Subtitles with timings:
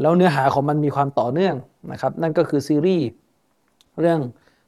[0.00, 1.54] แล้วเนื้อหาของมันมีความต่อเนื่อง
[1.92, 3.06] นะครับนั่นก็คือซีรีส์
[4.00, 4.20] เรื่อง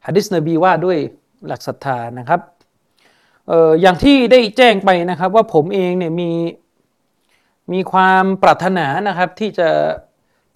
[0.07, 0.99] ฮะดิษนบีว่าด้วย
[1.47, 2.41] หลักศรัทธานะครับ
[3.81, 6.31] อย่างที่ได้แจ้งไปนะครับว่าผมเองเนี่ยมี
[7.73, 9.69] มีความปรารถนานะครับที่จะ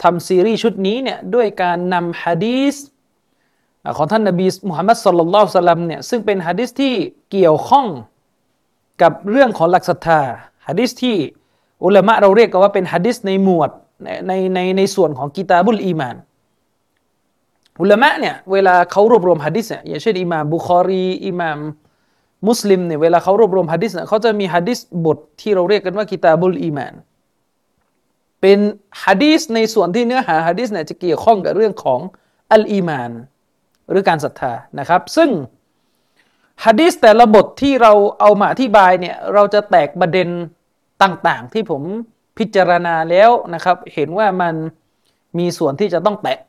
[0.03, 2.75] ทำซีรีส์ชุดนี้เนี่ยด้วยการนำฮะดีษ
[3.97, 6.93] ของท่านนบีมุฮัมมัดสุลลัลลอฮุสลัมเนี่ยซึ่งเป็นฮะดิษที่
[7.31, 7.87] เกี่ยวข้อง
[9.01, 10.21] กับเรื่องของหลักศรัทธา
[10.67, 11.15] ฮะดิษที่
[11.85, 13.69] อุลามะเราเรียกกันว่าเป็นฮะดิษในหมวด
[14.03, 16.15] ในในในในส่วนของ كتاب الإيمان
[17.81, 21.59] อุลามะเนี่ยเวลาเขารวบรวมฮะดิษเนี่ยอย่างเช่นอิหม่ามบุคอรีอิหม่าม
[22.47, 26.93] มุสลิมเนี่ยเวลาเขารวบรวมฮะดิษเนี่ยเขาจะมีฮะดิษบทที่เราเรียกกันว่า كتاب الإيمان
[28.41, 28.59] เป็น
[29.03, 31.99] ฮะดิษในส่วนที่เนื้อหาฮะดิษเนี่ยจะเกี่ยวข้องกับเรื่องของ
[32.51, 33.11] อัลอีมาน
[33.89, 35.29] หรือการศรัทธานะครับ ซึ่ง
[36.65, 40.27] ฮะดีษแต่ละบทที่เราเอามาอธิบายเนี่ยเราจะแตกประเด็น
[41.03, 41.81] ต่างๆ ที่ผม
[42.39, 44.55] พิจารณาแล้วนะครับ เห็นว่ามัน
[45.37, 46.39] มีส่วนที่จะต้องแตะ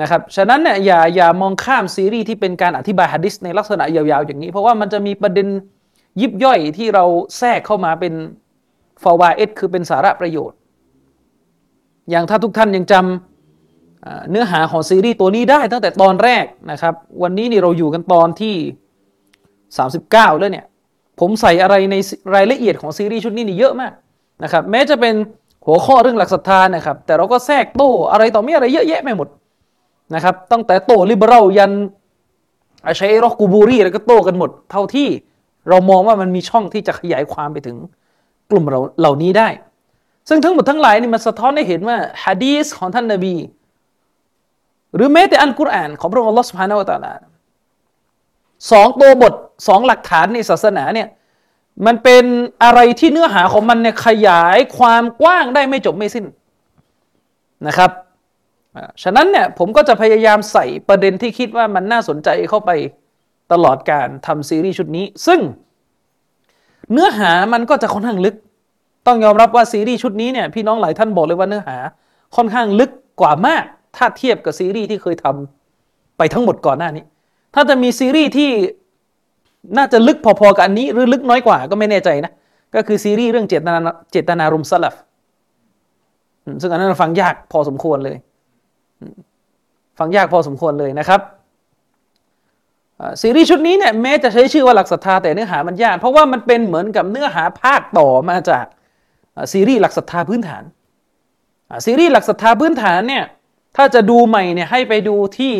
[0.00, 5.48] นะครับ ฉะนั้นเนี่ยอย่าอย่ามองข้ามซีรีส์ที่เป็นการอธิบายฮะดิษในลักษณะยาวๆอย่างนี้ เพราะว่ามันจะมีประเด็น
[6.20, 7.04] ยิบย่อยที่เรา
[7.38, 8.14] แทรกเข้ามาเป็น
[9.02, 10.58] ฟาวาเอดคือเป็นสาระประโยชน์
[12.10, 18.56] อย่างถ้าทุกท่านยังจำอ่าเนื้อหาของซีรีส์ตัวนี้ได้ตั้งแต่ตอนแรกนะครับ วันนี้นี่เราอยู่กันตอนที่
[19.88, 20.66] 39 แล้วเนี่ย
[21.20, 21.96] ผมใส่อะไรใน
[22.34, 23.92] รายละเอียดของซีรีส์ชุดนี้นี่เยอะมาก
[24.42, 25.14] นะครับแม้จะเป็น
[25.66, 29.28] หัวข้อเรื่องหลักศรัทธานะครับ แต่เราก็แทรกโต้อะไรต่อมีอะไรเยอะแยะไม่หมด
[30.14, 31.72] นะครับ ตั้งแต่โต้ลิเบอรัลยัน
[32.86, 35.08] อาชัยรอกกูบูรีแล้วก็โต้กันหมด เท่าที่
[35.68, 37.76] เรามองว่ามันมีช่องที่จะขยายความไปถึง
[38.50, 39.48] กลุ่มเราเหล่านี้ได้
[40.28, 43.34] ซึ่งทั้งหมดทั้งหลายนี่มันสะท้อนให้เห็นว่าฮะดีสของท่านนบี
[44.94, 47.12] หรือแม้แต่อัลกุรอานของพระองค์อัลลอฮฺสุบฮานาวะตาลา
[48.70, 49.34] สองตัวบท
[49.68, 51.08] สองหลักฐานในศาสนาเนี่ย
[51.86, 52.24] มันเป็น
[52.64, 56.24] อะไรที่เนื้อหาของมันเนี่ยขยายความกว้างได้ไม่จบไม่สิ้น
[57.66, 57.90] นะครับ
[59.02, 62.70] ฉะนั้นเนี่ยผมก็จะพยายามใส่ประเด็นที่คิดว่ามันน่าสนใจเข้าไป
[63.52, 65.40] ตลอดการทำซีรีส์ชุดนี้ ซึ่ง
[66.92, 68.36] เนื้อหามันก็จะค่อนข้างลึก
[69.06, 71.76] ต้องยอมรับว่าซีรีส์ชุดนี้เนี่ยพี่น้องหลายท่านบอกเลยว่าเนื้อหา
[72.36, 72.90] ค่อนข้างลึก
[73.20, 73.64] กว่ามาก
[73.96, 77.04] ถ้าเทียบกับซีรีส์ที่เคยทำไปทั้งหมดก่อนหน้านี้
[77.54, 78.50] ถ้าจะมีซีรีส์ที่
[79.76, 82.32] น่าจะลึกพอๆกับอันนี้ หรือลึกน้อยกว่าก็ไม่แน่ใจนะ
[82.74, 83.78] ก็คือซีรีส์เรื่องเจตนา
[84.12, 84.94] เจตนารมณ์สลับ
[86.60, 88.16] ซึ่งอันนั้นฟังยากพอสมควรเลย
[89.98, 91.20] ฟังยากพอสมควรเลยนะครับ
[93.22, 98.64] ซีรีส์ชุดนี้เนี่ยแม้จะใช้ชื่อว่าหลักศรัทธาแต่เนื้อหามันยาก เพราะว่ามันเป็นเหมือนกับเนื้อหาภาคต่อมาจาก
[99.52, 100.62] ซีรีส์หลักศรัทธาพื้นฐาน
[101.86, 103.24] ซีรีส์หลักศรัทธาพื้นฐานเนี่ย
[103.76, 105.52] ถ้าจะดูใหม่เนี่ยให้ไปดูที่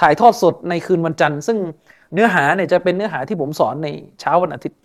[0.00, 1.58] ถ่ายทอดสดในคืนวันจันทร์ ซึ่ง
[2.14, 3.88] เนื้อหาเนี่ยจะเป็นเนื้อหาที่ผมสอนใน
[4.20, 4.78] เช้าวันอาทิตย์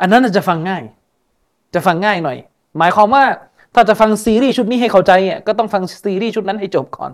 [0.00, 0.82] อันนั้นจะฟังง่าย
[1.74, 2.38] จะฟังง่ายหน่อย
[2.78, 3.24] หมายความว่า
[3.74, 7.10] ถ้าจะฟังซีรีส์ชุดนี้ให้เข้าใจอะก็ต้องฟังซีรีส์ชุดนั้นให้จบก่อน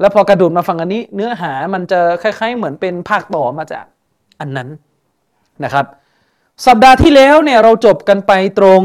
[0.00, 3.84] แล้วพอกระโดดมาฟังอันนี้ เนื้อหามันจะคล้าย ๆ เหมือนเป็นภาคต่อมาจาก
[4.40, 4.68] อันนั้น
[5.64, 5.86] นะครับ
[6.66, 8.82] สัปดาห์ที่แล้วเนี่ยเราจบกันไปตรง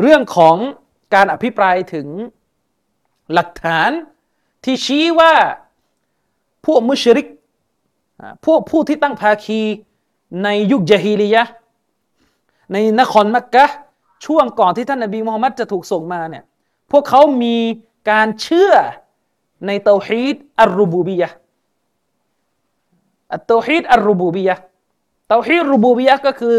[0.00, 0.56] เรื่องของ
[1.14, 2.06] การอภิปรายถึง
[3.32, 3.90] หลักฐาน
[4.64, 5.32] ที่ชี้ว่า
[6.66, 7.26] พวกมุชริก
[8.46, 9.60] พวกผู้ที่ตั้งภาคี
[10.44, 11.42] ในยุคจาฮีลียะ
[12.72, 13.66] ในนครมักกะ
[14.24, 16.44] ช่วงก่อนที่ท่านนบีมูฮัมมัดจะถูกส่งมาเนี่ย
[16.90, 17.56] พวกเขามี
[18.10, 18.72] การเชื่อ
[19.66, 26.56] ใน توحيد الربوبية التوحيد الربوبية توحيد ربوبية ก็คือ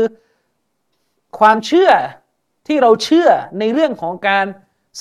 [1.39, 1.91] ความเชื่อ
[2.67, 3.29] ที่เราเชื่อ
[3.59, 4.45] ในเรื่องของการ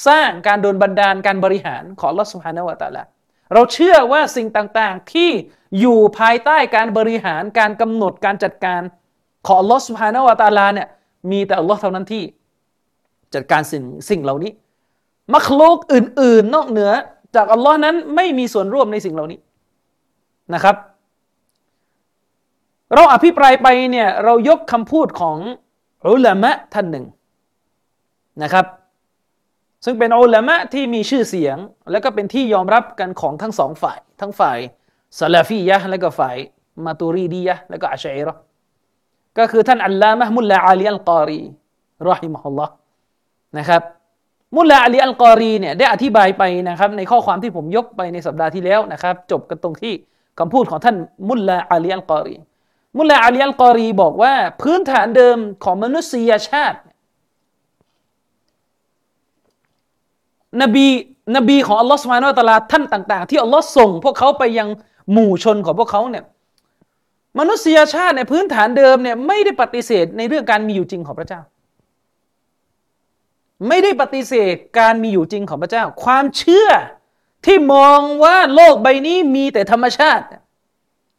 [0.06, 3.02] สร้างการโดนบันดาลการบริหารของอัลลอฮ์ سبحانه وتعالى
[3.52, 5.30] เราเชื่อว่าสิ่งต่างๆที่
[5.80, 8.80] อยู่ภายใต้การบริหารการกำหนดการจัดการ
[9.46, 10.88] ของลอสุภานวะตาลาเนี่ย
[11.30, 12.22] มีแต่อัลลอฮ์เท่านั้นที่
[13.34, 14.52] จัดการสิ่งสิ่งเหล่านี้
[15.34, 16.90] มัคลูกอื่น ๆ นอกเหนือ
[17.36, 19.38] จากอัลลอฮ์นั้นไม่มีส่วนร่วมในสิ่งเหล่านี้
[20.54, 20.76] นะครับ
[22.94, 25.38] เราอภิปรายไปเนี่ยเรายกคำพูดของ
[26.06, 27.06] อุลามะท่านหนึ่ง
[28.42, 28.66] นะครับ
[29.84, 31.56] ซึ่งเป็นอุลามะที่มีชื่อเสียง
[31.90, 34.58] และก็เป็นที่ยอมรับกันของทั้งสองฝ่าย ทั้งฝ่าย
[35.18, 36.36] ซาลาฟียะและก็ฝ่าย
[36.84, 38.34] มาตูรีดียะและก็อะชาอิเราะฮ์
[39.38, 41.42] ก็คือท่านอัลลามะมุลลาอาลีอัลกอรี
[42.08, 42.72] رحمه الله
[43.58, 43.82] นะครับ
[44.56, 49.94] มุลลาอาลีอัลกอรีเนี่ยได้อธิบายไปนะครับ ในข้อความที่ผมยกไปในสัปดาห์ที่แล้วนะครับ จบกันตรงที่
[50.38, 50.96] คำพูดของท่าน
[51.28, 52.36] มุลลาอาลีอัลกอรี
[52.98, 56.78] มุลลาอาลีอัลกอรีบอกว่าพื้นฐานเดิมของมนุษยชาติ
[60.62, 60.86] นบี
[61.36, 64.68] นบีของอัลลอฮฺสุบฮานาอัลตลาท่านต่าง ๆ ที่อัลลอฮ์ส่ง พวกเขาไปยัง
[65.12, 66.24] หมู่ชนของพวกเขาเนี่ย
[67.38, 71.40] มนุษยชาติในพื้นฐานเดิมเนี่ยไม่ได้ปฏิเสธในเรื่องการมีอยู่จริงของพระเจ้า
[73.68, 76.68] ไม่ได้ปฏิเสธการมีอยู่จริงของพระเจ้า ความเชื่อ
[77.46, 80.24] ที่มองว่าโลกใบนี้มีแต่ธรรมชาติ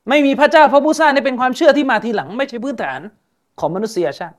[0.09, 2.99] ไม่มีพระเจ้าพระผู้สร้างนี่เป็นความเชื่อที่มาทีหลัง ไม่ใช่พื้นฐาน
[3.59, 4.35] ของมนุษยชาติ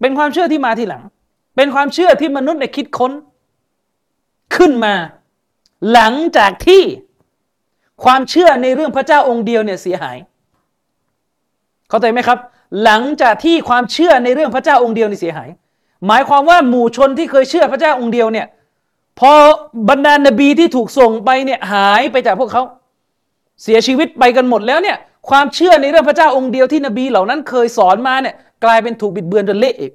[0.00, 1.02] เป็นความเชื่อที่มาทีหลัง
[1.56, 3.12] เป็นความเชื่อที่มนุษย์ได้คิดค้น
[4.56, 4.94] ขึ้นมา
[5.92, 6.82] หลังจากที่
[8.04, 10.16] ความเชื่อในเรื่องพระเจ้าองค์เดียวเนี่ยเสียหาย
[11.88, 12.38] เข้าใจไหมครับ
[12.84, 15.48] หลังจากที่ความเชื่อในเรื่องพระเจ้าองค์เดียวนี่เสียหาย
[16.06, 18.46] หมายความว่าหมู่ชนที่เคยเชื่อพระเจ้าองค์เดียวเนี่ย
[19.20, 19.32] พอ
[19.88, 22.62] บรรดานบีที่ถูกส่งไปเนี่ยหายไปจากพวกเขา
[23.62, 24.96] เสียชีวิตไปกันหมดแล้วเนี่ย
[25.28, 28.34] ความเชื่อในเรื่องพระเจ้าองค์เดียวที่นบีเหล่านั้นเคยสอนมาเนี่ย
[28.64, 29.92] กลายเป็นถูกบิดเบือนจนเละอีก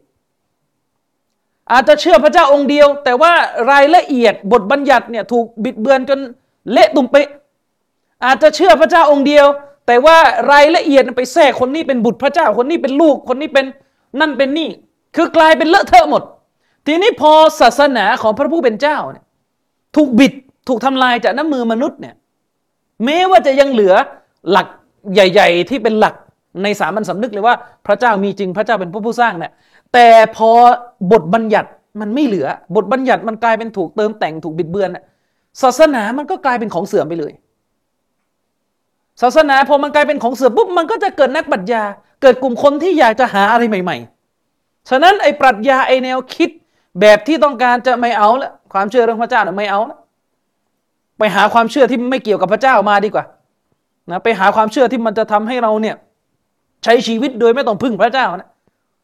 [1.73, 3.33] อาจจะเชื่อพระเจ้าองค์เดียว แต่ว่า
[3.71, 6.19] รายละเอียดบทบัญญัติเนี่ยถูกบิดเบือนจน
[6.71, 7.27] เละตุ่มเปะ
[8.25, 9.45] อาจจะเชื่อพระเจ้าองค์เดียว
[9.87, 10.17] แต่ว่า
[10.51, 13.65] รายละเอียดไปแทรกคนนี้เป็นบุตรพระเจ้าคนนี้เป็นลูกคนนี้เป็น
[14.19, 14.69] นั่นเป็นนี่
[15.15, 16.23] คือกลายเป็นเลอะเทอะหมด
[16.87, 19.25] ทีนี้พอศาสนาของพระผู้เป็นเจ้าเนี่ย
[19.95, 20.33] ถูกบิด
[20.67, 22.15] ถูกทำลายจากน้ำมือมนุษย์เนี่ย
[23.05, 23.93] แม้ว่าจะยังเหลือ
[24.51, 24.67] หลัก
[25.13, 26.15] ใหญ่ ๆ ที่เป็นหลัก
[26.63, 27.55] ในสามัญสำนึกเลยว่า
[27.87, 29.51] พระเจ้ามีจริงพระเจ้าเป็นผู้ผู้สร้างเนี่ย
[29.93, 30.49] แต่พอ
[31.11, 31.69] บทบัญญัติ
[32.01, 34.89] มันไม่เหลือ บทบัญญัติมันกลายเป็นถูกเติมแต่งถูกบิดเบือน
[35.61, 37.33] ศาสนามันก็กลายเป็นของเสื่อมไปเลย
[39.21, 41.83] ศาสนาพอมันกลายเป็นของเสื่อมปุ๊บมันก็จะเกิดนักปรัชญา
[42.21, 43.97] เกิดกลุ่มคนที่อยากจะหาอะไรใหม่
[44.43, 46.49] ๆ ฉะนั้นไอ้ปรัชญาไอ้แนวคิด
[47.01, 49.97] แบบที่ต้องการจะไม่เอาละความเชื่อเรื่องพระเจ้าเนี่ยไม่เอาละ
[51.17, 53.25] ไปหาความเชื่อที่ไม่เกี่ยวกับพระเจ้ามาดีกว่า
[54.11, 55.95] นะไปหาความเชื่อที่มันจะทำให้เราเนี่ย
[56.83, 58.49] ใช้ชีวิตโดยไม่ต้องพึ่งพระเจ้านะ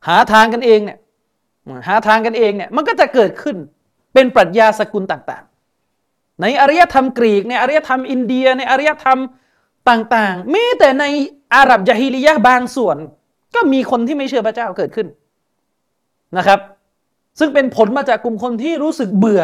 [0.08, 0.98] หาทางกันเองเนี่ย
[1.88, 3.56] หาทางกันเองเนี่ยมันก็จะเกิดขึ้น
[4.14, 9.20] เป็นปรัชญาสกุลต่างๆ ในอารยธรรมกรีกในอารยธรรมอินเดีย ในอารยธรรม
[9.90, 11.06] ต่างๆแม้แต่ใน
[11.56, 12.98] อาหรับยะฮิลียะบางส่วน
[13.56, 15.08] ก็มีคนที่ไม่เชื่อพระเจ้าเกิดขึ้น
[16.38, 16.60] นะครับ
[17.40, 19.44] ซึ่งเป็นผลมาจากกลุ่มคนที่รู้สึกเบื่อ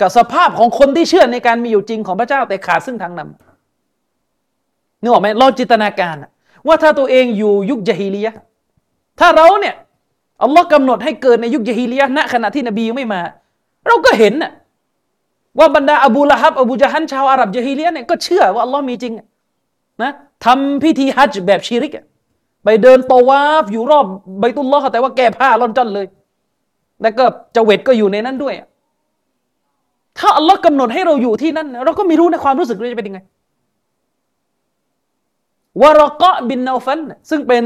[0.00, 6.16] กับสภาพของคนที่เชื่อในการมีอยู่จริงของพระเจ้าแต่ขาดซึ่งทางนำนึกออกไหมลองจินตนาการ
[6.66, 8.34] ว่าถ้าตัวเองอยู่ยุคยะฮิลียะ
[9.20, 9.74] ถ้าเราเนี่ย
[10.42, 13.20] อัลลอฮ์กำหนดให้เกิดในยุคยะฮีลียะณขณะที่นบียังไม่มา
[13.86, 14.52] เราก็เห็นน่ะ
[15.58, 19.12] ว่าบรรดาอบูละฮับอบูจาฮันชาวอาหรับยะฮีลียะเนี่ยก็เชื่อว่าอัลลอฮ์มีจริง
[20.02, 20.10] นะ
[20.44, 21.92] ทำพิธีฮัจจ์แบบชีริก
[22.64, 24.06] ไปเดินตวาฟอยู่รอบ
[24.40, 26.06] ใบตุลลอฮ์แต่ว่าแก้ผ้าล่อนจ้อนเลย
[27.02, 28.54] แล้วก็เจเวตก็อยู่ในนั้นด้วย
[30.18, 33.20] ถ้าอัลลอฮ์กำหนดให้เราอยู่ที่นั่น เราก็ไม่รู้ในความรู้สึกเราจะเป็นยังไง
[35.82, 37.62] วารกะบินนาฟัน ซึ่งเป็น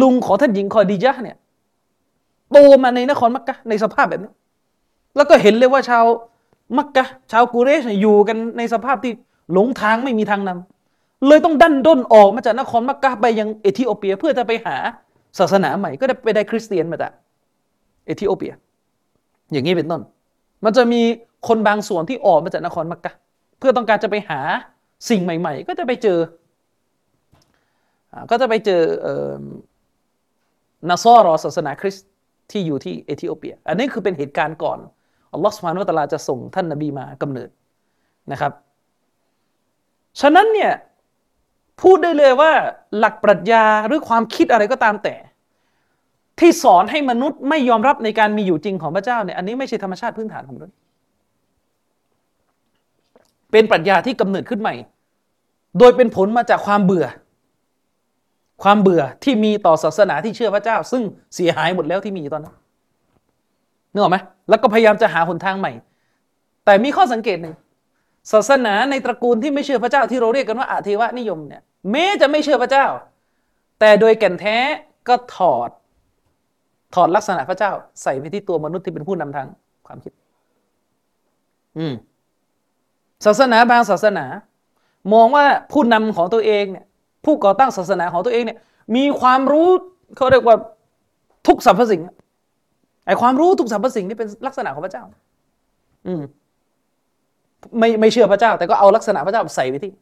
[0.00, 1.36] ลุงของท่านหญิงคอดีจาเนี่ย
[2.52, 4.32] โตมาในนครมักกะในสภาพแบบนี้
[5.16, 6.04] แล้วก็เห็นเลยว่าชาว
[6.78, 9.12] มักกะชาวกุเรชอยู่กันในสภาพที่
[9.52, 14.76] หลงทางไม่มีทางนำเลยต้องดันด้นออกมาจากนครมักกะไปยังเอธิโอเปีย เพื่อจะไปหา
[15.38, 17.12] ศาสนาใหม่ ก็ได้ไปได้คริสเตียนมาจาก
[18.06, 18.52] เอธิโอเปีย
[19.52, 20.00] อย่างนี้เป็นต้น
[20.64, 21.00] มันจะมี
[21.48, 23.12] คนบางส่วนที่ออกมาจากนครมักกะ
[23.58, 24.40] เพื่อต้องการจะไปหา
[25.10, 26.18] สิ่งใหม่ ๆ ก็จะไปเจอ
[28.30, 28.82] ก็จะไปเจอ
[30.88, 32.08] นาซอรอศาสนาคริสต์
[32.50, 34.78] ที่อยู่ที่เอธิโอเปีย อันนี้คือเป็นเหตุการณ์ก่อน
[35.32, 37.48] อัลลอฮฺสุบฮานุตะลาจะส่งท่านนบีมากำเนิด
[38.32, 38.52] นะครับ
[40.20, 40.72] ฉะนั้นเนี่ย
[41.82, 42.52] พูดได้เลยว่า
[42.98, 45.14] หลักปรัชญาหรือความคิดอะไรก็ตามแต่
[46.40, 50.74] ที่สอนให้มนุษย์ไม่ยอมรับในการมีอยู่จริงของพระเจ้าเนี่ยอันนี้ไม่ใช่ธรรมชาติพื้นฐานของมนุษย์
[53.52, 54.74] เป็นปรัชญาที่กำเนิดขึ้นใหม่
[55.78, 57.06] โดยเป็นผลมาจากความเบื่อ
[58.62, 61.02] ความเบื่อที่มีต่อศาสนาที่เชื่อพระเจ้า ซึ่ง
[61.34, 62.54] เสียหายหมดแล้วที่มีตอนนั้น
[63.92, 65.72] นึกออกไหมแล้วก็พยายามจะหาหนทางใหม่
[66.64, 67.54] แต่มีข้อสังเกตหนึ่ง
[68.32, 72.86] ศาสนาในตระกูลที่ไม่เชื่อพระเจ้าที่เราเรียกกันว่าอาเทวนิยมเนี่ยแม้จะไม่เชื่อพระเจ้า
[73.80, 74.56] แต่โดยแก่นแท้
[75.08, 75.70] ก็ถอด
[76.94, 77.72] ถอดลักษณะพระเจ้า
[78.02, 79.46] ใส่ไปที่ตัวมนุษย์ที่เป็นผู้นำทาง
[79.86, 80.12] ความคิด
[81.78, 81.94] อืม
[83.24, 84.26] ศาสนาบางศาสนา
[85.12, 86.86] มองว่าผู้นำของตัวเองเนี่ย
[87.26, 88.58] ผู้ก่อตั้งศาสนาของตัวเองเนี่ย
[88.96, 89.68] มีความรู้
[90.16, 90.56] เขาเรียกว่า
[91.46, 92.00] ทุกสรรพสิ่ง
[93.06, 95.04] ไอความรู้ทุกสรรพสิ่งนี่เป็นลักษณะของพระเจ้า
[96.06, 96.22] อืม
[97.78, 99.92] ไม่ไม่เชื่อพระเจ้า แต่ก็เอาลักษณะพระเจ้าใส่ไปที่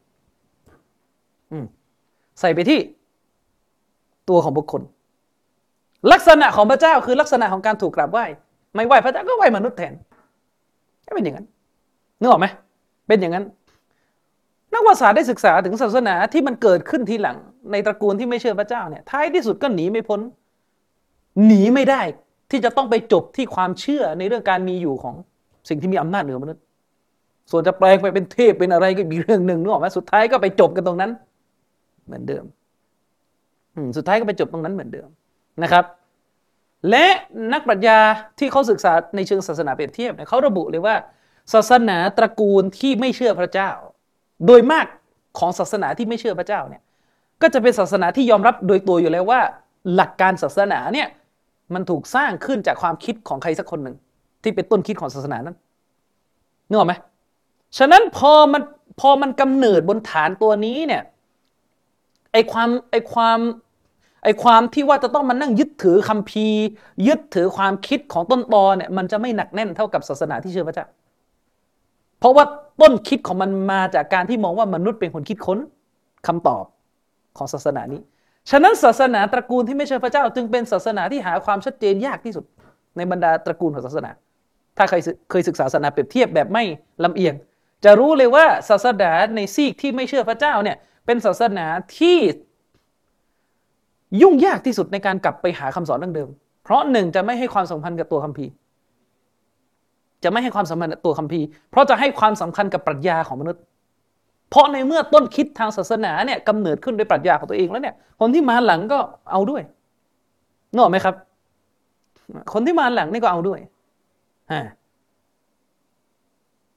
[1.53, 1.65] อืม
[2.41, 2.79] ใส่ไปที่
[4.29, 4.83] ตัวของบุคคล
[6.13, 8.25] ลักษณะของพระเจ้าคือลักษณะของการถูกกราบไหว้
[8.75, 9.93] ไม่ไหว้พระเจ้าก็ไหว้มนุษย์แทน
[11.07, 11.47] ก็เป็นอย่างนั้น
[12.21, 12.47] นึกออกไหม
[13.09, 13.45] เป็นอย่างนั้น
[14.75, 17.37] นักวิทยาศาสตร์ได้ศึกษาถึงศาสนาที่มันเกิดขึ้นทีหลัง
[17.73, 20.21] ในตระกูลที่ไม่เชื่อพระเจ้าเนี่ยท้ายที่สุดก็หนีไม่พ้น
[21.47, 22.03] หนีไม่ได้
[22.51, 25.15] ที่จะต้องไปจบที่ความเชื่อในเรื่องการมีอยู่ของ
[25.69, 26.63] สิ่งที่มีอำนาจเหนือมนุษย์
[27.51, 31.11] ส่วนจะแปลงไปเป็นเทพเป็นอะไรก็มีเรื่องหนึ่งนึกออกไหมสุดท้ายก็ไปจบกันตรงนั้น
[32.07, 32.45] เหมือนเดิม
[33.97, 35.09] สุดท้ายก็ไปจบตรงนั้นเหมือนเดิม
[35.63, 35.85] นะครับ
[36.91, 37.07] และ
[37.53, 37.99] นักปรัชญา
[38.39, 40.95] ที่เขาศึกษาในเชิงศาสนาเปรียบเทียบเนี่ยเขาระบุเลยว่า
[41.53, 43.71] ศาสนาตระกูลที่ไม่เชื่อพระเจ้า
[44.47, 44.87] โดยมาก
[45.39, 46.83] ของศาสนาที่ไม่เชื่อพระเจ้าเนี่ย
[47.43, 49.41] ก็จะเป็นศาสนาที่ยอมรับโดยตัวอยู่แล้วว่า
[49.95, 51.09] หลักการศาสนาเนี่ย
[51.75, 53.97] มันถูกสร้างขึ้นจากความคิดของใครสักคนหนึ่ง
[54.43, 55.57] ที่เป็นต้นคิดของศาสนานั้น
[56.69, 56.95] นึกออกไหม
[57.79, 58.63] ฉะนั้นพอมัน
[59.01, 61.03] พอมันกำเนิดบนฐานตัวนี้เนี่ย
[62.33, 63.39] ไอความไอความ
[64.25, 66.61] ไอความที่ว่าจะต้องมานั่งยึดถือคัมภีร์
[67.07, 70.87] ยึดถือความคิดของต้นตอเนี่ยมันจะไม่หนักแน่นเท่ากับศาสนาที่เชื่อพระเจ้า
[72.19, 72.45] เพราะว่า
[72.81, 75.59] ต้นคิดของมันมาจากการที่มองว่ามนุษย์เป็นคนคิดค้น
[76.27, 76.65] คำตอบ
[77.37, 78.01] ของศาสนานี้
[78.51, 82.45] ฉะนั้นศาสนาตระกูลที่ไม่เชื่อพระเจ้า จึงเป็นศาสนาที่หาความชัดเจนยากที่สุด
[82.97, 84.11] ในบรรดาตระกูลของศาสนา
[84.77, 84.97] ถ้าใคร
[85.31, 86.65] เคยศึกษาศาสนาเปรียบเทียบแบบไม่
[87.05, 87.35] ลำเอียง
[87.85, 90.77] จะรู้เลยว่าศาสนาในซีกที่ไม่เชื่อพระเจ้าเนี่ย
[91.07, 91.67] เป็นศาสนา
[91.99, 92.19] ที่
[94.23, 96.29] ยุ่งยากที่สุดในการกลับไปหาคำสอนดั้งเดิม
[96.65, 98.51] เพราะหนึ่งจะไม่ให้ความสำคัญกับตัวคัมภีร์
[100.25, 103.63] จะไม่ให้ความสำคัญกับตัวคัมภีร์ เพราะจะให้ความสำคัญกับปรัชญาของมนุษย์
[104.51, 108.99] เพราะในเมื่อต้นคิดทางศาสนาเนี่ยกำเนิดขึ้นด้วยปรัชญาของตัวเองแล้วเนี่ย คนที่มาหลังก็
[109.31, 109.63] เอาด้วย
[110.73, 111.15] นึกออกไหมครับ
[112.53, 113.61] คนที่มาหลังนี่ก็เอาด้วย
[114.53, 114.63] ฮะ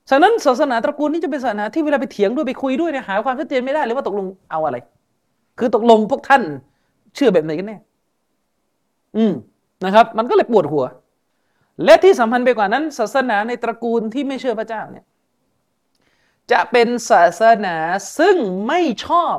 [0.09, 4.77] ฉะนั้นศาสนาตระกูลนี้จะเป็นศาสนาที่เวลาไปเถียงด้วยไปคุยด้วยเนี่ยหาความชัดเจนไม่ได้เลยว่าตกลงเอาอะไร
[5.59, 6.41] คือตกลงพวกท่าน
[7.15, 7.77] เชื่อแบบไหนกันแน่
[9.17, 9.33] อืม
[9.85, 10.83] นะครับ มันก็เลยปวดหัว
[11.85, 15.05] และที่สำคัญไปกว่านั้น ศาสนาในตระกูลที่ไม่เชื่อพระเจ้าเนี่ย
[16.51, 17.75] จะเป็นศาสนา
[18.19, 18.35] ซึ่ง
[18.67, 19.35] ไม่ชอบ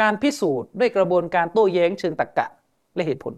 [0.00, 2.46] การพิสูจน์ด้วยกระบวนการโต้แย้งเชิงตรรกกะ
[2.94, 3.32] และเหตุผล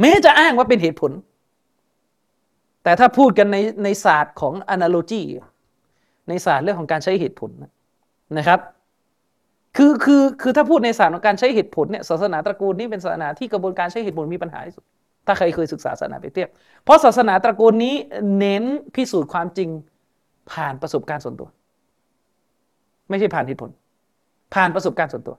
[0.00, 1.12] แม้จะอ้างว่าเป็นเหตุผล
[2.82, 5.22] แต่ถ้าพูดกันในในศาสตร์ของ analogy
[6.28, 7.50] ในศาสตร์เรื่องของการใช้เหตุผล
[8.38, 8.60] นะครับ
[9.76, 14.84] คือคือคือถ้าพูดในศาสตร์ของการใช้เหตุผลเนี่ยศาสนาตระกูลนี้เป็นศาสนาที่กระบวนการใช้เหตุผลมีปัญหาที่สุด
[15.26, 16.48] ถ้าใครเคยศึกษาศาสนาไปเทียบ
[16.84, 17.94] เพราะศาสนาตระกูลนี้
[18.38, 18.64] เน้น
[18.94, 19.68] พิสูจน์ความจริง
[20.52, 21.48] ผ่านประสบการณ์ส่วนตัว
[23.08, 23.70] ไม่ใช่ผ่านเหตุผล
[24.54, 25.36] ผ่านประสบการณ์ส่วนตัว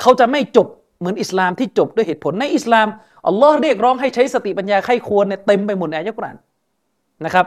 [0.00, 0.68] เขาจะไม่จบ
[0.98, 2.88] เหมือนอิสลามที่จบด้วยเหตุผลในอิสลาม
[3.26, 6.36] อัลลอฮ์เรียกร้องให้ใช้สติปัญญาไข้ควรเนี่ยเต็มไปหมดในอายะกุรอาน
[7.24, 7.46] นะครับ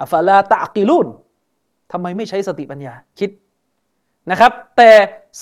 [0.00, 1.06] อัฟลาตะกิลุน
[1.92, 3.30] ทำไมไม่ใช้สติปัญญาคิด
[4.30, 4.90] นะครับ แต่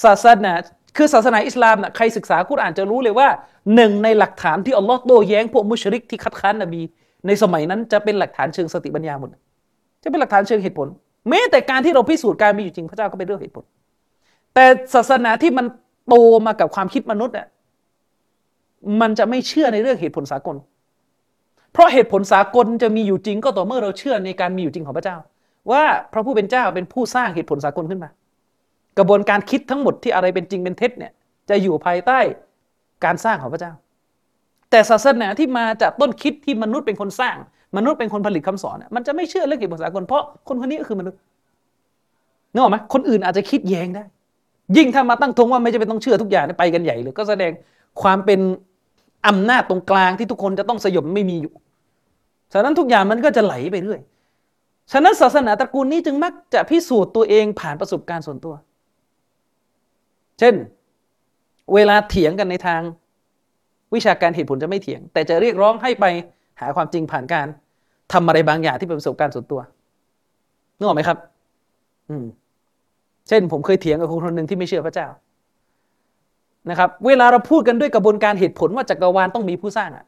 [0.03, 0.53] ศาสนา
[1.01, 3.29] คือศาสนาอิสลามนะใครศึกษากุรอานจะรู้เลยว่า
[3.75, 6.83] หนึ่งในหลักฐานที่อัลลอฮ์โต้แย้งพวกมุชริกที่คัดค้านนบี
[7.27, 9.31] ในสมัยนั้นจะเป็นหลักฐานเชิงสติปัญญาหมด
[10.03, 10.89] จะเป็นหลักฐานเชิงเหตุผล
[11.29, 13.65] แม้แต่การที่เราพิสูจน์การมีอยู่จริงพระเจ้าก็เป็นเรื่องเหตุผล
[14.55, 14.65] แต่
[14.95, 15.67] ศาสนาที่มัน
[16.09, 16.15] โต
[16.47, 17.47] มากับความคิดมนุษย์อะ
[19.01, 20.57] มันจะไม่เชื่อในเรื่องเหตุผลสากล
[21.73, 25.17] เพราะเหตุผลสากลจะมีอยู่จริงก็ต่อเมื่อเราเชื่อในการมีอยู่จริงของพระเจ้า
[25.71, 28.11] ว่าพระผู้เป็นเจ้าเป็นผู้สร้างเหตุผลสากลขึ้นมา
[29.01, 31.13] กระบวนการคิดทั้งหมดที่อะไรเป็นจริงเป็นเท็จเนี่ย
[31.51, 32.19] จะอยู่ภายใต้
[33.05, 33.73] การสร้างของพระเจ้า
[34.71, 37.37] แต่ศาสนาที่มาจากต้นคิดที่มนุษย์เป็นคนสร้าง
[37.77, 41.19] มนุษย์เป็นคนผลิตคำสอน มันจะไม่เชื่อเรื่องเกี่ยวกับสากลเพราะคนคนนี้ก็คือมนุษย์
[42.53, 44.05] นึกออกไหมคนอื่นอาจจะคิดแย้งได้
[44.77, 47.53] ยิ่งถ้ามาตั้งทงว่าไม่จะเป็นต้องเชื่อทุกอย่างไปกันใหญ่เลยก็แสดง
[48.03, 48.41] ความเป็น
[49.27, 51.53] อำนาจตรงกลางที่ทุกคนจะต้องสยบไม่มีอยู่
[52.53, 54.01] ฉะนั้นทุกอย่างมันก็จะไหลไปเรื่อย
[54.93, 58.55] ฉะนั้นศาสนาตระกูลนี้จึงมักจะพิสูจน์ตัวเองผ่านประสบการณ์ส่วนตัว
[60.41, 60.55] เช่น
[61.75, 62.81] เวลาเถียงกันในทาง
[63.95, 66.05] วิชาการเหตุผลจะไม่เถียง แต่จะเรียกร้องให้ไป
[66.61, 67.47] หาความจริงผ่านการ
[68.13, 69.61] ทำอะไรบางอย่างที่เป็นประสบการณ์ส่วนตัว
[70.77, 71.19] นึกออกไหมครับ
[72.09, 72.25] อืม
[73.29, 75.09] เช่น ผมเคยเถียงกับคนคนหนึ่งที่ไม่เชื่อพระเจ้า
[76.71, 80.05] นะครับ เวลาเราพูดกันด้วยกระบวนการเหตุผลว่าจักรวาลต้องมีผู้สร้างอะ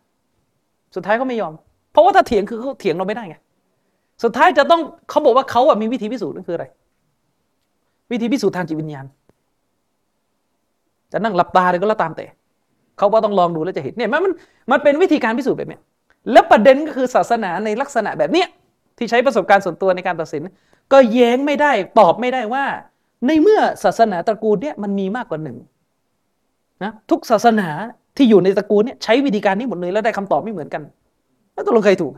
[0.94, 1.52] สุดท้ายเขาไม่ยอม
[1.92, 3.36] เพราะว่าถ้าเถียงคือเขาเถียงเราไม่ได้ไง
[4.22, 6.66] สุดท้ายจะต้องเขาบอกว่าเขาอะมีวิธีพิสูจน์นั่นคืออะไร
[8.12, 9.06] วิธีพิสูจน์ทางจิตวิญญาณ
[11.12, 12.26] จะนั่งหลับตาเลยก็แล้วตามแต่
[12.98, 14.32] เขาว่าต้องลองดูแล้วจะเห็นเนี่ยมัน
[14.70, 15.78] มันเป็นวิธีการพิสูจน์แบบนี้
[16.32, 18.48] และประเด็นก็คือศาสนาในลักษณะแบบเนี้ย
[18.98, 20.42] ที่ใช้ประสบการณ์ส่วนตัวในการตัดสิน
[20.92, 22.64] ก็แย้งไม่ได้ตอบไม่ได้ว่า
[23.26, 25.56] ในเมื่อศาสนาตระกูลเนี่ยมันมีมากกว่าหนึ่ง
[26.82, 27.68] นะทุกศาสนา
[28.16, 30.82] ที่อยู่ในตระกูลเนี่ยใช้วิธีการนี้หมดเลยแล้วได้คำตอบไม่เหมือนกัน
[31.54, 32.12] แล้วตกลงใครถูก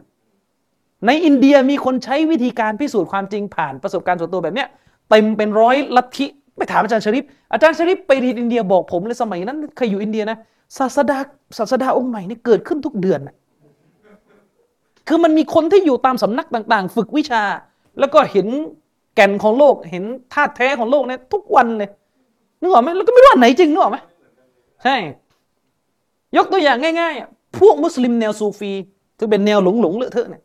[1.07, 4.69] ในอินเดียมีคนใช้วิธีการพิสูจน์ความจริงผ่านประสบการณ์ส่วนตัวแบบเนี้ย
[5.11, 10.39] เต็มเป็นร้อยลัทธิ ไปถามอาจารย์ชริปอาจารย์ชริปไปเรียนอินเดียบอกผมเลยสมัยนั้นเคยอยู่อินเดียนะ
[10.79, 11.19] ศาสดา
[11.59, 13.21] ศาสดาองค์ใหม่เนี่ยเกิดขึ้นทุกเดือน
[15.09, 17.43] คือมันมีคนที่อยู่ตามสำนักต่างๆ ฝึกวิชา
[17.99, 18.47] แล้วก็เห็น
[19.15, 21.91] แก่นของโลก เห็นธาตุแท้ของโลกเนี่ยทุกวันเลย
[22.61, 23.99] นึกออกไหมแล้วก็ไม่รู้ว่าไหนจริงนึกออกไหม
[24.83, 24.97] ใช่
[26.37, 28.73] ยกตัวอย่างง่ายๆ พวกมุสลิมแนวซูฟี
[29.19, 30.43] ที่เป็นแนวหลงหลงเลอะเทอะเนี่ย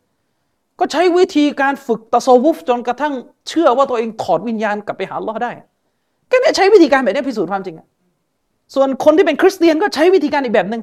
[0.78, 3.14] ก็ใช้วิธีการฝึกตะโซวุฟจนกระทั่ง
[3.48, 5.50] เชื่อว่าตัวเองถอดวิญญาณกลับไปหาลอได้
[6.30, 7.86] ก็เนี่ยใช้วิธีการแบบนี้พิสูจน์ความจริงอะ
[8.74, 10.82] ส่วนคนที่เป็นคริสเตียนก็ใช้วิธีการอีกแบบหนึ่ง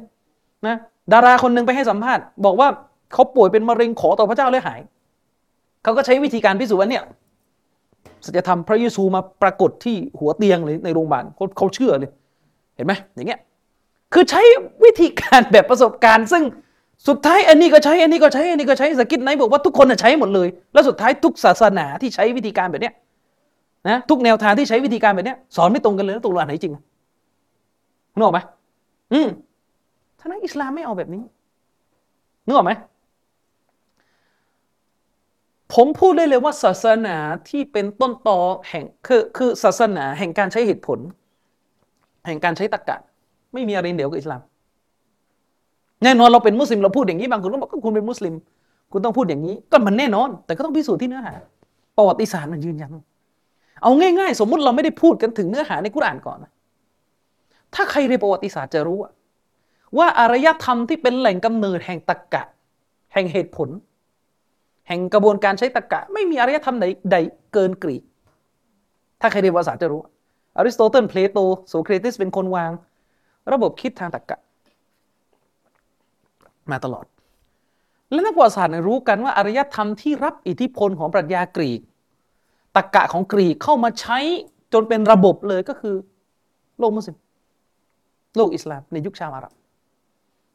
[0.67, 0.77] นะ
[1.13, 2.67] ดาราคนหนึ่งไปให้สัมภาษณ์ บอกว่า
[3.13, 4.79] เขาป่วยเป็นมะเร็งขอต่อพระเจ้าเลยหาย
[5.83, 7.03] เขาก็ใช้วิธีการพิสูจน์ว่าเนี่ย
[8.25, 12.11] สัจธรรมพระเยซูมาปรากฏที่หัวเตียงเลยในโรงพยาบาลเขาเขาเชื่อเลย
[12.75, 13.39] เห็นไหมอย่างเงี้ย
[14.13, 14.41] คือใช้
[14.85, 16.43] วิธีการแบบประสบการณ์ ซึ่ง
[17.07, 22.93] สุดท้ายอันนี้ก็ใช้อันนี้ก็ใช้อันนี้ก็ใช้สกิดไนบอกว่าทุกคนใช้หมดเลย แล้วสุดท้ายทุกศาสนาที่ใช้วิธีการแบบเนี้ย
[23.89, 26.73] นะทุกแนวทางที่ใช้วิธีการแบบนี้สอนไม่ตรงกันเลยแล้วตรงอันไหนจริง
[28.15, 28.39] นึกออกไหม
[29.13, 29.27] อืม
[30.19, 31.23] ท่านั้นอิสลามไม่เอาแบบนี้
[32.45, 32.71] นึกออกไหม
[35.73, 37.17] ผมพูดได้เลยว่าศาสนา
[37.49, 38.39] ที่เป็นต้นตอ
[38.69, 40.99] แห่งคือคือศาสนาแห่งการใช้เหตุผล
[42.25, 42.97] แห่งการใช้ตรรกะ
[43.53, 44.41] ไม่มีอะไรเดียวกับอิสลาม
[46.03, 48.33] แน่นอนเราเป็นมุสลิมเราพูดอย่างนี้บางคนก็บอกก็คุณเป็นมุสลิม
[48.91, 51.33] คุณต้องพูดอย่างนี้ ก็มันแน่นอน แต่ก็ต้องพิสูจน์ที่เนื้อหา
[51.97, 52.91] ประวัติศาสตร์มันยืนยัน
[53.81, 56.51] เอาง่ายๆ สมมุติเราไม่ได้พูดกันถึงเนื้อหาในกุรอานก่อนนะ
[57.73, 58.99] ถ้าใครในประวัติศาสตร์จะรู้
[59.97, 62.43] ว่าอารยธรรมที่เป็นแหล่งกำเนิดแห่งตรรกะ
[63.13, 63.69] แห่งเหตุผล
[64.87, 67.17] แห่งกระบวนการใช้ตรรกะ ไม่มีอารยธรรมใดใด
[67.53, 68.03] เกินกรีก
[69.21, 70.01] ถ้าใครเรียนประวัติศาสตร์จะรู้
[70.57, 72.71] อริสโตเติลเพลโตโสเครติสเป็นคนวาง
[73.51, 74.37] ระบบคิดทางตรรกะ
[76.71, 77.05] มาตลอด
[78.11, 81.81] และนักประวัติศาสตร์รู้กันว่าอารยธรรมที่รับอิทธิพลของปรัชญากรีก
[82.77, 84.19] ตรรกะของกรีกเข้ามาใช้
[84.73, 85.95] จนเป็นระบบเลยก็คือ
[86.79, 87.15] โลกมุสลิม
[88.35, 89.53] โลกอิสลามในยุคชาวอาหรับ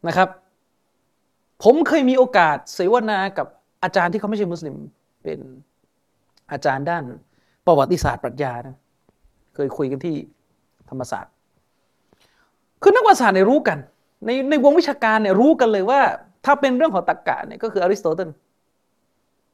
[0.08, 0.28] นะครับ
[1.64, 3.46] ผมเคยมีโอกาสเสวนากับ
[3.82, 4.74] อาจารย์ที่เขาไม่ใช่มุสลิม
[5.22, 5.38] เป็น
[6.52, 7.04] อาจารย์ด้าน
[7.66, 8.76] ประวัติศาสตร์ปรัชญานะ
[9.54, 10.16] เคยคุยกันที่
[10.90, 11.32] ธรรมศาสตร์
[12.82, 13.78] คือนักประวัติศาสตร์เนี่ยรู้กัน
[14.26, 16.00] ในในวงวิชาการเนี่ยรู้กันเลยว่า
[16.44, 18.30] ถ้าเป็นเรื่องของตรรกะเนี่ยก็คืออริสโตเติล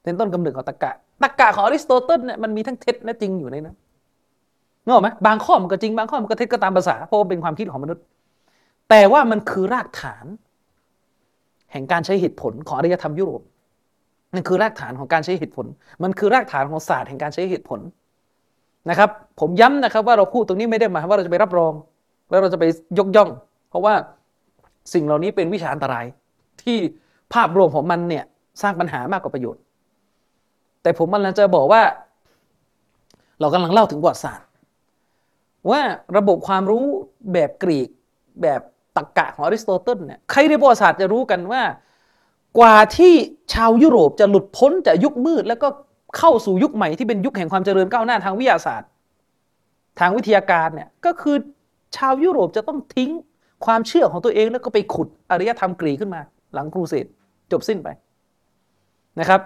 [0.02, 3.76] เป็นต้นกำเนิดของตรรกะ ตรรกะของอริสโตเติลเนี่ยมันมีทั้งเท็จและจริงอยู่ในนั้น
[4.84, 8.02] นึกออกไหมบางข้อมันก็จริงบางข้อมันก็เท็จก็ตามภาษาเพราะเป็นความคิดของมนุษย์
[8.90, 10.26] แต่ว่ามันคือรากฐาน
[11.72, 13.42] แห่งการใช้เหตุผลของอารยธรรมยุโรป
[14.34, 15.66] มันคือรากฐานของการใช้เหตุผล
[16.02, 17.80] มันคือรากฐานของศาสตร์แห่งการใช้เหตุผล
[18.90, 21.72] นะครับ ผมย้ำนะครับว่าเราพูดตรงนี้ไม่ได้หมายว่าเราจะไปรับรอง
[22.30, 22.64] แล้วเราจะไป
[22.98, 23.30] ยกย่อง
[23.70, 23.94] เพราะว่า
[24.94, 26.04] สิ่งเหล่านี้เป็นวิชาอันตราย
[26.62, 26.78] ที่
[27.32, 28.24] ภาพรวมของมันเนี่ย
[28.62, 29.62] สร้างปัญหามากกว่าประโยชน์
[30.88, 31.82] แต่ผมมันจะบอกว่า
[33.40, 34.46] เรากำลังเล่าถึงประวัติศาสตร์
[35.70, 35.80] ว่า
[36.16, 36.84] ระบบความรู้
[37.32, 37.88] แบบกรีก
[38.42, 38.60] แบบ
[38.96, 41.62] ตรรกกะของอริสโตเติลเนี่ยใครในประวัติศาสตร์จะรู้กันว่า
[42.58, 43.14] กว่าที่
[43.54, 45.68] ชาวยุโรปจะหลุดพ้นจากยุคมืด แล้วก็
[46.18, 48.88] เข้าสู่ยุคใหม่ที่เป็นยุคแห่งความเจริญก้าวหน้าทางวิทยาศาสตร์
[50.00, 51.36] ทางวิทยาการเนี่ยก็คือ
[51.96, 53.10] ชาวยุโรปจะต้องทิ้ง
[53.64, 56.20] ความเชื่อของตัวเองแล้วก็ไปขุดอารยธรรมกรีขึ้นมา
[56.54, 57.06] หลังครูเสด
[57.52, 57.88] จบสิ้นไป
[59.20, 59.40] นะครับ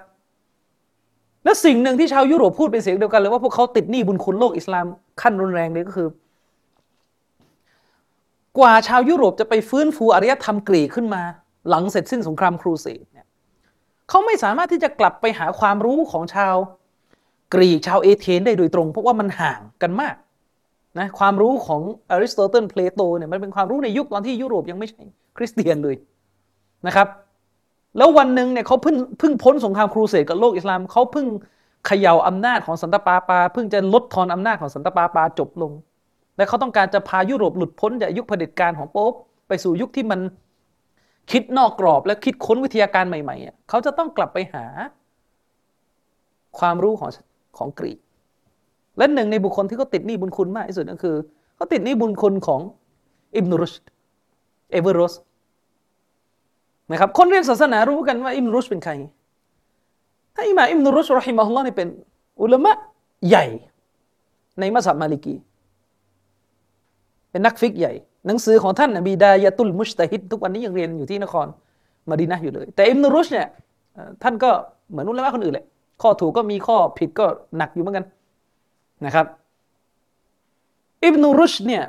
[1.45, 4.87] และสิ่งหนึ่งที่ชาวยุโรปพูดเป็นเสียงเดียวกันเลยว่าพวกเขาติดหนี้บุญคุณโลกอิสลาม
[5.21, 6.09] ขั้นรุนแรงเลยก็คือ
[8.59, 11.23] กว่าชาวยุโรปจะไปฟื้นฟูอารยธรรมกรีกขึ้นมา
[11.69, 13.27] หลังเสร็จสิ้นสงครามครูเสดเนี่ย
[14.09, 16.55] เขาไม่สามารถที่จะกลับไปหาความรู้ของชาว
[17.55, 20.17] กรีกชาวเอเธนส์ได้โดยตรง เพราะว่ามันห่างกันมาก
[20.99, 25.03] นะความรู้ของอริสโตเติลเพลโตเนี่ยมันเป็นความรู้ในยุคตอนที่ยุโรปยังไม่ใช่
[25.37, 25.97] คริสเตียนเลย
[26.87, 27.09] นะครับ
[27.97, 31.27] แล้ววันหนึ่งเนี่ยเขาเพิ่งเพิ่งพ้นสงครามครูเสดกับโลกอิสลามเขาเพิ่ง
[31.87, 35.73] เขย่าอำนาจของสันตปาปา เพิ่งจะลดทอนอำนาจของสันตปาปาจบลง
[36.37, 39.13] และเขาต้องการจะพายุโรปหลุดพ้นจากยุคเผด็จการของโป๊ป
[39.49, 40.21] ไปสู่ยุคที่มัน
[41.31, 44.65] คิดนอกกรอบและคิดค้นวิทยาการใหม่ๆเขาจะต้องกลับไปหา
[46.59, 47.11] ความรู้ของ
[47.59, 47.99] ของกรีก
[48.99, 51.17] และหนึ่งในบุคคลที่เขาติดหนี้บุญคุณมากที่สุดก็คือ
[51.57, 52.61] เขาติดหนี้บุญคุณของ
[53.37, 53.75] อิบนุรุช
[54.71, 55.15] เอเวอร์โรส
[56.93, 58.93] นะครับคนเรียนศาสนารู้กันว่าอิบนุรุชเป็นใคร
[60.35, 61.89] ถ้าอิมาอิบนุรุชรอฮิมะฮุลลอฮ์นี่เป็น
[62.43, 62.73] อุลามะ
[63.29, 63.47] ใหญ่
[64.61, 65.35] ในมัสยิดมาลิกี
[67.31, 67.93] เป็นนักฟิกใหญ่
[68.27, 71.47] หนังสือของท่านนบีดายะตุลมุชตะฮิดทุกวันนี้ยังเรียนอยู่ที่นคร
[72.11, 73.47] มาดีนะอยู่เลย แต่อิบนุรุชเนี่ย
[74.23, 74.51] ท่านก็
[74.91, 75.67] เหมือนอุลามะคนอื่นแหละ
[76.03, 77.27] ข้อถูกก็มีข้อผิดก็
[77.57, 78.05] หนักอยู่เหมือนกัน
[79.07, 79.27] นะครับ
[81.05, 81.83] อิบนูรุชเนี่ย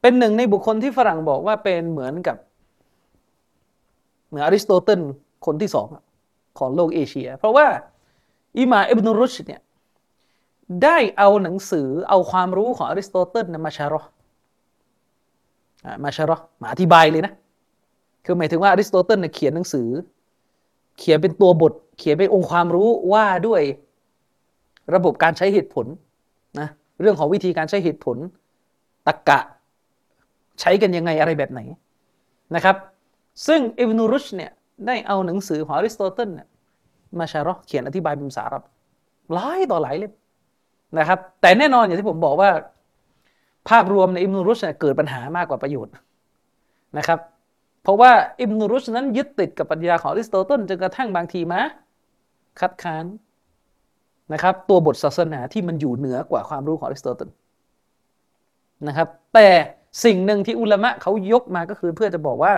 [0.00, 2.36] เป็นหนึ่งในบุคคลที่ฝรั่งบอกว่าเป็นเหมือนกับ
[4.36, 5.00] เหมือนอริสโตเติล
[5.46, 5.88] คนที่สอง
[6.58, 7.66] ของโลกเอเชีย เพราะว่า
[8.58, 9.60] อิหม่ามอิบนูรุชเนี่ย
[10.82, 14.02] ได้เอาหนังสือเอาความรู้ของอริสโตเติลมา شرح
[16.04, 17.32] มา شرح มาอธิบายเลยนะ
[18.24, 19.88] คือหมายถึงว่าอริสโตเติลเขียนหนังสือ
[20.98, 23.62] เขียนเป็นตัวบท เขียนเป็นองค์ความรู้ว่าด้วย
[24.94, 25.86] ระบบการใช้เหตุผล
[26.60, 26.68] นะ
[27.00, 28.16] เรื่องของวิธีการใช้เหตุผล
[29.06, 29.40] ตรรกะ
[30.60, 31.60] ใช้กันยังไงอะไรแบบไหน
[32.54, 32.76] นะครับ
[33.46, 34.50] ซึ่งอิบนุรุชเนี่ย
[34.86, 36.48] ได้เอาหนังสือของอริสโตเติลเนี่ย
[37.18, 38.62] มา شرح เขียนอธิบายเป็นภาษาอาหรับ
[39.32, 40.12] หลายต่อหลายเล่ม
[40.98, 42.50] นะครับ แต่แน่นอนอย่างที่ผมบอกว่า
[43.68, 45.94] ภาพรวมในอิบนุรุชเกิดปัญหามากกว่าประโยชน์
[46.98, 47.18] นะครับ
[47.82, 51.60] เพราะว่าอิบนุรุชนั้นยึดติดกับปรัชญาของอริสโตเติลจนกระทั่งบางทีมา
[52.60, 53.04] คัดค้าน
[54.32, 57.30] นะครับ ตัวบทศาสนาที่มันอยู่เหนือกว่าความรู้ของอริสโตเติล
[58.88, 59.48] นะครับ แต่
[60.04, 62.52] สิ่งหนึ่งที่อุลามะเขายกมาก็คือเพื่อจะบอกว่า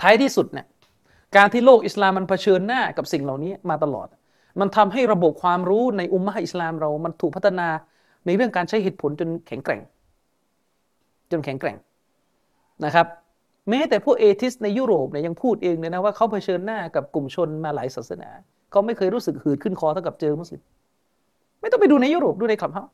[0.00, 0.66] ท้ายที่สุดเนี่ย
[1.36, 4.08] การที่โลกอิสลามมันเผชิญหน้ากับสิ่งเหล่านี้มาตลอด
[4.60, 7.68] มันทำให้ระบบความรู้ในอุมมะอิสลามเรา มันถูกพัฒนา
[8.26, 9.80] ในเรื่องการใช้เหตุผลจนแข็งแกร่ง
[11.30, 11.76] จนแข็งแกร่ง
[12.84, 13.06] นะครับ
[13.68, 18.28] แม้แต่พวก atheist ในยุโรปเนี่ยยังพูดเองเลยนะว่าเขาเผชิญหน้ากับกลุ่มชนมาหลายศาสนา
[18.70, 20.62] เขาไม่เคยรู้สึกหืดขึ้นคอเท่ากับเจอมุสลิม
[21.60, 22.84] ไม่ต้องไปดูในยุโรปดูใน Clubhouse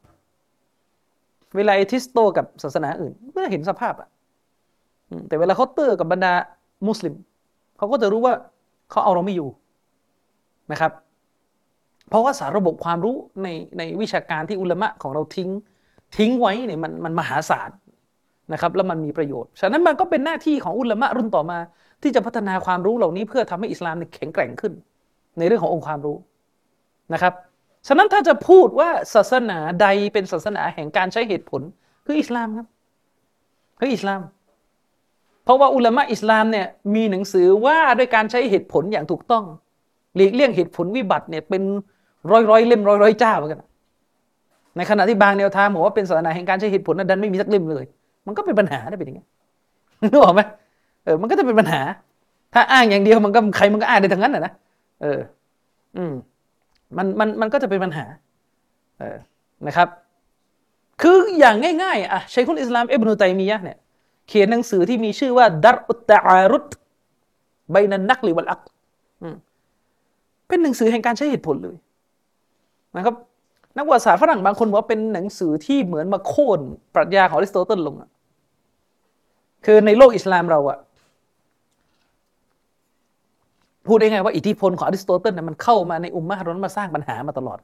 [1.56, 4.08] เวลา atheist โต้กับศาสนาอื่นก็เห็นสภาพอะ
[5.28, 6.32] แต่เวลาเขาเตอร์กับบรรดา
[6.88, 7.14] มุสลิม
[7.76, 8.34] เขาก็จะรู้ว่า
[8.90, 9.48] เขาเอาเราไม่อยู่
[10.72, 10.92] นะครับ
[12.08, 15.50] เพราะว่าสารระบบความรู้ในในวิชาการที่อุลามะของเราทิ้ง
[16.16, 17.70] ทิ้งไว้เนี่ยมันมันมหาศาล
[18.52, 21.58] นะครับแล้วมันมีประโยชน์ ฉะนั้นมันก็เป็นหน้าที่ของอุลามะรุ่นต่อมา
[22.02, 24.72] ที่จะพัฒนาความรู้เหล่านี้เพื่อทำให้อิสลามแข็งแกร่งขึ้น
[25.38, 26.16] ในเรื่องขององค์ความรู้
[27.12, 27.34] นะครับ
[27.88, 31.62] ฉะนั้นถ้าจะพูดว่าศาสนาใดเป็นศาสนาแห่งการใช้เหตุผล
[32.06, 32.66] คืออิสลามครับ
[33.78, 34.20] คืออิสลาม
[35.44, 39.44] เพราะว่าอุลามะอิสลามเนี่ยมีหนังสือว่าด้วยการใช้เหตุผลอย่างถูกต้อง
[40.16, 41.62] หลีกเลี่ยงเหตุผลวิบัติเนี่ยเป็น
[42.30, 43.62] ร้อยร้อยเล่มร้อยร้อยเจ้าเหมือนกัน
[44.76, 47.84] ในขณะที่บางแนวทางบอกว่าเป็นศาสนาแห่งการใช้เหตุผลนั้นดันไม่มีสักเล่มเลย
[48.26, 49.26] มันก็เป็นปัญหาได้เป็นอย่างนี้
[50.02, 50.40] นึกออกไหม
[51.04, 51.80] เออมันก็จะเป็นปัญหา
[52.54, 54.52] ถ้าอ้างอย่างเดียวมันก็ใครมันก็อ้างได้ทั้งนั้นแหละนะ
[55.02, 55.20] เออ
[55.96, 56.12] อืม
[56.96, 58.04] มันมันมันก็จะเป็นปัญหา
[58.98, 59.16] เออ
[59.66, 59.88] นะครับ
[61.02, 63.78] คืออย่างง่ายๆอะชัยคุลอิสลามอิบนุตัยมียะเนี่ย
[64.28, 66.68] เขียนหนังสือที่มีชื่อว่าดัรอุตตะอารุต
[67.72, 68.60] ใบนันนักลิวัลอัก
[70.48, 71.76] เป็นหนังสือแห่งการใช้เหตุผลเลย
[72.96, 73.14] นะครับ
[73.76, 76.60] นักวิทยาศาสตร์ฝรั่งบางคนบอกว่าเป็นหนังสือที่เหมือนมาโค่น
[76.94, 77.94] ปรัชญาของอริสโตเติลลง
[79.64, 80.78] คือในโลกอิสลามเราอะ
[83.86, 87.58] พูดได้ไงว่าอิทธิพลของอริสโตเติลมันเข้ามาในอุมมะฮ์รอนมาสร้างปัญหามาตลอด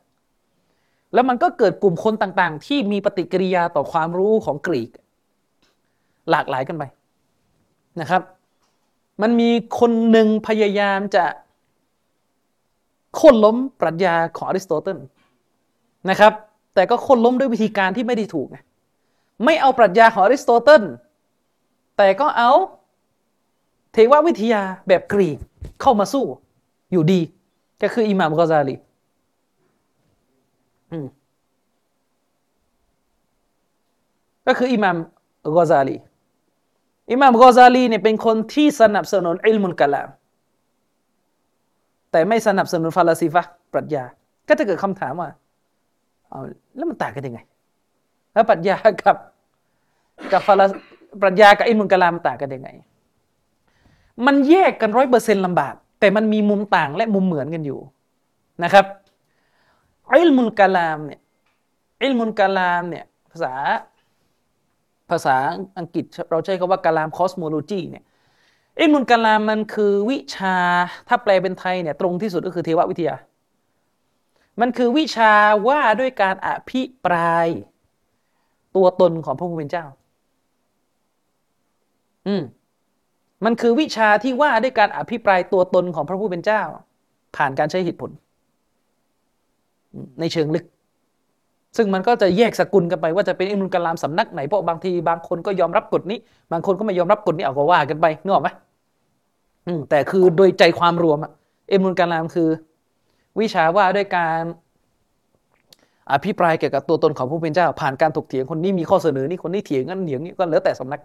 [1.14, 4.90] แล้วมันก็เกิดกลุ่มคนต่างๆ ที่มีปฏิกิริยาต่อความรู้ของกรีก
[6.30, 6.84] หลากหลายกันไป
[8.00, 8.22] นะครับ
[9.22, 11.24] มันมีคนหนึ่งพยายามจะ
[13.16, 14.98] โค่นล้มปรัชญาของอริสโตเติล
[16.10, 16.32] นะครับ
[16.74, 18.48] แต่ก็โค่นล้มด้วยวิธีการที่ไม่ได้ถูก
[19.44, 20.82] ไม่เอาปรัชญาของอริสโตเติล
[21.96, 22.50] แต่ก็เอา
[23.92, 25.38] เทววิทยาแบบกรีก
[25.80, 26.24] เข้ามาสู้
[26.92, 27.20] อยู่ดี
[27.82, 28.76] ก็คืออิหม่ามกอซาลี
[34.46, 34.96] ก็คืออิหม่าม
[35.56, 35.96] กอซาลี
[37.10, 40.08] อิหม่ามกอซาลีเนี่ยเป็นคนที่สนับสนุนอิลมุลกะลาม
[42.10, 43.42] แต่ไม่สนับสนุนฟาลาซิฟะ
[43.72, 44.04] ปรัชญา
[44.48, 45.28] ก็จะเกิดคำถามว่า
[46.30, 46.40] เอา
[46.76, 47.40] แล้วมันต่างกันยังไง
[48.32, 49.16] แล้วปรัชญากับ
[50.32, 50.66] กับฟาลา
[51.22, 52.68] ปรัชญากับอิลมุลกะลามต่างกันยังไง
[54.26, 57.80] มันแยกกันร้อยเปอร์เซ็นต์ลำบาก แต่มันมีมุมต่างและมุมเหมือนกันอยู่
[58.62, 58.86] นะครับ
[60.12, 61.20] อิลมุลกะลามเนี่ย
[62.02, 63.54] อิลมุลกะลามเนี่ยภาษา
[65.10, 65.36] ภาษา
[65.78, 68.04] อังกฤษเราใช้คาว่ากาลามคอสโมโลจีเนี่ย
[68.78, 70.56] อิมุนกาลามมันคือวิชา
[71.08, 73.14] ถ้าแปลเป็นไทยเนี่ยตรงที่สุดก็คือเทววิทยา
[74.60, 75.32] มันคือวิชา
[75.68, 77.48] ว่าด้วยการอภิปราย
[78.76, 79.84] ตัวตนของพระผู้เป็นเจ้า
[82.26, 82.42] อืม
[83.44, 86.62] มันคือวิชาที่ว่าด้วยการอภิปรายตัวตนของพระผู้เป็นเจ้า
[87.36, 88.10] ผ่านการใช้เหตุผล
[90.20, 90.64] ในเชิงลึก
[91.76, 96.18] ซึ่งมันก็จะแยกสกุลกันไปว่าจะเป็นอิมุลกลามสำนักไหนเพราะบางทีบางคนก็ยอมรับกฎนี้
[96.52, 98.48] บางคนก็ไม่ยอมรับกฎนี้เอาก็ว่ากันไปนึกออกไหม
[99.90, 101.32] แต่คือโดยใจความรวมอะ
[101.70, 102.48] อิมุลกลามคือ
[103.40, 104.40] วิชาว่าด้วยการ
[106.12, 111.00] อภิปรายเกี่ยวกับตัวตนของผู้เป็นเจ้า ผ่านการถกเถียงคนนี้มีข้อเสนอนี่คนนี้เถียงงั้นเถียงนี่ก็แล้วแต่สำนัก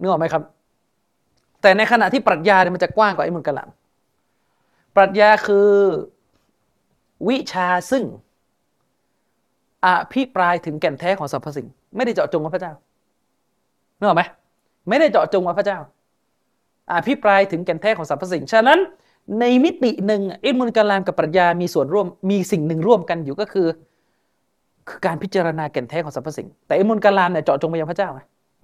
[0.00, 0.42] นึกออกไหมครับ
[1.62, 3.68] แต่ในขณะที่ปรัชญาเนี่ยมันจะกว้างกว่าอิมุลกลาม
[4.96, 5.68] ปรัชญาคือ
[7.28, 8.04] วิชาซึ่ง
[9.84, 12.72] อภิปรายถึงแก่นแท้ของสรรพสิ่ง ไม่ได้เจาะจงว่าพระเจ้า
[13.98, 14.22] นึกออกไหม
[14.88, 15.78] ไม่ได้เจาะจงว่าพระเจ้า
[16.92, 18.78] อภิปรายถึงแก่นแท้ของสรรพสิ่ง ฉะนั้น
[19.40, 23.66] ในมิติหนึ่งอิมุลกาลามกับปรัชญามีส่วนร่วมมีสิ่งหนึ่งร่วมกันอยู่ก็คือ
[24.88, 28.08] คือการพิจารณาแก่นแท้ของสรรพสิ่ง แต่อิมุลกาลามเนี่ยเจาะจงไปยังพระเจ้า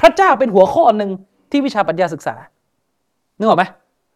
[0.01, 1.11] พระเจ้าเป็นหัวข้อหนึ่ง
[1.51, 2.35] ที่วิชาปรัชญาศึกษา
[3.39, 3.65] นึกออกไหม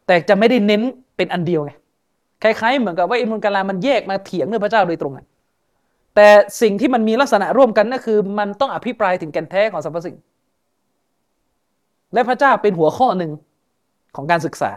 [0.07, 0.83] แต่จะไม่ได้เน้น
[1.17, 1.73] เป็นอันเดียวไง
[2.43, 5.21] คล้ายๆเหมือนกับว่าอิมุลกาลามันแยกมาเถียงเรื่องพระเจ้าโดยตรงไง
[6.17, 6.29] แต่
[6.63, 10.17] สิ่งที่มันมีลักษณะร่วมกันก็คือ มันต้องอภิปรายถึงแก่นแท้ของสรรพสิ่ง
[12.15, 13.33] และพระเจ้าเป็นหัวข้อหนึ่ง
[14.17, 14.71] ของการศึกษา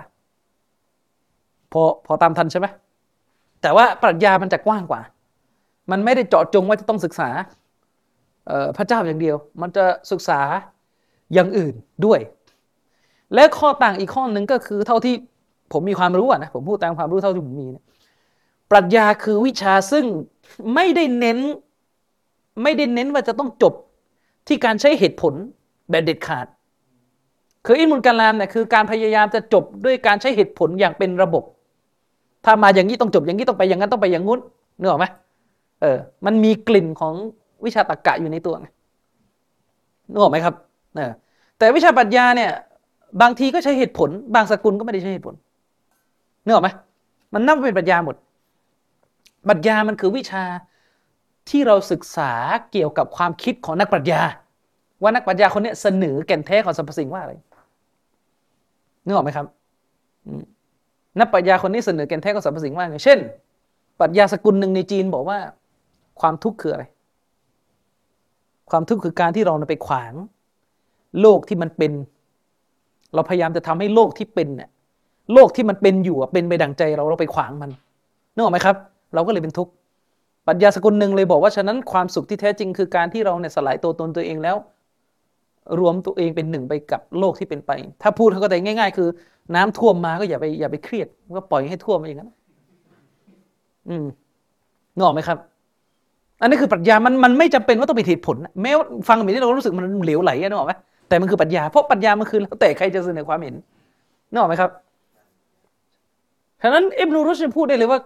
[1.72, 2.68] พอพอตามทันใช่ไหม
[3.62, 5.02] แต่ว่าปรัชญามันจะกว้างกว่า
[5.92, 7.30] มันไม่ได้เจาะจงว่าจะต้องศึกษา
[8.78, 10.40] พระเจ้าอย่างเดียว มันจะศึกษา
[11.34, 11.74] อย่างอื่น
[12.06, 12.20] ด้วย
[13.34, 15.16] และข้อต่างอีกข้อหนึ่งก็คือเท่าที่
[15.74, 17.84] ผมมีความรู้อะนะผมพูดตามความรู้เท่าที่ผมมีนะ
[18.72, 20.06] ปรัชญาคือวิชาซึ่ง
[20.76, 21.40] ไม่ได้เน้น
[22.64, 23.74] ไม่ได้เน้นว่าจะต้องจบ
[24.48, 25.34] ที่การใช้เหตุผล
[25.90, 26.48] แบบเด็ดขาด
[27.66, 31.44] คืออินมุลกาลามเนี่ยคือการพยายามจะจบด้วยการใช้เหตุผลอย่างเป็นระบบ
[32.46, 34.40] ถ้ามาอย่างนี้ต้องจบอย่างนี้ต้องไปอย่างนั้นต้องไปอย่างงุ้น
[34.80, 35.06] นึกออกไหม
[35.82, 37.14] เออ มันมีกลิ่นของ
[37.66, 38.68] วิชาตรรกะอยู่ในตัวไง
[40.12, 40.56] นึกออกไหมครับ
[40.96, 41.12] เออ
[41.58, 42.52] แต่วิชาปรัชญาเนี่ย
[43.22, 45.36] บางทีก็ใช้เหตุผล บางสกุลก็ไม่ได้ใช้เหตุผล
[46.44, 46.70] นึกออกไหม
[47.34, 48.16] มันนับเป็นปรัชญาหมด
[49.48, 50.44] ปรัชญามันคือวิชา
[51.50, 52.32] ที่เราศึกษา
[52.72, 54.22] เกี่ยวกับความคิดของนักปรัชญา
[55.02, 57.34] ว่านักปรัชญาคนนี้เสนอแก่นแท้ของสรรพสิ่งว่าอะไร
[59.06, 59.46] นึกออกไหมครับ
[61.20, 63.20] นักปรัชญาคนนี้เสนอแก่นแท้ของสรรพสิ่งว่าไงเช่น
[64.00, 65.38] ปรัชญาสกุลหนึ่งในจีนบอกว่า
[66.22, 66.84] ความทุกข์คืออะไร
[68.72, 70.14] ความทุกข์คือการที่เราไปขวาง
[71.22, 71.92] โลกที่มันเป็น
[73.14, 74.70] เราพยายามจะทำให้โลกที่เป็นเนี่ย
[75.34, 77.72] โลกที่มันเป็นอยู่เป็นไปดังใจเราเราไปขวางมัน
[78.34, 78.76] นึกออกไหมครับ
[79.14, 79.72] เราก็เลยเป็นทุกข์
[80.48, 84.56] ปัญญาสกุลหนึ่งเลยบอกว่าฉะนั้นความสุขที่แท้จริง คือการที่เราเนี่ยสลายตัวตนตัวเองแล้ว
[85.80, 89.08] รวมตัวเองเป็นหนึ่งไปกับโลกที่เป็นไป ถ้าพูดเขาก็แต่ง่าย ๆ คือ
[89.56, 92.30] น้ำท่วมมาก็อย่าไปอย่าไปเครียดก็ปล่อยให้ท่วมเอย่างนะ
[93.90, 94.06] อืม
[94.96, 95.38] นึกออกไหมครับ
[96.42, 98.72] อันนี้คือปรัชญามันมันไม่จำเป็นว่าต้องมีเหตุผล แม้
[99.08, 100.74] ฟังแบบนี้เรารู้สึกมันเหลวไหลนึกออกไหม
[101.10, 103.56] แต่มันคือปรัชญาเพราะปรัชญามันคือแล้วแต่ใครจะเสนอความเห็น
[104.32, 104.72] นึกออกไหมครับ
[106.62, 108.00] ฉะนั้นอิบนูรุชพูดได้เลยว่า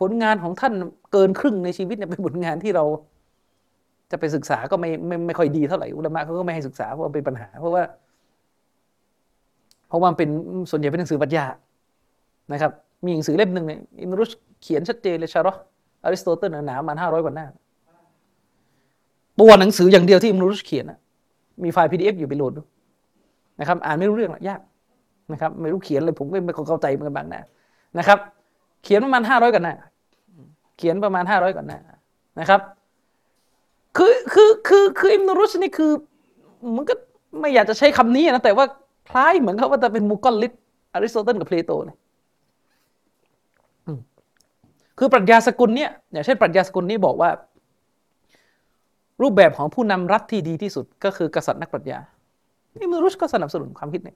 [0.00, 0.72] ผลงานของท่าน
[1.12, 2.84] เกินครึ่งในชีวิตเนี่ยเป็นผลงานที่เรา
[4.10, 7.82] จะไปศึกษาก็ไม่ไม่ไม่ค่อยดีเท่าไหร่อุลามะเขาก็ไม่ให้ศึกษาเพราะเป็นปัญหา เพราะว่า
[9.88, 10.28] เพราะว่าเป็น
[10.70, 11.46] ส่วนใหญ่เป็นหนังสือปรัชญา
[12.52, 12.72] นะครับ
[13.04, 14.30] มีหนังสือเล่มหนึ่งเนี่ยอิมรุช
[14.62, 15.60] เขียนชัดเจนเลยชาร์
[16.04, 17.46] อริสโตเติลหนาประมาณห้าร้อยกว่าหน้า
[19.40, 20.98] ตัวหนังสืออย่างเดียวที่อิมรุชเขียนนะ
[21.64, 22.62] มีไฟล์ PDF อยู่ไปโหลดดู
[23.60, 24.60] นะครับ อ่านไม่รู้เรื่องหรอกยาก
[25.32, 27.42] นะครับ ไม่รู้เขียนเลยผมก็ไม่เข้าใจเหมือนกันบางนะ
[27.98, 28.18] นะครับ
[28.82, 29.74] เขียนประมาณห้าร้อยก่อนหน้า
[30.76, 31.78] เขียนประมาณห้าร้อยก่อนหน้า
[32.40, 32.60] นะครับ
[33.96, 35.92] คือคือคือคืออิมนุรุชนี่คือ
[36.76, 36.94] มันก็
[37.40, 38.64] ไม่อยากจะใช้คำนี้นะแต่ว่า
[39.10, 40.52] คล้ายเหมือนกับว่าจะเป็นمقلد
[40.92, 41.96] อริสโตเติลกับเพลโตเลย
[44.98, 47.30] คือปรัชญาสกุลเนี่ยอย่างเช่นปรัชญาสกุลนี้บอกว่า
[49.22, 51.98] รูปแบบของผู้นำรัฐที่ดีที่สุด ก็คือกษัตริย์นักปรัชญา
[52.82, 54.14] อิบนุรุชก็สนับสนุนความคิดนี้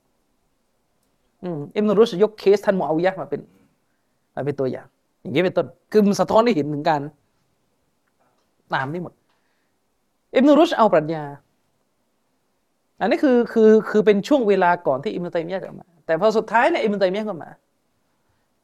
[1.77, 3.41] อิบนุรุชยกเคสท่านมูอาวิยะมาเป็น
[4.35, 4.87] มาเป็นตัวอย่าง
[5.21, 7.01] อย่างนี้เป็นต้น คือมันสะท้อนให้เห็นถึงการ
[8.75, 9.13] ตามนี่หมด
[10.35, 11.25] อิมนุรุชเอาปรัชญา
[13.01, 17.51] อันนี้คือคือคือเป็นช่วงเวลาก่อนที่อิมนุตัยมียะจะมา แต่พอสุดท้ายเนี่ยอิมนุตัยมียะก็มา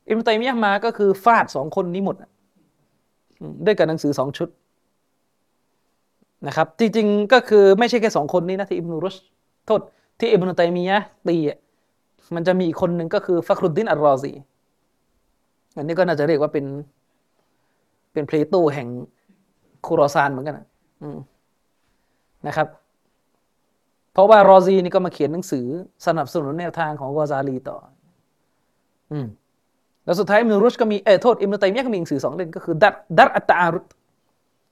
[0.08, 2.16] อิมนุตัยมียะมาก็คือฟาดสองคนนี้หมด
[3.66, 4.48] ด้วยกันหนังสือสองชุด
[6.46, 9.16] นะครับ จริงๆก็คือไม่ใช่แค่สองคนนี้นะที่อิมนุรุช
[9.66, 9.80] โทษ
[10.18, 11.36] ที่อิมนุตัยมียะตี
[12.34, 14.32] มันจะมีอีกคนหนึ่งก็คือฟักรุดดินอัลรอซี
[15.78, 16.66] อันนี้ก็น่าจะเรียกว่าเป็น
[18.12, 18.88] เป็นเพลโตแห่ง
[19.86, 20.66] คูรอซานเหมือนกันนะ
[22.46, 22.68] นะครับ
[24.12, 25.66] เพราะว่ารอซีนี่ก็มาเขียนหนังสือ
[26.06, 27.76] สนับสนุนแนวทางของกอซาลีต่อ
[29.12, 29.26] อืม
[30.04, 33.86] แล้วสุดท้ายมิรุชก็มีเออโทษอิมนุตัยมียก็มีหนังสือสองเล่มก็คือดัตดัตอัตตารุต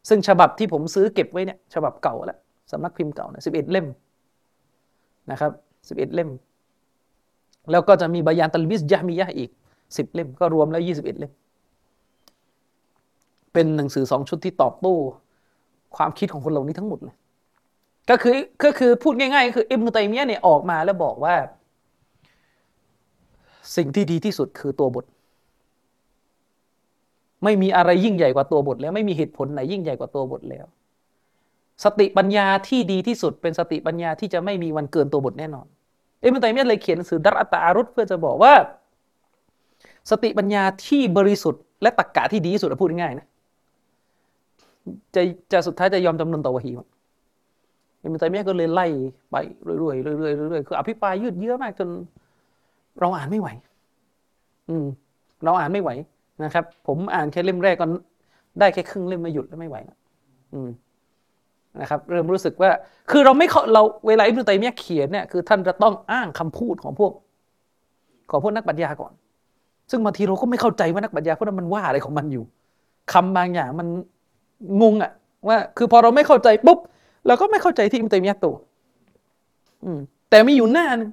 [0.08, 2.38] ซึ่งฉบับที่ผมซื้อเก็บไว้เนี่ย ฉบับเก่าแล้ว
[2.72, 3.86] สำนักพิมพ์เก่าเนี่ยสิบเอ็ดเล่ม
[5.30, 5.52] นะครับ
[5.88, 6.30] สิบเอ็ดเล่ม
[7.70, 9.50] แล้วก็จะมีบายานตัลบิสยะมียะอีก
[9.96, 11.32] สิบเล่ม ก็รวมแล้วยี่สิบเอ็ดเล่ม
[13.52, 14.94] เป็นหนังสือสองชุดที่ตอบโต้
[15.96, 17.16] ความคิดของคนเหล่านี้ทั้งหมดเลย
[18.10, 21.34] ก็คือก็คือพูดง่ายๆ คืออิบนุตัยมียะเนี่ยออกมาแล้วบอกว่า
[23.76, 25.04] สิ่งที่ดีที่สุดคือตัวบท
[27.44, 30.66] ไม่มีอะไรยิ่งใหญ่กว่าตัวบท แล้วไม่มีเหตุผลไหนยิ่งใหญ่กว่าตัวบทแล้ว
[31.84, 35.66] สติปัญญาที่ดีที่สุด เป็นสติปัญญาที่จะไม่มีวันเกินตัวบทแน่นอน
[36.22, 38.52] อิบนุตัยมียะเลยเขียนหนังสือดัรอัตตาอารุตเพื่อจะบอกว่า
[40.10, 43.26] สติปัญญาที่บริสุทธิ์และตรรกกะที่ดีที่สุดพูดง่ายๆนะ
[45.14, 46.86] จะจะสุดท้ายจะยอมจำนนต่อวะฮีมัน
[48.02, 48.86] อิมตัยมียก็เลยไล่
[49.30, 51.88] ไปเรื่อยๆเรื่อยๆเรื่อยๆคืออภิปรายยืดเยื้อมากจน
[53.00, 53.48] เราอ่านไม่ไหว
[54.68, 54.86] อืม
[55.44, 55.90] เราอ่านไม่ไหว
[56.44, 57.86] นะครับ ผมอ่านแค่เล่มแรกก็
[58.60, 59.96] ได้แค่ครึ่งเล่มมาหยุดแล้วไม่ไหวนะ
[60.54, 60.68] อืม
[61.80, 62.70] นะครับ เริ่มรู้สึกว่า
[63.10, 67.12] คือเราไม่เราเวลาอิมตัยมียเขียนเนี่ยคือท่านจะต้องอ้างคำพูดของพวก
[68.30, 69.12] ของพวกนักปัญญาก่อน
[69.90, 72.44] ซึ่งบางทีเราก็ไม่เข้าใจว่านักปรัชญาพวกนั้นมันว่าอะไรของมันอยู่
[73.12, 73.88] คำบางอย่างมัน
[74.82, 75.12] งงอะ
[75.48, 76.78] ว่าคือพอเราไม่เข้าใจปุ๊บ
[77.26, 78.54] เราก็ไม่เข้าใจที่อิมตัยมียะตัว
[80.30, 81.10] แต่มีอยู่หน้านึง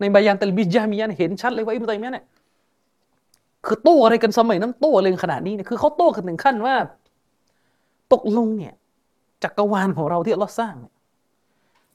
[0.00, 2.26] ในบายันตัลบิจามียะเห็นชัดเลยว่าอิมตัยมียะเนี่ย
[3.66, 6.74] คือโต้อะไรกันสมัยนั้นโต้อะไรขนาดนี้เนี่ยคือเขาโต้กันถึงขั้นว่า
[8.12, 8.74] ตกลงเนี่ย
[9.42, 10.94] จักรวาลของเราที่เราสร้างเนี่ย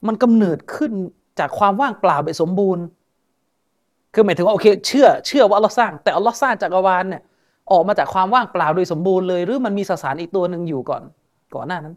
[0.06, 0.92] มันกำเนิดขึ้น
[1.38, 2.84] จากความว่างเปล่าแบบสมบูรณ์
[4.16, 7.22] คือหมายถึงว่าโอเคเชื่อเชื่อว่าเราสร้าง แต่อัลลอฮ์สร้างจักรวาลเนี่ย
[7.72, 11.02] ออกมาจากความว่างเปล่าโดยสมบูรณ์เลย หรือมันมีสสารอีกตัวหนึ่งอยู่ก่อน
[11.54, 11.94] ก่อนหน้านั้น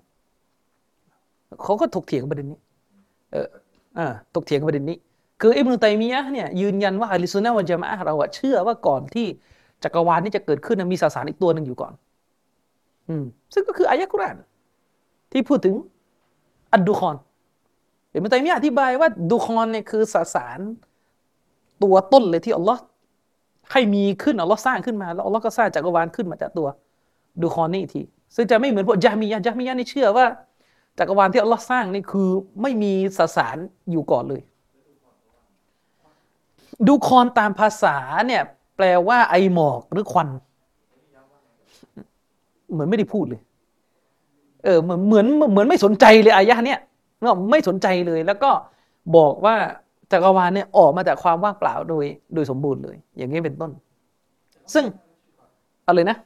[1.63, 2.59] เขาก็ถกเถียงประเด็นนี้
[3.31, 3.47] เออ
[3.97, 4.97] อ่าถกเถียงประเด็นนี้
[5.41, 9.27] คืออิบนุตัยมียะเนี่ยยืนยันว่าอะลิซุนนะวันจามะเราอะเชื่อว่าก่อนที่
[9.83, 11.93] จักรวาลนี้จะเกิดขึ้นมีสสารอีกตัวหนึ่งอยู่ก่อน
[13.09, 14.37] อืม ซึ่งก็คืออายะกุราน
[15.31, 15.75] ที่พูดถึง
[16.73, 17.15] อัดดุคอน
[18.09, 20.59] เห็นไหมแต่มีอธิบายว่าดุคอนเนี่ยคือสสาร
[21.83, 22.81] ตัวต้นเลยที่อัลลอฮ์
[23.71, 26.67] ให้มีขึ้นอัลลอฮ์สร้างขึ้นมาแล้วอัลลอฮ์ก็สร้างจักรวาลขึ้นมาจากตัว
[27.41, 28.01] ดุคอนนี่ที
[28.35, 30.25] ซึ่งจะไม่เหมือนพวกจามียะจามียะนี่เชื่อว่า
[30.99, 32.29] จักรวาลที่อัลลอฮ์สร้างนี่คือ
[32.61, 33.57] ไม่มีสสาร
[33.91, 34.41] อยู่ก่อนเลย
[36.87, 38.41] ดูคอนตามภาษาเนี่ย
[38.75, 40.29] แปลว่าไอหมอกหรือควัน
[42.71, 43.41] เหมือนไม่ได้พูดเลย
[44.63, 46.79] เออเหมือนเหมือนเหมือนไม่สนใจเลยอายะเนี้ย
[47.51, 48.51] ไม่สนใจเลยแล้วก็
[49.15, 49.55] บอกว่า
[50.11, 53.71] จักรวาลเนี่ยออกมาจากความว่างเปล่าโดยโดยสมบูรณ์เลย อย่างนี้เป็นต้น
[54.73, 54.85] ซึ่ง
[55.87, 56.17] อะไรนะ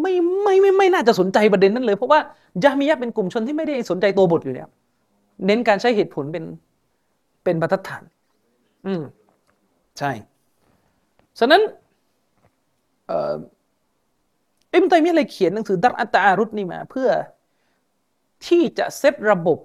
[0.00, 2.20] ไม่ไม่ไม่ไม่น่าจะสนใจประเด็นนั้นเลย เพราะว่า
[2.64, 4.68] ยามียะเป็นกลุ่มชนที่ไม่ได้สนใจตัวบทอยู่แล้ว
[5.46, 6.44] เน้นการใช้เหตุผลเป็น
[7.44, 8.02] เป็นบรรทัดฐาน
[8.86, 9.02] อืม
[9.98, 10.10] ใช่
[11.38, 11.62] ฉะนั้น
[13.06, 13.34] เอ่อ
[14.72, 17.08] อิมตัยมีเลยเขียนหนังสือดัรอัตตารุตนี่มา เพื่อ
[18.46, 19.58] ที่จะเซตระบบ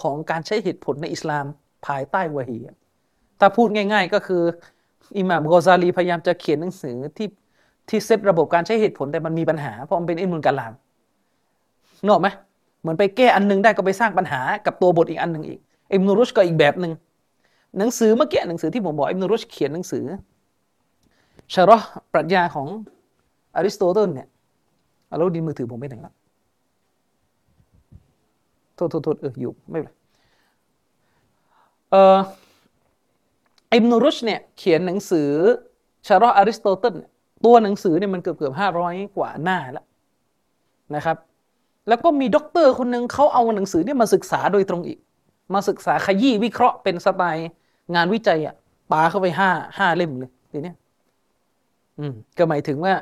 [0.00, 1.44] ของการใช้เหตุผลในอิสลาม
[1.86, 2.58] ภายใต้วะฮี
[3.40, 4.42] ถ้าพูดง่าย ๆ ก็คือ
[5.18, 7.28] อิหม่ามกอซาลีพยายามจะเขียนหนังสือที่
[7.88, 10.72] ที่เซตระบบการใช้เหตุผลแต่มันมีปัญหา เพราะมันเป็นอิมุลกาลาม
[12.08, 12.28] นึกออกไหม
[12.80, 15.60] เหมือนไปแก้อันนึงได้ก็ไปสร้างปัญหากับตัวบทอีกอันหนึ่งอีก
[15.92, 16.92] อิบนุรุชก็อีกแบบหนึ่ง
[17.78, 20.04] หนังสือเมื่อกี้หนังสือที่ผมบอกอิบนุรุชเขียนหนังสือ
[21.54, 21.78] شرح
[22.12, 22.66] ปรัชญาของ
[23.56, 24.28] อริสโตเติลเนี่ย
[25.18, 26.12] แล้วดินมือถือผมไปไหนละ
[28.76, 29.90] โทษโทษโทษเอออยู่ไม่เป็นไร
[31.90, 32.18] เอ่อ
[33.72, 35.30] อิบนุรุชเนี่ยเขียนหนังสือ
[36.06, 36.94] شرح อริสโตเติล
[37.44, 39.86] ตัวหนังสือเนี่ยมันเกือบเกือบห้าร้อยกว่าหน้าแล้ว
[40.94, 41.16] นะครับ
[41.88, 44.98] แล้วก็มีด็อกเตอร์คนหนึ่งเขาเอาหนังสือเนี่ยมาศึกษาโดยตรงอีก
[45.54, 47.48] มาศึกษาขยี้วิเคราะห์เป็นสไตล์
[47.94, 48.54] งานวิจัยอะ
[48.92, 50.76] ปาเข้าไปห้าห้าเล่มเลยทีเนี้ย
[51.98, 52.94] อืมก็หมายถึงว่า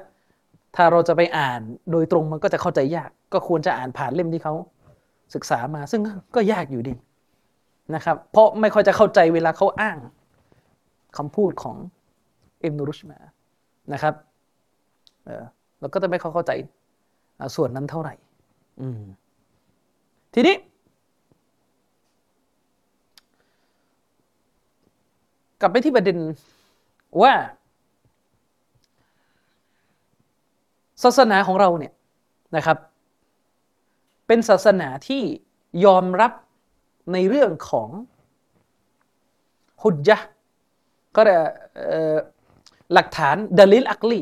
[0.76, 1.60] ถ้าเราจะไปอ่าน
[1.92, 4.54] โดยตรงมันก็จะเข้าใจยาก ก็ควรจะอ่านผ่านเล่มที่เขา
[5.34, 6.00] ศึกษามา ซึ่ง
[6.34, 6.94] ก็ยากอยู่ดี
[7.94, 9.98] นะครับ เพราะไม่ค่อยจะเข้าใจเวลาเขาอ้าง
[11.16, 11.76] คำพูดของ
[12.60, 13.18] เอ็มนูรุชมา
[13.92, 14.14] นะครับ
[15.24, 15.42] เออ
[15.80, 16.52] เราก็จะไม่เข้าใจ
[17.56, 18.14] ส่วนนั้นเท่าไหร่
[20.34, 20.56] ทีนี้
[25.60, 26.18] กลับไปที่ประเด็น
[27.22, 27.32] ว่า
[31.02, 31.92] ศาสนาของเราเนี่ย
[32.56, 32.76] นะครับ
[34.26, 35.22] เป็นศาสนาที่
[35.84, 36.32] ยอมรับ
[37.12, 37.88] ในเรื่องของ
[39.82, 40.26] ฮุจจ์
[41.16, 41.22] ก็
[42.94, 44.20] หลักฐานดลิลอักลี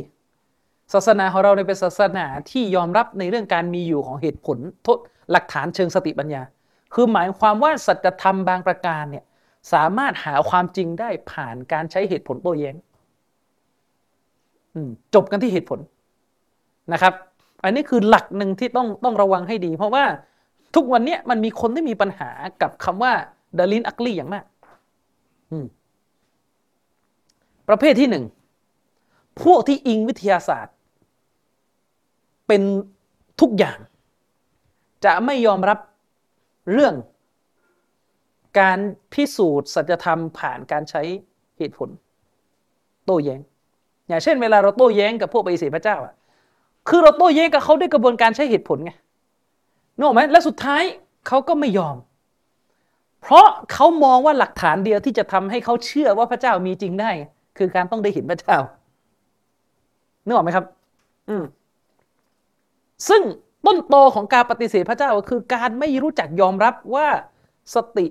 [0.92, 4.98] ศาสนาของเราเป็นศาสนาที่ยอมรับในเรื่องการมีอยู่ของเหตุผลทศ
[5.32, 6.42] หลักฐานเชิงสติปัญญา
[6.94, 9.24] คือหมายความว่าสัจธรรมบางประการเนี่ย
[9.72, 12.76] สามารถหาความจริงได้ผ่านการใช้เหตุผลโต้แย้ง
[15.14, 15.80] จบกันที่เหตุผล
[16.92, 17.14] นะครับ
[17.64, 20.04] อันนี้คือหลักหนึ่งที่ต้องต้องระวังให้ดี เพราะว่า
[20.74, 22.30] ทุกวันนี้มันมีคนที่มีปัญหา
[22.62, 23.12] กับคำว่า
[23.58, 24.44] ดาลินอักลีอย่างมาก
[27.68, 28.24] ประเภทที่หนึ่ง
[29.42, 30.74] พวกที่อิงวิทยาศาสตร์
[32.46, 32.62] เป็น
[33.40, 33.78] ทุกอย่าง
[35.04, 35.78] จะไม่ยอมรับ
[36.72, 36.94] เรื่อง
[38.61, 38.78] การ
[39.12, 41.02] พิสูจน์สัจธรรมผ่านการใช้
[41.58, 41.88] เหตุผล
[43.04, 43.40] โต้แย้ง
[44.08, 46.14] อย่างเช่นเวลาเราโต้แย้งกับพวกปฏิเสธพระเจ้าอะ
[46.89, 48.93] คือเราโต้แย้งกับเขาด้วยกระบวนการใช้เหตุผลไง
[49.97, 50.83] นึกออกไหมและสุดท้าย
[51.28, 51.97] เขาก็ไม่ยอม
[53.22, 57.11] เพราะเขามองว่าหลักฐานเดียวที่จะทำให้เขาเชื่อว่าพระเจ้ามีจริงได้
[57.59, 58.59] คือการต้องได้เห็นพระเจ้า
[60.24, 60.66] นึกออกไหมครับ
[61.28, 61.45] อืม
[63.09, 63.22] ซึ่ง
[63.66, 67.09] ต้นโตของการปฏิเสธพระเจ้าคือการไม่รู้จักยอมรับว่า
[67.74, 68.07] สติ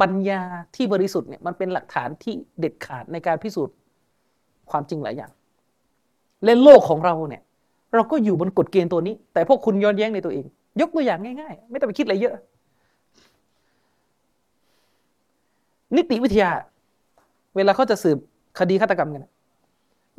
[0.00, 0.42] ปัญญา
[0.76, 3.74] ที่บริสุทธิ์เนี่ยมันเป็นหลักฐานที่เด็ดขาดในการพิสูจน์
[4.70, 5.30] ความจริงหลายอย่าง
[6.44, 7.42] เล่นโลกของเราเนี่ย
[7.94, 10.44] เราก็อยู่บนกฎเกณฑ์ตัวนี้ แต่พวกคุณย้อนแย้งในตัวเอง
[10.80, 12.34] ยกตัวอย่างง่ายๆ ไม่ต้องไปคิดอะไรเยอะ
[15.96, 16.50] นิติวิทยา
[17.56, 18.18] เวลาเขาจะสืบ
[18.58, 19.26] คดีฆาตกรรมกัน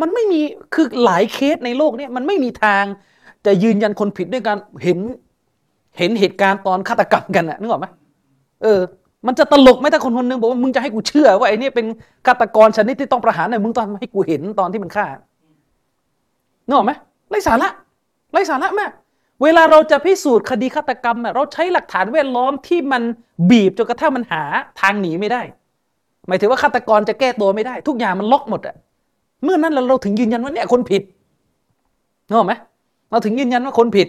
[0.01, 0.41] มันไม่มี
[0.73, 2.84] คือหลายเคสในโลกเนี้มันไม่มีทาง
[3.45, 4.99] จะยืนยันคนผิดด้วยการเห็น
[5.97, 7.88] เห็นเหตุการณ์ตอนฆาตกรรมกันอะนึกออกไหม
[8.63, 8.80] เออ
[9.28, 11.86] มันจะตลกไหมถ้าคนคนนึงบอกว่ามึงจะให้กูเชื่อว่าไอ้นี่เป็น
[12.28, 15.05] ฆาตกรชนิดที่ต้องประหารเนี่ยมึงต้อนให้กูเห็นตอนที่มันฆ่า
[16.67, 16.91] นึกออกไหม
[17.30, 17.69] ไร้สาระ
[18.32, 18.91] ไร้สาระมาก
[19.43, 23.03] เวลาเราจะพิสูจน์คดีฆาตกรรมเราใช้หลักฐานแวดล้อมที่มัน
[23.49, 24.43] บีบจนกระทั่งมันหา
[24.82, 25.41] ทางหนีไม่ได้
[26.28, 28.76] หมายถึงว่าฆาตกรจะแก้ตัวไม่ได้ ทุกอย่างมันล็อกหมดอะ
[29.43, 31.01] เมื่อนั้นเราถึงยืนยันว่าเนี่ยคนผิด
[32.28, 32.53] นึกออกไหม
[33.11, 34.07] เราถึงยืนยันว่าคนผิด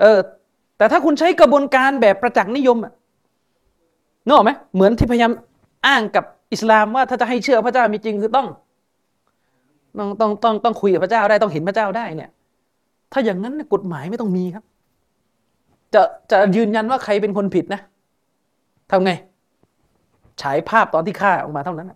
[0.00, 0.18] เออ
[0.78, 2.92] แต่ถ้าคุณใช้กระบวนการแบบประจักษ์นิยมอะ
[4.24, 5.32] นึกออกไหมเหมือนที่พยายาม
[5.86, 8.46] อ้างกับอิสลามว่าถ้าจะให้เชื่อพระเจ้ามีจริงคือต้อง
[9.98, 12.30] ต้องต้องต้องต้องคุยกับพระเจ้าได้ต้องเห็นพระเจ้าได้เนี่ย
[13.12, 14.64] ถ้าอย่างนั้นกฎหมายไม่ต้องมีครับ
[15.94, 17.80] จะจะยืนยันว่าใครเป็นคนผิดนะ
[18.90, 19.12] ทำไง
[20.42, 21.92] ฉายภาพตอนที่ฆ่าออกมาเท่านั้น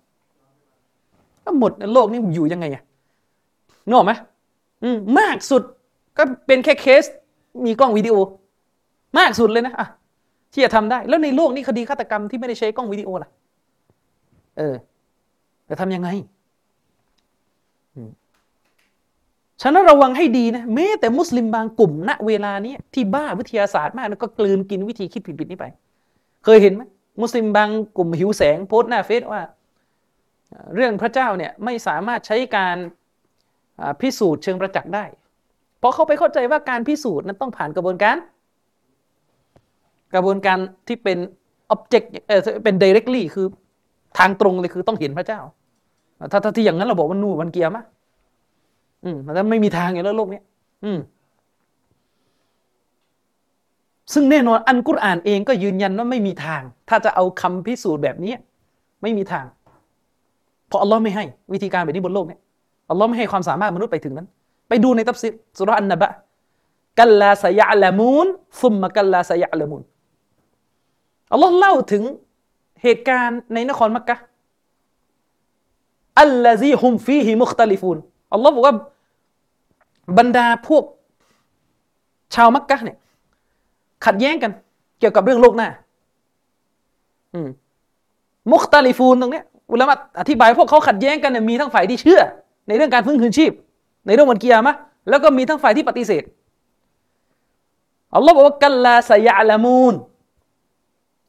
[1.44, 2.82] ก็หมดโลกนี้อยู่ยังไงอะ
[3.86, 4.12] นึกออกไหม
[4.82, 5.62] อืมมากสุด
[6.18, 7.04] ก็เป็นแค่เคส
[7.64, 8.14] มีกล้องวิดีโอ
[9.18, 9.88] มากสุดเลยนะอะ
[10.52, 13.30] ที่จะทำได้ แล้วในโลกนี้คดีฆาตกรรมที่ไม่ได้ใช้กล้องวิดีโอล่ะ
[14.58, 14.74] เออ
[15.68, 16.08] จะทำยังไง
[19.62, 25.66] ฉะนั้นระวังให้ดีนะแม้แต่มุสลิมบางกลุ่มณเวลานี้ที่บ้าวิทยาศาสตร์มากก็กลืนกินวิธีคิดผิดๆนี้ไป
[26.44, 26.82] เคยเห็นไหม
[27.20, 29.42] มุสลิมบางกลุ่มหิวแสงโพสต์หน้าเฟซว่า
[30.74, 32.76] เรื่องพระเจ้าเนี่ยไม่สามารถใช้การ
[34.00, 35.04] พิสูจน์เชิงประจักษ์ได้
[35.78, 38.16] เพราะเขาไปเข้าใจว่าการพิสูจน์นั้นต้องผ่านกระบวนการ
[40.14, 41.18] กระบวนการที่เป็น
[41.74, 43.46] object เออเป็น directly คือ
[44.18, 45.40] ทางตรงเลยคือต้องเห็นพระเจ้า
[46.30, 47.84] ถ้าถ้าที่อย่างนั้นเราบอกว่านู่นมันเกียร์มะ
[49.04, 50.40] อืมแล้วไม่มีทางอยู่แล้วโลกนี้
[50.84, 50.98] อืม
[54.12, 58.34] ซึ่งแน่นอนอันกุรอานเองก็ยืนยันว่าไม่มีทาง ถ้าจะเอาคำพิสูจน์แบบนี้
[59.02, 59.46] ไม่มีทาง
[60.68, 62.38] เพราะอัลลอฮ์ไม่ให้วิธีการแบบนี้บนโลกนี้
[62.90, 64.26] อัลลอฮ์ไม่ให้ความสามารถมนุษย์ไปถึงนั้น
[64.68, 66.08] ไปดูในตัฟซีรสุรอันนบะ
[66.98, 68.26] กัลลาสยะละมูน
[68.60, 69.82] ฟุมมะกัลลาสยะละมูน
[71.32, 72.02] อัลลอฮ์เล่าถึง
[72.82, 74.16] เหตุการณ์ในนครมักกะ
[76.20, 77.98] อัลลาซีฮุมฟีฮิมุคตลิฟูน
[78.32, 78.74] อัลลอฮ์บอกว่า
[80.18, 80.84] บรรดาพวก
[82.34, 82.96] ชาวมักกะเนี่ย
[84.04, 84.52] ขัดแย้งกัน
[84.98, 85.68] เกี่ยวกับเรื่องโลกหน้า
[87.34, 87.48] อืม
[88.52, 92.20] มุคตาลิฟูนตรงเนี้ยอุลามะอธิบายพวกเขาขัดแย้งกันเนี่ยมีทั้งฝ่ายที่เชื่อ
[92.68, 93.52] ในเรื่องการฟื้นคืนชีพ
[94.06, 94.74] ในเรื่องวันเกียร์มะ
[95.08, 96.22] แล้วก็มีทั้งฝ่ายที่ปฏิเสธ
[98.14, 99.94] อัลลอฮ์บอกว่ากัลลาสยะละมูน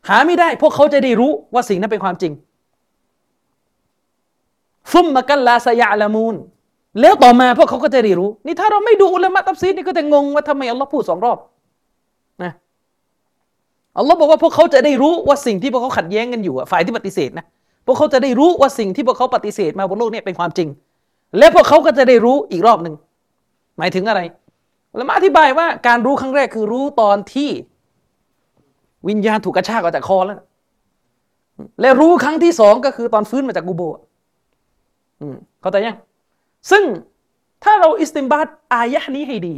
[0.10, 2.34] หาไม่ได้ พวกเขาจะได้รู้ว่าสิ่งนั้นเป็นความจริง
[4.92, 6.36] ฟุมมากัลลาสยะละมูน
[7.02, 11.38] แล้วต่อมาพวกเขาก็จะได้รู้ นี่ถ้าเราไม่ดูอุลามะตับซีดนี่ก็จะงงว่าทำไมอัลลอฮ์พูดสองรอบ
[12.44, 12.52] นะ
[13.98, 17.46] อัลลอฮ์บอกว่าพวกเขาจะได้รู้ว่าสิ่งที่พวกเขาขัดแย้งกันอยู่ฝ่ายที่ปฏิเสธนะ
[17.86, 20.68] พวกเขาจะได้รู้ว่าสิ่งที่พวกเขาปฏิเสธมาบนโลกนี้เป็นความจริง
[21.38, 22.96] และพวกเขาก็จะได้รู้อีกรอบหนึ่ง
[23.78, 24.22] หมายถึงอะไร
[24.98, 27.50] ล้วมาอธิบายว่าการรู้ครั้งแรกคือรู้ตอนที่
[29.08, 30.40] วิญญาณถูกกระชากออกจากคอแล้ว
[31.82, 33.84] และรู้ครั้งที่สองก็คือตอนฟื้นมาจากกูโบ
[35.62, 35.98] เข้าใจยัง
[36.72, 36.84] ซึ่ง
[37.64, 39.54] ถ้าเราاستنباط อายะนี้ให้ดี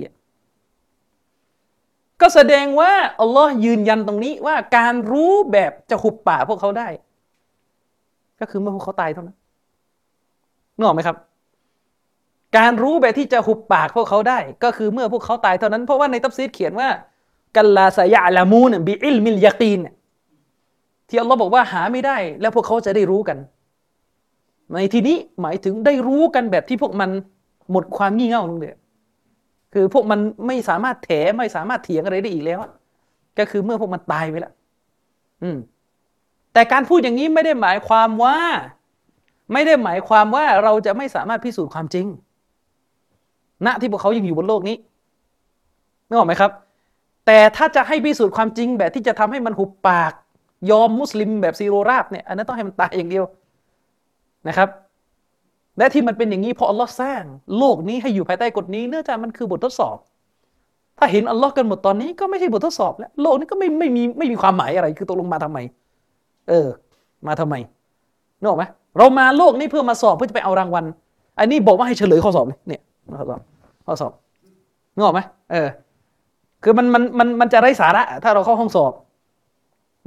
[2.21, 6.87] ก็แสดงว่าอัลลอฮ์ยืนยันตรงนี้ว่าการรู้แบบจะหุบปากพวกเขาได้
[8.39, 9.37] ก็คือเมื่อพวกเขาตายเท่านั้น
[10.77, 11.17] นึกออกไหมครับ
[12.57, 16.89] การรู้แบบที่จะหุบปากพวกเขาได้ ก็คือเมื่อพวกเขาตายเท่านั้น เพราะว่าในตัฟซีรเขียนว่า
[17.55, 19.79] كلا سيعلمون بعلم اليقين
[21.09, 23.37] ที่อัลลอฮ์บอกว่าหาไม่ได้ แล้วพวกเขาจะได้รู้กัน
[24.73, 27.09] ในที่นี้หมายถึงได้รู้กันแบบที่พวกมัน
[27.71, 28.73] หมดความงี่เง่าลงเลย
[29.73, 32.59] คือพวกมันไม่สามารถแถไม่สามารถเถียงอะไรได้อีกแล้ว
[33.37, 34.53] ก็คือเมื่อพวกมันตายไปแล้ว
[35.43, 35.57] อืม
[36.53, 38.37] แต่การพูดอย่างนี้ไม่ได้หมายความว่า
[39.53, 42.05] ไม่ได้หมายความว่าเราจะไม่สามารถพิสูจน์ความจริง
[43.65, 44.77] ณที่พวกเขายังอยู่บนโลกนี้
[46.07, 46.51] นึกออกไหมครับ
[47.25, 50.13] แต่ถ้าจะให้พิสูจน์ความจริงแบบที่จะทำให้มันหุบปาก
[50.71, 53.25] ยอมมุสลิมแบบซีโรราบเนี่ยอันนั้นต้องให้มันตายอย่างเดียว
[54.47, 54.69] นะครับ
[55.77, 57.23] และที่มันเป็นอย่างนี้เพราะอัลลอฮ์สร้าง
[57.57, 59.97] โลกนี้ให้อยู่ภายใต้กฎนี้เนื่องจากมันคือบททดสอบ
[60.97, 65.57] ถ้าเห็นอัลลอฮ์กันหมดตอนนี้ก็ไม่ใช่บททดสอบ แล้วโลกนี้ก็ไม่ไม่มีไม่มีความหมายอะไร คือตกลงมาทำไม
[66.49, 66.67] เออ
[67.27, 67.55] มาทำไม
[68.39, 68.65] นึกออกไหม
[68.97, 70.85] เรามาโลกนี้เพื่อมาสอบเพื่อจะไปเอารางวัล
[71.39, 72.81] อันนี้บอกว่าให้เฉลยข้อสอบเลยเนี่ย
[73.19, 73.41] ข้อสอบ
[73.85, 74.11] ข้อสอบ
[74.95, 75.21] นึกออกไหม
[75.51, 75.67] เออ
[76.63, 78.93] คือมันมันมันมันจะไร้สาระ ถ้าเราเข้าห้องสอบ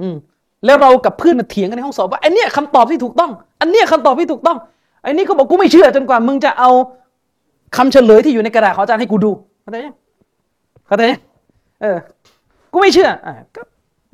[0.01, 0.15] อืม
[0.65, 4.57] แล้วเรากับเพื่อนเถียงกันในห้องสอบว่าไอ้นี่คำตอบที่ถูกต้อง อันนี้คำตอบที่ถูกต้อง
[5.03, 6.69] ไอ้นี่ก็บอกกูไม่เชื่อจนกว่ามึงจะเอา
[7.75, 9.31] คำเฉลยที่อยู่ในกระดาษของอาจารย์ให้กูดู
[9.61, 9.95] เข้าใจยัง
[10.87, 11.19] เข้าใจยัง
[11.81, 11.97] เออ
[12.71, 13.61] กูไม่เชื่ออ่าก็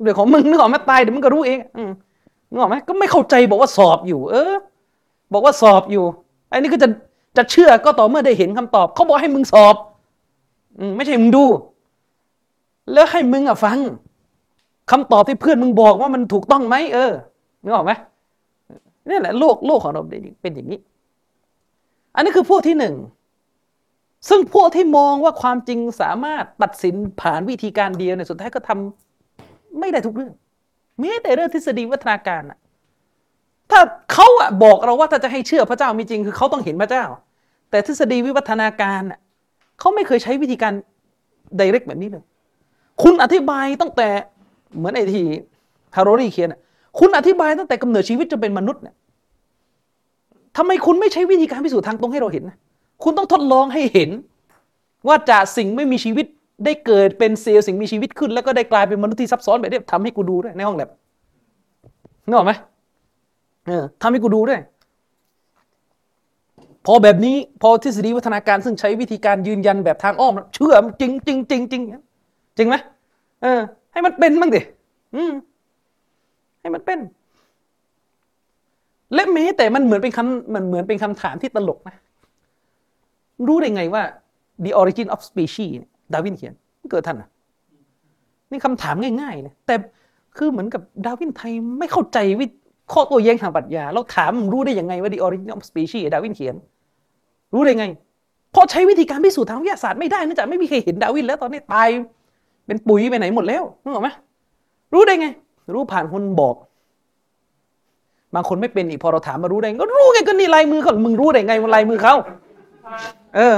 [0.00, 1.90] เรื่องของมึงนึกออกไหมตายเดี๋ยวมึงก็รู้เองอืม
[2.50, 4.52] นึกออกไหมก็ไม่เข้าใจบอกว่าสอบอยู่ เออ
[5.32, 6.04] บอกว่าสอบอยู่
[6.48, 6.88] ไอ้นี่ก็จะ
[7.36, 9.76] จะเชื่อก็ต่อเมื่อได้เห็นคำตอบเขาบอกให้มึงสอบ
[10.78, 11.44] อืมไม่ใช่มึงดู
[12.92, 13.78] แล้วให้มึงอะฟัง
[14.90, 17.12] คำตอบที่เพื่อนมึงบอกว่ามันถูกต้องไหมเออ
[17.62, 17.92] นึกออกไหม
[19.08, 20.02] นี่แหละโลกโลกของเรา
[20.42, 20.80] เป็นอย่างนี้
[22.14, 22.94] อันนี้คือพวกที่หนึ่ง
[24.28, 30.32] ซึ่งพวกที่มองว่าความจริงสามารถตัดสินผ่านวิธีการเดียวเนี่ยสุดท้ายก็ทำไม่ได้ทุกเรื่อง
[31.02, 32.58] ม้แต่เรื่องทฤษฎีวัฒนาการอะ
[33.70, 33.80] ถ้า
[34.12, 37.04] เขาอะบอกเราว่าถ้าจะให้เชื่อพระเจ้ามีจริงคือเขาต้องเห็นพระเจ้า
[37.70, 39.18] แต่ทฤษฎีวิวัฒนาการอะ
[39.78, 40.72] เขาไม่เคยใช้วิธีการ
[41.60, 42.24] direct แบบนี้เลย
[43.02, 44.08] คุณอธิบายตั้งแต่
[44.76, 45.24] เหมือนไอที่
[45.96, 46.54] ฮาร์โรรีเขียน
[46.98, 48.94] คุณอธิบายตั้งแต่กำเนิดชีวิตจนเป็นมนุษย์เนี่ย
[50.56, 52.56] ทำไมคุณไม่ใช้วิธีการพิสูจน์ทางตรงให้เราเห็นนะ
[53.02, 54.10] คุณต้องทดลองให้เห็น
[55.06, 56.26] ว่าจากสิ่งไม่มีชีวิต
[56.64, 60.90] ได้เกิดเป็นเซลล์สิ่งมีชีวิตขึ้น แล้วก็ได้กลายเป็นมนุษย์ที่ซับซ้อนแบบนี้ทำให้กูดูด้วยในห้องแล็บ
[62.26, 62.52] นึกออกไหม
[63.66, 64.60] เออทำให้กูดูด้วย
[66.86, 71.82] พอแบบนี้พอทฤษฎีวัฒนาการซึ่งใช้วิธีการยืนยันแบบทางอ้อม เชื่อจริงจริงจริงจริง
[72.56, 72.76] จริงไหม
[73.42, 73.60] เออ
[73.92, 74.60] ให้มันเป็นบ้างดิ
[75.16, 75.32] อืม
[76.66, 77.00] ให้มันเป็น
[79.14, 81.96] และแม้แต่มันเหมือนเป็นคำมันเหมือนเป็นคำถามที่ตลกนะ
[83.46, 84.02] รู้ได้ไงว่า
[84.64, 85.72] the origin of species
[86.12, 86.54] ดาวินเขียน
[86.90, 87.28] เกิดท่านอะ
[88.50, 89.74] นี่คำถามง่ายๆเลยแต่
[90.36, 92.46] คือเหมือนกับดาวินไทยไม่เข้าใจวิ
[92.92, 96.54] ข้อตัวแย้งทางปรัชญาเราถามรู้ได้ยังไงว่า the origin of species ดาวินเขียน
[97.54, 97.86] รู้ได้ไง
[98.52, 101.88] เพราะใช้วิธีการพิสูจน์ทางวิทยาศาสตร์ไม่ได้นื่องจากไม่มีใครเห็นดาวินแล้วตอนนี้ตาย
[102.66, 104.08] เป็นปุ๋ยไปไหนหมดแล้วนึกออกไหม
[104.94, 105.28] รู้ได้ไง
[105.74, 106.54] รู้ผ่านคนบอก
[108.34, 112.14] บางคนไม่เป็นอีกพอเราถามมารู้ได้ก็รู้ไงก็นี่ลายมือเขามึงรู้ได้ไงมันลายมือเขา
[113.36, 113.54] เออ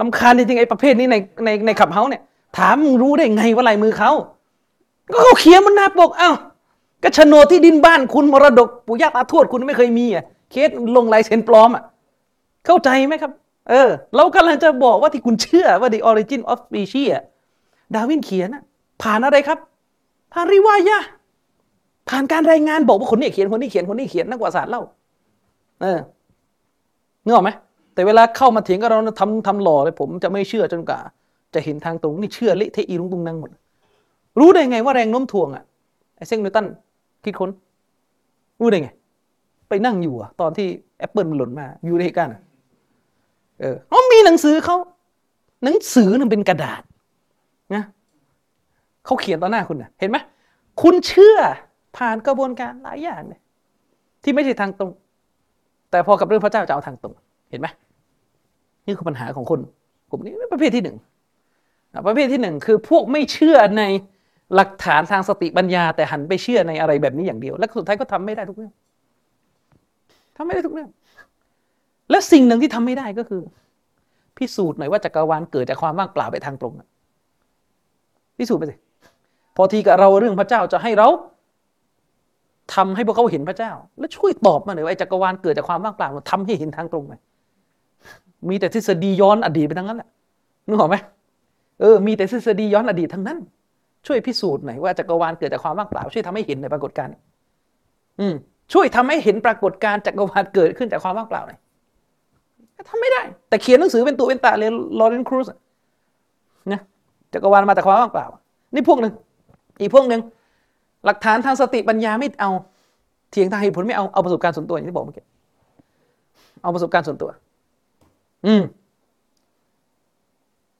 [0.00, 2.22] ลำคาญจริงๆไอ้ประเภทนี้ในในในขับเฮาเนี่ย
[2.58, 4.10] ถามมึงรู้ได้ไงว่าลายมือเขา
[5.12, 6.30] ก็เขาเขียนมันหน้าปกเอ้า
[7.02, 11.82] ก็โฉนดที่ดินบ้านคุณมรดกปู่ย่าตาทวดคุณไม่เคยมีอะเคสลงลายเซ็นปลอมอะ
[12.66, 13.32] เข้าใจไหมครับ
[13.70, 17.10] เออ เรากำลังจะบอกว่าที่คุณเชื่อว่า the origin of species
[17.94, 18.48] ดาวินเขียน
[19.02, 19.58] ผ่านอะไรครับ
[20.32, 21.00] ผ่านริวายะ
[22.08, 24.82] ผ่านการรายงานบอกว่าคนนี้เขียนคนนี้เขียนคนนี้เขียนนักวาศาสตร์เล่า
[25.82, 25.98] เออ
[27.24, 27.50] นึกออกไหม
[27.94, 30.98] แต่เวลาเข้ามาเถียงกับเราทำทำหล่อเลย ผมจะไม่เชื่อจนกว่า
[31.54, 33.50] จะเห็นทางตรงนี่เชื่อเละเทะอีรุงตุงนั่งหมด
[34.38, 35.64] รู้ได้ไงว่าแรงโน้มถ่วงอะ
[36.16, 36.66] ไอ้เซงนิวตัน
[37.24, 37.50] คิดค้น
[38.60, 38.88] รู้ได้ไง
[39.68, 40.66] ไปนั่งอยู่อะตอนที่
[40.98, 42.32] แอปเปิลมันหล่นมา อยู่ในเหตุการณ์
[43.60, 44.76] เออเขามีหนังสือเขา
[45.64, 46.82] หนังสือนึงเป็นกระดาษ
[47.74, 47.82] นะ
[49.04, 50.16] เขาเขียนต่อหน้าคุณนะเห็นไหม
[50.82, 51.38] คุณเชื่อ
[51.98, 53.40] ผ่านกระบวนการหลายอย่างเลย
[54.22, 54.90] ที่ไม่ใช่ทางตรง
[55.90, 57.14] แต่พอกับเรื่องพระเจ้าจะเอาทางตรง
[57.50, 57.68] เห็นไหม
[58.86, 59.60] นี่คือปัญหาของคน
[60.10, 60.96] กลุ่มนี้ประเภทที่หนึ่ง
[62.06, 63.82] ประเภทที่หนึ่งคือพวกไม่เชื่อใน
[64.54, 68.72] หลักฐานทางสติปัญญา แต่หันไปเชื่อในอะไรแบบนี้อย่างเดียว และสุดท้ายก็ทำไม่ได้ทุกเรื่อง
[70.36, 70.90] ทำไม่ได้ทุกเรื่อง
[72.10, 73.42] และสิ่งหนึ่งที่ทำไม่ได้ก็คือ
[74.36, 76.72] พิสูจน์หน่อยว่าจักรวาลเกิดจากความว่างเปล่าไปทางตรง
[78.38, 78.76] พิสูจน์ไปสิ
[79.56, 81.08] พอทีกับเราเรื่องพระเจ้าจะให้เรา
[82.74, 87.14] ทำให้พวกเขาเห็นพระเจ้า แล้วช่วยตอบมาหน่อยว่าจักรวาลเกิดจากความว่างเปล่าทำให้เห็นทางตรงไหม
[88.48, 90.08] มีแต่ทฤษฎีย้อนอดีตไปทั้งนั้นแหละ
[90.68, 90.96] นึกออกไหม
[91.80, 93.38] เออมีแต่ทฤษฎีย้อนอดีตทั้งนั้น
[94.06, 97.12] ช่วยพิสูจน์หน่อยว่าจักรวาลเกิดจากความว่างเปล่า ช่วยทำให้เห็นในปรากฏการณ์
[98.20, 98.34] อืม
[98.72, 101.58] ช่วยทำให้เห็นปรากฏการณ์จักรวาลเกิดขึ้นจากความว่างเปล่าหน่อย
[102.88, 105.46] ทำไม่ได้ แต่เขียนหนังสือเป็นตัวเป็นตาเลยลอเรนครูส
[106.72, 106.80] นะ
[107.32, 108.26] จักรวาลมาจากความว่างเปล่า
[108.74, 109.12] นี่พวกหนึ่ง
[109.80, 110.20] อีกพวกหนึ่ง
[111.08, 112.50] หลักฐานทางสติปัญญาไม่เอา
[113.30, 115.26] เถียงทางเหตุผลไม่เอา เอาประสบการณ์ส่วนตัวอย่างที่บอกเมื่อกี้
[116.62, 117.30] เอาประสบการณ์ส่วนตัว
[118.46, 118.62] อืม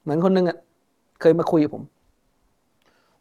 [0.03, 0.59] เหมือนคนหนึ่งอะ
[1.21, 1.85] เคยมาคุยกับผม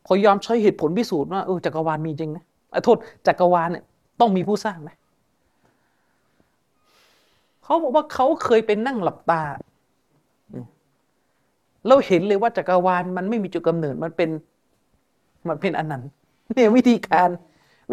[0.08, 2.98] พยายามใช้เหตุผลพิสูจน์ว่าเออจักรวาลมีจริงนะไอ้โทษ
[3.28, 3.84] จักรวาลเนี่ย
[4.20, 4.90] ต้องมีผู้สร้างไหม
[7.64, 9.42] เขาบอกว่าเขาเคยเป็นนั่งหลับตา
[11.86, 14.30] แล้วเห็นเลยว่าจักรวาลมันไม่มีจุดกำเนิดมันเป็น
[15.48, 16.04] มันเป็นอนันนั้น
[16.56, 17.30] เนี่ยวิธีการ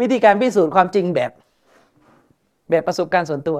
[0.01, 1.31] วิธีการพิสูจน์ความจริงแบบ
[2.69, 3.57] แบบประสบการณ์ส่วนตัว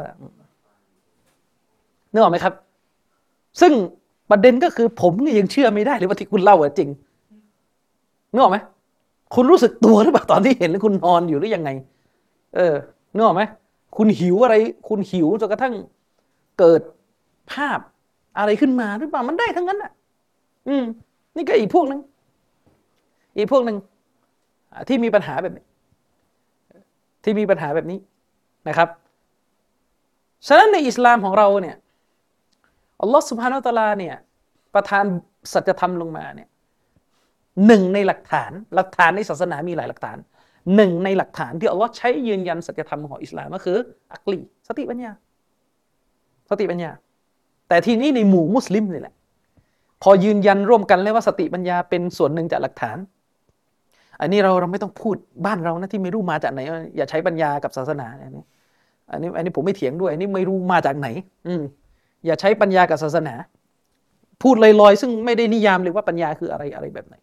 [2.12, 2.54] นึกออกไหมครับ
[3.62, 3.74] ซึ่ง
[4.30, 6.90] ประเด็นก็คือผมยังเชื่อไม่ได้เลยว่าที่คุณเล่าจริง
[8.32, 8.58] นึกออกไหม
[9.36, 11.70] คุณรู้สึกตัวหรือเปล่าตอนที่เห็นหรือคุณนอนอยู่หรือยังไง
[12.56, 12.74] เออ
[13.14, 13.44] นึกออกไหม
[13.98, 14.56] คุณหิวอะไร
[14.88, 15.74] คุณหิวจนกระทั่ง
[16.60, 16.82] เกิด
[17.52, 17.80] ภาพ
[18.38, 19.92] อะไรขึ้นมาหรือเปล่ามันได้ทั้งนั้นอะ
[20.68, 20.84] อืม
[21.36, 22.00] นี่ก็อีกพวกหนึ่ง
[23.38, 23.78] อีกพวกหนึ่ง
[24.88, 25.66] ที่มีปัญหาแบบนี้
[27.24, 28.00] ที่มีปัญหาแบบนี้
[28.68, 28.90] นะครับ
[30.48, 31.76] ฉะนั้นในอิสลามของเราเนี่ย
[33.02, 34.16] อัลลอฮฺสุบฮานาอัลลอฮ์เนี่ย
[34.74, 35.06] ประทาน
[35.54, 36.48] สัจธรรมลงมาเนี่ย
[37.68, 40.18] หนึ่งในหลักฐาน หลักฐานในศาสนามีหลายหลักฐาน
[40.76, 43.78] หนึ่งในหลักฐานที่อัลลอฮ์ใช้ยืนยันสัจธรรมของอิสลามก็คือ
[44.14, 45.12] อักลีสติปัญญา
[46.50, 46.92] สติปัญญา
[47.68, 49.16] แต่ทีนี้ในหมู่มุสลิมนี่แหละ
[50.04, 52.98] พอยืนยันร่วมกันแล้วว่าสติปัญญาเป็นส่วนหนึ่งจากหลักฐาน
[54.22, 56.60] อันนี้เราเราไม่ต้องพูดบ้านเรานะที่ไม่รู้มาจากไหน
[56.98, 58.44] อย่าใช้ปัญญากับศาสนาอันนี้
[59.12, 61.08] อันนี้อันนี้ผมไม่เถียงด้วย อันนี้ไม่รู้มาจากไหน
[61.48, 61.62] อืม
[62.26, 63.36] อย่าใช้ปัญญากับศาสนา
[64.42, 67.16] พูดลอยๆ ซึ่งไม่ได้นิยามเลยว่าปัญญาคืออะไรอะไรแบบไหน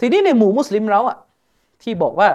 [0.00, 1.18] ทีนี้ในหมู่มุสลิมเราอะ
[1.82, 2.28] ที่บอกว่า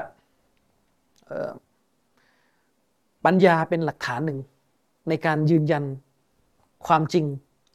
[3.26, 4.40] ปัญญาเป็นหลักฐานหนึ่ง
[5.10, 5.84] ในการยืนยัน
[6.88, 7.26] ความจริง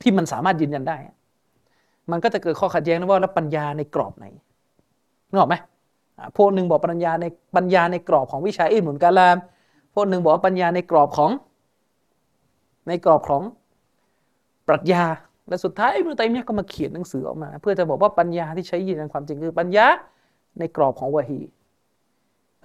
[0.02, 0.96] ที่มันสามารถยืนยันได้
[2.10, 4.26] มันก็จะเกิดข้อขัดแย้งนะว่าแล้วปัญญาในกรอบไหน
[5.30, 5.56] นึกออกไหม
[6.36, 7.26] พวกหนึ่งบอกปัญญาใน
[7.56, 9.36] ปัญญาในกรอบของวิชาอิมุนกาลาม
[9.94, 11.30] พวกหนึ่งบอกว่าปัญญาในกรอบของ
[12.88, 13.42] ในกรอบของ
[14.68, 15.04] ปรัชญา
[15.48, 19.86] และสุดท้ายอิบนุตัยมียก็มาเขียนหนังสือออกมา เพื่อจะบอกว่าปัญญาที่ใช้ยืนยันความจริงคือปัญญา
[20.58, 21.40] ในกรอบของวะฮี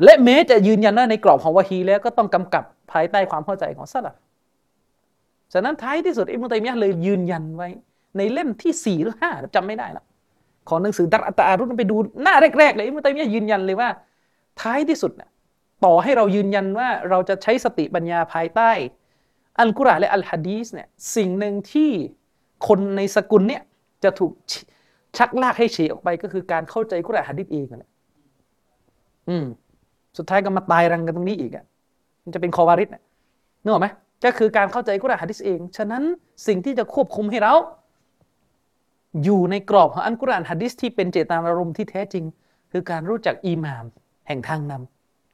[0.04, 4.16] และแม้จะยืนยันว่าในกรอบของวะฮีแล้วก็ต้องกำกับภายใต้ความเข้าใจของซาลฟ
[5.54, 7.70] ฉะนั้นท้ายที่สุดอิบนุตัยมียเลยยืนยันไว้
[8.18, 10.06] ในเล่มที่สี่หรือห้าจำไม่ได้แล้ว
[10.70, 13.90] ของหนังสือดัรอัตอารุนไปดูหน้าแรกๆเลยอิบนุตัยมียะยืนยันเลยว่า
[14.62, 15.30] ท้ายที่สุดเนี่ย
[15.86, 18.72] ต่อให้เรายืนยันว่าเราจะใช้สติปัญญาภายใต้
[19.60, 21.92] อัลกุรอานและอัลฮะดีสเนี่ยสิ่งหนึ่งที่
[22.68, 23.62] คนในสกุลเนี่ย
[24.04, 24.32] จะถูก
[25.18, 27.92] ชักลากให้เฉยออกไปก็คือการเข้าใจกุรอานฮะดีสเองนั่นแหละ
[29.30, 29.46] อืม
[30.18, 31.66] สุดท้ายก็มาตายรังกันตรงนี้อีกอะ
[32.24, 33.04] มันจะเป็นคอวาริสเนี่ย
[33.64, 33.88] นึกออกไหม
[34.26, 36.04] ก็คือการเข้าใจกุรอานฮะดีสเอง ฉะนั้น
[36.48, 37.54] สิ่งที่จะควบคุมให้เรา
[39.24, 42.24] อยู่ในกรอบของอัลกุรอานฮะดีสที่เป็นเจตนารมณ์ที่แท้จริง
[42.72, 43.86] คือการรู้จักอีมาม
[44.28, 44.74] แห่งทางน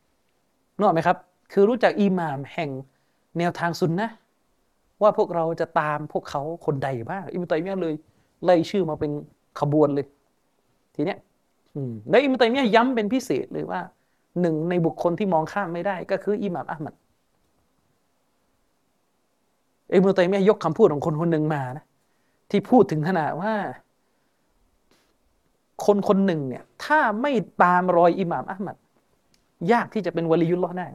[0.03, 1.17] ำนึกออกไหมครับ
[1.51, 2.69] คือรู้จักอีมามแห่ง
[3.38, 4.09] แนวทางซุนนะ
[5.01, 7.93] ว่าพวกเราจะตามพวกเขาคนใดบ้างอิมตัยมียเลย
[8.43, 9.11] ไล่ชื่อมาเป็น
[9.59, 10.05] ขบวนเลย
[10.95, 11.19] ทีเนี้ย
[12.09, 13.82] แล้วอิมตัยมียย้ำเป็นพิเศษเลยว่า
[14.41, 16.93] หนึ่งในบุคคลที่มองข้ามไม่ได้ ก็คืออิหม่ามอัลมัด
[19.93, 21.86] อิมตัยมียยกคำพูดของคนคนหนึ่งมานะ
[22.51, 23.53] ที่พูดถึงขนาดว่า
[25.85, 27.31] คนคนหนึ่งเนี่ย ถ้าไม่
[27.63, 28.75] ตามรอยอิหม่ามอัลมัด
[29.71, 30.87] ยากที่จะเป็นวลียุลลอได้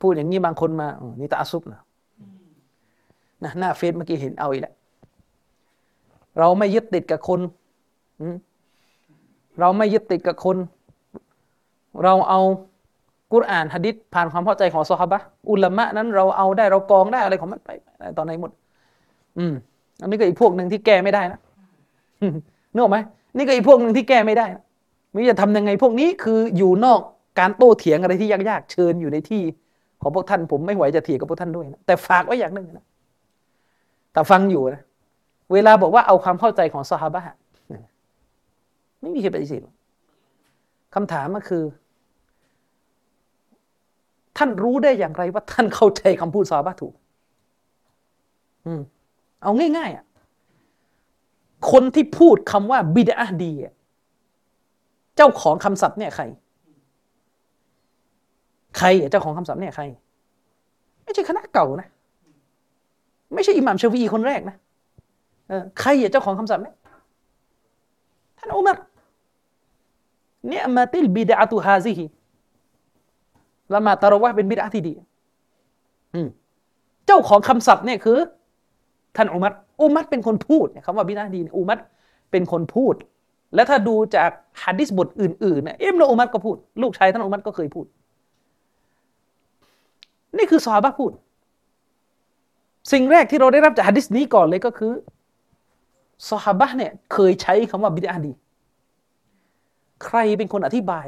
[0.00, 0.88] พูดอย่างนี้บางคนมา
[1.20, 1.80] นี่ตาซุบนะ
[3.44, 4.74] นะหน้าเฟซเมื่อกี้เห็นเอาอีกแล้ว
[6.38, 7.40] เราไม่ยึดติดกับคน
[9.60, 10.56] เราไม่ยึดติดกับคน
[12.04, 12.40] เราเอา
[13.32, 15.18] กุรอานฮะดิษผ่านความเข้าใจของซอฮาบะ
[15.50, 17.70] อุลามะนั้นเราเอาได้เรากองได้อะไรของมันไป
[18.16, 18.50] ตอนไหนหมด
[19.38, 19.54] อืม
[20.02, 21.40] อันนี้ก็อีกพวกหนึ่งที่แก้ไม่ได้นะ
[22.72, 22.98] นึกออกไหม
[23.36, 24.62] นี่ก็อีกพวกหนึ่งที่แก้ไม่ได้นะ
[25.14, 27.00] มิจะทำยังไงพวกนี้คืออยู่นอก
[27.38, 29.42] การโต้เถียงอะไรที่ยากๆเชิญอยู่ในที่
[30.02, 32.84] ของพวกท่านผมไม่ไหวจะเถียงกับพวกท่านด้วยนะแต่ฝากไว้อย่างหนึ่งนะ
[34.12, 34.82] แต่ฟังอยู่นะ
[35.52, 37.22] เวลาบอกว่าเอาความเข้าใจของซาฮาบะ
[39.00, 39.60] ไม่มีใครปฏิเสธ
[40.94, 41.64] คำถามก็คือ
[44.38, 46.94] ท่านรู้ได้อย่างไรว่าท่านเข้าใจคำพูดซาฮาบะถูก
[48.66, 48.80] อืม
[49.42, 50.04] เอาง่ายๆอะ
[51.70, 53.52] คนที่พูดคำว่าบิดาดี
[55.16, 56.24] เจ้าของคำศัพท์เนี่ยใคร
[58.78, 59.84] ใครเจ้าของคำศัพท์เนี่ยใคร
[61.04, 61.88] ไม่ใช่คณะเก่านะ
[63.34, 64.56] ไม่ใช่อิหม่ามชาวีคนแรกนะ
[65.80, 66.76] ใครเจ้าของคำสั่งเนี่ย
[68.38, 68.78] ท่านอุมัร
[70.48, 72.06] เนี่ยมาติลบิดาตุฮาซิฮี
[73.72, 74.94] ละมาตารวะเป็นบิดาที่ดี
[77.06, 78.18] เจ้าของคำศัพท์เนี่ยคือ
[79.16, 81.78] ท่านอุมัรอุมัรเป็นคนพูดคำว่าบิดาดีอุมัร
[82.30, 82.94] เป็นคนพูด
[83.54, 84.30] และถ้าดูจาก
[84.62, 87.86] ฮะดิษบทอื่นๆเนี่ยอิบนุอุมัรก็พูด ลูกชายท่านอุมัรก็เคยพูด
[90.36, 91.12] นี่คือซอฮาบะพูด
[92.92, 94.92] สิ่งแรกที่เราได้รับจากฮะดิษนี้ก่อนเลยก็คือ
[96.28, 98.32] ซอฮาบะเนี่ยเคยใช้คำว่าบิดาดี
[100.04, 101.06] ใครเป็นคนอธิบาย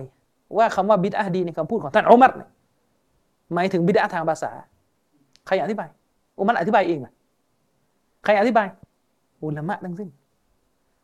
[0.56, 2.32] ว่าคำว่าบิดาดีในคำพูดของท่านอุมัร
[3.54, 4.50] หมายถึงบิดาทางภาษา
[5.46, 5.88] ใครอธิบาย
[6.38, 7.00] อุมัรอธิบายเอง
[8.24, 8.66] ใครอธิบาย
[9.44, 10.08] อุลามะทั้งสิ้น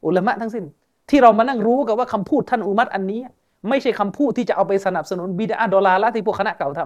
[0.05, 0.65] อุลามะทั้งสิ้น
[1.11, 3.21] ที่เรามานั่งรู้กันว่าคำพูดท่านอุมัรอันนี้
[3.69, 6.81] ไม่ใช่คำพูดที่จะเอาไปสนับสนุนบิดาดอลาละที่พวกคณะเก่าท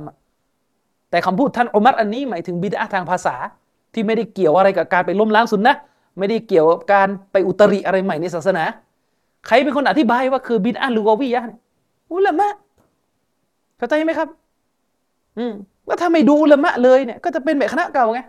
[0.52, 3.34] ำแต่คำพูดท่านอุมัรอันนี้หมายถึงบิดาทางภาษา
[3.94, 5.74] ที่ไม่ได้เกี่ยวอะไรกับการไปล้มล้างสุนนะ
[6.18, 8.64] ไม่ได้เกี่ยวกับการไปอุตริอะไรใหม่ในศาสนา
[9.46, 11.58] ใครเป็นคนอธิบายว่าคือบิดอะลูกวียะเนี่ย
[12.12, 12.52] อุลามะ
[13.78, 14.28] เข้าใจไหมครับ
[15.38, 15.52] อืม
[15.86, 18.20] แล้วถ้าไม่ดูอุลามะเลยเนี่ย ก็จะเป็นแบบคณะเก่าไง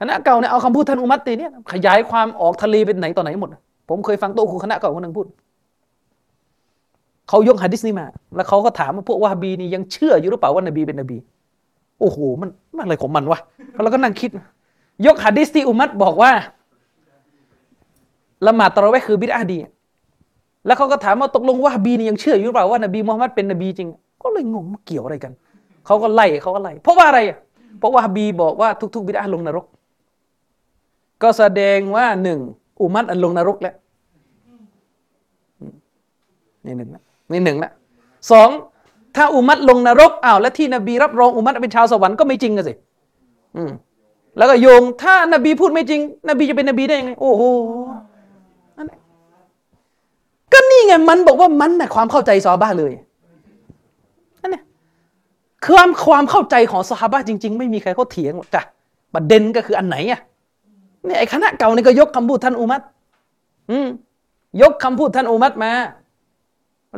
[0.00, 3.50] คณะเก่าเนี่ยเอาคำพูดท่านอุมัตตีเนี่ยขยายความออกทะเลเป็นไหนต่อไหนหมด
[3.88, 5.26] ผมเคยฟังโต๊ะครูคณะเก่าคนหนึ่งพูด
[7.28, 11.16] เขายกฮะดิษนี้มา แล้วเขาก็ถามว่าพวกวาฮบีนี่ยังเชื่ออยู่หรือเปล่าว่านบีเป็นนบี
[12.00, 13.38] โอ้โหมันมันอะไรของมันวะ
[13.82, 14.30] เราก็นั่งคิด
[15.06, 16.30] ยกหะดิษที่อุมัตบอกว่า
[18.46, 19.58] ละหมาดตะเราะเวคือบิดาดี
[20.66, 23.88] แล้วเขาก็ถามว่าตกลงว่าบีนี่ยังเชื่ออยู่หรือเปล่าว่านบีมุฮัมมัดเป็นนบีจริง
[24.22, 25.32] ก็เลยงงเกี่ยวอะไรกัน
[25.86, 27.20] เขาก็ไล่เขาก็ไล่เพราะว่าอะไร
[27.78, 29.66] เพราะว่าบีบอกว่าทุกๆบิดาลงนรก
[31.22, 32.40] ก็แสดงว่าหนึ่ง
[32.80, 33.74] อุมัตอันลงนรกแล้ว
[36.66, 37.02] นี่หนึ่งนะ
[37.32, 37.72] นี่หนึ่งนะ
[38.30, 38.48] สอง
[39.16, 42.74] ถ้าอุมัตลงนรกอ้าวแล้วที่นบีรับรองอุมัตเป็นชาวสวรรค์ก็ไม่จริงกันสิ
[43.56, 43.70] อืม
[44.38, 47.42] แล้วก็โยง ถ้านบีพูดไม่จริง นบีจะเป็นนบีได้ยังไง โอ้โห
[50.52, 52.92] ก็นี่ไงมันบอกว่ามันนะความเข้าใจซอบ้าเลย
[54.42, 54.62] นั่นแหละ
[55.66, 58.62] ความความเข้าใจของซอฮาบะจริง ๆ ไม่มีใครเขาเถียงหรอกจ้ะ
[59.14, 60.20] ประเด็นก็คืออันไหนอะ
[61.04, 62.82] เนี่ยไอ้คณะเก่านี่ก็ยกคำพูดท่านอุมัต
[63.70, 63.88] อืม
[64.62, 65.72] ยกคำพูดท่านอุมัตมา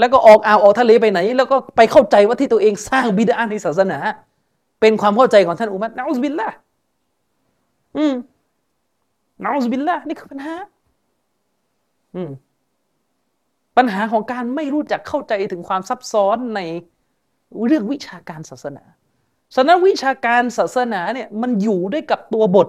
[0.00, 3.98] แล้วก็ออกอ่าวออกทะเลไปไหน แล้วก็ไปเข้าใจว่าที่ตัวเองสร้างบิดาในศาสนา
[4.80, 6.48] เป็นความเข้าใจของท่านอุมัตนะอุสบิลละ
[7.96, 8.14] อืม
[9.42, 10.54] นะอุสบิลละนี่คือปัญหา
[12.14, 12.30] อืม
[13.76, 16.60] ปัญหาของการไม่รู้จักเข้าใจถึงความซับซ้อนใน
[17.66, 18.84] เรื่องวิชาการศาสนา
[19.54, 22.68] ฉะนั้นวิชาการศาสนาเนี่ยมันอยู่ด้วยกับตัวบท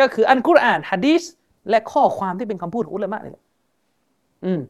[0.00, 1.22] ก็คืออันกุรอานฮะดีษ
[1.70, 3.44] และข้อความที่เป็นคำพูดของอุลามะนี่แหละ
[4.44, 4.60] อืม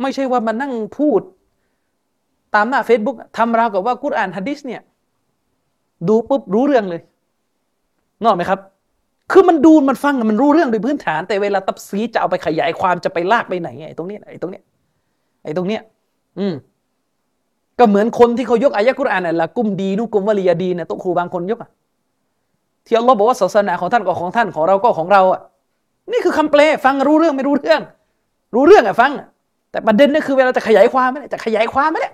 [0.00, 1.20] ไม่ใช่ว่ามานั่งพูด
[2.54, 4.82] ตามหน้า Facebook ทำราวกับว่ากุรอานฮะดิษเนี่ย
[6.08, 7.00] ดูปุ๊บรู้เรื่องเลย
[8.24, 8.60] นอกไหมครับ
[9.32, 14.62] คือมันดูมันฟังมันรู้เรื่องโดยพื้นฐาน แต่เวลาตับซีจะเอาไปขยายความจะไปลากไปไหนไอ้ตรงนี้ไอ้ตรงเนี้ย
[15.44, 15.82] ไอ้ตรงเนี้ย
[16.38, 16.54] อืม
[17.78, 21.70] ก็เหมือนคนที่เขายกอายะกุรอานน่ะละกุมดีนุกุมวลียดีเนี่ยโตครูบางคนยกอะ
[22.86, 25.40] ที่อัลลอฮ์บอกว่าศาสนาของท่านก็ของท่านของเราก็ของเราอะ
[26.12, 27.80] นี่คือคำแปลฟังรู้เรื่องไม่รู้เรื่อง
[28.54, 29.12] รู้เรื่องอะฟัง
[29.70, 32.10] แต่ประเด็นนี่คือเวลาจะขยายความไม่ได้จะขยายความไม่ได้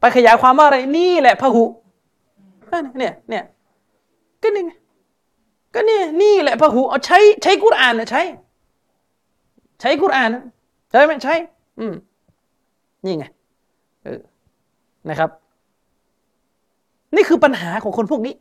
[0.00, 1.64] ไปขยายความว่าอะไรนี่แหละพระหุ
[2.98, 3.44] เนี่ยเนี่ย
[4.42, 4.72] ก็นี่ไง
[5.74, 8.22] ก็นี่นี่แหละพระหุเอาใช้ใช้กุรอานนะใช้
[9.80, 10.30] ใช้กุรอาน
[10.90, 11.34] ใช่ไหมใช้
[11.78, 11.94] อืม
[13.04, 13.24] นี่ไง
[14.04, 14.20] เออ
[15.08, 15.30] นะครับ
[17.16, 18.34] นี่คือปัญหาของคนพวกนี้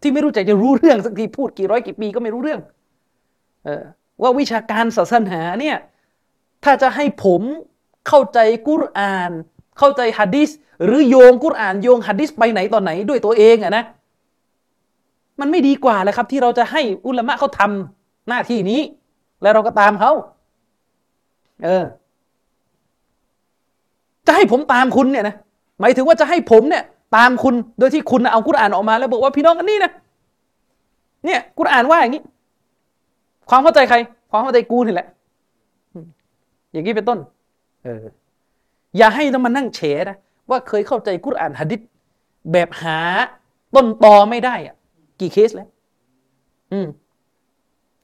[0.00, 2.60] ที่ไม่รู้จักจะรู้เรื่องสักทีพูดกี่ร้อยกี่ปีก็ไม่รู้เรื่อง
[3.64, 3.82] เออ
[4.22, 5.76] ว่าวิชาการศาสนาเนี่ย
[6.64, 7.42] ถ้าจะให้ผม
[8.08, 8.38] เข้าใจ
[8.68, 9.32] กุรอาน
[9.78, 10.50] เข้าใจฮะดิษ
[10.84, 13.84] หรือโยงกุรอานโยงฮะดิษไปไหนตอนไหนด้วยตัวเองอะนะ
[15.40, 18.80] มันไม่ดีกว่าเลยครับ ที่เราจะให้อุลามะเขาทำหน้าที่นี้
[19.42, 20.12] แล้วเราก็ตามเขา
[21.64, 21.84] เออ
[24.26, 25.34] จะให้ผมตามคุณเนี่ยนะ
[25.80, 26.84] หมายถึงว่าจะให้ผมเนี่ย
[27.14, 29.92] ตามคุณโดยที่คุณเอากุรอานออกมา แล้วบอกว่าพี่น้องกันนี่นะ
[31.24, 32.22] เนี่ยกุรอานว่าอย่างนี้
[33.48, 33.96] ความเข้าใจใคร
[34.30, 35.06] ความเข้าใจกูนี่แหละ
[36.72, 37.18] อย่างนี้เป็นต้น
[37.84, 38.04] เออ
[38.96, 39.80] อย่าให้ต้องมานั่งเฉ
[40.10, 40.16] นะ
[40.50, 41.80] ว่าเคยเข้าใจกุรอานหะดิษ
[42.52, 42.98] แบบหา
[43.74, 44.74] ต้นตอไม่ได้อะ
[45.20, 45.68] กี่เคสแล้ว
[46.72, 46.86] อืม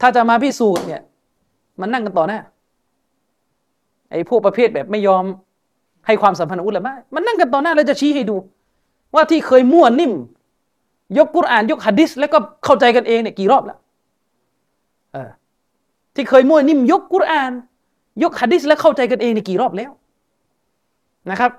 [0.00, 1.03] ถ้าจะมาพิสูจน์เนี่ย
[1.80, 2.38] มันนั่งกันต่อหน้า
[4.11, 5.24] ไอ้พวกประเภทแบบไม่ยอม
[6.07, 8.36] ให้ความสัมพันธ์อุลามะมันนั่งกันต่อหน้าแล้วจะชี้ให้ดู
[9.15, 10.13] ว่าที่เคยมั่วนิ่ม
[11.19, 13.79] ยกกุรอานยกหะดิษแล้วก็เข้าใจกันเองเนี่ยกี่รอบแล้ว
[16.15, 17.53] ที่เคยมั่วนิ่ม ยกกุรอาน
[18.23, 19.91] ยกหะดิษแล้วเข้าใจกันเองในกี่รอบแล้ว
[21.31, 21.51] นะครับ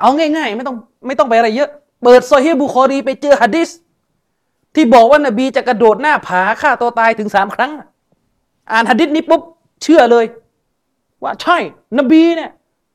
[0.00, 0.76] เอาง่าย ๆ ไม่ต้อง
[1.06, 1.70] ไม่ต้องไปอะไรเยอะ
[2.02, 3.68] เปิดซอฮีบุคอรีไปเจอหะดิษ
[4.74, 7.72] ที่บอกว่านบีจะกระโดดหน้าผาฆ่าตัวตายถึงสามครั้ง
[8.72, 9.42] อ่านหะดิษนี้ปุ๊บ
[9.82, 10.24] เชื่อเลย
[11.22, 11.56] ว่าใช่
[11.98, 12.50] นบีเนี่ย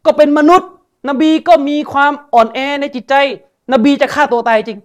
[0.06, 0.70] ก็เป็นมนุษย์
[1.08, 3.14] นบีก็มีความอ่อนแอในจิตใจ
[3.74, 4.80] นบีจะฆ่าตัวตายจริง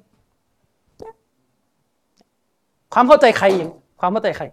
[2.93, 4.45] ความเข้าใจใครอย่างความเข้าใจใคร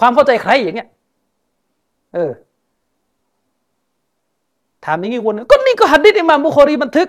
[0.00, 0.88] ความเข้าใจใครอย่างเงี้ย
[2.14, 2.32] เออ
[4.84, 7.08] ถามอย่างนี้คนก็นี่ก็หัดดิษอิมามบุคอรีบันทึก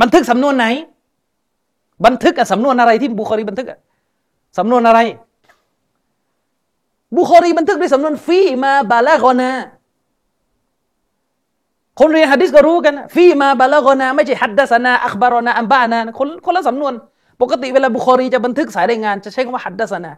[0.00, 0.66] บันทึกสำนวนไหน
[2.04, 3.78] บันทึกอะสำนวนอะไรที่บุคอรีบันทึกอะ
[4.58, 5.00] สำนวนอะไร
[7.16, 9.50] บุคอรีบันทึกด้วยสำนวนฟีมาบาลากอนา
[11.98, 16.92] คนเรียนฮะดิษก็รู้กันฟีมาบาลากอนาไม่ใช่ฮัดดัสนาอัคบารนาอัมบานาคนคนละสำนวน
[17.40, 20.12] ปกติเวลาบุคอรีจะบันทึกสายรายงานจะใช้คำว่าحدثنا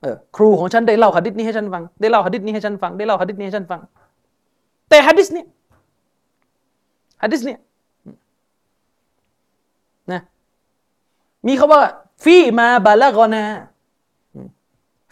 [0.00, 3.80] เออครูของฉันได้เล่าหะดิษนี้ให้ฉันฟัง ได้เล่าหะดิษนี้ให้ฉันฟังได้เล่าหะดิษนี้ให้ฉันฟัง
[4.88, 5.44] แต่หะดิษนี้
[7.22, 7.56] หะดิษนี้
[10.12, 10.20] นะ
[11.46, 11.80] มีคาว่า
[12.24, 13.42] ฟีมาบาลากอนา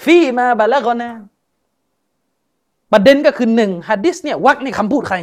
[0.05, 1.09] ฟีมาบาลากอนา
[2.93, 5.16] ประเด็นก็คือหนึ่งฮะดิษเนี่ยวรรคนี้คำพูดใคร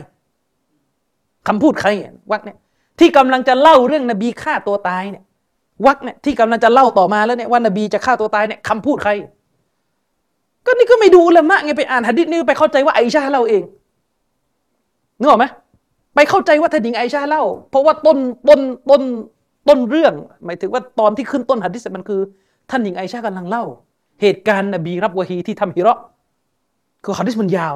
[1.47, 1.89] คำพูดใคร
[2.31, 2.57] วักเนี่ย
[2.99, 5.23] ที่กำลังจะเล่าเรื่องนบีฆ่าตัวตายเนี่ย
[5.85, 9.11] วักเนี่ยที่กำลังจะเล่าต่อมาแล้วเนี่ยว่านบีจะฆ่าตัวตายเนี่ยคำพูดใคร
[10.65, 13.63] ก็นี่ก็ไม่ดูละมะไงไปอ่านหะดิษนี่ไปเข้าใจว่าไอชาเล่าเอง
[15.19, 15.45] นึกออกไหม
[16.15, 18.17] ไปเข้าใจว่าท่านหญิงไอชาเล่า เพราะว่าต้น
[18.49, 18.59] ต้น
[18.89, 19.01] ต้น
[19.67, 20.13] ต้นเรื่อง
[20.45, 22.21] หมายถึงว่าตอนที่ขึ้นต้นหะดิษมันคือ
[22.69, 23.63] ท่านหญิงไอชากำลังเล่า
[24.21, 25.99] เหตุการณ์นบีรับวะฮีที่ทำฮิเราะ
[27.05, 27.73] คือหะดิษมันยาว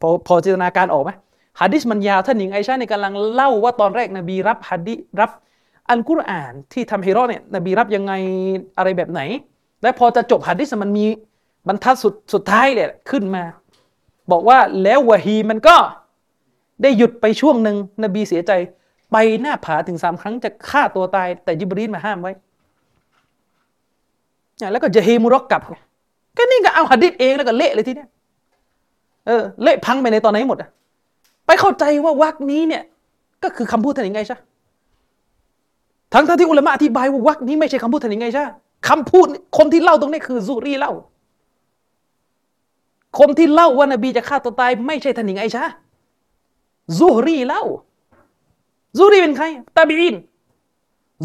[0.00, 1.10] พอพอจินตนาการออกไหม
[1.60, 5.30] ฮะดิษมันยาวท่านหญิงไอชาเนี่ยกำลังเล่าว่าตอนแรกนบีรับฮะดิรับ
[5.90, 8.12] อัลกุรอานที่ทำฮิรอเนี่ยนบีรับยังไง
[8.78, 9.20] อะไรแบบไหน
[9.82, 11.06] และพอจะจบฮะดิษมันมี
[11.68, 13.44] บรรทัดสุดสุดท้ายเลยขึ้นมา
[14.30, 15.76] บอกว่าแล้ววะฮีมันก็
[16.82, 18.52] ได้หยุดไปช่วงหนึ่งนบีเสียใจ
[19.12, 22.32] ไปหน้าผาถึงสามครั้งจะฆ่าตัวตาย แต่ยิบรีนมาห้ามไว้
[24.72, 25.62] แล้วก็จะเฮมุรอกกลับ
[26.36, 28.08] ก็นี่ก็เอาหะดิษเองแล้วก็เละเลยทีเนี้ย
[29.28, 30.68] เออเละพังไปในตอนไหนหมดอะ
[31.46, 32.82] ไปเข้าใจว่าวักนี้เนี่ย
[33.42, 34.36] ก็คือคำพูดท่านยังไงใช่
[36.12, 38.44] ทั้งท่านที่อุลามะอธิบายว่าวักนี้ไม่ใช่คำพูดท่านยังไงใช่
[38.88, 39.26] คำพูด
[39.58, 40.92] คนที่เล่าตรงนี้คือซูรีเล่า
[43.18, 45.64] คนที่เล่าว่านบีจะฆ่าตัวตาย ไม่ใช่ท่านหญิงไอชา
[46.98, 47.62] ซูรีเล่า
[48.98, 49.44] ซูรีเป็นใคร
[49.76, 50.16] ตาบีอิน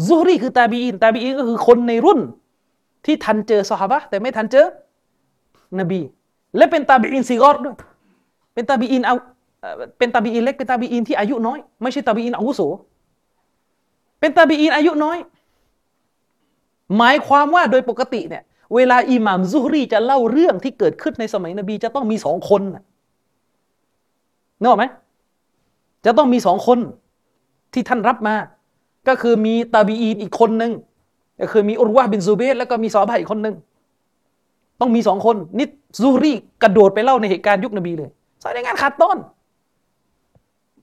[0.06, 2.20] ซูรีคือตาบีอินตาบีอินก็คือคนในรุ่น
[3.04, 4.66] ที่ทันเจอซอฮาบะฮ์แต่ไม่ทันเจอ
[5.78, 6.00] นบี
[6.56, 7.76] และเป็น تابعين صغار ด้วย
[8.54, 9.14] เป็น تابعين เอา
[9.98, 12.60] เป็น تابعين เล็กเป็น تابعين ที่อายุน้อย ไม่ใช่ تابعين อาวุโส
[14.20, 15.18] เป็น تابعين อายุน้อย
[16.96, 18.42] หมายความว่าโดยปกติเนี่ย
[18.74, 22.62] เวลาอิหม่ามซุฮรีจะเล่าเรื่องที่เกิดขึ้นในสมัยนบีจะต้องมีสองคน
[24.60, 24.84] นึกออกไหม
[26.06, 26.78] จะต้องมีสองคน
[27.72, 28.34] ที่ท่านรับมา
[29.08, 30.72] ก็คือมีตาบีอีนอีกคนหนึ่ง
[31.40, 33.54] ก็คือมีอุรวะบินซูเบตแล้วก็มีซอฮาบะอีกคนหนึ่ง
[34.80, 35.68] ต้องมีสองคนนี่
[36.00, 36.32] ซูรี
[36.62, 38.10] กระโดดไปเล่าในเหตุการณ์ยุคนบีเลย
[38.44, 39.18] สายงานขาดต้น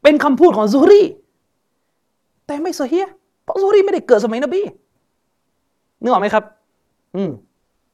[0.03, 1.01] เป็นคำพูดของซูรี
[2.45, 3.07] แต่ไม่เฮีย
[3.43, 4.61] เพราะซูรีไม่ได้เกิดสมัยนบี
[6.01, 6.43] นึกออกไหมครับ
[7.15, 7.29] อืม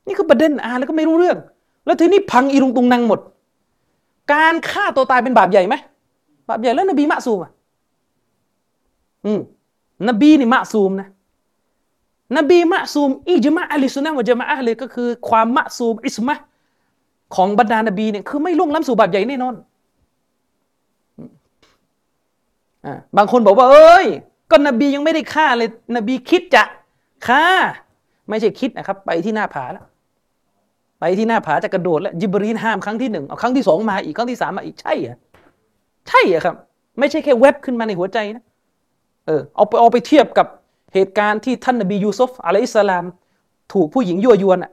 [0.07, 1.37] นี่คือประเด็นอ่านแล้วก็ไม่รู้เรื่อง
[1.85, 3.19] แล้วทีนี้พังอีรุงตุงนังหมด
[4.33, 5.75] การฆ่าตัวตายเป็นบาปใหญ่ไหม
[6.49, 7.51] บาปใหญ่แล้วนบีมะซูมอะ
[9.25, 9.39] อืม
[10.07, 11.07] นบีนี่มะซูมนะ
[12.37, 16.37] นบีมะซูมอิจมะอัลิสุนนะวะจมามะเลยก็คือความมะซูมอิสมะ
[17.35, 19.55] ของบรรดานบีเนี่ยคือไม่ล่วงล้ำสู่บาปใหญ่แน่นอน
[22.85, 24.05] อบางคนบอกว่า เอ้ย
[24.51, 26.63] ก็นบียังไม่ได้ฆ่าเลย นบีคิดจะ
[27.27, 27.45] ฆ่า
[28.29, 29.85] ไม่ใช่คิดนะครับ ไปที่หน้าผาแล้ว
[30.99, 35.17] ไปที่หน้าผาจะกระโดดแล้วยิบรีนห้ามครั้งที่หนึ่งเอาครั้งที่สองมาอีกครั้งที่สามมาอีกใช่เหรอ
[36.07, 36.55] ใช่เหรอครับ
[36.99, 38.43] ไม่ใช่แค่เว็บขึ้นมาในหัวใจนะ
[39.25, 40.47] เออเอาไปเอาไปเทียบกับ
[40.93, 43.05] เหตุการณ์ที่ท่านนบียูซุฟอะลัยฮิสลาม
[43.73, 44.71] ถูกผู้หญิงยั่วยวนอะ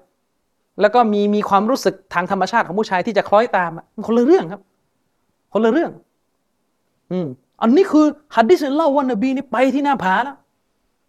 [0.81, 3.70] แล้วก็มีมีความรู้สึกทางธรรมชาติของผู้ชายที่จะคล้อยตาม
[4.07, 4.62] คนละเรื่องครับ
[5.53, 5.91] คนละเรื่อง
[7.12, 7.27] อืม
[7.62, 8.07] อันนี้คือ
[8.37, 10.37] ฮัดดิษเล่าว่านบีนี่ไปที่หน้าผาแล้ว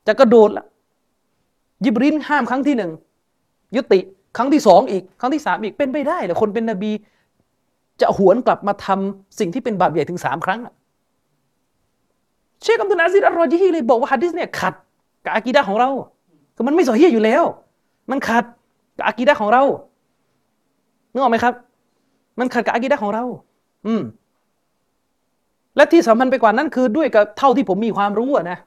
[0.07, 0.66] จะกระโดดแล้ว
[1.86, 2.91] ยิบรินห้ามครั้งที่หนึ่ง
[3.76, 3.99] ยุติ
[4.38, 6.91] ครั้งที่สองอีก ครั้งที่สามอีกเป็นไปได้เหรอคนเป็นนบี
[8.01, 10.59] จะหวนกลับมาทำสิ่งที่เป็นบาปใหญ่ถึงสามครั้ง
[12.61, 14.74] เชคอัมดุลอาซิดอัลรอจีฮีเลยบอกว่าฮัดดิษเนี่ยขัด
[15.26, 15.89] กับอากีดะของเรา
[16.55, 17.43] คือมันไม่สอเฮียอยู่แล้ว
[18.11, 18.43] มันขัด
[18.97, 19.63] กับอากีดะของเรา
[21.11, 21.53] นึกออกไหมครับ
[22.39, 23.23] มันขัดกับอากีดะของเรา
[23.87, 24.01] อืม
[25.75, 28.57] และที่สำคัญไปกว่านั้นคือด้วยกับเท่าที่ผมมีความรู้อะนะ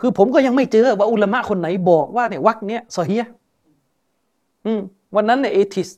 [0.00, 3.24] คือผมก็ยังไม่เจอว่าอุลามะคนไหนบอกว่าเนี่ยวักเนี้ยซอฮีย
[4.66, 4.80] อืม
[5.14, 5.88] วันนั้นเนี่ยเอทิส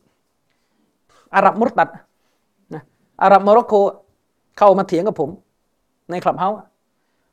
[1.35, 1.89] อาหรับมุรตัด
[2.75, 2.83] นะ
[3.23, 3.75] อาหรับโมร็อกโก
[4.59, 5.31] เข้ามาเถียงกับผม
[6.11, 6.57] ในคลับเฮาส์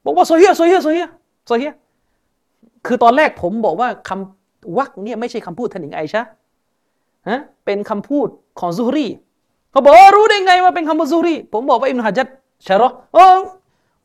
[0.05, 1.07] บอกว่าโซเฮียโซเฮียโซเฮีย
[1.45, 1.73] โซเฮีย
[2.85, 4.44] คือตอนแรกผมบอกว่าคำ
[4.77, 6.23] วักเนี่ยไม่ใช่คำพูดท่านหญิงไอชะ
[7.29, 8.27] ฮะเป็นคำพูด
[8.59, 9.07] ของซูรี
[9.71, 12.27] เขาบอกรู้ได้ไงว่าเป็นคำพูดซูรีผมบอกว่าอิมนุฮัจัด
[12.67, 13.35] ชะรอเออ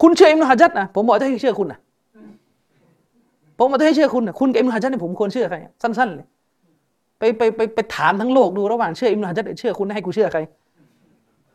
[0.03, 1.79] คุณเชื่ออิมนุฮัจัดนะผมบอกจะให้เชื่อคุณนะ
[3.59, 6.27] ผมบอกจะให้เชื่อคุณนะคุณกับอิมนุฮัจัดเนี่ยผมควรเชื่อใครสั้นๆเลย
[7.19, 10.41] ไปไปไปไปถามทั้งโลกดูระหว่างเชื่ออิมนุฮัจัดเชื่อคุณให้กูเชื่อใคร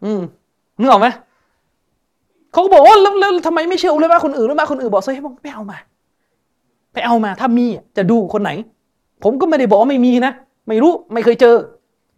[0.03, 0.21] อืม
[0.79, 1.07] นึกออกไหม
[2.51, 5.77] เขาก็บอกว่าแล้วทำไมไม่เชื่ออุลามะคนอื่นอุลามะคนอื่นบอกเฮ้ยไม่เอามา
[6.93, 7.65] ไปเอามา ถ้ามี
[7.97, 8.51] จะดูคนไหน
[9.23, 10.33] ผมก็ไม่ได้บอกไม่มีนะ
[10.67, 11.55] ไม่รู้ไม่เคยเจอ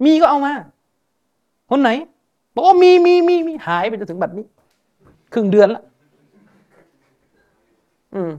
[0.05, 0.53] มีก็เอามา
[1.69, 1.89] คนไหน
[2.55, 4.45] บอกว่ามีมีมีมีหายไปจนถึงบัดนี้
[5.33, 5.83] ครึ่งเดือนละ
[8.15, 8.31] อืม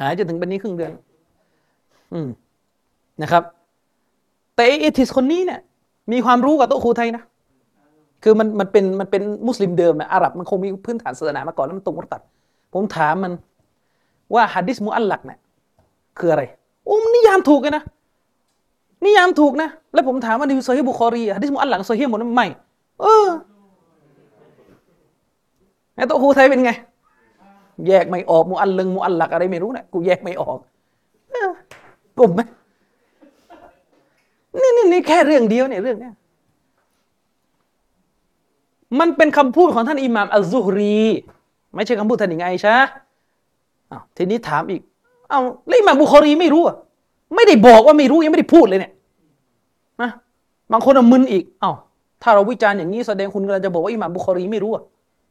[0.00, 0.92] หายจนถึงบัดนี้ครึ่งเดือน
[2.12, 2.28] อืม
[3.22, 3.42] นะครับ
[4.54, 5.60] แต่เอทิสคนนี้เนี่ย
[6.12, 7.22] มีความรู้กับโต๊ะครูไทยนะ
[8.22, 12.22] คือมันมันเป็นมันเป็นมุสลิมเดิมอะอาหรับมันคงมีพื้นฐานศาสนามาก่อนแล้วมันตรงมุตัด
[12.72, 13.32] ผมถามมัน
[14.34, 15.38] ว่าฮัดดิสมุอัลลักเนี่ย
[16.18, 16.42] คืออะไร
[16.88, 17.84] อุ้มนิยามถูกเลยนะ
[19.04, 22.46] นิยามถูกนะ แล้วผมถามว่าในโซฮีบุคอรีฮัดดิสมุอัลลักโซฮีหมดไม่
[23.00, 23.28] เออ
[25.94, 26.70] ไอ้ตัวครูไทยเป็นไง
[27.86, 30.58] แยกไม่ออกมุอัลลึงมุอัลลักอะไรไม่รู้นะกูแยกไม่ออก
[32.18, 32.40] กลุ่มไหม
[34.60, 36.14] นี่นี่นี่แค่เรื่องเดียวเนี่ยเรื่องเนี้ย
[38.98, 41.02] มันเป็นคำพูดของท่านอิหม่ามอัลซุฮรี
[41.74, 42.76] ไม่ใช่คำพูดท่านหญิงไอชะ
[44.16, 44.82] ทีนี้ถามอีก
[45.30, 46.76] เอาแล้วอิหม่ามบุคอรีไม่รู้อะ
[47.34, 48.92] ไม่ได้บอกว่าไม่รู้ยังไม่ได้พูดเลยเนี่ย
[50.02, 50.10] นะ
[50.72, 51.72] บางคนมึนอีก เอ้า
[52.22, 54.82] ถ้าเราวิจารณ์อย่างนี้แสดงคุณกำลังจะบอกว่าอิหม่ามบุคอรีไม่รู้อะ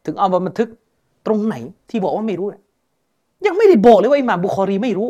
[0.05, 0.69] ถึงเอามาบันทึก
[1.25, 1.55] ตรงไหน
[1.89, 2.47] ที่บอกว่าไม่รู้
[3.45, 5.09] ยังไม่ได้บอกเลยว่าอิหม่ามบุคอรีไม่รู้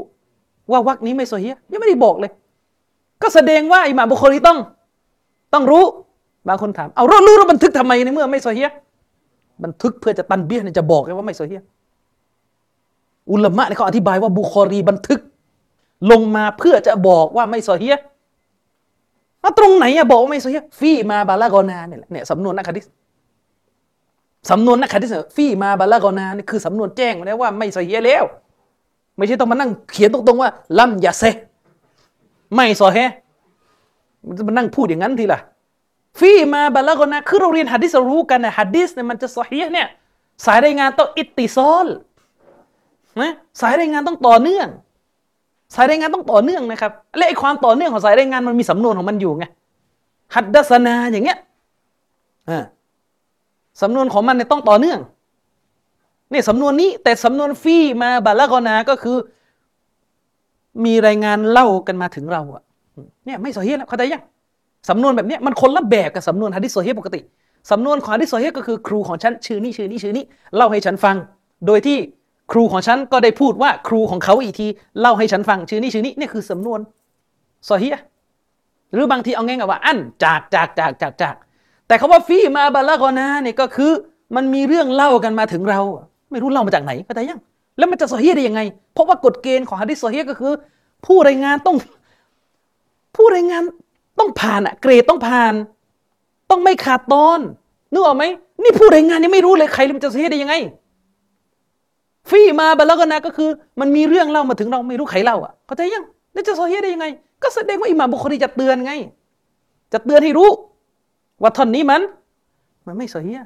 [0.72, 2.32] ว่าวรรคนี้ไม่ صحيح ยังไม่ได้บอกเลย
[3.22, 4.58] ก็แสดงว่าอิหม่ามบุคอรีต้อง
[5.54, 5.84] ต้องรู้
[6.48, 8.70] บางคนถาม เอารู้รู้แล้วบันทึกทำไมในเมื่อไม่ صحيح
[9.64, 11.62] บันทึกเพื่อจะ تنبيه จะบอกเลยว่าไม่ صحيح
[13.32, 15.20] อุลามะเนี่ยเขาอธิบายว่าบุคอรีบันทึก
[16.12, 17.98] ลงมาเพื่อจะบอกว่าไม่ صحيح
[19.58, 22.86] ตรงไหนอะบอกว่าไม่ صحيح فيما بلغنا เนี่ยเนี่ยสำนวนนักฮะดิษ
[24.50, 28.24] สำนวนนักฮะดิษ فيما بلغنا นี่คือสำนวนแจ้งแล้วว่าไม่ صحيح แล้ว
[29.18, 30.50] ไม่ใช่ต้องมานั่งเขียนตรงๆว่า
[30.80, 31.24] ลัมยาเซ
[32.56, 33.08] ไม่โซเฮีย
[34.28, 35.40] มันจะมานั่งพูดอย่างนั้นทีละ
[36.20, 39.88] ฟี่มาบาลากอนาคือเราเรียนฮะดิษรู้กันนะฮะดิษเนี่ยมันจะโซเฮียเนี่ย
[40.46, 41.88] สายรายงานต้องอิตติซอล
[43.22, 44.68] นะสายรายงานต้องต่อเนื่อง
[45.76, 49.46] สายรายงานต้องต่อเนื่องนะครับ และไอ้ความต่อเนื่องของสายรายงานมันมีสำนวนของมันอยู่ไง
[50.36, 51.38] ฮัดดัสนาอย่างเงี้ย
[52.50, 52.64] อ่า
[53.82, 55.00] สำนวนของมันเนี่ยต้องต่อเนื่อง
[56.32, 59.18] นี่สำนวนนี้แต่สำนวนฟีมาบาลากอนาก็คือ
[60.86, 62.64] มีรายงานเล่ากันมาถึงเราอะ
[63.26, 64.24] เนี่ยไม่โซเฮียแล้วเข้าใจยัง
[64.90, 67.20] สำนวนแบบนี้มันคนละแบบกับสำนวนฮะดิษโซเฮียปกติ
[67.72, 70.24] สำนวนของฮะดิษโซเฮียก็คือครูของฉันชื่อนี้ชื่อนี้ชื่อนี้
[70.56, 71.16] เล่าให้ฉันฟัง
[71.66, 71.98] โดยที่
[72.52, 74.68] ครูของฉันก็ได้พูดว่าครูของเขาอีกที
[75.00, 76.80] เล่าให้ฉันฟังชื่อนี้ชื่อนี้นี่คือสำนวน
[77.66, 77.98] โซเฮีย
[78.94, 81.36] หรือบางทีเอาง่ายๆว่า อันจากจากจากจากจาก
[81.88, 83.92] แต่คาว่าฟีมาบาลากอนาเนี่ยก็คือ
[84.36, 85.80] มันมีเรื่องเล่ากันมาถึงเรา
[86.32, 87.40] ไม่รู้เล่ามาจากไหนเข้าใจยัง
[87.78, 88.62] แล้วมันจะโซเฮียได้ยังไง
[88.94, 90.54] เพราะว่ากฎเกณฑ์ของฮะดิษโซเฮียก็คือ
[91.06, 91.76] ผู้รายงานต้อง
[93.16, 93.62] ผู้รายงาน
[94.20, 95.54] ต้องผ่านอะเกรดต้องผ่าน
[96.50, 97.40] ต้องไม่ขาดตอน
[97.92, 98.24] นึกออกไหม
[98.64, 100.56] นี่ผู้รายงานยังไม่รู้เลยใครมันจะโซเฮียได้ยังไง
[102.30, 103.50] ฟีมาบาลากนาก็คือ
[103.80, 107.08] มันมีเรื่องเล่ามาถึงเราไม่รู้ใครเล่าอะเข้าใจยังแล้วจะโซเฮียได้ยังไง
[107.44, 108.94] ก็แสดงว่าอิหม่ามบุคคลีจะเตือนไง
[109.94, 110.50] จะเตือนให้รู้
[111.42, 112.02] ว่าท่อนนี้มัน
[112.88, 113.42] มันไม่โซเฮีย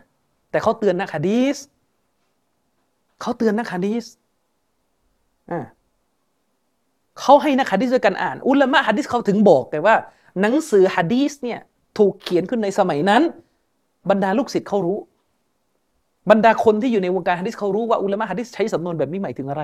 [0.52, 1.58] แต่เขาเตือนนักฮะดีส
[3.22, 4.06] เขาเตือนนักฮะดีส
[5.52, 5.60] อ่า
[7.20, 9.96] เขาให้นักฮะดีสด้วยกันอ่าน อุลามะฮะดีสเขาถึงบอกแต่ว่า
[10.42, 11.60] หนังสือฮะดีสเนี่ย
[11.98, 13.22] ถูกเขียนขึ้นในสมัยนั้น
[14.10, 14.98] บรรดาลูกศิษย์เขารู้
[16.30, 19.64] บรรดาคนที่อยู่ในวงการฮะดิษเขารู้ว่าอุลามะฮะดิษใช้สำนวนแบบนี้หมายถึงอะไร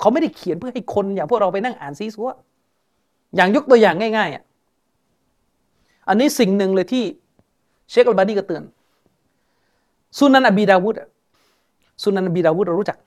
[0.00, 2.28] เขาไม่ได้เขียนเพื่อให้คนอย่างพวกเราไปนั่งอ่านซี้ซั้ว
[3.36, 4.42] อย่างยกตัวอย่างง่ายๆอะ
[6.08, 7.04] อันนี้สิ่งหนึ่งเลยที่
[7.90, 8.62] เชคอัลบานีก็เตือน
[10.18, 10.94] สุนันอบีดาวุด
[12.02, 12.98] สุนันอบีดาวุดเรารู้จัก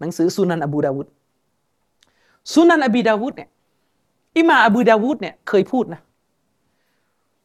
[0.00, 1.06] หนังสือสุนันอบูดาวุด
[2.52, 3.48] สุนันอบีดาวุดเนี่ย
[4.36, 6.00] อิหม่ามอบูดาวุดเนี่ยเคยพูดนะ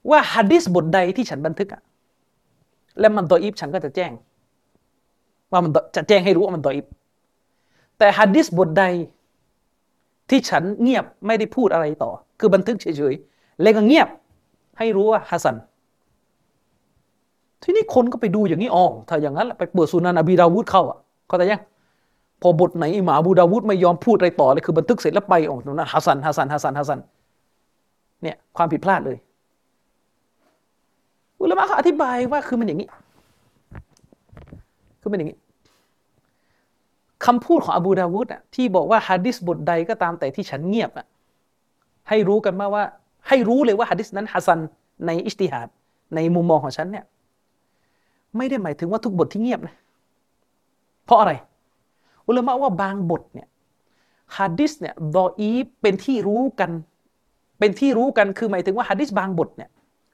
[0.09, 1.81] ว่าฮะดิษบทใดที่ฉันบันทึกอะ
[2.99, 4.11] และมัน ضعيف ฉันก็จะแจ้ง
[5.51, 6.85] ว่ามันจะแจ้งให้รู้ว่ามันฎออีฟ
[7.97, 8.83] แต่ฮะดิษบทใด
[10.29, 14.07] ที่ฉันเงียบไม่ได้พูดอะไรต่อ คือบันทึกเฉยๆแล้วก็เงียบ
[14.77, 15.55] ให้รู้ว่าฮัสซัน
[17.63, 20.97] ทีนี้คนก็ไปดูอย่างนี้อ๋อถ้าอย่างนั้นไปเปิดสุนันอบีดาวูดเข้าอะ
[21.27, 21.61] เข้าแต่ยัง
[22.41, 26.99] พอบทไหนอิหม่ามอบูดาวูดไม่ยอมพูดอะไรต่อเลยคือบันทึกเสร็จแล้วไปอ๋อตรงนั้นฮัสซันฮัสซันฮัสซันฮัสซัน
[28.23, 29.17] เนี่ยความผิดพลาดเลย
[31.39, 32.87] อุลามะเขาอธิบายว่าคือมันอย่างนี้
[35.01, 35.37] คือมันอย่างนี้
[37.25, 40.91] คำพูดของอบูดาวุฒที่บอกว่าฮะดิษบทใดก็ตามแต่ที่ฉันเงียบ
[42.09, 42.83] ให้รู้กันมาว่า
[43.27, 44.59] ให้รู้เลยว่าฮะดิษนั้นฮัสัน
[45.07, 45.67] ในอิสติฮัด
[46.15, 47.05] ในมุมมองของฉันเนี่ย
[48.37, 49.75] ไม่ได้หมายถึงว่าทุกบทที่เงียบนะ
[51.05, 51.31] เพราะอะไร
[52.27, 53.47] อุลามะว่าบางบทเนี่ย
[54.37, 56.71] ฮะดิษเนี่ยดออีฟเป็นที่รู้กัน
[57.59, 59.69] เป็นที่รู้กันคือหมายถึงว่าฮะดิษบางบทเนี่ย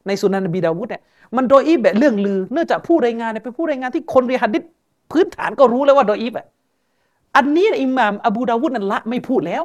[0.08, 1.04] ในสุนันอบีดาวูดเนี่ย
[1.36, 4.64] มันฎออีฟแบบเลื่องลือ เนื่องจากผู้รายงานเนี่ยเป็นผู้รายงานที่คนเรียนฮัดดิษ
[5.12, 6.48] พื้นฐานก็รู้แล้วว่าฎออีฟอะ
[7.36, 9.64] อันนี้อิหม่ามอบูดาวูดนั่นละไม่พูดแล้ว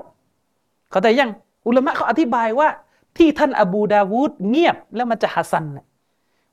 [0.90, 1.30] เขาแต่ยัง
[1.66, 2.68] อุลามะเขาอธิบายว่า
[3.16, 5.64] ที่ท่านอบูดาวูดเงียบแล้วมันจะฮัสซัน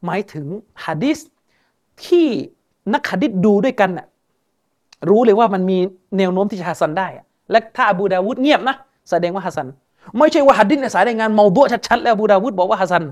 [0.06, 0.46] หมายถึง
[0.86, 1.20] ฮะดิษ
[2.06, 2.28] ที่
[2.94, 4.06] นักฮะดิษดูด้วยกันน่ะ
[5.10, 5.78] รู้เลยว่ามันมี
[6.18, 7.08] แนวโน้มที่จะฮัสซันได้
[7.52, 8.76] และถ้าอบูดาวูดเงียบนะ
[9.10, 9.68] แสดงว่าฮัสซัน
[10.18, 13.04] ไม่ใช่ว่าฮัดดิษในสายรายงานเมาฎัวะชัดๆแล้วอบูดาวูดบอกว่าฮัสซัน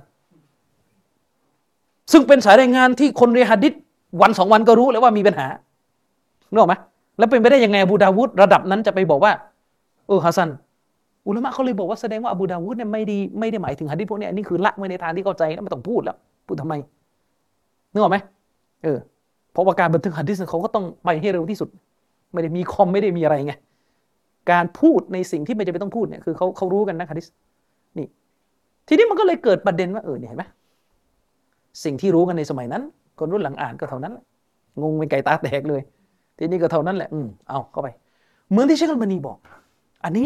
[2.11, 3.73] ซึ่งเป็นสายรายงานที่คนเรียนฮัดดิษ
[4.21, 5.47] วันสองวันก็รู้แล้วว่ามีปัญหา
[6.49, 6.75] นึกออกไหม
[7.17, 9.31] แล้วเป็นไปได้ยังไงอบูดาวูดระดับนั้นจะไปบอกว่า
[10.07, 10.49] เออฮัสซัน
[11.27, 16.73] อุลามะเขาเลยบอกว่าแสดงว่าอบูดาวูดเนี่ยไม่ด้ไม่ได้หมายถึงฮัดดิษพวกนี้อันนี้คือละไว้ในทางที่เข้าใจแล้วไม่ต้องพูดแล้วพูดทำไม
[17.91, 18.17] นึกออกไหม
[18.83, 18.97] เออ
[19.51, 21.69] เพราะว่าการบันทึกฮัดดิษเขาก็ต้องไปให้เร็วที่สุด
[22.33, 23.53] ไม่ได้มีคอมไม่ได้มีอะไรไง
[24.51, 27.27] การพูดในสิ่งที่ไม่จำเป็นต้องพูดเนี่ยคือเขาเขารู้กันนะฮัดดิษ
[27.97, 28.07] นี่
[28.87, 30.43] ทีนี้มันก็เลยเกิดประเด็นว่าเออเนี่ยเห็นไหม
[31.83, 32.83] สิ่งที่รู้กันในสมัยนั้น
[33.19, 34.13] คนรุ่นหลังอ่านก็เท่านั้น
[34.81, 35.81] งงเป็นไก่ตาแตกเลย
[36.37, 37.87] ทีนี้ก็เท่านั้นแหละอืมเอาเข้าไป
[38.49, 39.37] เหมือนที่เชคอัลบานีบอก
[40.03, 40.25] อันนี้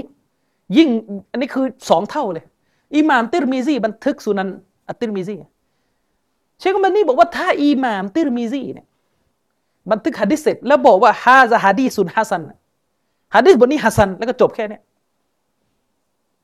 [0.78, 0.90] ยิ่ง
[1.32, 2.46] อันนี้คือสองเท่าเลย
[2.96, 4.50] อิหม่ามติรมีซีบันทึกสุนัน
[4.90, 5.36] อัตติรมีซี
[6.60, 8.88] เชคอัลบานีบอกว่าถ้าอิหม่ามติรมีซีเนี่ย
[9.92, 12.42] บันทึกฮะดิษเสร็จแล้วบอกว่าฮาซาฮะดีสุนฮัสัน
[13.36, 14.80] ฮะดิษบทนี้ฮัสันแล้วก็จบแค่นี้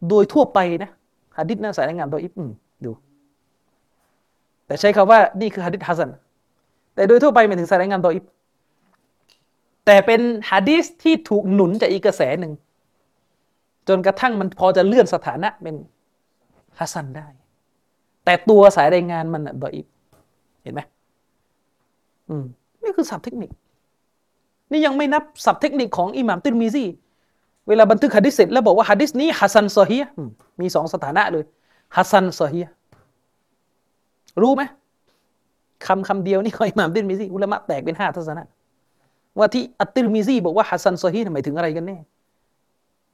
[0.09, 0.91] โดยทั่วไปนะ
[1.37, 2.33] ฮะดิษน่าสายรายงานฎออีฟ
[2.85, 2.91] ดู
[4.65, 6.09] แต่ใช้คำว่านี่คือฮะดิษฮัสซัน
[6.95, 8.25] แต่โดยทั่วไปหมายถึงสายรายงานฎออีฟ
[9.87, 12.53] แต่เป็นฮะดิษที่ถูกหนุนจากอีกกระแสหนึ่ง
[13.87, 15.75] จนกระทั่งมันพอจะเลื่อนสถานะเป็น
[16.79, 17.27] ฮัสซันได้
[18.25, 19.85] แต่ตัวสายรายงานมันฎออีฟ
[20.61, 20.81] เห็นไหม
[22.29, 22.45] อืม
[22.83, 23.51] นี่คือศัพท์เทคนิค
[24.71, 26.85] นี่ยังไม่นับศัพท์เทคนิคของอิหม่ามติรมีซี
[27.67, 29.97] เวลาบันทึกฮะดิษเสร็จแล้วบอกว่าฮะดิษนี้ฮัสซันซอฮีฮ์
[30.61, 31.43] มีสองสถานะเลย
[31.95, 32.61] ฮัสซันซอฮีฮ์
[34.41, 34.61] รู้ไหม
[35.85, 38.43] คำคำเดียวนี่ของอิหม่ามติรมีซีอุลามะแตกเป็นห้าทัศนะ
[39.37, 41.97] ว่าที่อัตติรมีซีบอกว่าฮัสซันซอฮีหมายถึงอะไรกันแน่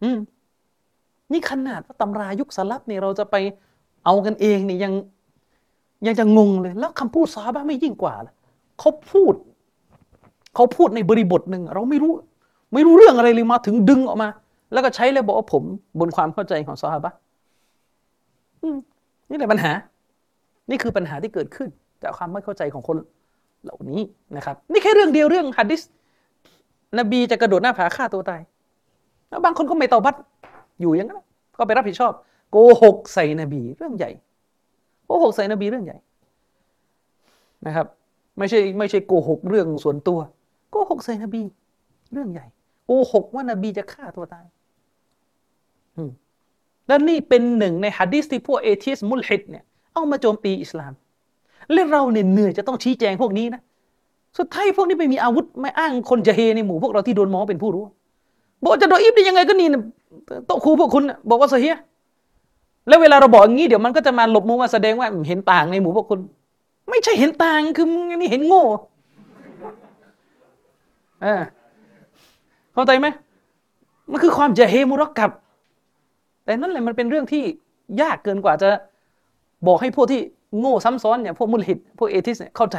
[0.04, 0.18] อืม
[1.32, 3.36] นี่ขนาดว่าตำรายุคสลับเนี่ยเราจะไป
[4.06, 4.94] เอากันเองเนี่ยัง
[6.08, 8.34] ยังจะงงเลย แล้วคำพูดซาบะไม่ยิ่งกว่าล่ะ
[8.80, 9.34] เขาพูด
[10.56, 12.14] เขาพูดในบริบทหนึ่งเราไม่รู้
[12.74, 14.30] ไม่รู้เรื่องอะไรเลยมาถึงดึงออกมา
[14.74, 15.64] แล้วก็ใช้เลยบอกว่าผม
[16.00, 17.14] บนความเข้าใจของซาบะ
[19.30, 19.72] นี่แหละปัญหา
[20.70, 21.70] นี่คือปัญหาที่เกิดขึ้น
[22.04, 22.98] จากความไม่เข้าใจของคน
[23.64, 24.02] เหล่านี้
[24.36, 25.82] นะครับ นี่แค่เรื่องเดียวเรื่องฮัดดิส
[26.98, 28.42] นบีจะกระโดดหน้าผาฆ่าตัวตาย
[29.30, 30.16] แล้วบางคนก็ไม่ตอบัต
[30.82, 31.22] อยู่อย่างนั้น
[31.58, 32.14] ก็ไปรับผิดชอบ
[32.52, 34.12] โกหกใส่นบีเรื่องใหญ่
[35.06, 35.98] โกหกใส่นบีเรื่องใหญ่
[37.66, 37.88] นะครับ
[38.38, 40.20] ไม่ใช่ไม่ใช่โกหกเรื่องส่วนตัว
[40.72, 41.42] โกหกใส่นบี
[42.14, 42.46] เรื่องใหญ่
[42.86, 44.46] โกหกว่านบีจะฆ่าตัวตาย
[46.88, 49.64] และนี่เป็นหนึ่งในฮะดิษที่พวกเอทิสมุลฮิดเนี่ย
[49.94, 50.94] เอามาโจมตีอิสลาม
[51.72, 53.62] และเราเนี่ยเหนื่อยจะต้องชี้แจงพวกนี้นะ
[54.38, 57.84] สุดท้ายพวกนี้ไม่มีอาวุธไม่อ้างคนจะเฮในหมู่พวกเราที่โดนมองเป็นผู้รู้
[58.64, 59.68] บอกจะโดนอิบได้ยังไงก็นี่
[60.46, 61.78] โต๊ะครูพวกคุณบอกว่าเฮีย
[62.88, 66.20] แล้วเวลาเราบอกอย่างนี้เดี๋ยวมันก็จะมาหลบมุมว่าแสดงว่าเห็นต่างในหมู่พวกคุณ
[66.90, 67.88] ไม่ใช่เห็นต่างคือ
[68.22, 68.64] นี่เห็นโง่
[71.22, 71.42] เออ
[72.74, 73.08] เข้าใจไหม
[74.12, 75.32] มันคือความจะเฮมุรักกับ
[76.44, 77.44] แต่นั่นแหละมันเป็นเรื่องที่
[78.02, 78.70] ยากเกินกว่าจะ
[79.68, 80.22] บอกให้พวกที่
[80.60, 82.78] โง่ซ้ำซ้อนเนี่ยพวกมุลฮิดพวกเอทิสเนี่ยเข้าใจ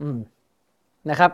[0.00, 0.18] อืม
[1.10, 1.30] นะครับ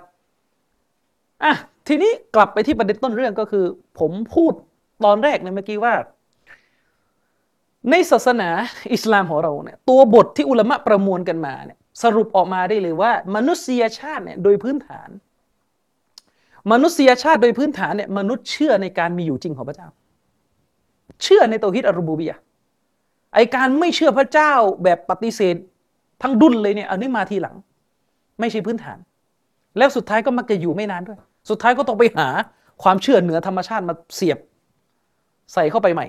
[1.42, 1.54] อะ
[1.88, 3.64] ทีนี้กลับไปที่ประเด็นต้นเรื่องก็คือ
[3.98, 4.52] ผมพูด
[5.04, 5.94] ตอนแรกเนี่ยเมื่อกี้ว่า
[7.90, 8.50] ในศาสนา
[8.94, 15.08] อิสลามของเราเนี่ยตัวบทที่อุลามะประมวลกันมาเนี่ยสรุปออกมาได้เลยว่า มนุษยชาติเนี่ยโดยพื้นฐาน
[16.72, 19.88] มนุษยชาติโดยพื้นฐานเนี่ยมนุษย์เชื่อในการมีอยู่จริงของพระเจ้า
[21.22, 22.34] เชื่อในตัวฮิตอรูบูบีย
[23.34, 24.52] ไอการไม่เชื่อพระเจ้า
[24.82, 25.56] แบบปฏิเสธ
[26.22, 27.56] ทั้งดุนเลยเนี่ยอันนี้มาทีหลัง
[28.40, 28.98] ไม่ใช่พื้นฐาน
[29.78, 31.18] แล้วสุดท้ายก็มักจะอยู่ไม่นานด้วย
[31.50, 32.28] สุดท้ายก็ต้องไปหา
[32.82, 34.38] ความเชื่อเหนือธรรมชาติมาเสียบ
[35.54, 36.06] ใส่เข้าไปใหม่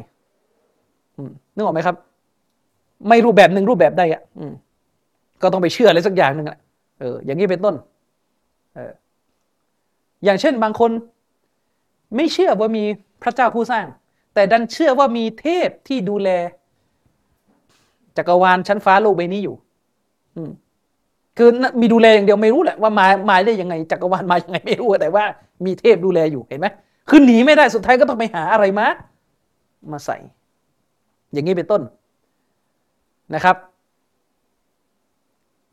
[1.55, 1.95] นึกออกไหมครับ
[3.09, 4.21] ไม่รูปแบบหนึ่งรูปแบบใดอะ
[5.41, 6.57] ก็ต้องไปเชื่ออะไรสักอย่างหนึ่งอะ
[6.99, 7.75] เอออย่างนี้เป็นต้น
[8.75, 8.91] เออ
[10.23, 10.91] อย่างเช่นบางคน
[12.15, 12.83] ไม่เชื่อว่ามี
[13.23, 13.85] พระเจ้าผู้สร้าง
[14.33, 16.29] แต่ดันเชื่อว่ามีเทพที่ดูแล
[18.17, 19.55] จักรวาลชั้นฟ้าโลกใบนี้อยู่
[20.35, 20.51] อืม
[21.37, 21.49] คือ
[21.81, 25.23] มีดูแลอย่างเดียวไม่รู้แหละว่ามามาได้ยังไงจักรวาลมายังไงไม่รู้แต่ว่า
[25.65, 26.67] มีเทพดูแลอยู่เห็นไหม
[27.09, 28.87] คือหนีไม่ได้สุดท้ายก็ต้องไปหาอะไรมา
[29.91, 30.17] มาใส่
[31.33, 31.81] อย่างนี้เป็นต้น
[33.35, 33.55] นะครับ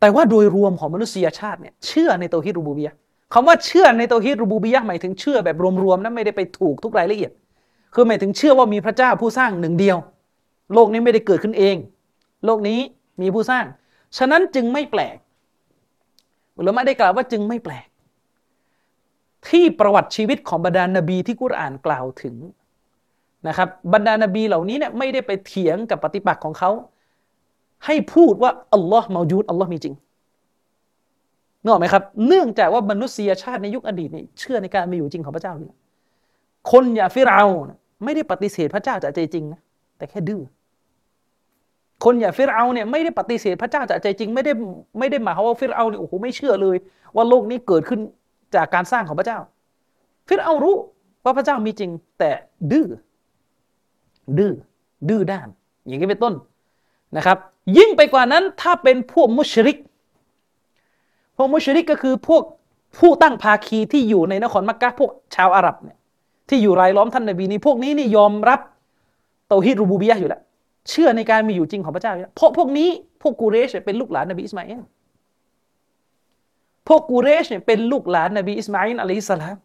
[0.00, 2.90] แต่ว่าโดยรวมของมนุษยชาติเนี่ยเชื่อในตัวฮิรูบูบีย
[3.32, 7.32] คำว่าเชื่อในตัวฮิรูบูบียหมายถึงเชื่อแบบรวมๆนะไม่ได้ไปถูกทุกรายละเอียด
[7.94, 9.96] คือหมายถึงเชื่อว่ามีพระเจ้าผู้สร้างหนึ่งเดียว
[10.74, 11.76] โลกนี้ไม่ได้เกิดขึ้นเอง
[12.44, 12.78] โลกนี้
[13.22, 13.64] มีผู้สร้าง
[14.18, 15.16] ฉะนั้นจึงไม่แปลก
[16.58, 17.86] อุลามะได้กล่าวว่าจึงไม่แปลก
[19.48, 22.34] ที่ประวัติชีวิตของบรรดานบีที่กุรอานกล่าวถึง
[23.48, 26.70] นะครับบรรดานบีเหล่านี้เนี่ยไม่ได้ไปเถียงกับปฏิปักษ์ของเขา
[27.86, 29.94] ให้พูดว่าอัลลอฮ์มาจูดอัลลอฮ์มีจริง
[31.62, 35.70] นึกออกไหมครับ เนื่องจากว่ามนุษยชาติในยุคอดีตนี่เชื่อในการมีอยู่จริงของพระเจ้าเนี่
[36.70, 37.40] คนอย่าฟิรา
[38.04, 39.60] ไม่ได้ปฏิเสธพระเจ้าจากใจจริงนะ
[39.96, 40.42] แต่แค่ดื้อ
[42.04, 44.52] คนอย่างฟิรเอาเนี่ยไม่ได้ปฏิเสธพระเจ้าจากใจจริงไม่ได้
[44.98, 46.76] ไม่ได้หมายความว่าฟิรเอาเนี่ยโอ้โหไม่เชื่อเลย
[47.16, 48.00] ว่าโลกนี้เกิดขึ้น
[48.54, 49.38] จากการสร้างของพระเจ้า
[50.28, 50.76] ฟิรเอารู้
[51.24, 52.30] ว่าพระเจ้ามีจริงแต่
[52.72, 52.86] ดื้อ
[54.38, 54.52] ดื้อ
[55.08, 55.48] ดื้อด้าน
[55.86, 56.34] อย่างนี้เป็นต้น
[57.16, 57.38] นะครับ
[57.78, 59.78] ยิ่งไปกว่านั้นถ้าเป็นพวกมุชริก
[61.36, 62.42] พวกมุชริกก็คือพวก
[62.98, 65.98] ผู้ตั้งภาคีที่อยู่ในนครมักกะพวกชาวอาหรับเนี่ย
[66.48, 68.60] ที่อยู่รายล้อมท่านนบีนี้พวกนี้นี่ยอมรับ
[69.48, 70.42] เตาฮิดรูบูบียะอยู่แล้ว
[70.90, 72.88] เชื่อในการมีอยู่จริงของพระเจ้า เพราะพวกนี้
[73.22, 74.80] พวกกูเรชเป็นลูกหลานนบีอิสมาอิล
[76.88, 79.56] พวกกูเรชเนี่ยเป็นลูกหลานนบีอิสมาอิลอะลัยฮิสสลาม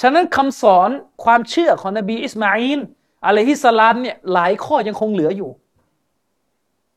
[0.00, 0.90] ฉะนั้นคำสอน
[1.24, 2.80] ความเชื่อของนบีอิสมาอิล
[3.26, 5.50] อะลัยฮิสสลามเนี่ยหลายข้อยังคงเหลืออยู่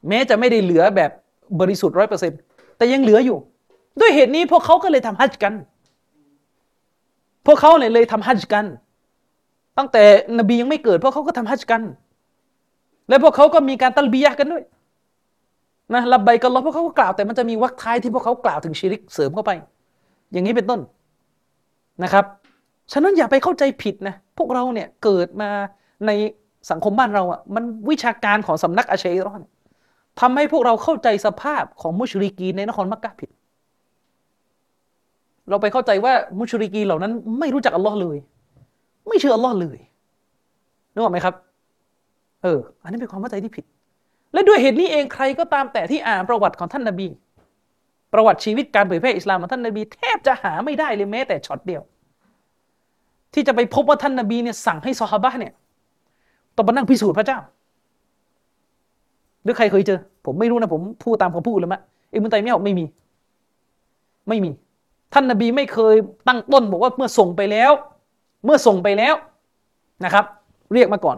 [0.07, 1.11] แม้จะไม่ได้เหลือแบบ
[1.59, 2.39] บริสุทธิ์ร้อยเปอร์เซ็นต์
[2.77, 3.37] แต่ยังเหลืออยู่
[3.99, 5.53] ด้วยเหตุนี้พวกเขาก็เลยทำฮัจญ์กัน
[7.45, 8.65] พวกเขาเนี่ยเลยทำฮัจญ์กัน
[9.77, 10.03] ตั้งแต่
[10.39, 11.81] นบียังไม่เกิดพวกเขาก็ทำฮัจญ์กัน
[13.09, 14.63] และพวกเขาก็มีการตัลบียะกันด้วย
[15.93, 19.51] นะรับใบกันรอพวกเขาก็กล่าวแต่มันจะมีวรรคท้ายที่พวกเขากล่าวถึงชีริกเสริมเข้าไป
[20.31, 20.79] อย่างนี้เป็นต้น
[22.03, 22.25] นะครับ
[22.91, 25.49] ฉะนั้นอย่าไปเข้าใจผิดนะพวกเราเนี่ยเกิดมา
[26.05, 26.11] ใน
[26.71, 29.41] สังคมบ้านเราอะมันวิชาการของสำนักอาชัยรอน
[30.19, 33.29] ทำให้พวกเราเข้าใจสภาพของมุชริกีในนครมักกะผิด
[35.49, 38.17] เราไปเข้าใจว่ามุชริกีเหล่านั้นไม่รู้จักอัลลอฮ์เลย
[39.07, 39.77] ไม่เชื่ออัลลอฮ์เลย
[40.93, 41.35] นึกออกไหมครับ
[42.43, 43.65] เออ อันนี้เป็นความเข้าใจที่ผิด
[44.33, 47.07] และด้วยเหตุนี้เองใครก็ตามแต่ที่อ่านประวัติของท่านนาบี
[48.13, 51.81] ประวัติชีวิตการเผยแพร่อิสลามของท่านนาบี แทบจะหาไม่ได้เลยแม้แต่ช็อตเดียว
[53.33, 55.53] ที่จะไปพบว่าท่านนาบีเนี่ยสั่งให้ซอฮาบะเนี่ย
[56.55, 57.39] ต้องมานั่งพิสูจน์พระเจ้า
[59.43, 61.81] หรือใครเคยเจอ ผมไม่รู้นะผมพูดตามคำพูดเลยมะ
[62.13, 62.85] อิมุตัยมียบอกไม่มี
[64.29, 64.51] ไม่มี
[65.13, 65.95] ท่านนาบีไม่เคย
[66.27, 67.71] ตั้งต้นบอกว่าเมื่อส่งไปแล้ว
[68.45, 69.15] เมื่อส่งไปแล้ว
[70.05, 70.25] นะครับ
[70.73, 71.17] เรียกมาก่อน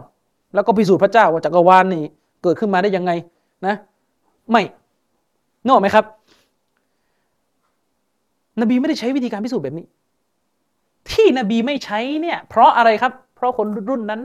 [0.54, 2.04] แล้วก็พิสูจน์พระเจ้าว่าจักรวาลนี่
[2.42, 3.12] เกิดขึ้นมาได้ยังไง
[3.66, 3.74] นะ
[4.50, 4.62] ไม่
[5.68, 6.04] นอกไหมครับ
[8.60, 9.86] นบีไม่ได้ใช้วิธีการพิสูจน์แบบนี้
[11.10, 14.20] ที่นบีไม่ใช้เนี่ย เพราะอะไรครับ เพราะคนรุ่นนั้น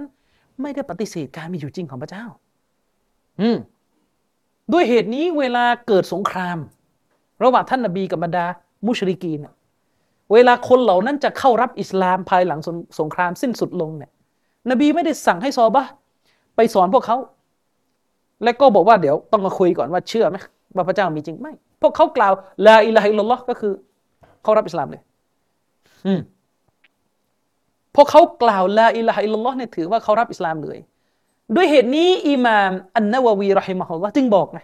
[0.62, 2.26] ไม่ได้ปฏิเสธการมีอยู่จริงของพระเจ้า
[3.42, 3.58] อืม
[4.74, 6.58] ด้วยเหตุนี้เวลาเกิดสงคราม
[7.44, 8.46] ระหว่างท่านนบีกับบรรดา
[8.86, 9.40] มุชริกีน
[10.34, 14.12] เวลาคนเหล่านั้นจะเข้ารับอิสลามภายหลังสงครามสิ้นสุดลงเนี่ย
[14.70, 15.86] นบีไม่ได้สั่งให้ซอฮาบะฮ์
[16.56, 17.18] ไปสอนพวกเขา
[18.44, 20.38] และก็บอกว่าเดี๋ยวต้องมาคุยก่อนว่าเชื่อไหม
[20.76, 22.34] ว่าพระเจ้ามีจริงไม่ พวกเขากล่าว
[22.66, 23.74] ลาอิลาฮะอิลลัลลอฮ์ก็คือ
[24.44, 25.02] เขารับอิสลามเลย
[26.06, 26.20] อืม
[27.96, 30.80] พวกเขากล่าวลาอิลาฮะอิลลัลลอฮ์เนี่ยถือว่าเขารับอิสลามเลย
[31.56, 34.60] ด้วยเหตุนี้อิมามอันนะวะวีรอฮิมะฮุลลอฮ์จึงบอกไง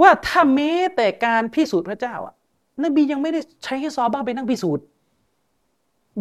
[0.00, 2.34] ว่าถ้าแม้แต่การพิสูจน์พระเจ้าอะ
[2.84, 4.84] นบียังไม่ได้ใช้ให้ซอบ้าไปนั่งพิสูจน์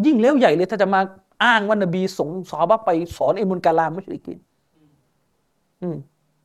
[0.06, 1.02] ยิ่งแล้วใหญ่เลยถ้าจะมา
[1.44, 4.38] อ้างว่านบีส่งซอบ้าไปสอนอิมุนกาลามมุชริกิน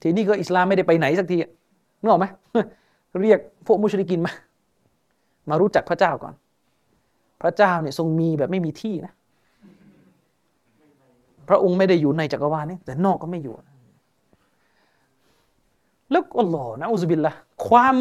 [0.03, 1.37] ทีนี้ก็อิสลามไม่ได้ไปไหนสักที
[2.01, 2.27] นึกออกไหม
[3.23, 4.33] เรียกพวกมุชริกินมา
[5.49, 6.35] มารู้จักพระเจ้าก่อน
[7.43, 9.13] พระเจ้าเนี่ยทรงมีแบบไม่มีที่นะ
[11.49, 13.55] พระองค์ไม่ได้อยู่ในจักรวาลนี้แต่นอกก็ไม่อยู่
[16.11, 17.33] แล้วก็หล่อนะอุซบิลละ
[17.67, 17.97] ความ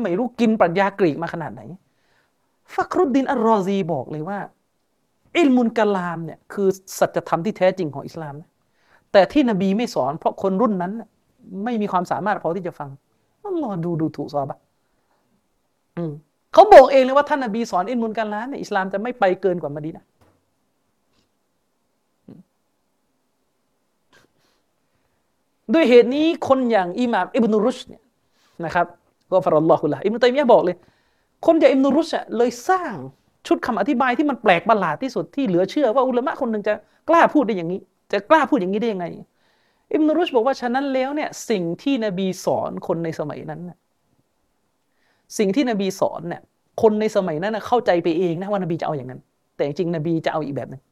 [0.00, 1.62] ไม่รู้กินปรัชญากรีกมาขนาดไหน
[2.74, 4.38] ฟักรุดดินอัลรอซีบอกเลยว่า
[5.36, 8.48] อิลมุนกะลามเนี่ยคือสัจธรรมที่แท้จริงของอิสลามนะ
[9.12, 10.92] แต่ที่นบีไม่สอนเพราะคนรุ่นนั้น
[11.64, 12.90] ไม่มีความสามารถพอที่จะฟัง
[13.44, 14.58] ต้องรอดูดูถูกซอบะ
[16.52, 20.04] เขาบอกเองเลยว่าท่านนบีสอนอิลมุนกะลามเนี่ยอิสลามจะไม่ไปเกินกว่ามาดีนะ
[25.74, 28.02] ด้วยเหตุนี้คนอย่างอิหม่ามอิบนุรุชเนี่ย
[28.64, 28.86] นะครับ
[29.30, 30.76] ก็ฟารอลลอฮุละอิบนุตัยมียะบอกเลย
[31.46, 32.94] คนอย่างอิบนุรุชเลยสร้าง
[33.46, 36.74] ชุดคำอธิบายที่มันแปลกประหลาดที่สุดที่เหลือเชื่อว่าอุลามะคนหนึ่งจะ
[37.08, 37.80] กล้าพูดได้อย่างนี้
[38.12, 39.06] จะกล้าพูดอย่างนี้ได้ยังไง
[39.92, 43.60] อิบนุรุชบอกว่าฉะนั้นแล้วเนี่ยสิ่งที่นบีสอนคนในสมัยนั้น
[45.38, 46.42] สิ่งที่นบีสอนเนี่ย
[46.82, 49.20] คนในสมัยนั้นเข้าใจไปเองนะว่านบีจะเอาอย่างนั้น
[49.56, 50.82] แต่จริงนบีจะเอาอีกแบบหนึ่ง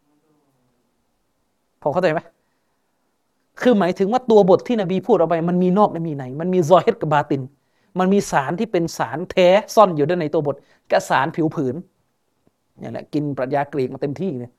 [1.82, 2.20] พอเข้าใจไหม
[3.60, 7.42] คือหมายถึงว่าตัวบทที่นบีพูดออกไป มันมีนอกและมีใน มันมีซอเฮิดกับบาติน
[7.98, 10.56] มันมีสารที่เป็นสารแท้ซ่อนอยู่ด้านในตัวบท
[10.90, 11.74] กับสารผิวผืน
[12.80, 14.52] นี่แหละกินปรัชญากรีกมาเต็มที่เนี่ย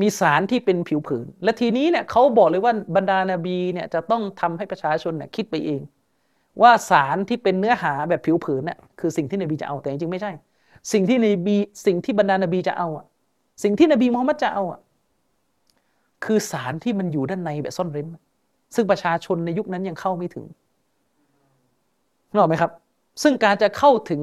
[0.00, 5.80] มีสารที่เป็นผิวผืน และทีนี้เนี่ยเขาบอกเลยว่าบรรดานาบีเนี่ยจะต้องทำให้ประชาชนเนี่ยคิดไปเอง
[6.62, 10.32] ว่าสารที่เป็นเนื้อหาแบบผิวผืนเนี่ยคือสิ่งที่นบีจะเอาแต่จริงไม่ใช่
[10.92, 11.56] สิ่งที่นบี
[11.86, 13.06] สิ่งที่บรรดานาบีจะเอาอะ
[13.62, 14.80] สิ่งที่นบีมุฮัมมัดจะเอาอะ
[16.24, 18.08] คือสารที่มันอยู่ด้านในแบบซ่อนเร้น
[18.74, 20.44] ซึ่งประชาชนในยุคนั้นยังเข้าไม่ถึง
[22.30, 22.72] นึกออกไหมครับ
[23.22, 24.22] ซึ่งการจะเข้าถึง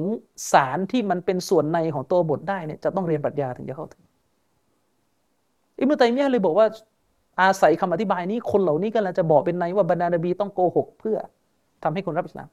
[0.52, 4.03] สารที่มันเป็นส่วนในของตัวบทได้เนี่ยจะต้องเรียนปรัชญาถึงจะเข้าถึง
[5.84, 6.66] อิมรุตัยมียะเลยบอกว่า
[7.40, 11.16] อาศัยคำอธิบายนี้คนเหล่านี้ก็เลยจะบอกเป็นในว่าบรรดานบีต้องโกหกเพื่อ
[11.82, 12.48] ทำให้คนรับอิสลาม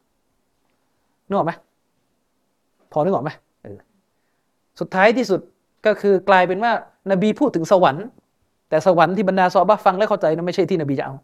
[1.27, 1.53] นึกออกไหม
[2.91, 3.29] พอนึกออกไหม
[4.79, 5.39] สุดท้ายที่สุด
[5.85, 6.71] ก็คือกลายเป็นว่า
[7.11, 8.05] นบีพูดถึงสวรรค์
[8.69, 11.15] แต่สวรรค์ที่บรรดาซอบะฟังและเข้าใจนั้นไม่ใช่ที่นบีจะเอา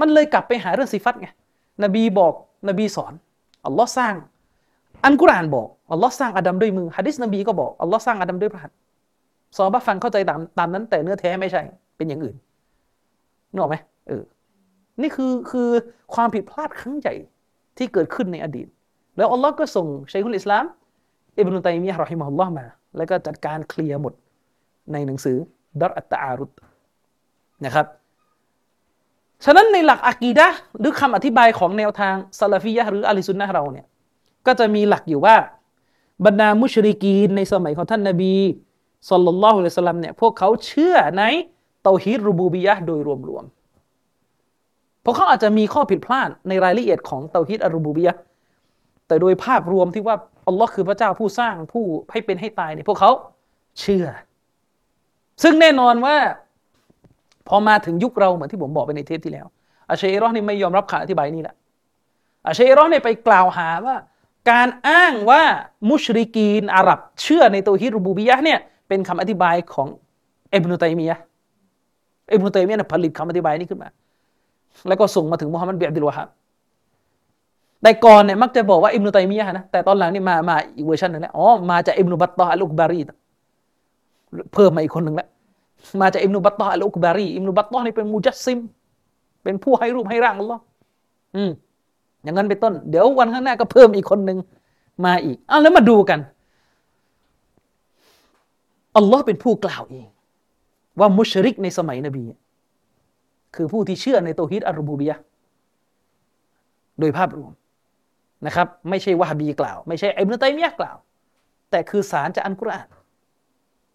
[0.00, 1.28] มันเลยกลับไปหาเรื่องสิฟัตไง
[1.84, 2.34] นบีบอก
[2.68, 3.12] นบีสอน
[3.66, 4.14] อัลลอฮ์สร้าง
[5.04, 8.76] อันกุรานบอกอัลลอฮ์สร้างอาดัมด้วยมือฮะดิษนบีก็บอกอัลลอฮ์สร้างอาดัมด้วยพระหัตถ์
[9.56, 11.62] ซอบะฟังเข้าใจตามตามนั้นแต่เนื้อแท้ไม่ใช่
[11.96, 12.36] เป็นอย่างอื่น
[13.50, 13.76] นึกออกไหม
[14.08, 14.22] เออ
[15.02, 15.68] นี่คือคือ
[16.14, 17.14] ความผิดพลาดครั้งใหญ่
[17.76, 18.66] ที่เกิดขึ้นในอดีต
[19.16, 20.64] แล้วอัลลอฮ์ก็ส่งชัยคุลอิสลาม
[21.38, 22.66] อิบนุตัยมียะห์รอฮิมะฮุลลอฮ์มา
[22.96, 24.14] แล้วก็จัดการเคลียร์หมด
[24.92, 25.36] ในหนังสือ
[25.80, 26.50] ดัรอัตตาอารุต
[27.64, 27.86] นะครับ
[29.44, 30.46] ฉะนั้นในหลักอะกีดะ
[30.80, 33.86] หรือคำอธิบายของแนวทางซาลาฟียะหรืออะลิซุนนะเราเนี่ย
[34.46, 35.36] ก็จะมีหลักอยู่ว่า
[36.26, 38.34] บรรดามุชริกีนในสมัยของท่านนาบี
[39.06, 41.22] สุลต่านละฮ์อัลสลัมเนี่ยพวกเขาเชื่อใน
[41.82, 48.14] เตาฮีดรูบูบียะโดยรวมๆเพราะเขาอาจจะมีข้อผิดพลาดในรายละเอียดของเตาฮีดอารูบูบียะ
[49.06, 50.16] แต่โดยภาพรวมที่ว่า
[50.48, 53.10] อัลลอฮ์คือพระเจ้าผู้สร้างผู้ให้เป็นให้ตายเนี่ยพวกเขา
[53.80, 54.06] เชื่อ
[55.42, 56.16] ซึ่งแน่นอนว่า
[57.48, 59.46] พอมาถึงยุคเราเหมือนที่ผมบอกไปในเทปที่แล้ว
[59.90, 61.54] อาเชัยรอนี่ไม่ยอมรับคำอธิบายนี้แหละ
[62.46, 63.96] อาเชัยรอเนี่ยไปกล่าวหาว่า
[64.50, 65.42] การอ้างว่า
[65.90, 68.58] มุชริกีนอาหรับเชื่อในเตาฮีดรุบูบียะฮ์เนี่ย
[68.88, 69.88] เป็นคำอธิบายของ
[70.54, 71.18] อิบนุตัยมียะ
[72.32, 73.88] อิบนุตัยมียะผลิตคำอธิบายนี้ขึ้นมา
[74.88, 76.28] แล้วก็ส่งมาถึงมุฮัมมัดบินอับดิลวะฮับ
[77.82, 83.00] แต่ก่อนเนี่ยมักจะบอกว่าอิบนุตัยมียะนะแต่ตอนหลังนี่มามาอีกเวอร์ชันหนึ่งแล้วอ๋อมาจากอิบนุบัฏเฏาะฮ์อัลอุกบะรี
[84.54, 85.28] เพิ่มมาอีกคนหนึ่งแล้ว
[86.00, 88.58] มาจากอิบนุบัฏเฏาะฮ์อัลอุกบะรีอิบนุบัฏเฏาะฮ์นี่เป็นมุจัสซิม
[89.42, 90.62] เป็นผู้ให้รูปให้ร่างอัลลอฮ์
[91.36, 91.50] อืม
[92.22, 94.38] อย่างนั้นเป็นต้น เดี๋ยววันข้างหน้าก็เพิ่มอีกคนหนึ่ง
[95.04, 96.18] มาอีกอ้าวแล้วมาดูกัน
[98.98, 100.08] อัลลอฮ์เป็นผู้กล่าวเอง
[101.00, 102.24] ว่ามุชริกในสมัยนบี
[103.56, 105.16] คือผู้ที่เชื่อในโตฮิดอัลบูบียะ
[107.00, 107.52] โดยภาพรวม
[108.46, 110.96] นะครับ ไม่ใช่วะฮบีกล่าว ไม่ใช่อิบนุตัยมียะกล่าว
[111.70, 112.88] แต่คือสารจากอันกุรอาน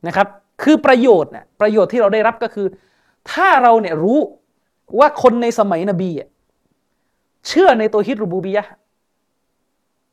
[0.07, 0.27] นะครับ
[0.63, 2.67] คือประโยชน์เนี่ยประโยชน์ที่เราได้รับก็คือ
[3.31, 4.19] ถ้าเราเนี่ยรู้
[4.99, 6.09] ว่าคนในสมัยนบี
[7.47, 8.65] เชื่อในตัวฮิตรูบูบียะ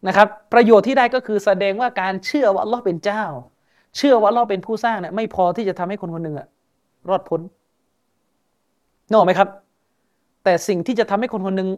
[0.06, 3.24] นะครับ ประโยชน์ที่ได้ก็คือแสดงว่าการเชื่อว่าอัลลอฮ์เป็นเจ้า
[3.96, 6.46] เชื่อว่าอัลลอฮ์เป็นผู้สร้างเนี่ยไม่พอที่จะทำให้คนคนหนึ่งอะ
[7.08, 7.40] รอดพ้น
[9.08, 9.48] นึกออกไหมครับ
[10.44, 11.68] แต่สิ่งที่จะทำให้คนคนหนึ่ง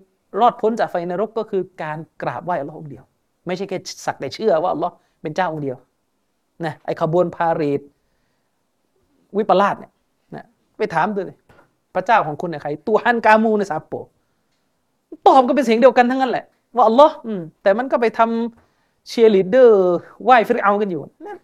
[0.40, 3.04] รอดพ้นจากไฟนรกก็คือการกราบไหว้อัลลอฮ์องเดียว
[3.46, 5.76] ไม่ใช่แค่สักแต่เชื่อว่าอัลลอฮ์เป็นเจ้าองค์เดียว
[6.64, 7.80] นะไอขบวน parade
[9.36, 9.92] วิปลาสเนี่ย
[10.34, 10.44] นะ
[10.76, 11.38] ไปถามดูเลย
[11.94, 13.94] พระเจ้าของคุณเนี่ยใคร Tuhan kamu siapo
[15.26, 16.44] ตอบก็เป็นเสียงเดียวกันทั้งนั้นแหละ
[16.76, 17.14] ว่าอัลลอฮ์
[17.62, 19.76] แต่มันก็ไปทำเชียร์ลีดเดอร์
[20.24, 21.38] ไหว้ฟิรเอาน์กันอยู่นั่น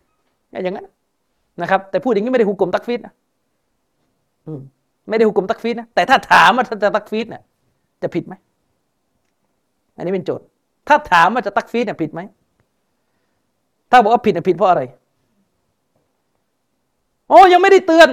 [0.52, 0.86] อย่างนั้น
[1.62, 3.12] นะครับ แต่พูดอย่างนี้ไม่ได้ฮุก่มตักฟีรนะ
[5.08, 7.42] ไม่ได้ฮุก่มตักฟีรนะแต่ถ้าถามว่าจะตักฟีรเนี่ย
[8.02, 8.34] จะผิดไหม
[9.96, 10.44] อันนี้เป็นโจทย์
[10.88, 12.20] ถ้าถามว่าจะตักฟีดเนี่ยผิดไหม
[13.90, 14.82] ถ้าบอกว่าผิดเนี่ยผิดเพราะอะไร
[17.28, 18.08] โอ้ยังไม่ได้เตือน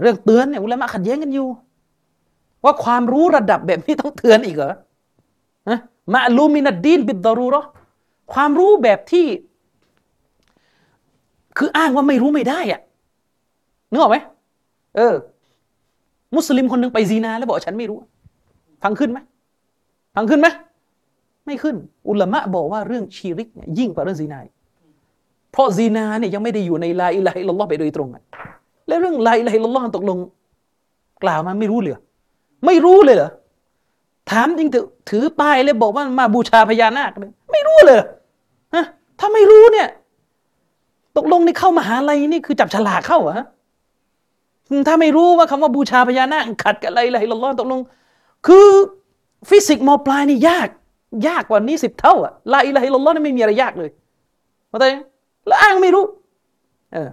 [0.00, 1.46] เรื่องเตือนเนี่ยอุลามะขัดแย้งกันอยู่
[2.64, 4.74] ว่าความรู้ระดับแบบนี้ต้องเตือนอีกเหรอ
[6.12, 7.62] มาลูมินัดดีนบิดดารูรอ
[8.32, 9.26] ความรู้แบบที่
[11.60, 12.80] คืออ้างว่าไม่รู้ไม่ได้อะ
[13.90, 14.16] นึกออกไหม
[14.96, 15.14] เออ
[16.36, 17.98] มุสลิมคนหนึ่งไปซีนาแล้วบอกฉันไม่รู้
[18.82, 19.18] ฟังขึ้นไหม
[20.16, 20.48] ฟังขึ้นไหม
[21.46, 21.76] ไม่ขึ้น
[22.08, 24.38] อุลามะบอกว่าเรื่องชิริกเนี่ยยิ่งกว่าเรื่องซีนา
[25.52, 28.08] เพราะซีนาเนี่ยยังไม่ได้อยู่ในลาอิลาฮะอิลลัลลอฮ์ไปโดยตรง
[28.88, 30.18] แล้วเรื่องลาอิลาฮะอิลลัลลอฮ์ตกลง
[31.22, 31.92] กล่าวมาไม่รู้เลย
[32.66, 33.30] ไม่รู้เลยเหรอ
[34.30, 34.68] ถามจริง
[35.10, 38.00] ถือป้ายเลยบอกว่ามาบูชาพญานาคเลยไม่รู้เลย
[38.74, 38.84] ฮะ
[39.18, 39.88] ถ้าไม่รู้เนี่ย
[41.16, 43.46] ตกลงไอ้เข้ามหาลัยนี่คือจับฉลากเข้าอะ
[44.88, 47.80] ถ้าไม่รู้ว่าคำว่าบูชาพญานาคขัดกับอะไรอะไรลลอตกลง
[48.46, 48.68] คือ
[49.48, 50.68] ฟิสิกส์มปลายนี่ยาก
[51.28, 53.90] ยากกว่านี้สิบเท่าอะลาอิลาฮิลลอฮ์นี่ไม่มีอะไรยากเลย
[54.68, 54.84] เข้าใจ
[55.46, 56.04] แล้วอ้างไม่รู้
[56.92, 57.08] เออ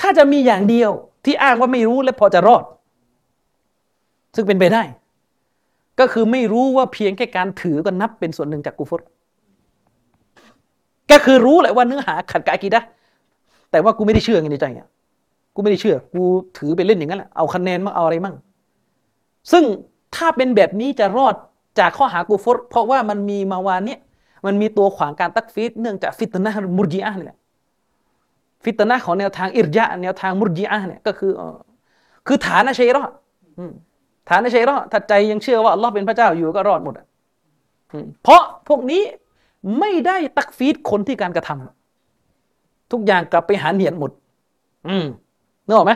[0.00, 0.90] ถ้าจะมีอย่างเดียว
[1.24, 2.64] ที่อ้างว่าไม่รู้และพอจะรอด
[4.34, 4.82] ซึ่งเป็นไปได้
[6.00, 9.02] ก็คือไม่รู้ว่าเพียงแค่การถือก็นับเป็นส่วนหนึ่งจากกุฟร
[11.10, 12.80] ก็คือรู้แหละว่าเนื้อหาขัดกับอากีดะ
[13.76, 14.86] แต่ว่ากูไม่ได้เชื่อไงในใจอะ
[15.54, 16.22] กูไม่ได้เชื่อ กู
[16.58, 18.36] ถือไปเล่นอย่างนั้นแหละเอาคะแนนมาเอาอะไรมั่ง
[19.52, 19.64] ซึ่ง
[20.16, 21.34] ถ้าเป็นแบบนี้จะรอด
[21.78, 24.00] จากข้อหากูฟรเพราะว่ามันมีมาวานเนี่ย
[24.46, 27.38] มันมีตัวขวางการตักฟีดเนื่องจากฟิตนะมุรจีอะนี่แหละ
[28.64, 31.32] ฟิตนะของแนวทางอิรยะแนวทางมุรจีอะเนี่ยก็คือ
[32.26, 33.10] คือฐานชัยรอด
[34.28, 36.94] ฐานชัยรอดถ้าใจยังเชื่อว่าอัลลอฮ์เป็นพระเจ้าอยู่ก็รอดหมด
[38.22, 39.02] เพราะพวกนี้
[39.78, 41.75] ไม่ได้ตักฟีดคนที่การกระทำ
[42.92, 44.10] ทุกอย่างกลับไปหาเหนียนหมด
[44.88, 45.04] อืม
[45.66, 45.92] นึกออกไหม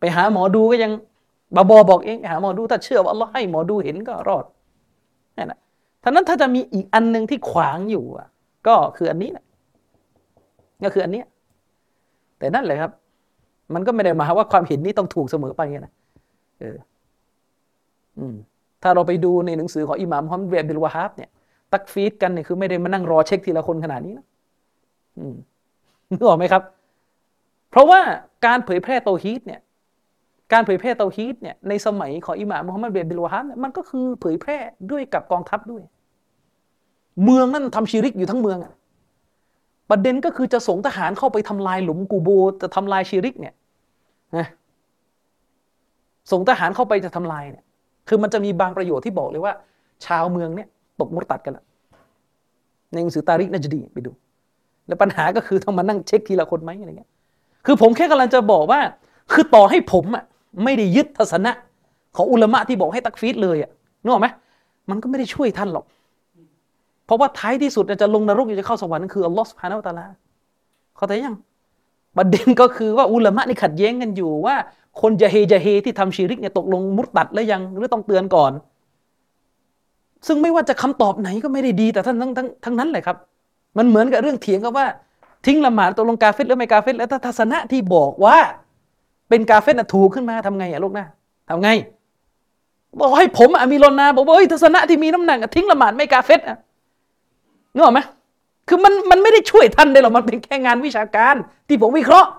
[0.00, 0.92] ไปหาหมอดูก็ยัง
[1.56, 4.44] บาบอบอกเองหาหมอดูถ้าเชื่อว่าอัลลอฮ์ให้หมอดูเห็นก็รอด
[5.36, 5.58] นั่นแหละ
[6.02, 8.28] ท่านั้นถ้าจะมีอีกอันหนึ่งที่ขวางอยู่อะ
[8.66, 9.44] ก็คืออันนี้แหละ
[10.84, 11.26] ก็คืออันเนี้ย
[12.38, 12.92] แต่นั่นแหละครับ
[13.74, 15.92] มันก็ไม่ได้หมายว่าความเห็นนี้ต้องถูกเสมอไปนะ
[16.60, 16.76] เออ
[18.18, 18.34] อืม
[18.82, 21.30] ถ้าเราไปดูในหนังสือของอิหม่ามมุฮัมมัดบินอับดิลวะฮับเนี่ย
[21.72, 24.26] ตักฟีรกันเนี่ยคือไม่ได้มานั่งรอเช็คทีละคนขนาดนี้นะ
[25.18, 25.34] อืม
[26.18, 26.62] นึกออกไหมครับ
[27.70, 28.00] เพราะว่า
[28.46, 29.60] การเผยแพร่เตาฮีดเนี่ย
[30.52, 34.56] การเผยแพร่เตาฮีดเนี่ยในสมัยของอิหม่ามมุฮัมมัดบินอับดิลวะฮับมันก็คือเผยแพร่
[34.90, 35.82] ด้วยกับกองทัพด้วย
[37.24, 38.58] เมืองนั่นทำชิริกอยู่ทั้งเมือง
[39.90, 42.28] ประเด็นก็คือจะส่งทหารเข้าไปทำลายหลุมกูโบ
[42.62, 43.54] จะทำลายชิริกเนี่ย
[44.36, 44.46] นะ
[46.32, 47.64] ส่งทหารเข้าไปจะทำลายเนี่ย
[48.08, 49.52] คือมันจะมีบางประโยชน์ที่บอกเลยว่า
[50.06, 50.68] ชาวเมืองเนี่ย
[51.00, 51.64] ตกมุตัดกันล้ว
[52.92, 54.10] ในหนังสือตาริกน่าจะดีไปดู
[54.86, 57.10] แล้วปัญหาก็คือต้องมานั่งเช็คทีละคนไหมอะไรเงี้ย
[57.66, 58.80] คือผมแค่กำลังจะบอกว่า
[59.32, 60.24] คือต่อให้ผมอะ
[60.64, 61.52] ไม่ได้ยึดทัศนะ
[62.16, 63.70] ของอุลมะที่บอกให้ตักฟีดเลยอะ
[64.02, 64.28] นึกออกไหม
[64.90, 65.84] มันก็ไม่ได้ช่วยท่านหรอก
[67.06, 70.06] เพราะว่าท้ายที่สุดจะลงนรกจะเข้าสวรรค์คืออัลลอฮฺสุบฮานาอัลตะลา
[70.96, 71.36] เข้าแต่ยัง
[72.16, 74.56] ประเด็นก็คือว่าอุลามะนี่ขัดแย้งกันอยู่ว่า
[75.00, 78.52] คนจะเฮจะเฮที่ทำชีริกเนี่ยตกลงมุตตัดแล้วยังหรือต้องเตือนก่อน
[80.26, 83.16] ซึ่งไม่ว่าจะคำตอบไหนก็ไม่ได้ดีแต่ท่านทั้งทั้งทั้งนั้นเลยครับ
[83.76, 84.86] มันเหมือนกับเรื่องเถียงกันว่า
[85.46, 88.36] ทิ้งละหมาดตกลงกาเฟตหรือไม่กาเฟตแล้วถ้าทัศนะที่บอกว่า
[89.28, 91.06] เป็นกาเฟตน่ะถูกขึ้นมาทำไงอะลูกนะ
[91.48, 91.68] ทำไง
[93.00, 96.56] บอกให้ผมอะมีรนนาบอกว่าเฮ้ยทัศนะที่มีน้ำหนักทิ้งละหมาดไม่กาเฟตอะ
[97.74, 98.00] นึกออกไหม
[98.68, 101.34] คือมันมันไม่ได้ช่วยท่านได้หรอกมันเป็นแค่งานวิชาการ
[101.68, 102.30] ที่ผมวิเคราะห์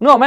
[0.00, 0.26] นึกออกไหม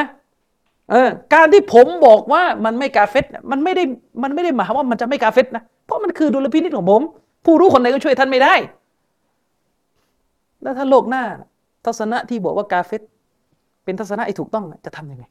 [0.91, 3.83] เออการที่ผมบอกว่ามันไม่กาเฟตมันไม่ได้
[4.23, 7.01] มันไม่ได้หมายว่ามันจะไม่กาเฟตนะเพราะมันคือดุลพินิจของผม
[7.45, 8.53] ผู้รู้คนไหนก็ช่วยท่านไม่ได้
[10.63, 11.23] แล้วถ้าโลกหน้า
[11.85, 13.01] ทัศนะที่บอกว่ากาเฟต
[13.83, 15.23] เป็นทัศนะที่ถูกต้องจะทํำยังไง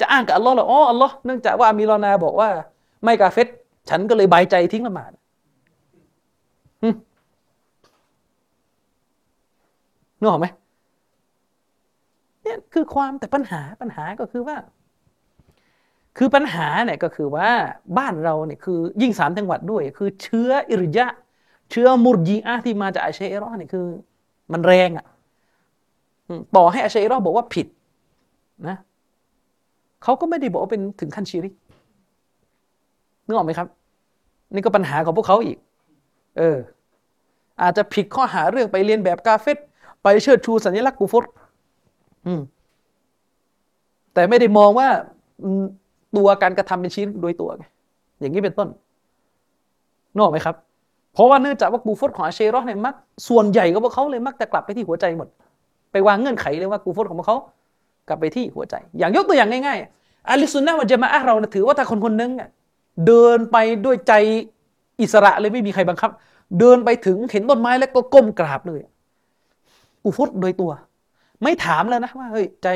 [0.00, 2.48] จะอ้างกับอัลลอฮ์หรออ๋ออัลลอฮ์เนื่องจากว่ามีรอนาบอกว่า
[3.04, 3.48] ไม่กาเฟต
[3.90, 5.12] ฉันก็เลยบายใจทิ้งละหมาด
[10.18, 10.46] นึกออกไหม
[12.42, 14.56] เนี่ยคือความแต่ปัญหาปัญหาก็คือว่า
[16.18, 17.50] คือปัญหาเนี่ยก็คือว่า
[17.98, 21.06] บ้านเราเนี่ยคือยิ่งสามจังหวัดด้วย คือเชื้ออิริยะ
[21.70, 23.86] เชื้อมุรจีอะที่มาจากอาเชอรอเนี่ยคือ
[24.52, 25.06] มันแรงอะ
[26.56, 27.66] ต่อให้อาเชอรอบอกว่าผิด
[28.68, 28.76] นะ
[30.02, 31.54] เขาก็ไม่ได้บอกว่าเป็นถึงขั้นชีริก
[33.26, 33.68] นึกออกไหมครับ
[34.52, 35.58] นี่ก็ปัญหาของพวกเขาอีก
[36.38, 36.58] เออ
[37.62, 39.58] อาจจะผิดข้อหาเรื่องไปเรียนแบบกาเฟต
[40.02, 41.24] ไปเชิดชูสัญลักษณ์กูฟร
[42.26, 42.40] อืม
[44.14, 44.88] แต่ไม่ได้มองว่า
[46.16, 47.64] ตัวการกระทำเป็นชิ้นโดยตัวไง
[48.20, 48.68] อย่างนี้เป็นต้น
[50.12, 50.56] นึกออกไหมครับ
[51.14, 52.94] เพราะว่าเนื่องจากว่ากูฟรของอาเชรอเนี่ยมัก
[53.28, 55.28] ส่วนใหญ่ก็พวกเขาเลยมักจะกลับไปที่หัวใจหมด
[55.92, 57.38] ไปวางเงื่อนไขเลยว่ากูฟรของพวกเขา
[58.08, 62.30] กลับไปที่หัวใจ อย่างยกตัวอย่างง่ายๆอาลิสุนนะวันจะมาอะเราถือว่าถ้าคนคนนึง
[63.06, 64.12] เดินไปด้วยใจ
[65.00, 66.10] อิสระเลยไม่มีใครบังคับ
[66.58, 68.80] เดินไปถึงเห็นต้นไม้แล้วก็ก้มกราบเลย
[70.04, 70.70] อุฟุตโดยตัว
[71.42, 72.68] ไม่ถามแล้วนะว่าเฮ้ยใจ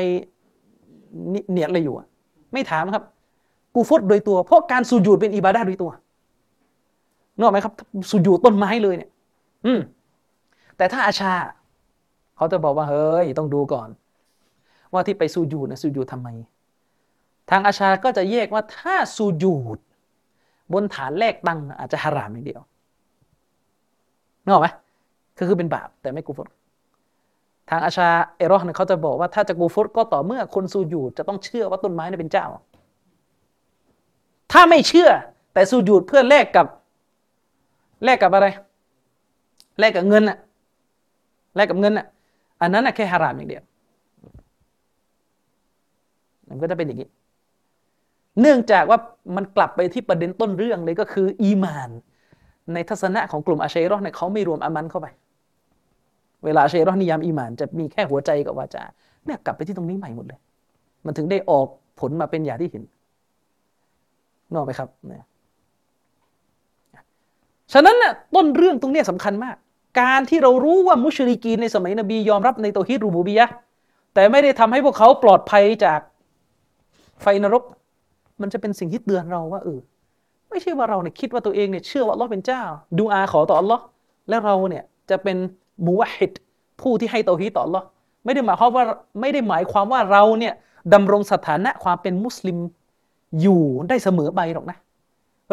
[1.51, 1.95] เนียดอะไรอยู่
[2.53, 3.03] ไม่ถามครับ
[3.75, 5.91] กูฟุตโดยตัว เพราะการสุญูดเป็นอิบาดาโดยตัว
[7.39, 7.73] นึกออกไหมครับ
[8.09, 9.09] สุญูต้นไม้เลยเนี่ย
[9.65, 9.79] อืม
[10.77, 11.33] แต่ถ้าอาชา
[12.35, 13.89] เขาจะบอกว่าเฮ้ยต้องดูก่อน
[14.93, 16.27] ว่าที่ไปสุญูนะสุญูดทำไม
[17.49, 19.79] ทางอาชาก็จะแยกว่าถ้าสุญูด
[20.73, 22.61] บนฐานแรกตั้งอาจจะฮารามอย่างเดียว
[24.43, 24.67] นึกออกไหม
[25.37, 26.47] คือคือเป็นบาปแต่ไม่กูฟุต
[27.69, 32.45] ทางอาชาเอรอเนี่ยเขาจะบอกว่าถ้าจะกูฟุตก็ต่อเมื่อคนสูญูดจะต้องเชื่อว่าต้นไม้นี่เป็นเจ้า
[34.51, 35.09] ถ้าไม่เชื่อ
[35.53, 36.65] แต่สูญูดเพื่อแลกกับ
[38.05, 38.47] แลกกับอะไร
[39.79, 40.37] แลกกับเงินอะ
[41.55, 42.05] แลกกับเงินอะ
[42.61, 43.63] อันนั้นอะแค่ฮารามอย่างเดียว
[46.49, 47.09] มันก็จะเป็นอย่างนี้
[48.41, 48.99] เนื่องจากว่า
[49.35, 51.89] มันกลับไปที่ประเด็นต้นเรื่องเลยก็คือ อีมาน
[52.73, 55.07] ในทัศนะของกลุ่มอาเชรอเนี่ยเขาไม่รวมอามันเข้าไป
[56.45, 58.83] เวลาเชรอนิยามอีมาน จะมีแค่หัวใจกับวาจา
[59.25, 60.39] เนี่ยกลับไปที่ตรงนี้ใหม่หมดเลย
[61.05, 61.67] มันถึงได้ออก
[61.99, 62.83] ผลมาเป็นอย่างที่เห็น
[64.53, 65.25] นอกไหมครับเนี่ย
[67.73, 69.55] ฉะนั้นน่ะต้นเรื่องตรงนี้สำคัญมาก
[70.01, 73.45] การที่เรารู้ว่ามุชริกีในสมัยนบียอมรับในโตฮิดรูบูบียะ
[74.13, 75.99] แต่ไม่ได้ทำให้พวกเขาปลอดภัยจาก
[77.21, 77.63] ไฟนรก
[78.41, 79.79] มันจะเป็นสิ่งที่เตือนเราว่าเออ
[80.49, 82.63] ไม่ใช่ว่าเราเนี่ยคิดว่าตัวเองเนี่ยเชื่อว่าอัลลอฮ์เป็นเจ้า
[82.99, 83.83] ดูอาขอต่ออัลลอฮ์
[84.29, 85.37] แล้วเราเนี่ยจะเป็น
[85.85, 86.31] มูวะฮิด
[86.81, 87.83] ผู้ที่ให้เตาฮีต่อ Allah
[88.25, 88.83] ไม่ได้หมายความว่า
[89.21, 90.53] ไม่ได้หมายความว่าเราเนี่ย
[90.93, 92.57] ดำรงสถานะความเป็นมุสลิม
[93.41, 94.77] อยู่ได้เสมอไปหรอกนะ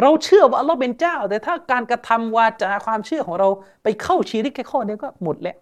[0.03, 3.49] เราเชื่อว่าอัลลอฮ์เป็นเจ้า แต่ถ้าการกระทำวาจาความเชื่อของเรา
[3.83, 5.57] ไปเข้าชีริกแค่ข้อเดียวก็หมดแล้ว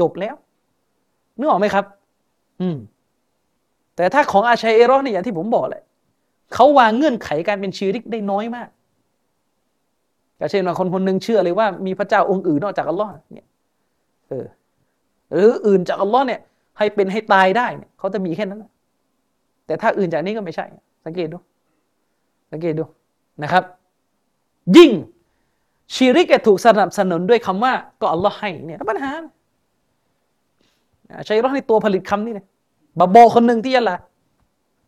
[0.00, 0.34] จบแล้ว
[1.38, 1.84] นึกออกไหมครับ
[2.60, 2.76] อืม
[3.96, 5.82] แต่ถ้าของอาชัยเอรอเนี่ยอย่างที่ผมบอกเลย
[6.54, 8.68] เขาวางเงื่อนไขการเป็นชีริกได้น้อยมาก
[10.40, 13.46] ก็เช่นว่าคนคนหนึ่งเชื่อเลยว่ามีพระเจ้าองค์อื่นนอกจากอัลลอฮ์เนี่ย
[14.28, 14.46] เออ
[15.32, 16.40] หรืออื่นจากอัลลอฮ์เนี่ย
[16.78, 18.64] ให้เป็นให้ตายได้เนี่ยเขาจะมีแค่นั้น
[19.66, 20.66] แต่ถ้าอื่นจากนี้ก็ไม่ใช่
[21.04, 21.38] สังเกตดู
[22.52, 22.84] สังเกตดู
[23.42, 23.64] นะครับ
[24.76, 24.90] ยิ่ง
[25.94, 29.10] ชีริกถูกสนับสนุนด้วยคำว่าก็อัลลอฮ์ให้เนี่ยปัญหา
[31.28, 32.46] ชัยรอดในตัวผลิตคำนี้เนี่ย
[32.98, 33.96] บาโบคนหนึ่งที่ยะลา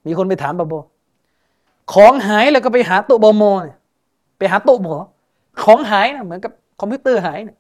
[0.07, 0.75] มีคนไปถามบาโบ
[1.93, 3.53] ของหายแล้วก็ไปหาโต๊ะบอมอ
[4.39, 4.97] ไปหาโต๊ะหมอ
[5.63, 7.57] ของหายนะเหมือนกับคอมพิวเตอร์หายเนี่ย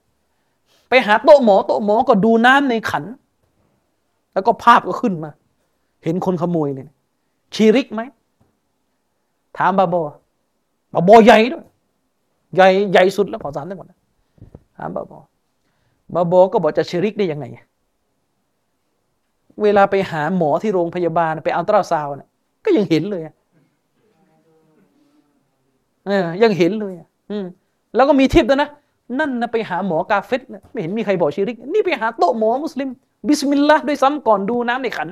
[0.88, 3.04] ไปหาโต๊ะหมอโต๊ะหมอก็ดูน้ำในขัน
[4.32, 5.30] แล้วก็ภาพก็ขึ้นมา
[6.04, 6.88] เห็นคนขโมยเนี่ย
[7.54, 8.02] ชีริกไหม
[9.58, 9.94] ถามบาโบ
[10.96, 11.64] บาโบใหญ่ด้วย
[12.54, 13.86] ใหญ่ใหญ่สุดแล้วขอสามได้งหมด
[14.76, 15.12] ถามบาโบ
[16.14, 17.46] บาบอก็บอกจะชริกได้ยังไง
[19.62, 22.28] เวลาไปหาหมอที่โรงพยาบาลไปอัลตราซาวด์
[22.64, 23.22] ก็ยังเห็นเลย
[26.06, 26.94] เออยังเห็นเลย
[27.30, 27.46] อืม
[27.94, 28.70] แล้วก็มีทิปด้วยนะ
[29.18, 30.40] นั่นนะไปหาหมอกาเฟต
[30.72, 32.88] ไม่เห็นมีใครบอกชิริก นี่ไปหาโต๊ะหมอมุสลิม
[33.28, 35.08] บิสมิลลาห์ด้วยซ้ำก่อนดูน้ำในขัน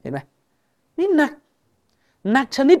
[0.00, 0.18] เห็นไหม
[0.98, 1.32] นี่หนัก
[2.34, 2.78] นักชนิด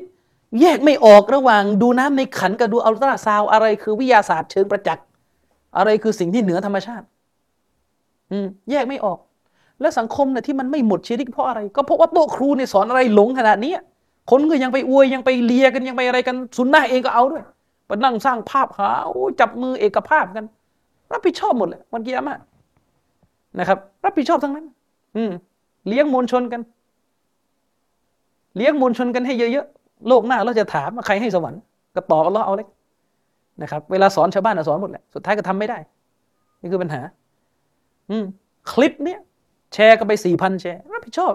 [0.60, 5.06] แยกไม่ออกระหว่างดูน้ำในขันกับดูอัลตราซาวด์อะไรคือวิทยาศาสตร์เชิงประจักษ์
[5.76, 7.06] อะไรคือสิ่งที่เหนือธรรมชาติ
[8.30, 9.18] อืมแยกไม่ออก
[9.80, 13.72] แล้วสังคมเนี่ยที่มันไม่หมดชีริกเพราะอะไร ก็เพราะว่าโต๊ะครูเนี่ยสอนอะไรหลงขนาดนี้
[14.30, 17.44] คนก็ยังไปอวยยังไปเลียกันยังไปอะไรกันสุนนะเองก็เอาด้วย
[17.86, 18.90] ไปนั่งสร้างภาพหา
[19.40, 20.44] จับมือเอกภาพกัน
[21.12, 22.36] รับผิดชอบหมดเลยวันกี้มา
[23.58, 24.66] นะครับ รับผิดชอบทั้งนั้น
[25.16, 25.30] อืม
[25.88, 26.60] เลี้ยงมวลชนกัน
[28.56, 31.60] เลี้ยงมวลชนกันให้เยอะๆ โลกหน้าเราจะถามว่าใครให้สวรรค์
[31.94, 32.68] ก็ตอบอัลลอฮ์เอาเลย
[33.62, 35.78] นะครับ เวลาสอนชาวบ้านสอนหมดแหละ สุดท้ายก็ทำไม่ได้
[36.60, 37.00] นี่คือปัญหา
[38.10, 38.24] อืม
[38.72, 39.20] คลิปเนี้ย
[39.74, 41.32] แชร์กันไปสี่พันแชร์ รับผิดชอบ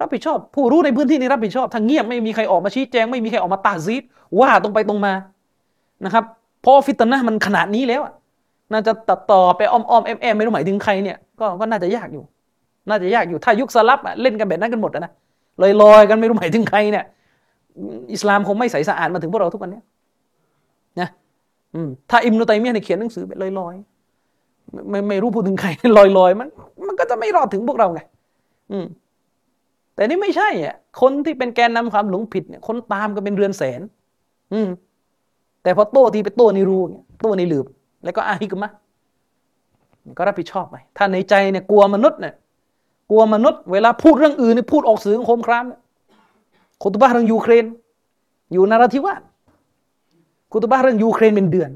[0.00, 4.02] รับผิดชอบ ผู้รู้ในพื้นที่นี้รับผิดชอบถ้าเงียบไม่มีใครออกมาชี้แจง ไม่มีใครออกมาตาซีด
[4.40, 5.12] ว่าตรงไปตรงมา
[6.04, 6.24] นะครับ
[6.64, 8.02] พอฟิตนะมันขนาดนี้แล้ว
[8.72, 12.24] น่าจะตัดต่อไปอ้อมอ้อมแอมแอมไม่รู้หมายถึงใครเนี่ยก็ก็น่าจะยากอยู่
[12.88, 15.12] น่าจะยากอยู่ถ้ายุคสลับเล่นกันแบบนั้นกันหมดนะ
[15.62, 17.04] ลอยลอยกันไม่รู้หมายถึงใครเนี่ย
[18.12, 19.80] อิสลามคงไม่ใสสะอาดมาถึงพวกเราทุกวันนี้
[21.00, 21.08] นะ
[22.10, 23.74] ถ้าอิมนุตัยมียเนี่ยเขียนหนังสือแบบลอยลอย
[24.90, 25.68] ไม่ไม่รู้พูดถึงใคร
[25.98, 26.48] ลอยลอยมัน
[26.88, 28.00] มันก็จะไม่รอดถึงพวกเราไง
[28.72, 28.86] อืม
[29.94, 33.80] แต่นี่ไม่ใช่อะคนที่เป็นแกนนำความหลงผิดเนี่ยคนตามก็เป็นเรือนแสน
[34.52, 34.68] อืม
[35.62, 37.66] แต่พอโต้ทีไปโต้ในรูเนี่ยโต้ในหลืบ
[38.04, 38.70] แล้วก็อาฮิกมะ
[40.16, 42.34] ก็รับผิดชอบไปถ้าในใจเนี่ยกลัวมนุษย์เนี่ย
[43.10, 45.64] กลัวมนุษย์เวลาพูดเรื่องอื่นเนี่ยพูดออกสื่อโครมคราม
[46.82, 47.64] คุตบะฮ์เรื่องยูเครน
[48.52, 49.22] อยู่นาราธิวาส
[50.52, 51.70] คุตบะฮ์เรื่องยูเครนเป็นเดือน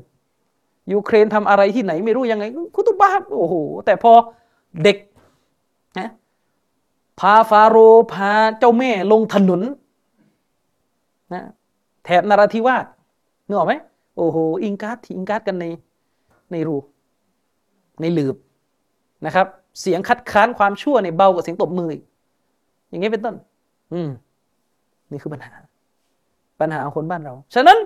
[0.93, 2.45] ยูเครนทำอะไรที่ไหนไม่รู้ยังไง
[2.75, 3.55] คุตบะฮ์โอ้โห
[3.87, 4.13] แต่พอ
[4.83, 4.97] เด็ก
[5.99, 6.11] นะ
[7.21, 7.77] พาฟาโรห์
[8.13, 9.63] พาเจ้าแม่ลงถนน
[11.35, 11.45] นะ
[12.05, 12.85] แถบนาราธิวาส
[13.47, 13.75] นึกออกไหม
[14.17, 15.67] โอ้โห อิงการ์ดอิงการ์ดกันใน
[16.53, 16.77] ในรู
[18.01, 18.37] ในหลืบ
[19.27, 19.47] นะครับ
[19.81, 21.91] เสียงคัดค้านความชั่วเนี่ยเบากว่าเสียงตบมือ
[22.89, 23.35] อย่างนี้เป็นต้น
[23.93, 24.09] อืม
[25.11, 25.53] นี่คือปัญหา
[26.61, 27.79] ปัญหาของคนบ้านเรา ฉะนั้น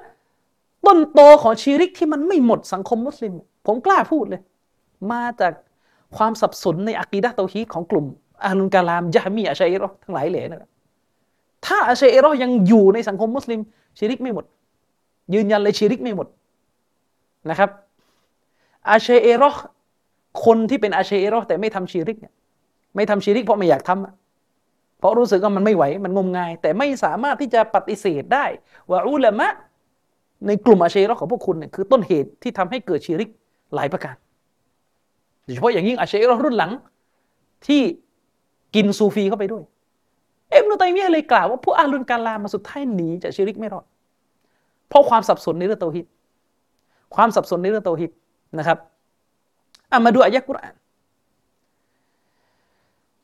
[0.86, 3.32] ต้นโตของชีริกที่มันไม่หมดสังคมมุสลิม
[3.66, 4.40] ผมกล้าพูดเลย
[5.12, 5.52] มาจาก
[6.16, 8.06] ความสับสนในอักีดะเตาฮีของกลุ่ม
[8.44, 10.70] อาลุนกาลามยะมีอาชัยรอทั้งหลายเหล่นั่นะ
[11.66, 13.60] ถ้าอาชัยรอยังอยู่ในสังคมมุสลิม
[13.98, 14.44] ชิริกไม่หมด
[15.34, 16.26] ยืนยันเลยชิริกไม่หมด
[17.50, 17.70] นะครับ
[18.90, 19.50] อาชัยรอ
[20.44, 22.34] คนที่เป็นอาเชรอแต่ไม่ทำชิริกเนี่ย
[22.96, 28.44] ไม่ทำชิริกเพราะไม่อยากทำเพราะรู้สึกว่ามันไม่ไหวมันงมงาย แต่ไม่สามารถที่จะปฏิเสธได้
[28.90, 29.48] ว่าอุลามะ
[30.46, 33.30] ในกลุ่มอาเชรอของพวกคุณเนี่ยคือต้นเหตุที่ทำให้เกิดชิริก
[33.74, 34.14] หลายประการ
[35.44, 36.72] โดยเฉพาะอย่างยิ่งอาเชรอรุ่นหลัง
[37.66, 37.82] ที่
[38.74, 39.62] กินซูฟีเข้าไปด้วย
[40.50, 43.84] เอ็มนุตัยมียเลยกล่าวว่าผู้อาลุนการลามาสุดท้ายหนีจากชิริกไม่รอด
[44.88, 46.06] เพราะความสับสนในเรื่องเตาฮิด
[47.14, 48.10] ความสับสนในเรื่องเตาฮิด
[48.58, 48.78] นะครับ
[49.94, 50.74] อามาดูอายะกุรอาน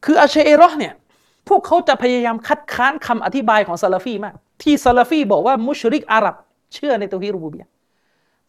[0.04, 0.94] คืออาเชเอรอเนี่ย
[1.48, 6.34] พวกเขาจะพยายามคัดค้านคำอธิบายของซาลาฟีมาก ที่ซาลาฟีบอกว่ามุชริกอาหรับ
[6.74, 7.66] เชื่อในเตาฮีรูบูบีย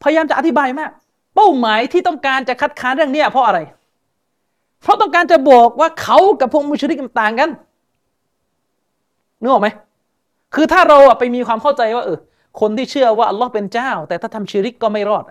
[0.03, 0.91] พยายามจะอธิบายมาก
[1.35, 3.59] เป้าหมายที่ต้องการจะคัดค้านเรื่องนี้เพราะอะไร
[4.81, 7.49] เพราะต้องการจะบอกว่าเขากับพวกมุชริกมันต่างกัน
[9.41, 9.67] นึกออกไหม
[10.55, 12.17] คือถ้าเราไปมีความเข้าใจว่าเออ
[12.59, 15.23] คนที่เชื่อว่าอัลลอฮ์เป็นเจ้า แต่ถ้าทำชิริกก็ไม่รอด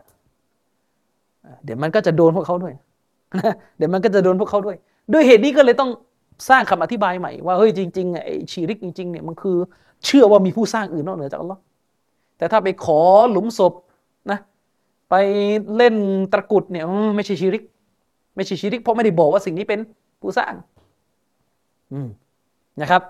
[1.64, 2.74] เดี๋ยวมันก็จะโดนพวกเขาด้วย
[3.76, 4.76] เดี๋ยวมันก็จะโดนพวกเขาด้วย
[5.12, 5.90] ด้วยเหตุนี้ก็เลยต้อง
[6.48, 9.56] สร้างคำอธิบายใหม่ว่าเฮ้ยจริงๆไอ้ชีริกจริงๆเนี่ยมันคือ
[10.04, 11.60] เชื่อว่ามีผู้สร้างอื่นนอกเหนือจากอัลลอฮ์
[12.38, 13.00] แต่ถ้าไปขอ
[13.30, 13.72] หลุมศพ
[14.30, 14.38] นะ
[15.10, 15.14] ไป
[15.76, 15.94] เล่น
[16.32, 16.84] ตะกุดเนี่ย
[17.16, 17.62] ไม่ใช่ชีริก
[18.36, 19.80] ไม่ใช่ชิริก เพราะไม่ได้บอกว่าสิ่งนี้เป็น
[20.20, 20.52] ผู้สร้าง
[22.82, 23.02] นะครับ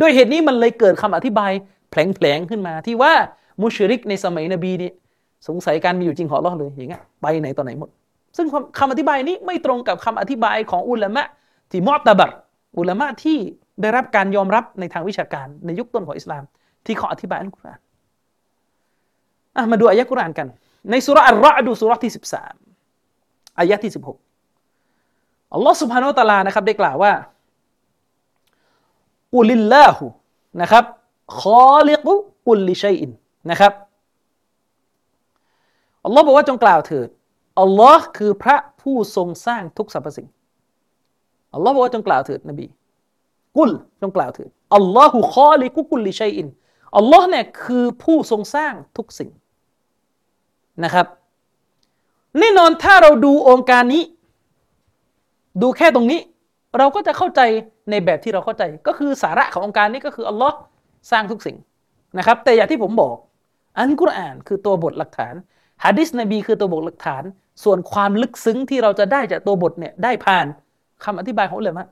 [0.00, 1.52] ด้วยเหตุนี้มันเลยเกิดคำอธิบาย
[1.90, 3.12] แผลงๆขึ้นมา ที่ว่า
[3.62, 4.94] มุชริกในสมัยนบีเนี่ย
[5.48, 7.88] สงสัยการมีอยู่จริงขอรอเลยอย่างเงี้ยไปไหนตอนไหนหมด
[8.36, 8.46] ซึ่ง
[8.78, 11.26] คำอธิบายนี้ไม่ตรงกับคำอธิบายของอุลามะ
[11.70, 12.32] ที่มอตตบัร
[12.78, 13.38] อุลามะที่
[13.80, 16.42] ได้รับการยอมรับในทางวิชาการในยุคต้นของอิสลาม
[16.86, 20.48] ที่เขาอธิบายอัลกุรอานมาดูอายะกุรอานกัน
[20.90, 22.12] ในสุรอัลรอดูสุรที่
[22.84, 27.12] 13อายะที่ 16 อัลลอฮ์สุบฮานาตะลานะครับได้กล่าวว่า
[29.36, 30.04] อุลิลลาหู
[30.62, 30.84] นะครับ
[31.40, 31.42] ค
[31.72, 32.14] อลิกุ
[32.48, 33.10] อุลลิชัยอิน
[33.50, 33.72] นะครับ
[36.04, 37.08] อัลลอฮ์บอกว่าจงกล่าวเถิด
[37.60, 40.28] อัลลอฮ์คือพระผู้ทรงสร้างทุกสรรพสิ่ง
[41.54, 42.66] อัลลอฮ์บอกว่าจงกล่าวเถิดนบี
[43.56, 43.70] กุล
[44.02, 46.46] จงกล่าวเถิดอัลลอฮ์คอลิกุกุลลิชัยอิน
[46.96, 49.30] อัลลอฮ์เนี่ยคือผู้ทรงสร้างทุกสิ่ง
[50.84, 51.06] นะครับ
[52.38, 54.02] แน่นอนถ้าเราดูองค์การนี้
[55.62, 56.20] ดูแค่ตรงนี้
[56.78, 57.40] เราก็จะเข้าใจ
[57.90, 60.56] ในแบบที่เราเข้าใจ ก็คือสาระขององค์การนี้ก็คืออัลลอฮ์
[61.10, 61.56] สร้างทุกสิ่ง
[62.18, 63.16] นะครับ แต่อย่างที่ผมบอก
[63.78, 65.34] อันกุรอานคือตัวบทหลักฐาน
[65.84, 67.22] ฮะดิษนบีคือตัวบทหลักฐาน
[67.64, 70.46] ส่วนความลึกซึ้งที่เราจะได้จากตัวบทเนี่ยได้ผ่าน
[71.04, 71.86] คำอธิบายของอุลามะ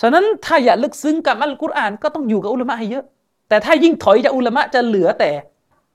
[0.00, 3.04] ฉะนั้นถ้าอยากลึกซึ้งกับอัลกุรอานก็ต้องอยู่กับอุลามะให้เยอะ
[3.48, 5.30] แต่ถ้ายิ่งถอยจากอุลามะจะเหลือแต่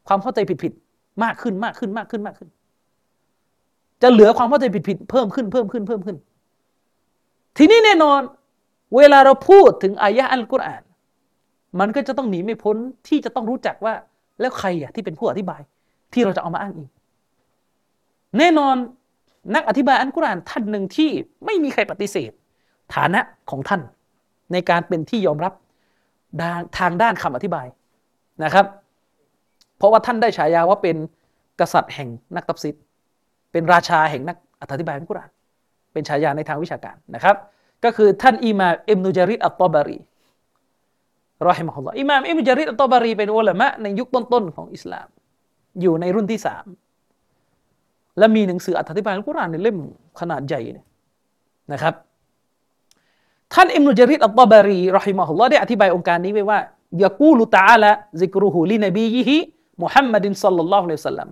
[0.07, 2.49] ความเข้าใจผิดๆมากขึ้นมากขึ้นมากขึ้นมากขึ้น
[4.01, 6.17] จะเหลือความเข้าใจผิดๆเพิ่มขึ้นเพิ่มขึ้นเพิ่มขึ้น
[7.57, 8.21] ทีนี้แน่นอน
[8.97, 10.83] เวลาเราพูดถึงอายะอัลกุรอาน
[11.79, 12.77] มันก็จะต้องหนีไม่พ้น
[13.07, 13.93] ที่จะต้องรู้จักว่า
[14.39, 15.61] แล้วใครอะที่เป็นผู้อธิบาย
[16.13, 16.87] ที่เราจะเอามาอ้างอิง
[18.37, 18.75] แน่นอน
[19.55, 21.09] นักอธิบายอัลกุรอานท่านหนึ่งที่
[21.45, 22.31] ไม่มีใครปฏิเสธ
[22.95, 23.81] ฐานะของท่าน
[24.51, 25.53] ในการเป็นที่ยอมรับ
[26.79, 27.67] ทางด้านคำอธิบาย
[28.43, 28.65] นะครับ
[29.77, 30.95] เพราะว่าท่านได้ฉายาว่าเป็น
[31.59, 32.75] กษัตริย์แห่งนักตัฟซิด
[33.51, 34.37] เป็นราชาแห่งนัก
[34.71, 35.29] อธิบายอัลกุรอาน
[35.93, 37.35] เป็นฉายาในทางวิชาการนะครับ
[37.83, 39.99] ก็คือท่านอิมามอิบนุจาริดอัตตบารี
[41.47, 45.07] รอฮิมะฮุลลอฮ์อิมามอิบนุจาริดอัตตบารีเป็นอุลามะในยุคต้นๆของอิสลาม
[45.81, 46.65] อยู่ในรุ่นที่สาม
[48.17, 49.77] และมีหนังสืออธิบายอัลกุรอานในเล่ม
[50.19, 50.61] ขนาดใหญ่
[51.73, 51.93] นะครับ
[53.53, 56.59] ท่านอิมนุจาริดอัตตบารีรอฮิมะฮุลลอฮ์ได้อธิบายองค์การนี้ไว้ว่า
[57.03, 57.91] ยากูลุตาละ
[58.21, 59.37] ซิกรุฮูลินบียิฮิ
[59.81, 61.29] มุฮัมมัดินสัลลัลลอฮุอะลัยฮิสัลลัม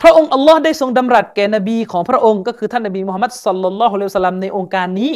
[0.00, 5.12] พระองค์อัลลอฮ์ได้ทรงดำรัสแก่นบีของพระองค์ก็คือท่านนบีมุฮัมมัดสัลลัลลอฮุอะลัยฮิสัลลัมในองค์การนี้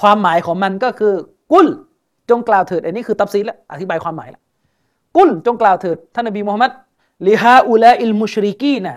[0.00, 1.14] ความหมายของมันก็คือ
[1.52, 1.66] قل
[2.30, 4.42] จงกล่าวเถิดอันนี้คือตัฟซีรแล้วอธิบายความหมายล้ว
[5.16, 6.70] قل จงกล่าวเถิดท่านนบีมุฮัมมัด
[7.28, 8.94] لهؤلاء المشركين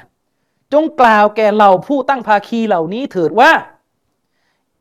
[0.74, 3.52] จงกล่าวแก่เหล่าผู้ตั้งภาคีเหล่านี้เถิดว่า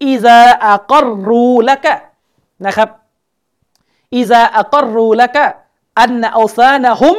[0.06, 1.94] إذا أقروا لك
[2.66, 2.88] นะครับ
[4.16, 7.16] إذا أقروا لك أن أوثانهم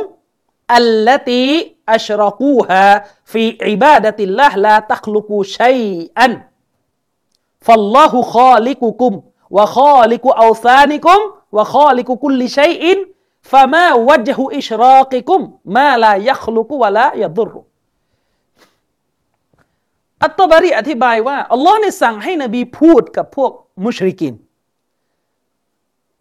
[0.75, 9.13] التي أشركوها في عبادة الله لا تخلق شيئا فالله خالقكم
[9.57, 11.19] วะคอลิกุอัลซานิกุม
[11.57, 12.97] วะคอลิกุกุลลิชัยอิน
[13.51, 15.41] ฟะมาวัจฮุอิชรากิกุม
[15.77, 17.59] มาลายัคลุกุวะลายะดุรุ
[20.23, 23.51] อัตตบารีอธิบายว่าอัลลอฮ์เนี่ยสั่งให้นบีพูดกับพวก
[23.85, 24.33] มุชริกิน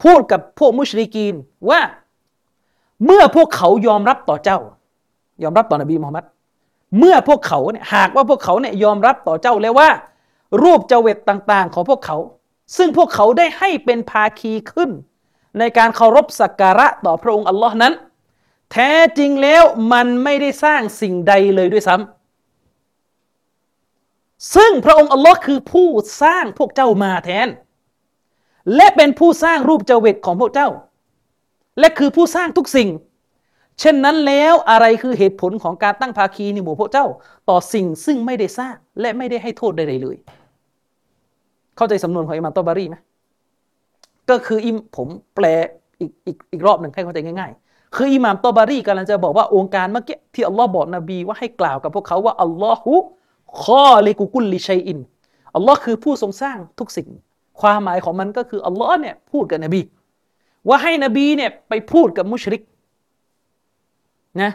[0.02, 1.34] พูดกับพวกมุชริกีน
[1.70, 1.80] ว่า
[3.04, 4.58] เมื่อพวกเขายอมรับต่อเจ้า
[5.42, 6.24] ยอมรับต่อนบีมุฮัมมัด
[6.98, 9.88] เมื่อพวกเขาเนี่ยหากว่าพวกเขาเนี่ยยอมรับต่อเจ้าแล้วว่า
[10.62, 12.16] รูปเจเวตต่าง ๆ ของพวกเขา
[12.76, 14.90] ซึ่งพวกเขาได้ให้เป็นภาคีขึ้น
[15.58, 17.94] ในการเคารพสักการะต่อพระองค์อัลลอฮ์นั้น
[18.72, 19.62] แท้จริงแล้ว
[19.92, 25.88] มันไม่ได้สร้างสิ่งใดเลยด้วยซ้ำซึ่งพระองค์อัลลอฮ์คือผู้
[26.22, 27.48] สร้างพวกเจ้ามาแทน
[28.76, 30.68] และเป็นผู้สร้างรูปเจเวตของพวกเจ้า
[31.78, 32.88] และคือผู้สร้างทุกสิ่ง
[33.80, 37.06] เช่นนั้นแล้วอะไรคือเหตุผลของการตั้งภาคีในหมู่พวกเจ้า
[37.48, 40.16] ต่อสิ่งซึ่งไม่ได้สร้างและไม่ได้ให้โทษใดๆเลย
[41.76, 42.96] เข้าใจสำนวนของอิมามตอบารีไหม
[44.30, 45.44] ก็คืออิมผมแปล
[46.00, 52.94] อีกอีกอีกรอบหนึ่งให้เข้าใจง่าย ๆ คืออิหม่ามตอบารีกำลังจะบอกว่าองค์การเมื่อกี้ที่อัลลอฮ์บอกนบีว่าให้กล่าวกับพวกเขาว่าอัลลอฮุ
[53.62, 54.98] คอเลกุกุลลิชัยอิน
[55.54, 57.08] อัลลอฮ์คือผู้ทรงสร้างทุกสิ่ง
[57.60, 59.80] ความหมายของมันก็คืออัลลอฮ์เนี่ยพูดกับนบี
[60.68, 62.62] ว่าให้นบีเนี่ยไปพูดกับมุชริก
[64.42, 64.50] นะ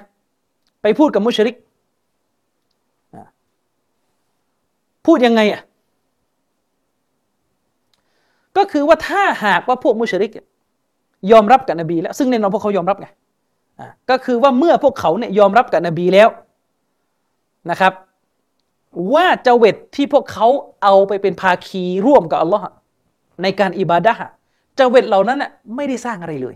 [0.82, 1.56] ไปพูดกับมุชริก
[5.06, 5.62] พูดยังไงอะ
[8.58, 10.32] ก็คือว่าถ้าหากว่าพวกมุชริก
[11.32, 13.08] ยอมรับกับนบี แล้วซึ่งแน่นอนพวกเขายอมรับไง
[14.10, 16.30] ก็คือว่าเมื่อพวกเขาเนี่ยยอมรับกับนบีแล้ว
[17.72, 17.94] นะครับ
[19.14, 20.48] ว่าเจเวตที่พวกเขา
[20.84, 22.66] เอาไปเป็นภาคีร่วมกับอัลลอฮ์
[23.44, 24.26] ในการอิบาดะห์
[24.80, 26.56] จาเวตเหล่านั้นน่ะไม่ได้สร้างอะไรเลย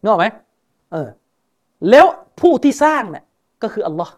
[0.00, 0.26] นึกออกไหม
[0.92, 1.08] เออ
[1.90, 2.06] แล้ว
[2.40, 3.24] ผู้ที่สร้างเนี่ย
[3.62, 4.12] ก็คืออัลลอฮ์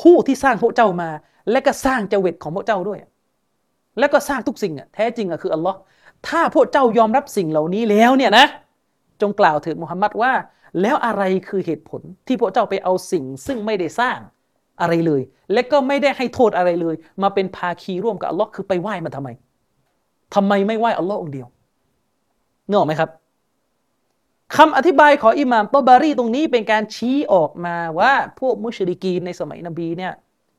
[0.00, 1.10] ผู้ที่สร้างพวกเจ้ามา
[1.50, 2.98] และก็สร้างจาเวตของพวกเจ้าด้วย
[3.98, 5.78] แล้วก็สร้างทุกสิ่งอะแท้จริงอะคืออัลลอฮ์
[6.28, 8.46] ถ้าพวกเจ้ายอมรับสิ่งเหล่านี้แล้วเนี่ยนะ
[9.20, 10.32] จงกล่าวถึงมุฮัมมัดว่า
[10.82, 14.18] แล้วอะไรคือเหตุผลที่พวกเจ้าไปเอาสิ่ง ซึ่งไม่ได้สร้าง
[14.80, 15.22] อะไรเลย
[15.52, 19.28] และก็ไม่ได้ให้โทษอะไรเลย มาเป็นภาคีร่วมกับอัลลอฮ์คือไปไหว้มันทำไม
[20.34, 21.48] ทำไมไม่ไหว้อัลลอฮ์องเดียว
[22.68, 23.10] เนอะไหมครับ
[24.56, 30.12] คำอธิบายของอิหม่ามตบารีตรงนี้เป็นการชี้ออกมาว่าพวกมุชริกีนในสมัยนบีเนี่ย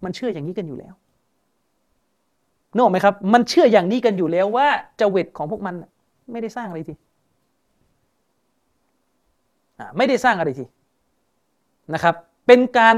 [0.03, 0.93] มันเชื่ออย่างนี้กันอยู่แล้ว
[2.75, 4.67] นึกออกไหมครับ มันเชื่ออย่างนี้กันอยู่แล้วว่า
[4.99, 5.75] จเวตของพวกมัน
[6.31, 6.93] ไม่ได้สร้างอะไรที
[9.97, 10.65] ไม่ได้สร้างอะไรที
[11.93, 12.15] นะครับ
[12.47, 12.95] เป็นการ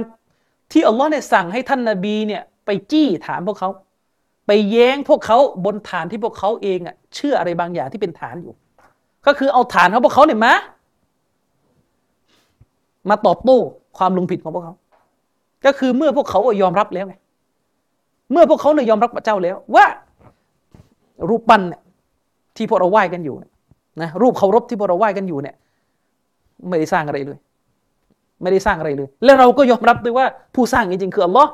[0.72, 3.70] ที่อัลลอฮ์เนี่ยสั่งให้ท่านนาบีเนี่ยไปจี้ถามพวกเขา
[4.48, 8.54] ไปแย้งพวกเขาบนฐานที่พวกเขาเองอะเชื่ออะไรบางอย่างที่เป็นฐานอยู่
[9.26, 10.54] ก็คือเอาฐานของพวกเขาเนี่ยมา
[13.10, 13.58] มาตอบโต้
[13.98, 14.76] ความลงผิดของพวกเขา
[15.66, 17.16] ก็คือเมื่อพวกเขายอมรับแล้วไง
[18.32, 19.86] เมื่อพวกเขาเนี่ยยอมรับพระเจ้าแล้ว ว่า
[21.30, 21.82] รูปปั้นเนี่ย
[22.56, 23.36] ที่พวกเราไหว้กันอยู่
[24.02, 25.56] นะรูปเคารพที่พวกเราไหว้กันอยู่เนี่ย
[26.70, 27.38] ไม่ได้สร้างอะไรเลย
[28.42, 30.26] ไม่ได้สร้างอะไรเลย และเราก็ยอมรับด้วยว่า
[30.56, 31.52] ผู้สร้างจริงๆคืออัลลอฮ์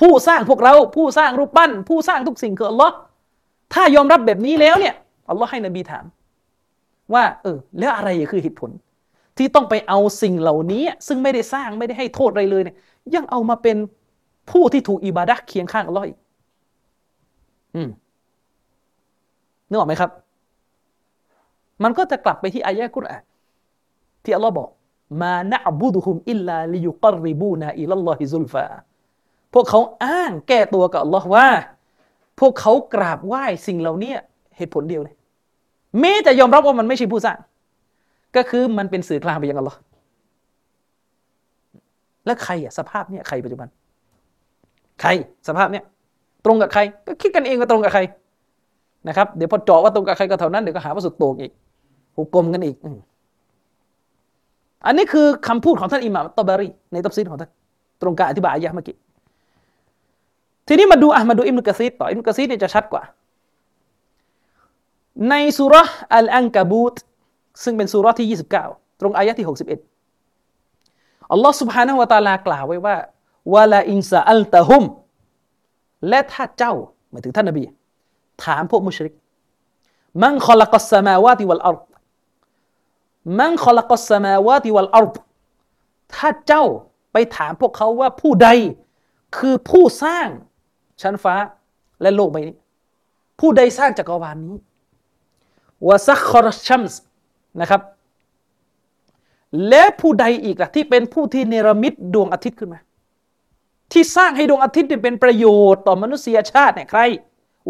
[0.00, 2.94] ผู้สร้างพวกเราผู้สร้างรูปปั้น ผู้สร้างทุกสิ่งคืออัลลอฮ์
[3.74, 4.94] ถ้ายอมรับแบบนี้แล้วเนี่ย
[5.30, 6.04] อัลลอฮ์ให้นบีถาม
[7.14, 8.70] ว่า เออ แล้วอะไรคือเหตุผล
[9.36, 12.76] ที่ต้องไปเอาสิ่งเหล่านี้ ซึ่งไม่ได้สร้างไม่ได้ให้โทษอะไรเลยเนี่ย
[13.14, 13.76] ยังเอามาเป็น
[14.50, 16.18] ผู้ที่ถูกอิบาดะเคียงข้างอัลลอฮ์อีก
[17.74, 17.88] อืม
[19.68, 20.10] นึกออกไหมครับ
[21.82, 23.22] มันก็จะกลับไปที่อายะกุรอาน
[24.24, 24.68] ที่อัลลอฮ์บอก
[25.22, 28.66] มานะบุดุฮุมอิลลาลิยุกรริบูนาอิลลอฮิซุลฟา
[29.54, 31.48] พวกเขาอ้างแก้ตัวกับอัลลอฮ์ว่า
[32.40, 34.12] พวกเขากราบไหว้สิ่งเหล่านี้
[34.56, 35.16] เหตุผลเดียวเลย
[36.00, 37.38] แม้จะยอมรับว่ามันไม่ใช่ผู้สร้าง
[38.36, 39.78] ก็คือมันเป็นสื่อกลางไปยังอัลลอฮ์
[42.26, 43.68] แล้วใครอะสภาพเนี่ยใครปัจจุบัน
[45.01, 45.09] ใคร
[45.47, 45.83] สภาพเนี่ย
[46.45, 48.01] ตรงกับใคร ก็คิดกันเองก็ตรงกับใคร
[49.07, 51.51] นะครับเดี๋ยวพอเจาะว่าตรงกับใครก็เท่านั้นเดี๋ยวก็หาว่าสุดโต่งอีก
[52.15, 52.75] หุกกลมกันอีก
[54.85, 57.51] อันนี้คือคำพูดของท่านอิหม่ามตบารีในตัฟซีดของท่าน
[58.01, 58.95] ตรงการอธิบายอายะเมื่อกี้
[60.67, 63.03] ทีนี้มาดูอ่ะมาดูอิมนุกะซีดต่ออิมนุกะซีดเนี่ยจะชัดกว่า
[65.29, 65.75] ในสุร
[66.13, 66.95] อัลอังกาบูต
[67.63, 68.27] ซึ่งเป็นสุรที่
[68.67, 72.95] 29 ตรงอายะที่ 61อัลลอฮ์ سبحانه และ تعالى กล่าวไว้ว่า
[73.52, 74.84] ولئن سألتهم
[76.08, 76.74] และถ้าเจ้า
[77.10, 77.64] หมายถึงท่านนบี
[78.44, 79.14] ถามพวกมุชริก
[80.22, 81.76] มันขลักสมาวาติวัลอัร
[83.38, 85.06] มันขลักสมาวาติวัลอัร
[86.14, 86.64] ถ้าเจ้า
[87.12, 88.48] ไปถามพวกเขาว่าผู้ใด
[89.36, 90.28] คือผู้สร้าง
[91.02, 91.34] ชั้นฟ้า
[92.02, 92.56] และโลกใบนี้
[93.40, 94.58] ผู้ใดสร้างจักรวาลนี้
[95.88, 97.00] วะซักคอร์ชัมส์
[97.60, 97.80] นะครับ
[99.68, 102.80] และผู้ใดอีกล่ะที่เป็นผู้ที่เนรมิตดวงอาทิตย์ขึ้นมา
[103.92, 107.00] ที่สร้างให้ดวงอาทิตย์เป็นประโยชน์ต่อมนุษยชาติเนี่ยใคร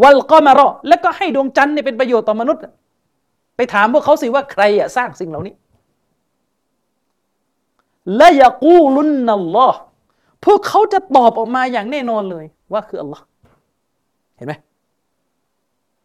[0.03, 2.63] วัลกอมารอแล้วก็ให้ดวงจันทร์เนี่ยเป็นประโยชน์ต่อมนุษย์
[3.57, 5.55] ไปถามพวกเขาสิว่าใครอะสร้างสิ่งเหล่านี้
[8.17, 9.79] และยากูลุนนัลลอฮ์
[10.45, 13.25] พวกเขาจะตอบออกมาอย่างแน่นอนเลย ว่าคืออัลลอฮ์
[14.37, 14.55] เห็นไหม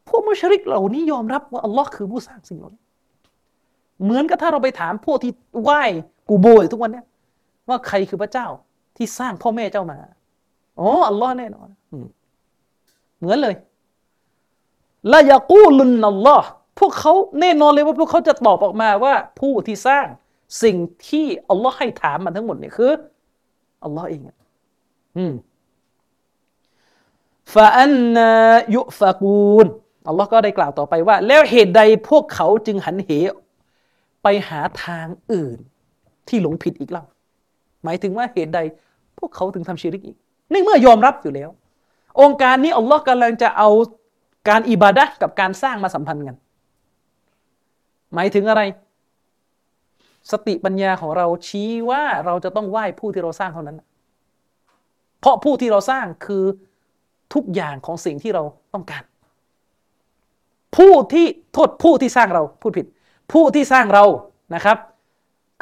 [0.07, 2.81] พวกมุชริกเหล่านี้ยอมรับว่าอัลลอฮ์คือผู้สร้างสิ่งเหล่านี้
[4.03, 5.31] เหมือนกับถ้าเราไปถามพวกที่
[5.61, 5.81] ไหว้
[6.29, 7.05] กูโบยทุกวันเนี้ย
[7.69, 8.47] ว่าใครคือพระเจ้า
[8.99, 9.99] ที่สร้างพ่อแม่เจ้ามา
[10.79, 11.69] อ๋ออัลลอฮ์แน่นอน
[13.17, 13.55] เหมือนเลย
[15.11, 16.47] ละยากูลุนนัลลอฮ์
[16.79, 20.05] พวกเขาแน่นอนเลยว่าพวกเขาจะตอบออกมาว่า ผู้ที่สร้าง
[20.63, 20.77] สิ่ง
[21.07, 22.91] ที่อัลลอฮ์ให้ถามมาทั้งหมดเนี่ยคือ
[23.83, 24.21] อัลลอฮ์เอง
[25.17, 25.33] อืม
[27.53, 28.31] ฟาอันนา
[28.75, 29.67] ยุฟากูน
[30.07, 33.09] อัลลอฮ์ก็ได้กล่าวต่อไปว่า แล้วเหตุใดพวกเขาจึงหันเห
[34.23, 35.57] ไปหาทางอื่น
[36.27, 37.05] ที่หลงผิดอีกเล่า
[37.83, 38.59] หมายถึงว่าเหตุใด
[39.19, 40.17] พวกเขาถึงทำชีริกอีก
[40.51, 41.49] ในเมื่อยอมรับอยู่แล้ว
[42.21, 43.69] องค์การนี้อัลลอฮ์กำลังจะเอา
[44.49, 46.35] การอิบาดะกับการสร้างมาสัมพันธ์กัน
[48.13, 48.61] หมายถึงอะไร
[50.31, 53.77] สติปัญญาของเราชี้ว่าเราจะต้องไหว้ผู้ที่เราสร้างเท่านั้น
[55.19, 56.43] เพราะผู้ที่เราสร้างคือ
[57.33, 58.43] ทุกอย่างของสิ่งที่เรา
[58.73, 59.03] ต้องการ
[60.77, 62.85] ผู้ที่โทษผู้ที่สร้างเราพูดผิด
[63.33, 64.05] ผู้ที่สร้างเรา
[64.55, 64.77] นะครับ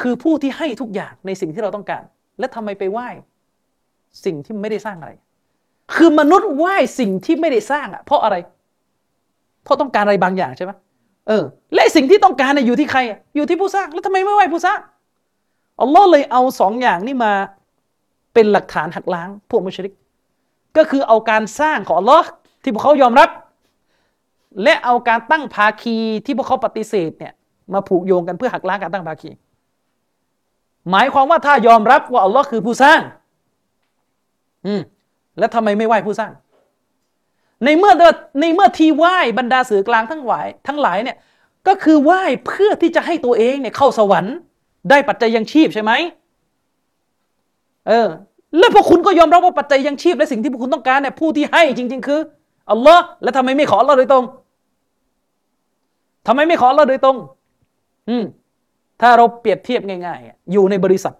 [0.02, 2.04] คือผู้ที่ให้ทุกอย่างในสิ่งที่เราต้องการ
[2.40, 3.10] และทำไมไปไหว้
[4.26, 5.12] สิ่งที่ไม่ได้สร้างอะไร
[5.94, 8.36] คือมนุษย์ไหว้สิ่งที่ไม่ได้สร้างอะ เพราะอะไร
[9.64, 10.72] เพราะต้องการอะไรบางอย่างใช่ไหม
[11.28, 11.44] เออ
[11.76, 13.00] และสิ่งที่ต้องการเนี่ยอยู่ที่ใคร
[13.36, 14.80] อยู่ที่ผู้สร้าง แล้วทำไมไม่ไหว้ผู้สร้าง
[15.82, 17.34] อัลลอฮ์เลยเอาสองอย่างนี้มา
[18.34, 19.94] เป็นหลักฐานหักล้างพวกมุชริก
[20.78, 22.30] ก็คือเอาการสร้างของอัลลอฮ์
[22.64, 23.30] ที่พวกเขายอมรับ
[24.64, 27.34] และเอาการตั้งภาคีที่พวกเขาปฏิเสธเนี่ย
[27.74, 29.30] มาผูกโยงกันเพื่อหักล้างการตั้งภาคี
[30.90, 33.00] หมายความว่าถ้ายอมรับว่าอัลลอฮ์คือผู้สร้าง
[34.68, 34.82] อืม
[35.40, 36.32] แล้วทำไมไม่ไหวผู้สร้าง
[37.64, 37.94] ในเมื่อ
[38.40, 41.18] ในเมื่อที่ไหว้บรรดาสื่อกลางทั้งหลาย ทั้งหลายเนี่ย
[41.68, 44.36] ก็คือไหว้เพื่อที่จะให้ตัวเองเนี่ยเข้าสวรรค์
[44.90, 45.92] ได้ปัจจัยยังชีพใช่ไหม
[47.88, 48.08] เออ
[48.58, 52.20] แล้วพวกคุณก็ยอมรับว่าปัจจัยยังชีพ และสิ่งที่พวกคุณต้องการเนี่ยผู้ที่ให้จริง ๆ คือ
[52.72, 54.26] อัลลอฮ์แล้วทำไมไม่ขออัลลอฮ์โดยตรง
[56.28, 57.18] ทำไมไม่ขออัลลอฮ์โดยตรง
[58.10, 58.24] อืม
[59.02, 61.14] ถ้าเราเปรียบเทียบง่ายๆ อยู่ในบริษัท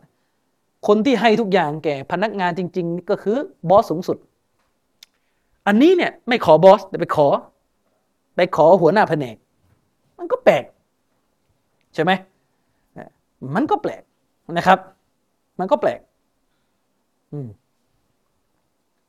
[0.88, 3.38] คนที่ให้ทุกอย่างแก่พนักงานจริง ๆ ก็คือ
[3.70, 4.18] บอสสูงสุด
[5.68, 7.28] อันนี้เนี่ยไม่ขอบอสแต่ไปขอ
[8.36, 9.36] ไปขอหัวหน้าแผนก
[10.18, 10.64] มันก็แปลก
[11.94, 12.12] ใช่ไหม
[13.56, 14.04] มันก็แปลก
[14.58, 14.80] นะครับ
[15.60, 16.00] มันก็แปลก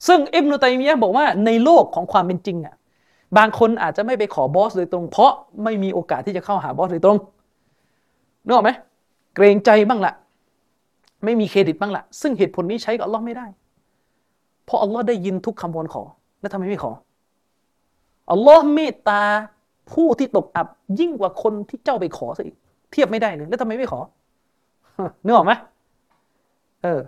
[0.07, 2.75] ซึ่งอิบนุตัยมียะบอกว่าในโลกของความเป็นจริงอะ
[3.37, 5.33] บางคนอาจจะไม่ไปขอบอสโดยตรง เพราะ
[5.65, 7.17] ไม่มีโอกาสที่จะเข้าหาบอสโดยตรง
[8.45, 8.71] นึกออกไหม
[9.35, 10.15] เกรงใจบ้างละ
[11.24, 13.47] ไม่มีเครดิตบ้างละซึ่งเหตุผลนี้ใช้กับอัลลอฮ์ไม่ได้
[14.65, 16.03] เพราะอัลลอฮ์ได้ยินทุกคำวอนขอ
[16.40, 16.90] แล้วทำไมไม่ขอ
[18.32, 19.23] อัลลอฮ์เมตตา
[19.93, 20.66] ผู้ที่ตกอับ
[21.01, 22.57] ยิ่งกว่าคนที่เจ้าไปขอซะอีก
[22.90, 24.01] เทียบไม่ได้เลย แล้วทำไมไม่ขอ
[25.24, 25.53] นึกออกไหม
[26.82, 27.01] เออ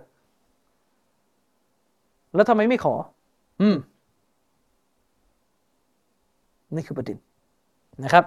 [2.35, 2.93] แล้วทำไมไม่ขอ
[3.61, 3.77] อืม
[6.73, 7.17] นี่คือประเด็น
[8.03, 8.25] นะครับ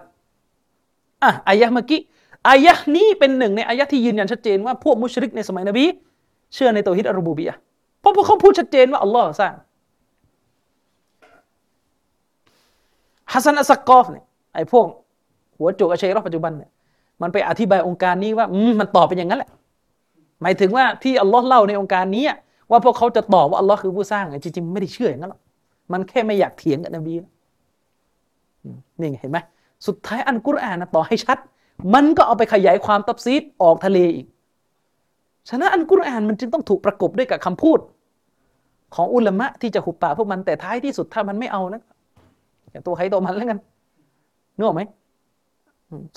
[1.23, 2.01] อะอายะเมื่อกี้
[2.49, 5.85] อายะนี้เป็นหนึ่งในอายะที่ยืนยันชัดเจนว่าพวกมุชริกในสมัยนบี
[6.55, 7.57] เชื่อในตัวฮิตอรูบูบียะ
[8.01, 9.55] เพราะพวกเขาพูดชัดเจนว่าอัลลอฮ์สร้าง
[13.33, 14.87] ฮัสซันอัสกอฟเนี่ยไอ้พวก
[15.59, 16.71] หัวโจกอาชัยรอปัจจุบันเนี่ย
[17.23, 18.47] มันไปอธิบายองค์การนี้ว่า
[18.81, 19.51] มันตอบเป็นอย่างนั้นแหละ
[20.43, 22.25] หมายถึงว่าที่อัลลอฮ์เล่าในองค์การนี้
[22.71, 25.41] ว่าพวกเขาจะตอบว่าอัลลอฮ์คือผู้สร้างจริงๆไม่ได้เชื่ออย่างนั้นหรอก
[25.93, 27.15] มันแค่ไม่อยากเถียงกับนบี
[29.01, 29.39] นี่เห็นไหม
[29.87, 31.39] สุดท้ายอันกุรอานนะต่อให้ชัด
[31.95, 34.27] มันก็เอาไปขยายความตัฟซีรออกทะเลอีก
[35.49, 37.79] ฉะนั้นอัลกุรอานมันจึงต้องถูกประกบด้วยกับคำพูด
[38.95, 41.83] ของอุลามะที่จะหุบปากพวกมันแต่ท้ายที่สุดถ้ามันไม่เอานะ
[42.71, 43.59] อย่าตัวใครตัวมันแล้วกัน
[44.57, 44.83] นึกออกไหม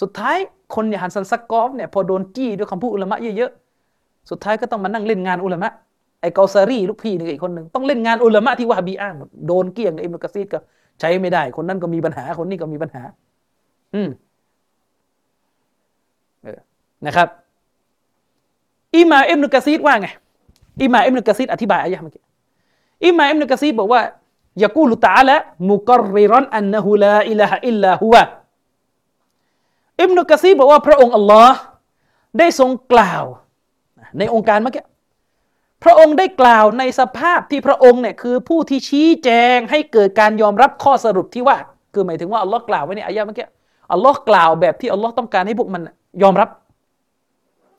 [0.01, 0.37] สุดท้าย
[0.75, 5.71] คนอย่างฮันซันซักกอฟเนี่ยพอโดนจี้ด้วยคำพูดอุลามะเยอะๆ สุดท้ายก็ต้องมานั่งเล่นงานอุลามะ
[6.21, 9.15] ไอ้กอซารีลูกพี่นี่อีกคนหนึ่งต้องเล่นงานอุลามะที่วาฮบีอ้าง
[9.47, 10.59] โดนเกี่ยงอิบนุกะซีรก็
[10.99, 13.01] ใช้ไม่ได้ คนนั้นก็มีปัญหาคนนี้ก็มีปัญหา
[13.93, 14.09] อืม
[17.07, 17.27] นะครับ
[18.95, 20.07] อิหม่ามอิบนุกะซีรว่าไง
[20.81, 22.23] อิหม่ามอิบนุกะซีรอธิบายอายะเมื่อกี้
[23.05, 24.01] อิมาอิมนุกะซีดบอกว่า
[24.63, 25.35] ยะกูลุตาละ
[25.69, 28.23] มุกรริรันอันนะฮุลาอิลาฮอิลลาฮุวะ
[30.01, 31.57] อิมนุกะซีดบอกว่าพระองค์อัลลอฮ์
[32.39, 33.23] ได้ทรงกล่าว
[34.17, 34.85] ในโองการเมื่อกี้
[35.83, 41.57] พระองค์ได้กล่าวในสภาพที่พระองค์เนี่ยคือผู้ที่ชี้แจงให้เกิดการยอมรับข้อสรุปที่ว่า
[41.93, 43.47] คือหมายถึงว่าอัลลอฮ์กล่าวไว้ในอายะเมื่อกี้
[43.91, 45.81] อัลลอฮ์กล่าวแบบที่อัลลอฮ์ต้องการให้พวกมัน
[46.23, 46.49] ยอมรับ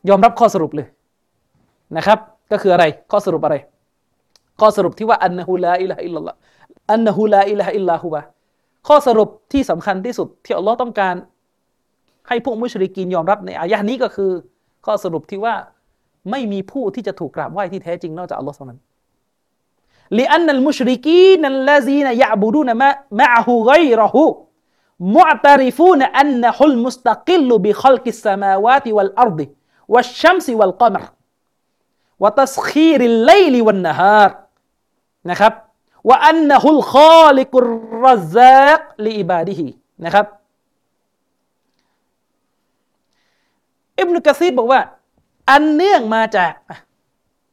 [0.08, 0.86] ยอมรับข้อสรุปเลย
[1.96, 2.18] นะครับ
[2.52, 3.56] ก็คืออะไรข้อสรุปอะไร
[4.60, 6.16] ข้อสรุปที่ว่าأنه لا إله إلا
[6.92, 8.22] أنه لا إله إلا هو
[8.88, 11.14] ข้อสรุปที่สำคัญที่สุด ที่อัลลอฮ์ต้องการ
[12.28, 14.30] ให้พวกมุชริกีนยอมรับในอายะห์นี้ก็คือ
[14.86, 15.54] ข้อสรุปที่ว่า
[16.30, 18.78] ไม่มีผู้ที่จะถูกกราบไหว้ที่แท้จริงนอกจากอัลลอฮ์เท่านั้น
[20.18, 22.88] ลิอันนัลมุชริกีนัลลาซีนยะบูดูนะมะ
[23.20, 23.72] มะฮูไก
[24.02, 24.24] รฮู
[25.14, 29.46] มุอตริฟูนอันนุลมุสตักิลบิคลกิสมาวาติวัลอัรดิ
[29.94, 31.10] วัชชัมซิวัลกอมร์
[32.22, 34.30] วะตสคีริลไลลิวันนะฮาร
[35.30, 35.52] นะครับ
[36.08, 36.94] ว่าอันนุลค
[37.24, 37.70] อลิกุร
[38.04, 39.66] รซักลิอิบาดิฮี
[40.04, 40.26] นะครับ
[44.00, 44.80] อิบนุกะซีบอกว่า
[45.52, 46.52] อันเนื่องมาจาก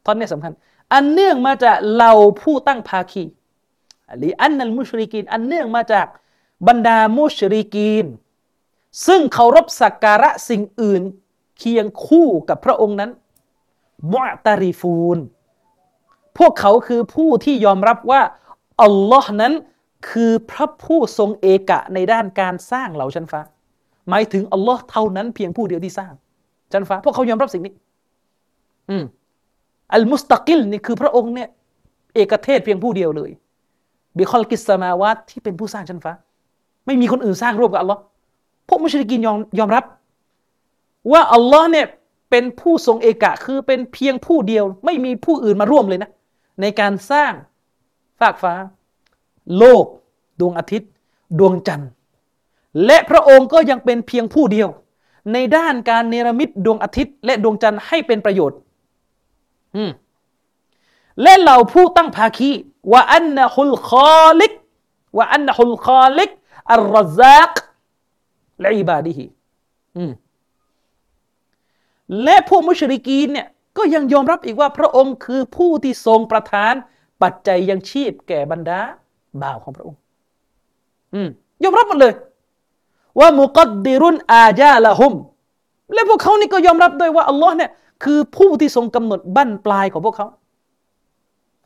[0.06, 0.52] ตอนนี้สำคัญ
[0.94, 2.10] อันเนื่องมาจากเรา
[2.40, 3.24] ผู้ตั้งภาคี
[4.18, 6.06] หรืออันนัลมุชริกิน อันเนื่องมาจาก
[6.68, 8.06] บรรดามุชริกีน
[9.06, 11.02] ซึ่งเคารพสักการะสิ่งอื่น
[11.58, 13.10] เคียงคู่กับพระองค์นั้น
[14.12, 15.18] มุอตาริฟูน
[16.38, 18.22] พวกเขาคือผู้ที่ยอมรับว่า
[18.82, 19.52] อัลลอฮ์นั้น
[20.10, 23.40] คือพระผู้ทรงเอกะในด้านการสร้างเหล่าชั้นฟ้า
[24.08, 26.12] หมายถึงอัลลอฮ์เท่านั้นเพียงผู้เดียวที่สร้าง
[26.72, 27.74] ชั้นฟ้า พวกเขายอมรับสิ่งนี้
[28.90, 29.04] อืม
[29.94, 31.48] อัลมุสตักิลนี่คือพระองค์เนี่ย
[32.14, 33.30] เอกเทศเพียงผู้เดียวเลย
[34.16, 36.12] บิคอลกิสมาวัตที่เป็นผู้สร้างชั้นฟ้า
[36.86, 38.00] ไม่มีคนอื่นสร้างร่วมกับอัลลอฮ์
[38.68, 39.84] พวกมุชริกินยอมยอมรับ
[41.12, 41.86] ว่าอัลลอฮ์เนี่ย
[42.30, 46.10] เป็นผู้ทรงเอกะคือเป็นเพียงผู้เดียว ไม่มีผู้อื่นมาร่วมเลยนะ
[46.60, 47.32] ในการสร้าง
[48.20, 48.54] ฟากฟ้า
[49.58, 49.84] โลก
[50.40, 50.90] ดวงอาทิตย์
[51.38, 51.90] ดวงจันทร์
[52.86, 54.68] และพระองค์ก็ยังเป็นเพียงผู้เดียว
[55.32, 58.58] ในด้านการเนรมิตดวงอาทิตย์ และดวงจันทร์ให้เป็นประโยชน์
[61.22, 62.50] และเราผู้ตั้งภาคี
[62.92, 63.92] ว่าอันนะฮุลค
[64.22, 64.52] อลิก
[65.16, 66.30] ว่าอันนะฮุลคอลิก
[66.72, 67.52] อัลรซัก
[68.60, 69.24] และอิบาดีฮี
[72.22, 76.74] และพวกมุชริกีนเนี่ยก็ยังยอมรับอีกว่าพระองค์คือผู้ที่ทรงประทาน
[77.22, 78.80] ปัจจัยยังชีพแก่บรรดา
[79.42, 79.98] บ่าวของพระองค์
[81.62, 82.14] ยอมรับหมดเลย
[83.20, 85.14] ว่ามุกัดดิรุนอาญาละหุม
[85.94, 87.70] และพวกเขานี่ก็ยอมรับด้วยว่าอัลลอฮ์เนี่ย
[88.04, 90.26] คือผู้ที่ทรงกำหนดบั้นปลายของพวกเขา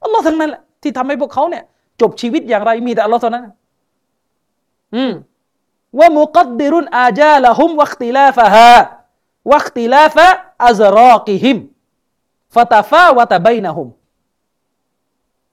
[0.03, 1.65] อัลลอฮ์ทั้งนั้นแหละที่ทำให้พวกเขาเนี่ย
[2.01, 3.45] จบชีวิตอย่างไรมีแต่อัลลอฮ์เท่านั้น
[4.95, 5.13] อืม
[5.99, 8.75] ว่ามุกัดดิรุนอาจาละฮุมวัคติลาฟะฮา
[9.53, 10.27] วัคติลาฟะ
[10.67, 11.59] อัซรอกิฮิม
[12.55, 13.89] ฟะตาฟาวะตะบนะฮุม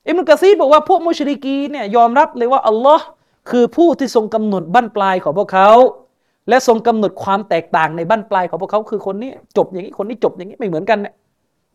[0.07, 3.05] อิมุกะซีบอกว่าพวกมุชริกีเนี่ยยอมรับเลยว่าอัลลอฮ์
[3.49, 5.69] คือผู้ที่ทรงกำหนดบั้นปลายของพวกเขา
[6.49, 11.13] และทรงกำหนดความแตกต่างในบั้นปลายของพวกเขาคือคนนี้จบอย่างนี้คนนี้จบอย่างนี้ไม่เหมือนกันเนี่ย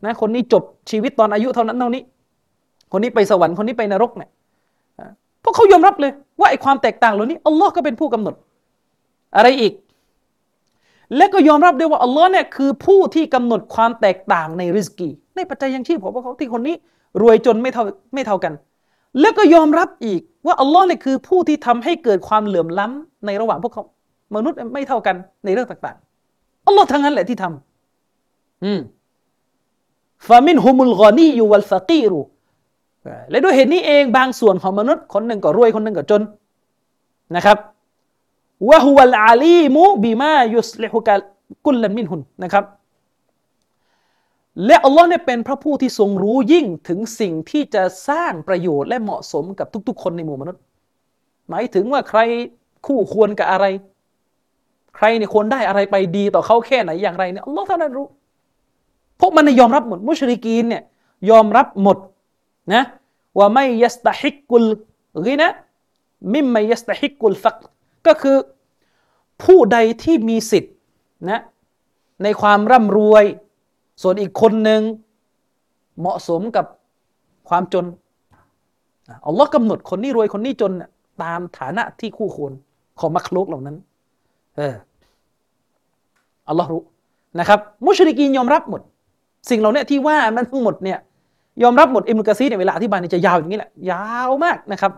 [0.05, 2.03] นะคนนี้จบชีวิตตอนอายุเท่านั้นเท่านี้
[2.91, 4.29] คนนี้ไปสวรรค์คนนี้ไปนรกเนี่ย
[5.43, 8.35] พวกเขายอมรับเลย ว่าไอ้ความแตกต่างเหล่านี้อัลลอฮ์ก็เป็นผู้กำหนด
[9.35, 9.73] อะไรอีก
[11.15, 16.75] และก็ยอมรับด้วยว่าอัลลอฮ์เนี่ยคือผู้ที่กำหนดความแตกต่างในริสกี ในปัจจัยยังชีพของพวกเขาที่คนนี้
[17.21, 17.83] รวยจนไม่เท่า
[18.13, 18.53] ไม่เท่ากัน
[19.21, 23.83] แล้วก็ยอมรับอีกว่าอัลลอฮ์เนี่ยคือผู้ที่ทำให้เกิดความเหลื่อมล้ำในระหว่างพวกเขา
[24.35, 25.15] มนุษย์ไม่เท่ากัน
[25.45, 28.79] ในเรื่องต่างๆอัลลอฮ์ทั้งนั้นแหละที่ทำอืม
[30.27, 32.19] ฟามินฮุมุลกอนีอยู่วัลฟะกีรู
[33.29, 36.21] และด้วยเหตุนี้เองบางส่วนของมนุษย์คนหนึ่งก็รวยคนหนึ่งก็จน
[37.35, 37.57] นะครับ
[38.69, 41.15] วะฮุวัลอาลีมุบิมายุสลิฮุกะ
[41.65, 42.65] กุลลันมินหุนนะครับ
[44.65, 50.61] และอัลลอฮ์เนี่ยเป็นพระผู้ที่ทรงรู้ยิ่งถึงสิ่งที่จะสร้างประโยชน์และเหมาะสมกับทุก ๆ คนในหมู่มนุษย์
[51.49, 52.19] หมายถึงว่าใคร
[52.85, 53.65] คู่ควรกับอะไร
[54.95, 58.07] ใครเนี่ยควรได้อะไรไปดีต่อเขาแค่ไหนอย่างไรเนี่ยอัลลอฮ์เท่านั้นรู้
[59.19, 60.83] พวกมันยอมรับหมดมุชริกีนเนี่ย
[61.29, 61.97] ยอมรับหมด
[62.71, 62.83] นะ
[63.37, 64.65] ว่าไม่ยัสตะฮิกุล
[65.25, 65.47] กินะ
[66.33, 67.57] มิมไม่ยัสตะฮิกุลฟัก
[68.07, 68.37] ก็คือ
[69.43, 70.73] ผู้ใดที่มีสิทธิ์
[71.29, 71.39] นะ
[72.23, 73.25] ในความร่ำรวย
[74.01, 74.81] ส่วนอีกคนหนึ่ง
[75.99, 76.65] เหมาะสมกับ
[77.49, 77.85] ความจน
[79.25, 80.71] อัลลอฮ์กำหนดคนนี้รวยคนนี้จน
[81.23, 82.51] ตามฐานะที่คู่ควร
[82.99, 83.75] ของมักลุกเหล่านั้น
[84.55, 84.75] เออ
[86.47, 86.81] อัลลอฮ์รู้
[87.39, 88.81] นะครับ มุชริกีนยอมรับหมด
[89.49, 90.99] สิ่งเหล่านี้ที่ว่ามันทั้งหมดเนี่ย
[91.61, 94.91] ยอมรับหมดอิมรุกะซีเนี่ยเวลาอธิบายเนี่ยจะยาวอย่างนี้แหละ ยาวมากนะครับ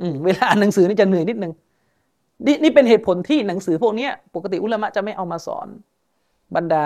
[0.00, 1.52] อืเวลาอ่านหนังสือนี่จะเหนื่อยนิดนึง
[2.46, 5.66] นี่นี่เป็นเหตุผลที่หนังสือพวกนี้ปกติอุลามะจะไม่เอามาสอน
[6.56, 6.84] บรรดา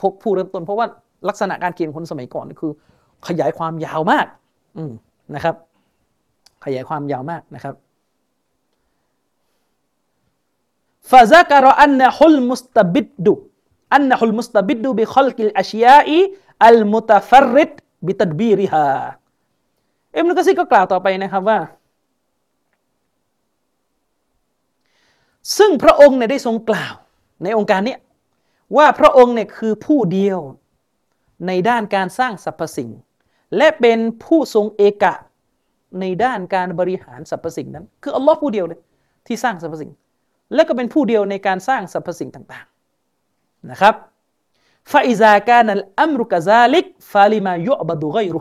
[0.00, 0.86] พวกผู้เริ่มต้น เพราะว่า
[1.28, 2.72] ลักษณะการเขียนคนสมัยก่อนคือ
[3.28, 4.26] ขยายความยาวมาก
[4.76, 4.82] อื
[5.34, 5.54] นะครับ
[6.64, 7.74] ขยายความยาวมากนะครับ
[11.10, 13.34] ฟาซักรอันนะฮุลมุสตบิดดุ
[13.94, 16.18] อันนะฮุลมุสตบิดดุบิขลกิลอัชยาอี
[16.62, 17.72] อัลมุตฟรริด
[18.06, 18.88] บิตัดบีริฮา
[20.12, 21.58] เอ็มนุกซีก็กล่าวต่อไปนะครับว่า
[25.58, 26.94] ซึ่งพระองค์เนี่ยได้ทรงกล่าว
[27.42, 27.96] ในองค์การนี้
[28.76, 30.38] ว่าพระองค์เนี่ยคือผู้เดียว
[31.46, 32.90] ในด้านการสร้างสรรพสิ่ง
[33.56, 35.14] และเป็นผู้ทรงเอกะ
[36.00, 38.80] ในด้านการบริหารสรรพสิ่งนั้น คืออัลลอฮ์ผู้เดียวเลย
[39.26, 39.90] ที่สร้างสรรพสิ่ง
[40.54, 42.66] และก็เป็นผู้เดียวในการสร้างสรรพสิ่งต่าง
[43.16, 43.94] ๆ นะครับ
[44.92, 48.40] ฟาอิซาการนัลอัมรุกะซาลิกฟาลิมายุบดุไกรุ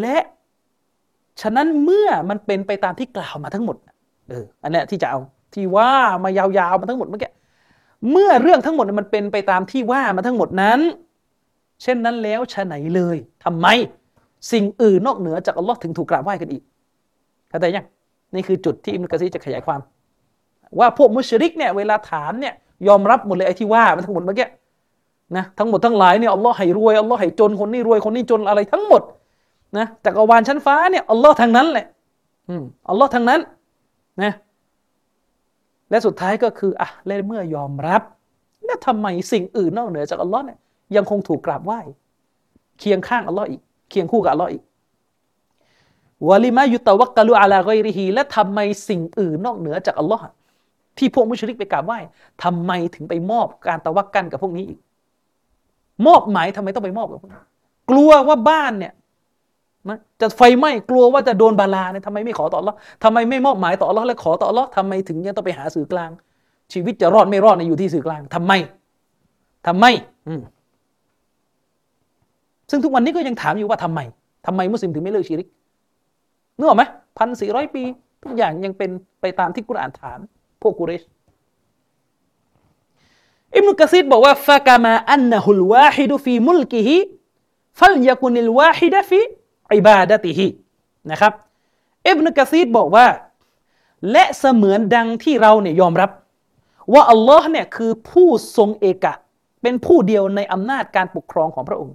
[0.00, 0.18] และ
[1.40, 3.76] ฉะนั้นเมื่อมันเป็นไปตามที่กล่าวมาทั้งหมด
[4.28, 5.18] เอออันนี้ที่จะเอา
[5.54, 5.92] ที่ว่า
[6.24, 7.30] มายาวๆมาทั้งหมดเมื่อกี้
[8.10, 10.80] เมื่อเรื่องทั้งหมดมันเป็นไปตามที่ว่ามาทั้งหมดนั้น
[11.82, 13.66] เช่นนั้นแล้วชะไหนเลยทำไม
[14.52, 16.62] สิ่งอื่นนอกเหนือจากอัลลอฮ์ถึงถูกกราบไหว้กันอีก
[17.48, 17.86] เข้าใจยัง
[18.34, 19.80] นี่คือจุดที่อิมนุกะซีจะขยายความ
[20.78, 22.54] ว่าพวกมุชริกเนี่ยเวลาถามเนี่ย
[22.88, 24.48] ยอมรับหมดเลยไอ้ที่ว่ามันทั้งหมดเมื่อกี้
[25.36, 29.02] นะทั้งหมดทั้งหลายเนี่ยอัลลอฮ์ให้รวยอัลลอฮ์ให้จนคนนี้รวยคนนี้จนอะไรทั้งหมด
[29.76, 31.86] นะจักรวาลชั้นฟ้าเนี่ยอัลลอฮ์ทางนั้นแหละ
[32.88, 33.40] อัลลอฮ์ทางนั้น
[34.22, 34.32] นะ
[35.90, 38.02] และสุดท้ายก็คืออะและเมื่อยอมรับ
[38.64, 40.58] แล้วทำไมสิ่งอื่นนอกเหนือจากอัลลอฮ์เนี่ย
[40.96, 41.80] ยังคงถูกกราบไหว้
[42.78, 43.60] เคียงข้างอัลลอฮ์อีก
[43.90, 44.62] เคียงคู่กับอัลลอฮ์อีก
[46.28, 50.24] วะลิมายุตะวักกะลุอาลาไกริฮีและทำไมสิ่งอื่นนอกเหนือจากอัลลอฮ์
[50.98, 51.98] ที่พวกมุชริกไปกราบไหว้
[52.42, 54.78] ทำไมถึงไปมอบการตะวักกันกับพวกนี้อีก
[56.06, 57.40] มอบหมายทำไมต้องไปมอบกับพวกนี้
[57.90, 58.92] กลัวว่าบ้านเนี่ย
[59.88, 62.74] นะจะไฟไหม้กลัวว่าจะโดนบาลาเนี่ยทำไมไม่ขอต่ออัลลอ
[63.04, 66.10] ทำไมไม่มอบหมายต่ออัลลอและขอต่ออัลลอทำไมถึงยังต้องไปหาสื่อกลาง
[66.72, 68.52] ชีวิตจะรอดไม่รอดในอยู่ที่สื่อกลางทำไม
[69.66, 69.84] ทำไม
[70.28, 70.42] อืม
[72.70, 74.00] ซึ่งทุกวันนี้ก็ยังถามอยู่ว่าทำไม
[74.46, 75.48] ทำไมมุสลิมถึงไม่เลิกชีริก
[76.56, 76.84] นึกออกไหม
[77.18, 77.82] พันสี่ร้อยปี
[78.22, 80.18] ทุกอย่างยังเป็นไปตามที่กุรอานถาม
[80.62, 81.02] พวกกุเรช
[83.56, 86.96] อิมนุกะซีดบอกว่าฟะกามาอันนะฮุลวาฮิดุฟีมุลกิฮิ
[87.78, 89.20] ฟัลยากุนิลวาฮิดะฟี
[89.76, 90.48] อิบาดะติฮิ
[91.10, 91.32] นะครับ
[92.08, 93.06] อิบนุกะซีดบอกว่า
[94.10, 96.10] และเสมือนดังที่เราเนี่ยยอมรับ
[96.94, 99.12] ว่าอัลลอฮ์เนี่ยคือผู้ทรงเอกะ
[99.62, 101.94] เป็นผู้เดียวในอำนาจการปกครองของพระองค์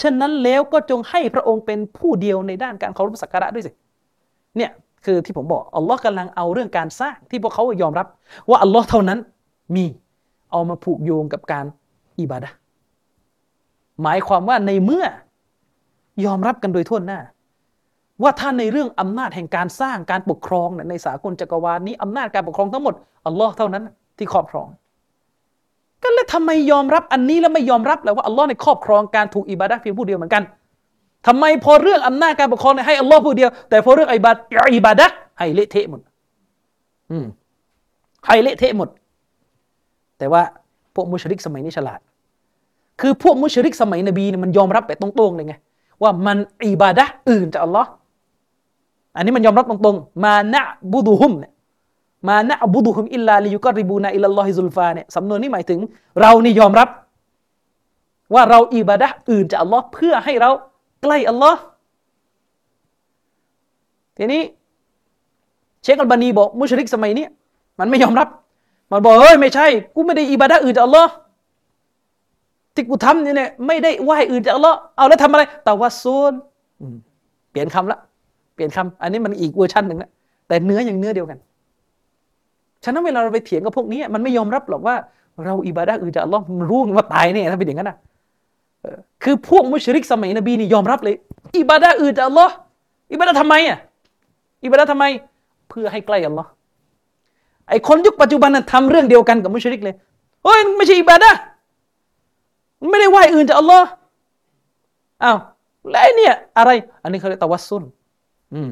[0.00, 3.70] ฉะนั้นแล้วก็จงให้พระองค์เป็นผู้เดียวในด้านการเคารพสักการะด้วยสิ
[4.56, 4.70] เนี่ย
[5.04, 8.06] คือที่ผมบอกอัลลอฮ์กำลังเอาเรื่องการสร้างที่พวกเขายอมรับ
[8.50, 9.18] ว่าอัลลอฮ์เท่านั้น
[9.76, 9.84] มี
[10.50, 11.64] เอามาผูกโยงกับการ
[12.20, 12.50] อิบาดะ
[14.02, 15.06] หมายความว่าในเมื่อ
[16.24, 17.20] ยอมรับกันโดยทั่วหน้า
[18.22, 22.94] ว่าถ้านในเรื่องอำนาจแห่งการสร้างการปกครองในสากลจักรวาลนี้อำนาจการปกครองทั้งหมด
[23.26, 23.84] อัลลอฮ์เท่านั้น
[24.18, 24.66] ที่ครอบครอง
[26.02, 30.42] ก็เลยทำไมยอมรับอันนี้แล้วไม่ยอมรับแล้วว่าอัลลอฮ์ในครอบครองการถูกอิบาดะเพียงผู้เดียวเหมือนกัน
[31.26, 34.36] ทำไมพอเรื่องอำนาจการปกครองให้อัลลอฮ์ผู้เดียว แต่พอเรื่องอิบาด
[34.76, 35.06] อิบาดะ
[35.38, 36.00] ให้เละเทะหมด
[37.10, 37.26] อืม
[38.26, 38.88] ให้เละเทะหมด
[40.18, 40.42] แต่ว่า
[40.94, 42.00] พวกมุชริกสมัยนี้ฉลาด
[43.00, 45.54] คือพวกมุชริกสมัยนบีเนี่ยมันยอมรับแบบตรงๆเลยไง
[46.02, 47.90] ว่ามันอิบาดะอื่นจากอัลลอฮ์
[49.16, 50.62] อันนี้มันยอมรับตรงๆ มานะ
[50.92, 51.52] บุดุฮุมเนี่ย
[52.28, 55.80] มานะบุดุฮุมอิลลาลิยุกริบูนาอิลลอฮิซุลฟาเนี่ยสำนวนนี้หมายถึง
[56.20, 56.88] เรานี่ยอมรับ
[58.34, 60.50] ว่าเราอิบาดะอื่นจากอัลลอฮ์เพื่อให้เรา
[61.02, 61.60] ใกล้อัลลอฮ์
[64.16, 64.42] ทีนี้
[65.82, 67.26] เชคอัลบานีบอกมุชริกสมัยนี้
[67.78, 68.28] มันไม่ยอมรับ
[68.90, 71.12] มันบอกเฮ้ยไม่ใช่ กูไม่ได้อิบาดะอื่นจากอัลลอฮ์
[72.74, 76.32] ที่กูทำนี่เนี่ยไม่ได้ไหว้อื่นจากอัลลอฮ์เอาแล้วทำอะไรตาวัซูล
[77.50, 77.98] เปลี่ยนคำละ
[78.54, 80.10] เปลี่ยนคำอันนี้มันอีกเวอร์ชันหนึ่งละ
[80.48, 81.38] แต่เนื้อยังเนื้อเดียวกัน
[82.84, 84.96] ฉะนั้นเวลาเราไปเถียงกับพวกนี้มันไม่ยอมรับหรอกว่า
[85.44, 87.96] เราอิบาดะอื่นจากอัลลอฮ์มันรู้ว่าตายเนี่ยถ้าเป็นอย่างนั้นนะ
[89.22, 91.14] คือพวกมุชริกสมัยนบีนี่ยอมรับเลย
[91.58, 92.54] อิบาดะอื่นจากอัลลอฮ์
[93.12, 93.78] อิบาดะทำไมอะ
[94.64, 95.04] อิบาดะทำไม
[95.68, 96.48] เพื่อให้ใกล้อัลลอฮ์
[97.68, 99.94] ไอคนยุคปัจจุบันนั้นทำเรื่องเดียวกันกับมุชริกเลย
[100.44, 101.30] เฮ้ยไม่ใช่อิบาดะ
[102.90, 103.88] ไม่ได้ไหว้อื่นจากอัลลอฮ์
[105.24, 105.38] อ้าว
[105.90, 106.70] แล้วไอเนี่ย อะไร
[107.02, 107.84] อันนี้เขาเรียกตะวัสซุน
[108.54, 108.70] อืม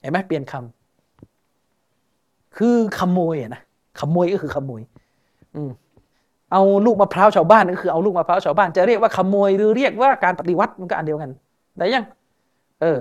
[0.00, 3.62] เห็นไหมเปลี่ยนคำคือขโมยอะนะ
[4.00, 4.80] ขโมยก็คือขโมย
[5.56, 5.70] อืม
[6.52, 11.30] เอาลูกมะพร้าวชาวบ้านก็คือเอาลูกมะพร้าวชาวบ้านจะเรียกว่าขโมยหรือเรียกว่าการปฏิวัติมันก็อันเดียวกัน
[11.78, 12.04] ได้ยัง
[12.80, 12.98] เออ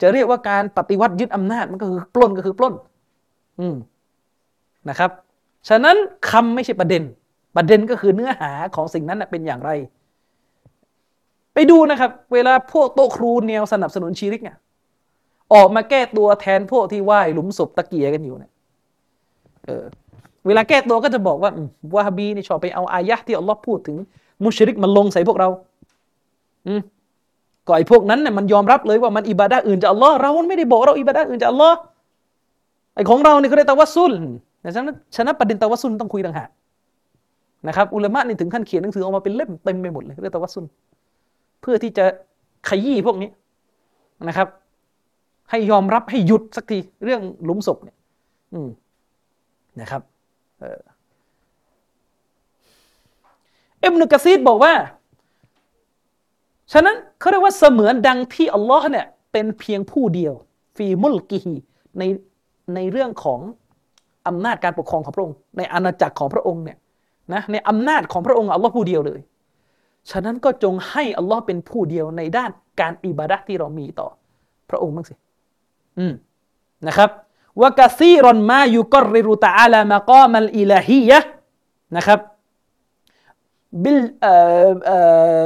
[0.00, 2.74] จะเรียกว่าการปฏิวัติยึดอำนาจมันก็คือปล้นก็คือปล้น
[3.60, 3.74] อืม
[4.88, 5.10] นะครับ
[5.68, 5.96] ฉะนั้น
[6.30, 7.02] คำไม่ใช่ประเด็น
[7.56, 9.70] ประเด็นก็คือเนื้อหาของสิ่งนั้นเป็นอย่างไร
[11.54, 14.56] ไปดูนะครับ เวลาพวกโตครูแนวสนับสนุนชีริกเนี่ย
[15.54, 18.52] ออกมาแก้ตัวแทนพวกที่ไหว้หลุมศพตะเกียกันอยู่เนี่ย
[19.64, 19.84] เออ
[20.46, 21.50] เวลาแก้ตัวก็จะบอกว่า
[21.94, 23.96] วาฮบีนี่ชอบไปเอาอายะที่อัลลอฮ์พูดถึง
[24.44, 25.48] มุชริกมันลงใส่พวกเรา
[26.66, 26.80] อืม
[27.66, 31.76] ก็ไอ้พวกนั้นเนี่ยมันยอมรับเลยว่ามันอิบาดะอื่นจากอัลลอฮ์เราไม่ได้บอกเราอิบาดะอื่นจากอัลลอฮ์
[32.94, 34.12] ไอของเราเนี่ยเขาเรียกตะวัสซุล
[34.62, 36.48] แต่ฉะนั้นฉะนั้นประเด็นตะวัสซุลต้องคุยต่างหาก
[37.68, 40.64] นะครับอุลามะนี่ถึงขั้นเขียนหนังสือออกมาเป็นเล่มเต็มไปหมดเลยเรื่องตะวัสซุล
[41.60, 42.04] เพื่อที่จะ
[42.68, 43.30] ขยี้พวกนี้
[44.28, 44.48] นะครับ
[45.50, 47.96] ให้ยอมรับให้หยุดสักทีเรื่องหลุมศพเนี่ย
[48.54, 48.68] อืม
[49.80, 50.02] นะครับ
[53.78, 54.72] เอิบนุกซีดบอกว่า
[56.72, 60.34] ฉะนั้นเขาเรียกว่าเสมือนดังที่อัลลอฮ์เนี่ยเป็นเพียงผู้เดียว
[60.76, 61.54] ฟีมุลกิฮี
[61.98, 62.02] ใน
[62.74, 63.40] ในเรื่องของ
[64.28, 66.78] อำนาจการปกครองของพระองค์ ในอาณาจักรของพระองค์เนี่ย
[67.32, 69.20] นะในอำนาจของพระองค์อัลลอฮ์ผู้เดียวเลย
[70.10, 72.50] ฉะนั้นก็จงให้อัลลอฮ์เป็นผู้เดียวในด้าน
[72.80, 74.08] การอิบาดะที่เรามีต่อ
[74.70, 75.14] พระองค์บ้างสิ
[75.98, 76.14] อืม
[76.88, 77.10] นะครับ
[77.62, 81.18] วกะซีรอนมาอยุกริรุตาลามะกามัลอิลาฮียะ
[81.96, 82.20] นะครับ
[83.84, 84.00] บิล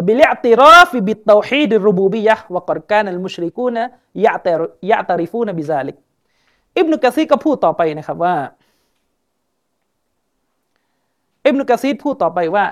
[0.07, 3.77] บิลอิติราฟบิตตาวฮีดรุบูบียะวะกรกานัลมุชริกูน
[4.25, 4.47] ยะต
[4.91, 5.97] ยะตริฟูนะบิซาลิก
[6.79, 8.35] อิบนุกะซีก็พูดต่อไปนะครับว่า
[11.47, 12.67] อิบนุกะซีรพูดต่อไปว่า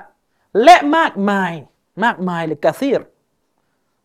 [0.65, 1.53] และมากมาย
[2.05, 3.01] มากมายเลยكثيرا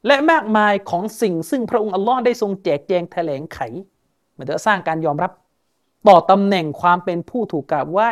[0.07, 3.59] และมากมายของสิ่งซึ่งพระองค์อัลลอฮ์ได้ทรงแจกแจงแถลงไข
[4.33, 5.31] เหมันจะสร้างการยอมรับ
[6.07, 8.09] ต่อตำแหน่งความเป็นผู้ถูกกราบไหว้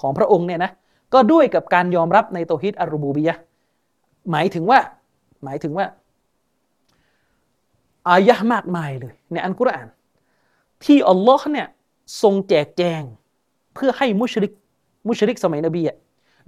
[0.00, 0.72] ของพระองค์เนี่ยนะ
[1.12, 3.34] ก็ด้วยกับการยอมรับในโตฮิตอารูบูบียะ
[4.30, 4.78] หมายถึงว่า
[5.44, 5.86] หมายถึงว่า
[8.08, 9.88] อายะมากมายเลยในอันกุรอาน
[10.84, 11.68] ที่อัลลอฮ์เนี่ย
[12.22, 13.02] ทรงแจกแจง
[13.74, 14.52] เพื่อให้มุชริก
[15.08, 15.82] มุชริกสมัยนบี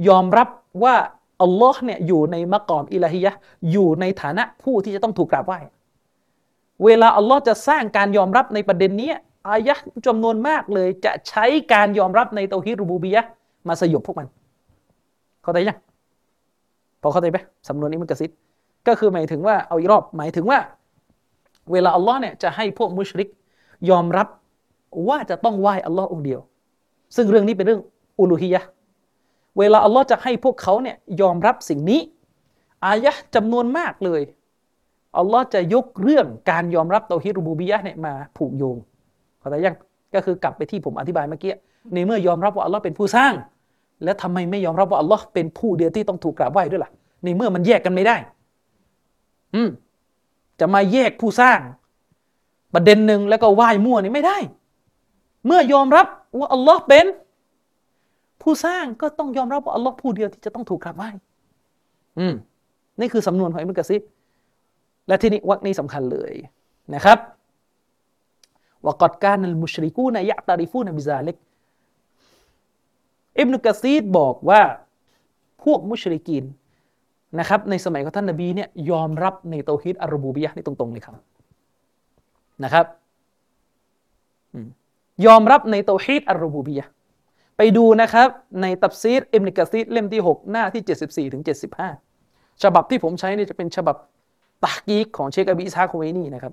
[0.08, 0.48] ยอมรับ
[0.84, 0.94] ว่า
[1.42, 3.32] อัลลอฮ์เนี่ยอยู่ในมะกอมอิลาฮิยะ
[3.72, 5.58] อยู่ในฐานะผู้ที่จะต้องถูกกราบไหว้
[6.84, 9.10] เวลาอัลลอฮ์จะสร้างการยอมรับในประเด็นนี้
[9.50, 9.74] อายะ
[10.06, 13.22] จำนวนมากเลยจะใช้การยอมรับในเตาฮิรูบูบียะ
[13.68, 14.26] มาสยบพวกมัน
[15.42, 15.78] เข้าใจยัง
[17.02, 17.38] พอเข้าใจไหม
[17.68, 18.30] สำนวนนี้มันกระซิบ
[18.86, 20.58] ก็คือหมายถึงว่าเอาอีกรอบหมายถึงว่า
[21.72, 23.28] เวลาอัลลอฮ์เนี่ยจะให้พวกมุชริก
[23.90, 24.28] ยอมรับ
[25.08, 26.40] ว่าจะต้องไหว้อัลลอฮ์องเดียว
[27.16, 27.82] ซึ่งเรื่องนี้เป็นเรื่อง
[28.20, 28.60] อุลูฮียะ
[29.58, 32.00] เวลาอัลลอฮ์จะให้พวกเขาเนี่ยยอมรับสิ่งนี้
[32.86, 34.22] อายะจำนวนมากเลย
[35.18, 38.76] อัลลอฮ์จะยกเรื่องการยอมรับเตาฮิรูบูบียะเนี่ยมาผูกโยง
[39.38, 39.76] เข้าใจยัง
[40.14, 41.52] ก็คือกลับไปที่ผมอธิบายเมื่อกี้
[41.92, 43.32] ในเมื่อยอมรับว่าอัลลอฮ์เป็นผู้สร้าง
[44.04, 46.90] แล้วทำไมไม่ยอมรับว่าอัลลอฮ์เป็นผู้เดียวที่ต้องถูกกราบไหว้ด้วยล่ะ
[47.24, 48.16] ในเมื่อมันแยกกันไม่ได้
[49.54, 49.68] อืม
[50.60, 51.58] จะมาแยกผู้สร้าง
[52.74, 54.38] ประเด็นหนึ่งแล้วก็ไหว้มั่วนี่ไม่ได้
[55.46, 56.06] เมื่อยอมรับ
[56.38, 57.06] ว่าอัลลอฮ์เป็น
[58.42, 61.08] ผู้สร้างก็ต้องยอมรับว่าอัลลอฮ์ผู้เดียวที่จะต้องถูกกราบไหว้
[62.18, 62.34] อืม
[63.00, 63.96] นี่คือสำนวนของอิบนุกะซี
[65.08, 66.32] และที่นี้วักนี้สำคัญเลย
[66.94, 67.18] นะครับ
[68.84, 71.36] ว่ากอดการนัลมุชริกูนยะตาริฟูนบิซาเล็ก
[73.38, 74.60] อิบนุกะซีดบอกว่า
[75.64, 76.44] พวกมุชริกีน
[77.38, 81.16] นะครับ ในสมัยของท่านนบีเนี่ยยอมรับในโตฮิดอารบูบียะนี่ตรงๆเลยครับ
[82.64, 82.86] นะครับ
[85.26, 86.86] ยอมรับในโตฮิดอารบูบียะ
[87.56, 88.28] ไปดูนะครับ
[88.62, 91.42] ในตัฟซีรอิบนุกะซีรเล่มที่ 6 หน้าที่ 74ถึง
[92.02, 93.96] 75 ฉบับที่ผมใช้นี่จะเป็นฉบับ
[94.64, 96.52] ตะห์กีกของเชคอบูอิสหากอัลฮุวัยนีนะครับ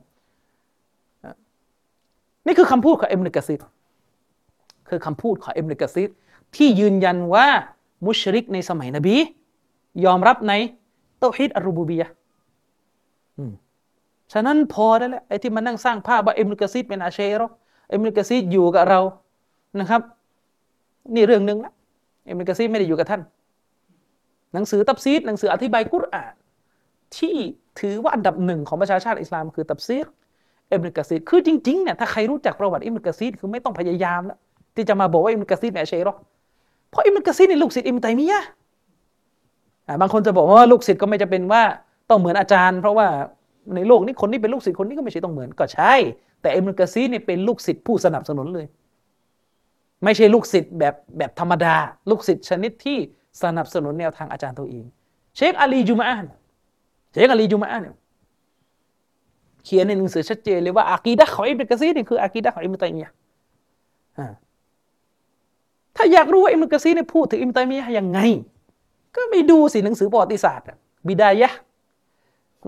[2.45, 3.61] นี่คือคำพูดของอิบนุกะซีร
[4.89, 6.09] คือคำพูดของอิบนุกะซีร
[6.55, 7.47] ที่ยืนยันว่า
[8.05, 9.15] มุชริกในสมัยนบี
[10.05, 10.53] ยอมรับใน
[11.19, 12.09] توحيد الربوبية
[14.33, 17.47] ฉะนั้นพอได้แล้วไอ้ที่มานั่งสร้างภาพว่าอิบนุกะซีรเป็นอาชาอิเราะห์
[17.91, 18.99] อิบนุกะซีรอยู่กับเรา
[19.79, 20.01] นะครับ
[21.15, 21.73] นี่เรื่องหนึ่งละ
[22.27, 23.21] อิบนุกะซีรไม่ได้อยู่กับท่าน
[24.53, 26.33] หนังสือตัฟซีรหนังสืออธิบายกุรอาน
[27.17, 27.35] ที่
[27.79, 30.05] ถือว่าอันดับหนึ่งของประชาชาติอิสลามคือตัฟซีร
[30.71, 34.37] อิบนุกะซีรคือจริงๆเนี่ยถ้าใครรู้จักประวัติอิบนุกะซีรคือไม่ต้องพยายามแล้ว
[34.75, 36.17] ที่จะมาบอกว่าอิบนุกะซีรเป็นอาชาอิเราะห์
[36.89, 38.41] เพราะอิบนุกะซีรนี่ลูกศิษย์อิบนุตัยมียะ
[40.01, 41.63] บางคนจะบอกว่าลูกศิษย์ก็ไม่จำเป็นว่า
[42.09, 43.07] ต้องเหมือนอาจารย์ เพราะว่า
[43.75, 45.93] ในโลกนี้คนนี้เป็นลูกศิษย์คนนี้ก็ไม่ใช่ต้องเหมือนก็ใช่
[46.41, 48.65] แต่อิมรุกะซีนี่เป็นลูกศิษย์ผู้สนับสนุนเลย
[50.03, 51.75] ไม่ใช่ลูกศิษย์แบบแบบธรรมดา
[52.09, 52.97] ลูกศิษย์ชนิดที่
[53.43, 54.85] สนับสนุนแนวทางอาจารย์ตัวเอง
[55.35, 56.25] เชคอาลีจุมาอัน
[57.11, 57.95] เชคอาลีจุมาอันเนี่ย
[59.65, 63.11] เขียนในหนังสือชัดเจนเลยว่าอากีดะของอิมรุกะซีนี่คืออากีดะของอิมตัยมียะ
[65.95, 68.19] ถ้าอยากรู้ว่าอิมรุกะซีเนี่ยพูดถึงอิมตัยมียะยังไง
[69.15, 70.67] ก็ไปดูสิหนังสือประวัติศาสตร์
[71.07, 71.49] บิดายะ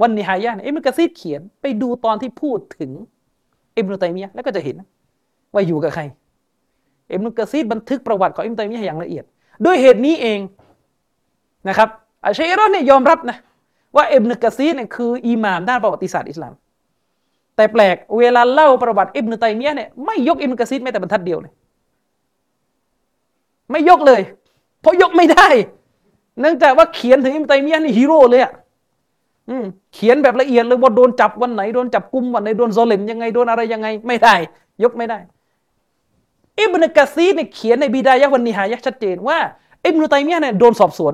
[0.02, 2.92] วันนิฮายะอิมรุกะซีเขียนไปดูตอนที่พูดถึง
[3.78, 4.76] อิมรุตัยมียะแล้วก็จะเห็น
[5.54, 6.04] ว่าอยู่กับใคร
[7.12, 9.24] อิมรุกะซีดบันทึกประวัติของอิมตัยมียะอย่างละเอียด
[9.66, 10.40] ด้วยเหตุนี้เอง
[11.68, 11.90] นะครับ
[12.26, 13.38] อาชัยรอเนี่ยยอมรับนะ
[13.96, 16.54] ว่าอิบนุกะซีดเนี่ยคืออิหม่ามด้านประวัติศาสตร์อิสลาม
[17.56, 21.54] แต่แปลกเวลาเล่าประวัติอิบนุตัยมียะเนี่ยไม่ยกอิบนุกะซีดแม้แต่บรรทัดเดียวเลย
[23.72, 24.22] ไม่ยกเลย
[24.82, 25.48] เพราะยกไม่ได้
[26.40, 28.52] เนื่องจากว่าเขียนถึงอิบนุตัยมียะนี่ฮีโร่เลยอะ
[29.94, 34.36] เขียนแบบละเอียดเลยว่าโดนจับวันไหนโดนจับกุมวันไหนโดนโซเลมยังไงโดนอะไรยังไง ไม่ได้
[34.84, 35.18] ยกไม่ได้
[36.60, 39.38] อิบนุกะซีเนี่ยเขียนในบิดายะวันนิหายะชัดเจนว่า
[39.86, 41.14] อิบนุตัยมียะเนี่ยโดนสอบสวน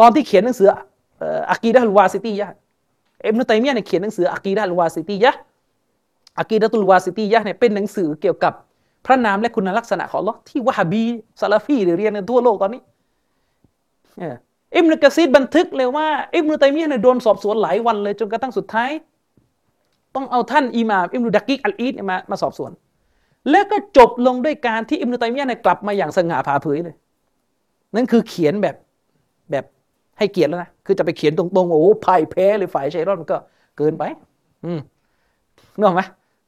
[0.00, 0.68] ตอนที่เขียนหนังสือ
[1.52, 2.48] อักีดะฮุลวาซิตียะ
[3.26, 5.32] อิบนุตัยมียะเนี่ยเขียนหนังสืออักีดะฮุลวาซิตียะ
[6.40, 8.52] อักีดะตุลวาซิตียะเนี่ยเป็นหนังสือเกี่ยวกับ
[9.06, 11.04] พระนามและคุณลักษณะของอัลลอฮ์ที่วะฮบี
[11.40, 12.82] ซาลาฟีเรียนกันทั่วโลกตอนนี้
[14.76, 18.90] อิบนุกะซีรบันทึกเลยว่าอิบนุตัยมียะเนี่ยโดนสอบสวนหลายวันเลยจนกระทั่งสุดท้าย
[20.14, 22.70] ต้องเอาท่านอิหม่ามอิบนุดะกีกอัลอีดมามาสอบสวน
[23.50, 26.96] แล้วก็จบลงด้วยการที่อิบนุตัยมียะเนี่ยกลับมาอย่างสง่าผ่าเผยเลย
[27.94, 28.76] นั่นคือเขียนแบบ
[29.50, 29.64] แบบ
[30.18, 33.38] ให้เกียรติแล้วนะ คือจะไปเขียนตรงๆ โอ้พ่ายแพ้เลยฝ่ายชัยรอดมันก็
[33.78, 34.04] เกินไป
[34.64, 34.80] อืม
[35.76, 36.02] นึกออกไหม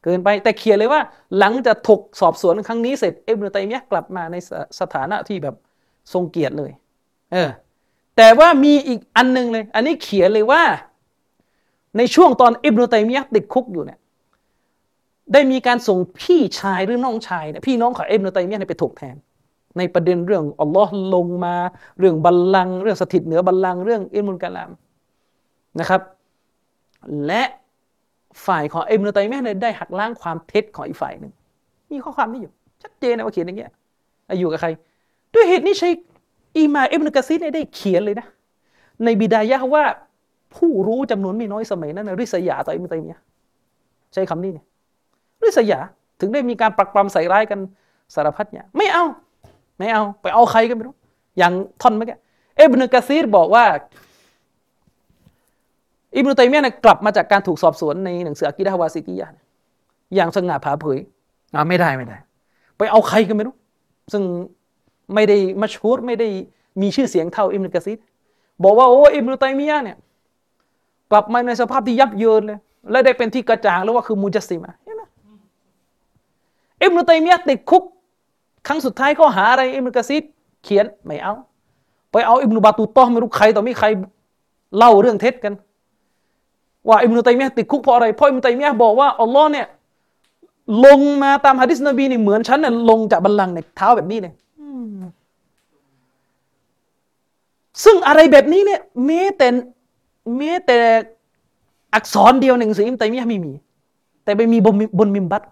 [0.05, 1.01] เกินไป แต่เขียนเลยว่า
[1.39, 4.37] หลังจากถกสอบสวนครั้งนี้เสร็จอิบนุตัยมียะกลับมาใน
[4.81, 5.55] สถานะที่แบบ
[6.12, 6.71] ทรงเกียรติเลย
[7.33, 7.51] เออ
[8.16, 10.62] แต่ว่ามีอีกอันนึงเลย อันนี้เขียนเลยว่า
[11.99, 13.99] ในช่วงตอนอิบนุตัยมียะติดคุกอยู่เนี่ย
[15.32, 19.16] ได้มีการส่งพี่ชายหรือน้องชายเนี่ยพี่น้องของอิบนุตัยมียะไปถกแทน
[19.78, 21.55] ในประเด็นเรื่องอัลลอฮ์ลงมา
[21.98, 24.70] เรื่องบัลลังก์เรื่องสถิตเหนือบัลลังก์เรื่องอิมุลกะลาม
[25.80, 26.01] นะครับ
[27.26, 27.42] และ
[28.46, 31.32] ฝ่ายของอิบนุตัยมียะได้หักล้างความเท็จของอีกฝ่ายหนึ่ง
[31.90, 32.52] มีข้อความนี้อยู่
[32.82, 33.70] ชัดเจนนะว่าเขียนอย่างเงี้ย
[34.38, 34.68] อยู่กับใคร
[35.34, 35.88] ด้วยเหตุนี้ใช้
[36.59, 38.26] อิมาอิบนุกะซีดได้เขียนเลยนะ
[39.05, 39.84] ในบิดายะว่า
[40.56, 43.20] ผู้รู้จำนวนไม่น้อยสมัยนั้นริษยาต่ออิบนุตัยมียะ
[44.12, 44.66] ใช้คำนี้เนี่ย
[45.47, 45.81] ริษยา
[46.21, 47.61] ถึงได้มีการปรักปรำใส่ร้ายกัน
[48.15, 49.05] สารพัดเนี่ยไม่เอา
[49.79, 50.95] ไม่เอา ไปเอาใครกันไม่รู้
[51.39, 51.53] อย่าง
[51.83, 52.19] ท่อนเมื่อกี้
[52.59, 53.65] อิบนุกะซีดบอกว่า
[56.16, 59.29] อิบนุตัยมียะกลับมาจากการถูกสอบสวนในหนังสืออากิดะฮวาซิตียะ
[60.15, 60.99] อย่างสง่าผ่าเผย
[61.55, 62.16] อ่าไม่ได้ไม่ได้
[62.79, 63.55] ไปเอาใครกันไม่รู้
[64.12, 64.23] ซึ่ง
[65.15, 66.29] ไม่ได้มาชูดไม่ได้
[66.81, 67.99] มีชื่อเสียงเท่าอิมนุกะซีด
[68.65, 69.97] บอกว่าโอ้อิมนุตัยมียะเนี่ย
[71.11, 72.59] กลับมาในสภาพที่ยับเยินเลย
[72.91, 75.03] และได้เป็นที่กระจ่างแล้วว่าคือมุจัสซิมาเห็นไหม
[76.85, 77.82] อิมนุตัยมียะติดคุก
[78.66, 80.23] ครั้งสุดท้ายเขาหาอะไรอิมนุกะซีด
[80.65, 81.35] เขียนไม่เอา
[82.11, 83.86] ไปเอาอิมนุบาตูตอไม่รู้ใครต่อมีใคร
[84.77, 85.55] เล่าเรื่องเท็จกัน
[86.89, 89.66] ว่าอิมนุตัยมียะติดคุกเพราะอะไรเพราะอิมนุตัยมียะบอกว่าอัลลอฮ์เนี่ย
[90.86, 94.32] ลงมาตามฮะดิษนบีนี่เหมือนฉันเนี่ยลงจากบัลลังก์เนี่ยเท้าแบบนี้เลย
[97.85, 99.48] ซึ่งอะไรแบบนี้เนี่ยแม้แต่
[100.39, 100.78] แม้แต่
[101.94, 103.52] อักษรเดียวในหนังสืออิมตัยมียะไม่มี
[104.24, 105.43] แต่ไปมีบนบนมิมบัต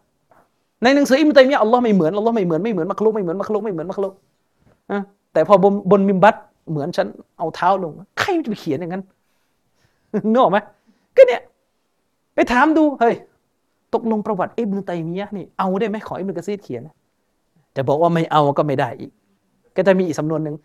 [0.82, 4.12] ในหนังสืออิมตัยมียอัลลอฮ์ไม่เหมือนอัลลอฮ์ไม่เหมือนไม่เหมือนมักลุกไม่เหมือนมักลุกไม่เหมือนมักลุก
[5.32, 6.34] แต่พอบนบนมิมบัต
[6.70, 7.06] เหมือนฉัน
[7.38, 9.02] เอาเท้าลงใครจะไปเขียนอย่างนั้น
[10.32, 10.58] นึกออกไหม
[11.16, 11.42] ก็เนี่ย
[12.34, 13.14] ไปถามดูเฮ้ย
[13.94, 16.82] ตกลงประวัติอิบนุตัยมียะนี่เอาได้ไหมขออิบนุกะซีดเขียน
[17.76, 19.10] จะบอกว่าไม่เอาก็ไม่ได้อีก
[19.76, 20.56] ก็จะมีอีกสำนวนหนึ่ง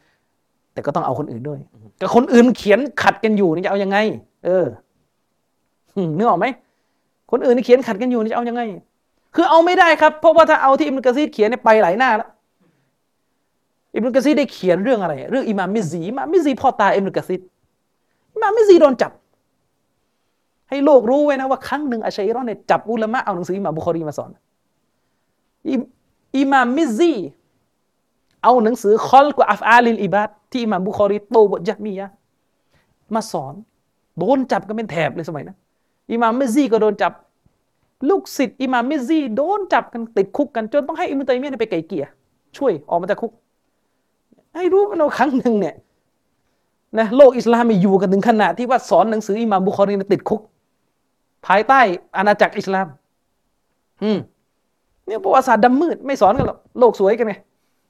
[0.73, 1.59] แต่ก็ต้องเอาคนอื่นด้วย
[2.01, 3.97] ก็คนอื่นเขียนขัดกันอยู่นี่จะเอายังไง
[4.45, 4.65] เออ
[6.17, 6.45] นึกออกไหม
[7.31, 8.61] คนอื่นเขียนขัดกันอยู่นี่จะเอายังไง
[9.35, 12.29] คือเอาไม่ได้ครับ เพราะว่าถ้าเอาที่อิบนุกะซีรเขียนเนี่ยไปหลายหน้าแล้ว
[13.95, 17.41] อิบนุกะซีรได้เขียนเรื่องอะไร เรื่องอิมามมิซซีอิมามมิซซีพ่อตาอิบนุกะซีร
[18.33, 19.11] อิมามมิซซีโดนจับ
[20.69, 24.31] ให้โลกรู้ไว้นะว่าครั้งหนึ่งอาชาอิเราะฮ์เนี่ยจับอุลามะเอาหนังสืออิมามบุคอรีมาสอน
[26.37, 27.11] อิมามมิซซี
[28.43, 32.07] เอาหนังสือخلق أفعال العبادที่อิมามบุคอรีโต้พวกญะฮ์มียะฮ์
[33.15, 33.53] มาสอน
[34.17, 35.55] โดนจับกันเป็นแถบเลยสมัยนะ
[36.11, 37.11] อิหม่ามมิซซีก็โดนจับ
[38.09, 42.05] ลูกศิษย์อิหม่ามมิซซีโดนจับกันติดคุกกันจนต้องให้อิบนุตัยมียะไปไกล่เกลี่ย
[42.57, 43.31] ช่วยออกมาจากคุก
[44.55, 45.75] ให้รู้กันเอาครั้งหนึ่งเนี่ย
[46.99, 50.41] นะโลกอิสลามมีอยู่กันถึงขนาดที่ว่าสอนหนังสืออิหม่ามบุคอรีติดคุก
[51.45, 51.79] ภายใต้
[52.17, 52.87] อาณาจักรอิสลาม
[54.03, 54.17] อืม
[55.05, 57.33] เนี่ยประวัติศาสตร์ดำมืดไม่สอนกันหรอกโลกสวยกันไง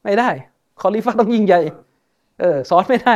[0.04, 0.30] ไม่ได้
[0.82, 1.60] คอลีฟะฮ์ต้องยิ่งใหญ่
[2.40, 3.16] เออสอนไม่ได้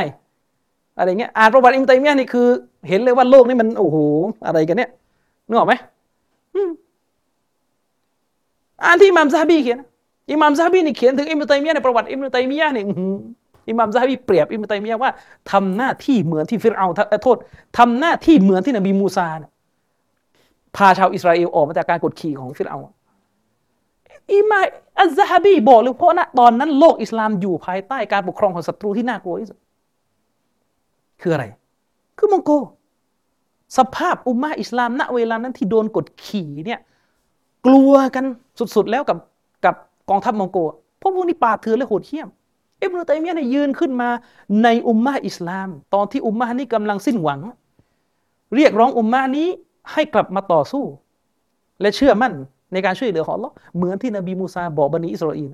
[0.98, 2.48] อะไรเงี้ยอ่านประวัติอิบนุตัยมียะนี่คือ
[2.88, 3.98] เห็นเลยว่าโลกนี้มันโอ้โห
[4.46, 4.90] อะไรกันเนี่ย
[5.48, 5.74] นึกออกไหม
[8.84, 9.80] อ่านที่อิหม่ามซะฮะบีเขียน
[10.32, 12.84] อิหม่ามซะฮะบีนี่เขียนถึงอิบนุตัยมียะในประวัติอิบนุตัยมียะนี่
[13.70, 15.12] อิหม่ามซะฮะบีเปรียบอิบนุตัยมียะว่า
[15.52, 16.88] ทำหน้าที่เหมือนที่ฟิรเอาน์
[17.24, 17.38] โทษ
[17.78, 19.28] ทำหน้าที่เหมือนที่นบีมูซา
[20.76, 22.78] พาชาวอิสราเอลออกมาจากการกดขี่ของฟิรเอา
[24.34, 24.60] อิมา
[25.00, 29.58] อัลซาฮบีบอกเลยเพราะนะตอนนั้นโลกอิสลามอยู่ภายใต้การปกครองของศัตรูที่น่ากลัวที่สุด
[31.22, 31.46] คืออะไร
[32.18, 32.52] คือมองโก
[33.78, 36.80] สภาพอุมมาอิสลาม ณเวลานั้นที่โดนกดขี่เนี่ย
[37.66, 38.26] กลัวกัน
[38.76, 39.18] สุดๆแล้วกับ
[39.66, 39.76] กับ
[40.10, 40.58] กองทัพมองโก
[41.00, 42.30] เพราะพวกนี้ป่าเถื่อนและโหดเหี้ยม
[42.82, 44.10] อิบนุตัยมียะเนี่ยยืนขึ้นมา
[44.64, 47.40] ในอุมมาอิสลาม ตอนที่อุมมานี้กำลังสิ้นหวัง
[48.56, 49.48] เรียกร้องอุมมานี้
[49.92, 50.84] ให้กลับมาต่อสู้
[51.82, 52.34] และเชื่อมั่น
[52.74, 55.52] ในการช่วยเหลือของเราเหมือนที่นบีมูซาบอกบันิอิสราเอล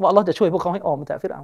[0.00, 1.42] ว่าเราจะช่วยพวกเขาให้ออกมาจากฟิรเอา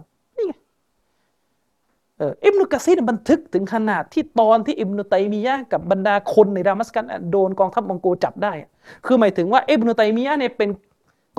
[2.22, 8.52] อออิบนุกะซีดบันทึกถึงขนาดที่ตอนที่อิบนุตัยมียะกับบรรดาคนในดามัสกัสโดนกองทัพมองโกจับได้
[9.06, 10.68] คือหมายถึงว่าอิบนุตัยมียะเนี่ยเป็น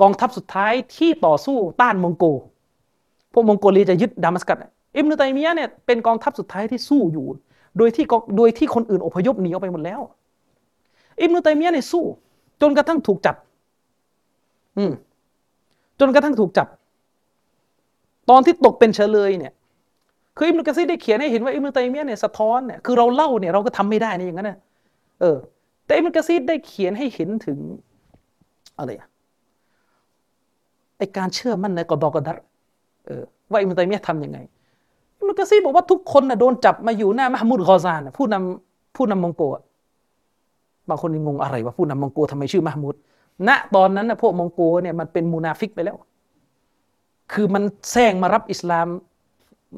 [0.00, 2.24] กองทัพสุดท้ายที่ต่อสู้ต้านมองโก
[3.32, 4.58] พวกมองโกเลียจะยึดดามัสกัส
[4.96, 7.26] อิบนุตัยมียะเนี่ยเป็นกองทัพสุดท้ายที่สู้อยู่
[7.78, 8.04] โดยที่
[8.36, 10.00] โดยที่คนอื่นอพยพหนีออกไปหมดแล้ว
[11.20, 12.04] อิบนุตัยมียะเนี่ยสู้
[12.60, 13.36] จนกระทั่งถูกจับ
[14.78, 14.92] อืม
[16.00, 16.68] จนกระทั่งถูกจับ
[18.30, 19.52] ตอนที่ตกเป็นเฉลยเนี่ย
[20.36, 24.58] คืออิมนุกะซีได้เขียนให้เห็นว่าอิมนุตัยมียเนี่ยสะท้อนเนี่ยคือเราเล่าเนี่ยเราก็ทำไม่ได้ในอย่างนั้นนะ
[25.20, 25.36] เออ
[25.84, 27.58] แต่อิมนุกะซีได้เขียนให้เห็นถึง
[28.78, 29.08] อะไรอะ
[30.98, 32.38] ไอการเชื่อมั่นในกอฎอกอดัร
[33.06, 34.38] เออว่าอิบนุตัยมียะทำยังไง
[35.18, 39.62] อิบนุกะซีรบอกว่าทุกคนนะโดนจับมาอยู่หน้ามะห์มูดกอซานผู้นำผู้นำมองโกล
[40.88, 42.94] บางคนงงอะไรว่าผู้นำมองโกลทำไมชื่อมะห์มูด
[43.48, 45.96] ณตอนนั้นนะพวกมองโกลเนี่ยมันเป็นมูนาฟิกไปแล้ว
[47.32, 48.86] คือมันแสร้งมารับอิสลาม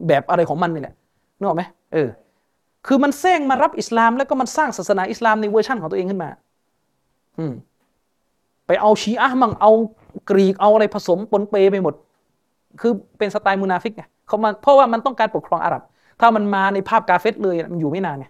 [0.09, 0.95] แบบอะไรของมันนี่แหละ
[1.39, 1.63] นึกออกไหม
[1.93, 2.09] เออ
[2.87, 6.31] คือมันแสร้งมารับอิสลาม แล้วก็มันสร้างศาสนาอิสลามในเวอร์ชั่นของตัวเองขึ้นมา
[7.39, 7.53] อืม
[8.67, 9.71] ไปเอาชีอะมั่งเอา
[10.31, 11.95] กรีกเอาอะไรผสมปนเปไปหมด
[12.81, 15.83] คือเป็นสไตล์มูนาฟิกไงเขามาเพราะว่ามันต้องการปกครองอาหรับ
[16.21, 18.27] ถ้ามันมาในภาพกาเฟรเลยมันอยู่ไม่นานไง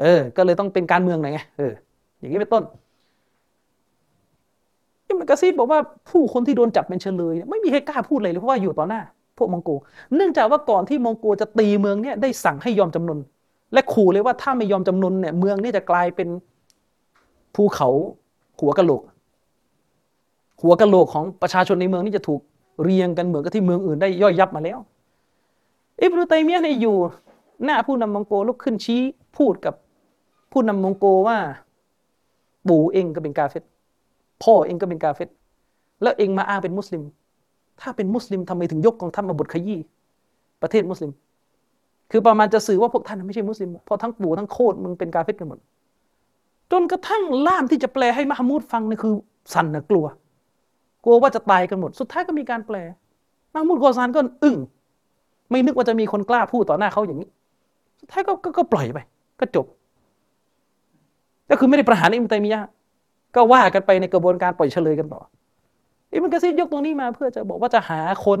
[0.00, 1.72] เออ ก็เลยต้องเป็นการเมืองหน่อยไงเออ
[2.18, 2.62] อย่างนี้เป็นต้น
[5.06, 9.00] อิบนุกะซีรบอกว่าผู้คนที่โดนจับเป็นเชลย ไม่มีใครกล้าพูดเลยเพราะว่าอยู่ต่อหน้า
[9.38, 9.70] พวกมองโกล
[10.14, 13.18] เนื่องจากว่าก่อนที่มองโกลจะตีเมืองเนี่ยได้สั่งให้ยอมจำนน
[13.72, 16.28] และขู่เลยว่าถ้าไม่ยอมจำนนเนี่ยเมืองนี้จะกลายเป็น
[17.54, 17.88] ภูเขา
[18.60, 19.02] หัวกะโหลก
[20.62, 22.40] หัวกะโหลกของประชาชนในเมืองนี้จะถูก
[22.82, 24.78] เรียงกันเหมือนกับที่เมืองอื่นได้ย่อยยับมาแล้ว
[26.00, 26.96] อิบรุตัยมียะเนี่ยอยู่
[27.64, 29.00] หน้าผู้นำมองโกลุกขึ้นชี้
[29.36, 29.74] พูดกับ
[30.52, 31.38] ผู้นำมองโกว่า
[32.68, 33.64] ปู่เองก็เป็นกาเฟต
[34.42, 35.28] พ่อเองก็เป็นกาเฟต
[36.02, 37.02] แล้วเองมาอ้างเป็นมุสลิม
[37.80, 39.78] ถ้าเป็นมุสลิมทำไมถึงยกกองทัพมาบดขยี้
[40.62, 41.10] ประเทศมุสลิม
[42.10, 45.58] คือประมาณจะสื่อว่าพวกท่านไม่ใช่มุสลิมเพราะทั้งปู่ทั้งโคตรมึงเป็นกาเฟตกันหมด
[46.72, 49.14] จนกระทั่งล่ามที่จะแปลให้มหมูดฟังนี่คือ
[49.54, 50.06] สั่นนะกลัว
[51.04, 52.76] กลัวว่าจะตายกันหมด สุดท้ายก็มีการแปล
[53.54, 54.56] มหมูดกอซานก็อึ้ง
[55.50, 57.28] ไม่นึกว่าจะมีคนกล้าพูดต่อหน้าเขาอย่างนี้
[58.00, 58.98] สุดท้ายก็ก็ปล่อยไป
[59.40, 59.66] ก็จบ
[61.50, 62.60] ก็คือไม่ได้ประหารอิมตัยมียะ
[63.34, 65.20] ก็ว่ากันไปในกระบวนการปล่อยเฉลยกันต่อ
[66.12, 68.40] อิบนุกะซีรยกตรงนี้มาเพื่อจะบอกว่าจะหาคน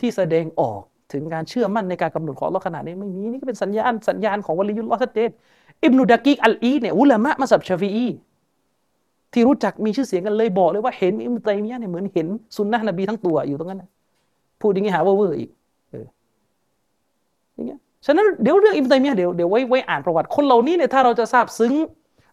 [0.00, 0.80] ที่แสดงออก
[1.12, 5.30] ถึงการเชื่อมั่นในการกำหนดของอัลลอฮ์ขนาดนี้ไม่มีนี่ก็เป็นสัญญาณสัญญาณของวะลียุลลอฮ์ชัดเจน
[5.84, 8.06] อิบนุดะกีกอัลอีดเนี่ยอุลามะมัซฮับชาฟีอี
[9.32, 12.26] ที่รู้จักมีชื่อเสียงกันเลยบอกเลยว่าเห็นอิบนุตัยมียะเนี่ยเหมือนเห็น
[12.56, 13.84] สุนนะนบีทั้งตัวอยู่ตรงนั้น
[14.60, 15.50] พูดอย่างนี้หาว่าเวอร์อีก
[15.90, 16.06] เออ
[17.54, 21.72] อย่างเงี้ยฉะนั้นเดี๋ยวเรื่องอิบนุตัยมียะเดี๋ยวเดี๋ยวไว้ไว้อ่านประวัติคนเหล่านี้เนี่ยถ้าเราจะซาบซึ้ง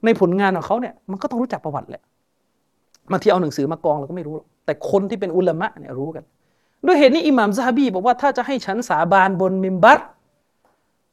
[0.06, 2.04] ในผลงานของเขาเนี่ยมันก็ต้องรู้จักประวัติแหละ
[3.12, 6.24] บางทีเอาหนังสือมากองเราก็ไม่รู้หรอกแต่คนที่เป็นอุลามะเนี่ยรู้กัน
[6.86, 10.00] ด้วยเหตุนี้อิหม่ามซาฮบีบอกว่าถ้าจะให้ฉันสาบานบนมิมบัต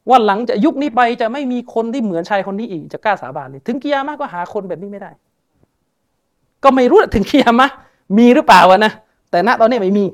[0.08, 5.10] ว่าหลังจากยุคนี้ไปจะไม่มีคนที่เหมือนชายคนนี้อีกจะกล้าสาบานเลยถึงกิยามะก็หาคนแบบนี้ไม่ได้
[6.64, 7.68] ก็ไม่รู้ถึงกิยามะ
[8.18, 8.92] มีหรือเปล่าวะนะ
[9.30, 10.04] แต่ณตอนนี้ไม่มี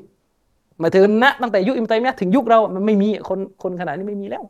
[0.81, 4.43] มาถึงณตั้งแต่ยุคอิมตัยมียะถึงยุคเรามันไม่มีคนคนขนาดนี้ไม่มีแล้ว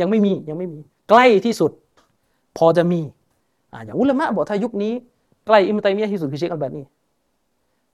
[0.00, 0.78] ยังไม่มียังไม่มี
[1.08, 1.70] ใกล้ที่สุด
[2.58, 3.00] พอจะมี
[3.72, 4.92] อ่าอย่างอุลามะบอกถ้ายุคนี้
[5.46, 6.82] ใกล้อิมตัยมียะที่สุดคือเชคอัลบานี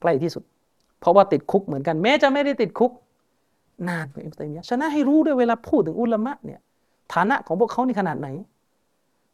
[0.01, 0.43] ใกล้ที่สุด
[1.01, 2.93] เพราะว่าติดคุกเหมือนกัน แม้จะไม่ได้ติดคุก
[3.89, 6.61] นานกว่าอิมตัยมียะฉะนั้นให้รู้ด้วยเวลาพูดถึงอุลามะเนี่ย
[7.15, 8.29] ฐานะของพวกเขานี่ขนาดไหน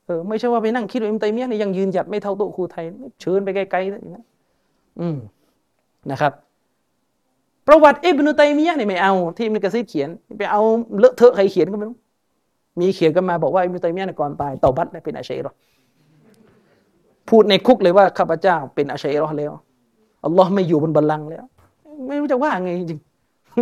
[0.06, 2.84] เออไม่ใช่ว่าไปนั่งคิดว่าอิมตัยมียะเนี่ยยังยืนหยัดไม่เท่าโต๊ะครูไทย
[3.20, 4.24] เชิญไปไกลๆนะ
[5.00, 5.16] อืม
[6.10, 6.32] นะครับ
[7.66, 10.08] ประวัติอิบนุตัยมียะเนี่ยไม่เอาที่อิบนุกะซีเขียน
[10.38, 10.62] ไปเอา
[10.98, 11.96] เลอะเทอะใครเขียนก็ไม่รู้
[12.80, 15.52] มีเขียนกันมาบอกว่าอิบนุตัยมียะเนี่ยก่อนตายเตาบัตเป็นอาชัยรอ
[17.28, 19.52] พูดในคุกเลยว่าข้าพเจ้าเป็นอาชัยรอแล้ว
[20.24, 21.44] อัลลอฮ์ไม่อยู่บนบัลลังก์แล้ว
[22.08, 23.00] ไม่รู้จะว่าไงจริง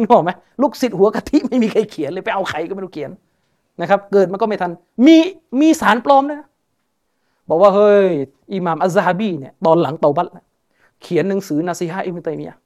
[0.03, 0.31] นึกออกไหม
[0.63, 3.11] ลูกศิษย์หัวกะทิไม่มีใครเขียนเลยไปเอาใครก็ไม่รู้เขียน
[3.81, 4.73] นะครับ เกิดมันก็ไม่ทัน
[5.07, 5.17] มี
[5.61, 6.41] มีสารปลอมนะ
[7.49, 8.09] บอกว่าเฮ้ย
[8.55, 10.27] อิหม่ามอัซฮาบีเนี่ยตอนหลังเตาบัต
[11.03, 12.57] เขียนหนังสือนาซีฮะอิมตัยมียะ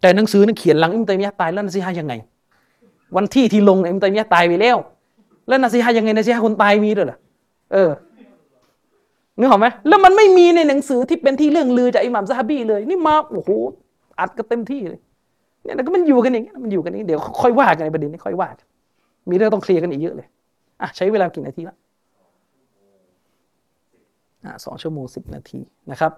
[0.00, 2.14] แต่หนังสือนั้นเขียนหลังอิมตัยมียะตายแล้วนาซีฮะยังไง
[3.16, 4.76] วันที่ที่ลงอิมตัยมียะตายไปแล้ว
[5.48, 7.18] แล้วนาซีฮะยังไงนาซีฮะคนตายมีด้วยเหรอ
[7.72, 7.90] เออ
[9.40, 13.50] นึกออกไหมแล้วมันไม่มีในหนังสือที่เป็นที่เรื่องลือจากอิหม่ามซาฮบีเลย นี่มาโอ้โห
[14.18, 15.00] อัดกันเต็มที่เลย
[15.62, 18.66] เนี่ยแล้วก็มันอยู่กันอย่างนี้มันอยู่กันอย่างนี้เดี๋ยวค่อยว่ากันในประเด็นนี้ค่อยว่ากัน
[19.30, 20.26] มีเรื่องต้องเคลียร์กันอีกเยอะเลย
[20.82, 21.76] อะใช้เวลากี่นาทีละ
[24.44, 25.60] อะสองชั่วโมงสิบนาที
[25.90, 26.12] นะครับ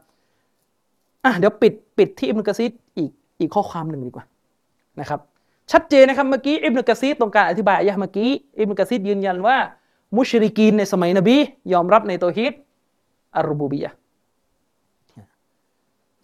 [1.25, 4.25] อะเดี๋ยวปิดปิดที่อิบนุกะซีรอีกอีกข้อความหนึ่งดีกว่า
[5.01, 5.21] นะครับ
[5.73, 9.57] ชัดเจนนะครับเมื่อกี้อิบนุกะซีรตรงการอธิบายอายะเมื่อกี้อิบนุกะซีรยืนยันว่า
[10.17, 11.37] มุชริกีนในสมัยนบี
[11.73, 12.53] ยอมรับในเตาฮีด
[13.38, 13.92] อัรูบูบียะ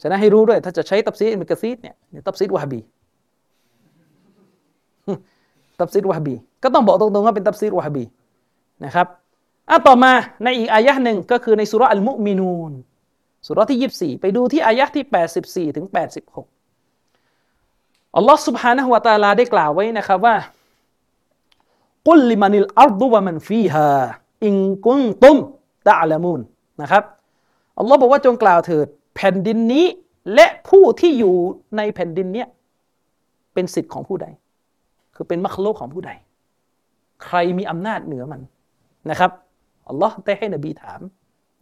[0.02, 1.96] ฉะนั้นให้รู้ด้วย ถ้าจะใช้ตับซีดอิบนุกะซีดเนี่ย
[2.28, 2.80] ตับซีดวะฮบี
[5.80, 8.04] ตับซีดวะฮบี ก็ต้องบอกตรงๆว่าเป็นตับซีดวะฮบี
[8.86, 9.08] นะครับ
[9.70, 10.12] อ่ะต่อมา
[10.44, 12.74] ในอีกอายะหนึ่งก็คือในสุรอัลมุมินูน
[13.48, 15.06] สุรที่ 24 ไปดูที่อายะที่
[15.70, 15.86] 84 ถึง
[17.02, 20.36] 86อัลลอฮ์ سبحانه และ تعالى ได้กล่าวไว้นะครับว่า
[22.08, 23.90] กุลลิมานิลอัรดุวะมันฟีฮา
[24.46, 24.56] อิง
[24.86, 25.38] กุนตุม
[25.90, 26.42] ตะลามูน
[26.83, 27.03] นะครับ
[27.79, 28.87] อัลลอฮ์บอกว่าจงกล่าวเถิด
[29.17, 29.87] แผ่นดินนี้
[30.35, 31.37] และผู้ที่อยู่
[31.77, 32.49] ในแผ่นดินเนี้ย
[33.55, 34.27] เป็นสิทธิ์ของผู้ใด
[35.15, 36.11] คือเป็นมัคโลกของผู้ใด
[37.25, 38.41] ใครมีอำนาจเหนือมัน
[39.11, 39.31] นะครับ
[39.89, 41.01] อัลลอฮ์ได้ให้นบีถาม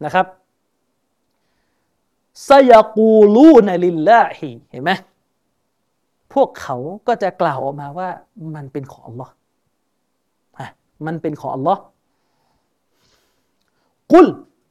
[0.05, 0.27] นะครับ
[2.49, 4.91] ซยกูลูนลิลลาฮิเห็นไหม
[6.33, 6.77] พวกเขา
[7.07, 8.09] ก็จะกล่าวออกมาว่า
[8.55, 9.33] มันเป็นของอัลลอฮ์
[11.07, 11.81] มันเป็นของอัลลอฮ์
[14.13, 14.27] กุล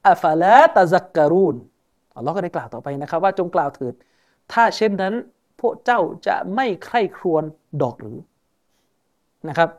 [0.10, 1.56] อัฟลาตะซักการูน
[2.16, 3.94] อัลลอฮ์ก็ได้กล่าวต่อไปนะครับ ว่าจงกล่าวเถิด
[4.52, 5.14] ถ้าเช่นนั้น
[5.62, 7.44] พวกเจ้าจะไม่ใคร่ครวญ
[7.82, 8.18] ดอกหรือ
[9.50, 9.70] นะครับ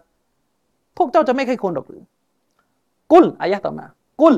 [0.96, 2.02] พวกเจ้าจะไม่ใคร่ครวญดอกหรือ
[3.12, 3.86] กุลอายะต่อมา
[4.20, 4.34] กุล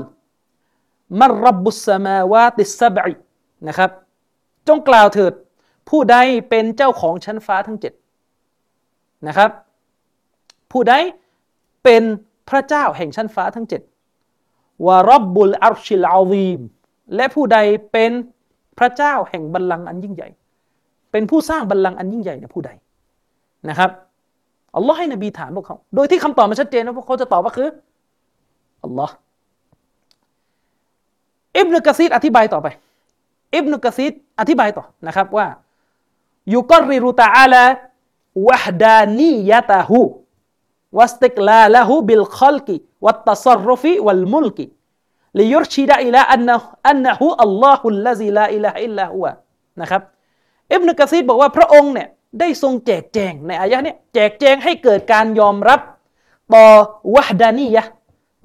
[1.18, 3.14] มารับบุสมาวาติสบอิ
[3.68, 3.90] นะครับ
[4.68, 5.32] จงกล่าวเถิด
[5.88, 6.16] ผู้ใด
[6.48, 7.92] เป็นเจ้าของชั้นฟ้าทั้งเจ็ด
[9.26, 9.50] นะครับ
[10.72, 10.94] ผู้ใด
[11.84, 12.02] เป็น
[12.48, 13.82] พระเจ้าแห่งชั้นฟ้าทั้งเจ็ด
[14.86, 16.60] วารับบุลอัรชิลอาวีม
[17.14, 17.58] และผู้ใด
[17.92, 18.10] เป็น
[18.78, 20.28] พระเจ้าแห่งบัลลังก์อันยิ่งใหญ่
[21.12, 22.70] เป็นผู้สร้างบัลลังก์อันยิ่งใหญ่เนี่ยผู้ใด
[23.68, 23.90] นะครับ
[24.76, 27.68] อัลลอฮ์ให้นบีถามพวกเขา โดยที่คำตอบมันชัดเจนนะพวกเขาจะตอบว่าคือ
[28.84, 29.14] อัลลอฮ์
[31.56, 32.66] อิบนุกะซีดอธิบายต่อไป
[33.54, 35.46] อิบนุกะซีดอธิบายต่อนะครับว่า
[36.54, 37.64] ยุกริรุตาอาลา
[38.48, 40.00] วะฮดานียะตาหู
[40.98, 42.76] วัสติกลาละหูบิลขลกิ
[43.06, 49.20] والتصرف والملك ليرشد إلى أن أنه الله الذي لا إله إلا هو
[49.80, 50.02] นะครับ
[50.72, 52.08] อิบนุกะซีรบอกว่าพระองค์เนี่ย
[52.40, 55.80] ได้ทรงแจกแจงในอายะนี้แจกแจงให้เกิดการยอมรับ
[56.54, 56.66] ต่อ
[57.14, 57.82] วะฮดานียะ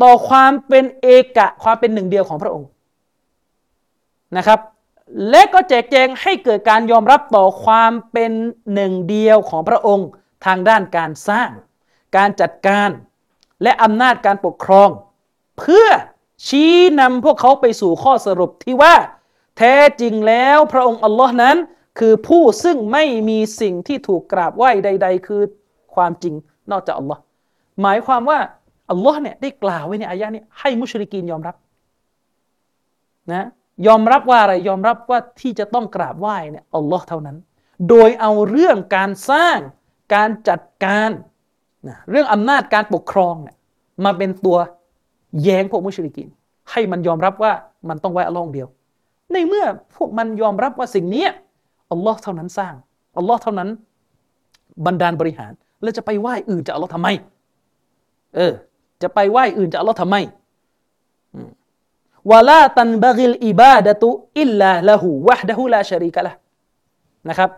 [0.04, 1.08] ต่อความเป็นเอ
[1.38, 2.68] กะความเป็นหนึ่งเดียวของพระองค์
[4.38, 4.60] นะครับ
[5.30, 8.32] และก็แจกแจงให้เกิดการยอมรับต่อความเป็น
[8.74, 10.08] หนึ่งเดียวของพระองค์
[10.46, 11.50] ทางด้านการสร้าง
[12.16, 12.90] การจัดการ
[13.64, 14.90] และอำนาจการปกครอง
[15.60, 15.88] เพื่อ
[16.48, 18.96] ชี้นำพวกเขาไปสู่ข้อสรุปที่ว่า
[19.58, 21.58] แท้จริงแล้วพระองค์อัลลอฮ์นั้น
[22.00, 25.42] คือผู้ซึ่งไม่มีสิ่งที่ถูกกราบไหว้ใด ๆ คือ
[25.96, 26.34] ความจริง
[26.72, 27.22] นอกจากอัลลอฮ์
[27.82, 28.40] หมายความว่า
[28.92, 31.56] อัลลอฮ์เนี่ยได้กล่าวไว้ในอายะนี้ให้มุชริกีนยอมรับ
[33.32, 33.48] นะ
[33.88, 37.38] ยอมรับว่าอะไรยอมรับว่าที่จะต้องกราบไหว้เนี่ยอัลลอฮ์เท่านั้น
[37.90, 39.58] โดยเอาเรื่องการสร้าง
[40.14, 41.10] การจัดการ
[41.88, 43.56] นะเรื่องอำนาจการปกครองเนี่ย
[44.06, 44.58] มาเป็นตัว
[45.44, 46.30] แย้งพวกมุชริกีน
[46.72, 47.54] ให้มันยอมรับว่า
[47.90, 48.68] มันต้องไหว้อัลลอฮ์เดียว
[49.32, 49.66] ในเมื่อ
[49.96, 51.28] พวกมันยอมรับว่าสิ่งนี้
[51.92, 52.74] อัลลอฮ์เท่านั้นสร้าง
[53.18, 53.70] อัลลอฮ์เท่านั้น
[54.86, 55.52] บันดาลบริหาร
[55.82, 57.08] แล้วจะไปไหว้อื่นจากอัลลอฮ์ทำไม
[58.36, 58.54] เออ
[59.02, 60.16] จะไปไหว้อื่นจากอัลลอฮ์ทำไม
[62.32, 66.34] วะลาตันบะกิลอิบาดะตุอิลลาละหูวะดะฮูลาชารีกะละ
[67.30, 67.50] นะครับ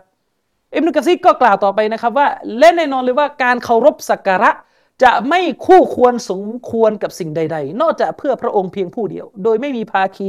[0.74, 2.28] อิบนุกะซีก็กล่าวต่อไปนะครับว่า
[2.58, 4.50] และแน่นอนเลยว่าการเคารพสักการะ
[5.02, 10.28] จะไม่คู่ควรสมควรกับสิ่งใด ๆ นอกจากเพื่อพระองค์เพียงผู้เดียว โดยไม่มีภาคี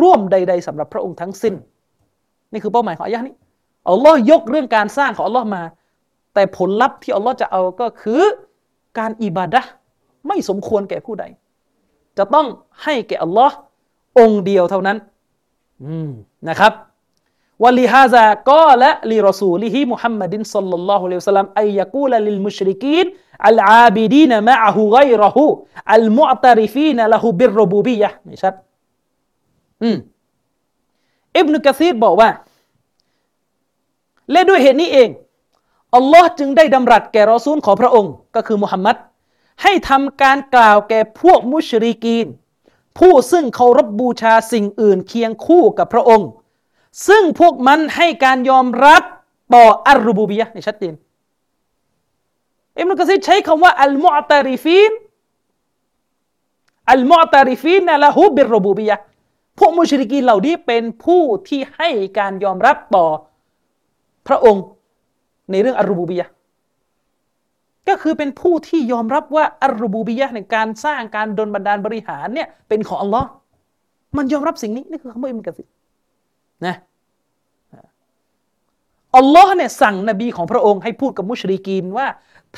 [0.00, 1.54] ร่วมใด ๆสำหรับพระองค์ทั้งสิ้น
[2.52, 3.34] นี่คือเป้าหมายของอายะนี้
[3.88, 5.62] อัลลอฮ์ยกเรื่องการสร้างของอัลลอฮ์มา
[6.34, 8.22] แต่ผลลัพธ์ที่อัลลอฮ์จะเอาก็คือ
[8.98, 9.60] การอิบาดะ
[10.26, 11.24] ไม่สมควรแก่ผู้ใด
[12.18, 12.46] จะต้อง
[12.82, 13.56] ให้แก่อัลลอฮ์
[14.18, 14.96] องเดียวเท่านั้น
[16.48, 16.72] นะครับ
[17.62, 23.06] วะลิฮาซาก็และลิรอซูลิฮิมุฮัมมัดินสัลลัลลอฮุอะลัยฮิวะสัลลัมอัยยะกูลลิลมุชริกีน
[23.48, 25.46] อัลอาบิดีนมะอะฮูไกรหู
[25.94, 28.54] อัลมุอตาริฟีนละหูบิรรบูบียะนี่ชัด
[29.82, 29.96] อืม
[31.38, 32.30] อิบนุกะซีรบอกว่า
[34.32, 35.08] และด้วยเหตุนี้เอง
[35.96, 38.96] อัลลอฮ์จึงได้ดำรัสแก่รอซูลของพระองค์ ก็คือมุฮัมมัด
[39.62, 42.26] ให้ทำการกล่าวแก่พวกมุชริกีน
[42.98, 46.28] ผู้ซึ่งเคารพบบูชาสิ่งอื่นเคียงคู่กับพระองค์
[47.06, 49.02] ซึ่งพวกมันให้การยอมรับ
[49.54, 50.94] ต่ออัลรูบูบียะในชัดเจน
[52.78, 54.92] อิมรุกะซีใช้คำว่าอัลมุอตาริฟีน
[56.92, 58.96] อัลมุอตาริฟีนนะละฮูบิรรูบียะ
[59.58, 63.06] พวกมุชริกีเหล่านี้เป็นผู้ที่ให้การยอมรับต่อ
[64.26, 64.64] พระองค์
[65.50, 66.26] ในเรื่องอัลรูบูบียะ
[67.88, 73.28] ก็คือเป็นผู้ที่ยอมรับว่าอัลรูบูบียะในการสร้างการดลบันดาลบริหารเนี่ยเป็นของอัลลอฮ์
[74.16, 75.64] มันยอมรับสิ่งนี้นี่คือคำว่าอิมกะซี
[76.66, 76.74] นะ
[79.16, 82.06] อัลลอฮ์เนี่ยสั่งนบีของพระองค์ให้พูดกับมุชริกีนว่า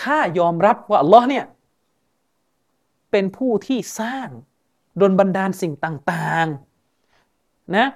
[0.01, 1.45] ถ้ายอมรับว่าอัลลอฮ์เนี่ย
[3.11, 4.29] เป็นผู้ที่สร้าง
[5.01, 7.87] ดลบันดาลสิ่งต่างๆนะ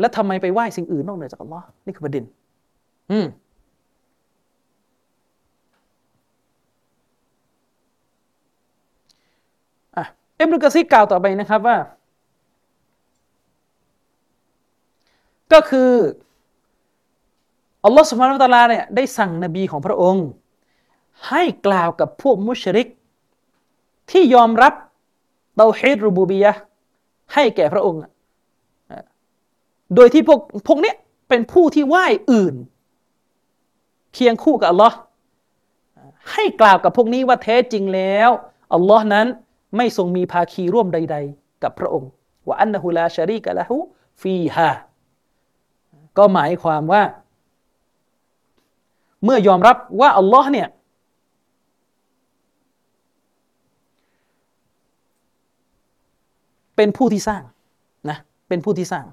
[0.00, 2.24] แล้วทำไมไปไหว้สิ่งอื่นนอกเหนือจากอัลลอฮ์นี่คือประเด็น
[3.10, 3.26] อืม
[9.96, 10.04] อะ
[10.36, 11.76] เอ็มรุกะซีกล่าวต่อไปนะครับว่า
[15.52, 15.90] ก็คือ
[17.84, 20.26] อัลลอฮ์สุบฮานาตะลาเนี่ยได้สั่งนบีของพระองค์
[21.28, 22.88] ให้กล่าวกับพวกมุชริก
[24.10, 24.74] ที่ยอมรับ
[25.56, 26.52] เตาฮีดรูบูบียะ
[27.34, 28.00] ให้แก่พระองค์
[29.94, 30.94] โดยที่พวกพวกนี้
[31.28, 32.54] เป็นผู้ที่ไหว้อื่น
[34.14, 34.96] เคียงคู่กับอัลลอฮ์
[36.32, 38.30] ให้กล่าวกับพวกนี้ว่าแท้จริงแล้ว
[38.74, 39.26] อัลลอฮ์นั้น
[39.76, 42.10] ไม่ทรงมีภาคีร่วมใด ๆ กับพระองค์
[42.46, 43.76] ว่าอันนะฮุลาชารีกะละหุ
[44.20, 44.70] ฟีฮา
[46.18, 47.02] ก็หมายความว่า
[49.24, 50.68] เมื่อยอมรับว่าอัลลอฮ์เนี่ย
[56.76, 57.42] เป็นผู้ที่สร้าง
[58.10, 58.18] นะ
[58.48, 59.06] เป็นผู้ที่สร้าง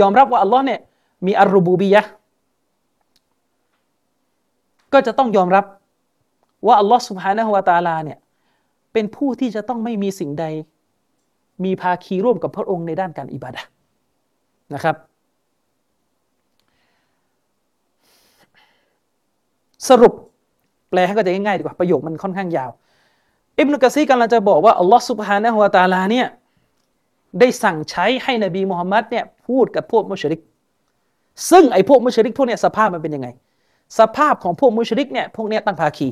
[0.00, 0.80] ยอมรับว่าอัลลอฮ์เนี่ย
[1.26, 2.02] มีอัรูบูบียะ
[4.92, 5.64] ก็จะต้องยอมรับ
[6.66, 8.18] ว่าอัลลอฮ์สุบฮานะฮุวาตาลาเนี่ย
[8.92, 10.44] เป็นผู้ที่จะต้องไม่มีสิ่งใด
[11.64, 13.62] มีภาคีร่วมกับพระองค์ในด้านการอิบาดะ
[14.74, 14.96] นะครับ
[19.88, 20.12] สรุป
[20.90, 22.70] แปลให้ก็จะง่ายๆดีกว่าประโยคมันค่อนข้างยาว
[23.58, 26.26] อิบนุกะซีกำลังจะบอกว่าอัลลอฮ์สุบฮานะฮุวาตาลาเนี่ย
[27.40, 30.40] ได้สั่งใช้ให้นบีมุฮัมมัดเนี่ยพูดกับพวกมุชริก
[31.50, 33.28] ซึ่งไอ้พวกมุชริกพวกเนี้ยสภาพมันเป็นยังไง
[33.98, 36.08] สภาพของพวกมุชริกเนี่ยพวกเนี้ยตั้งภาคี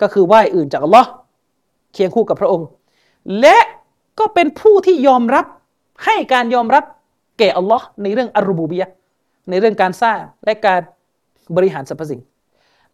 [0.00, 1.08] ก็คือไหว้อื่นจากอัลลอฮ์
[1.92, 2.66] เคียงคู่กับพระองค์
[3.40, 3.58] และ
[4.18, 5.46] ก็เป็นผู้ที่ยอมรับ
[6.04, 6.84] ให้การยอมรับ
[7.38, 8.88] แก่อัลลอฮ์ในเรื่องอัลรูบูบียะ
[9.50, 10.80] ในเรื่องการสร้างและการ
[11.56, 12.20] บริหารสรรพสิ่ง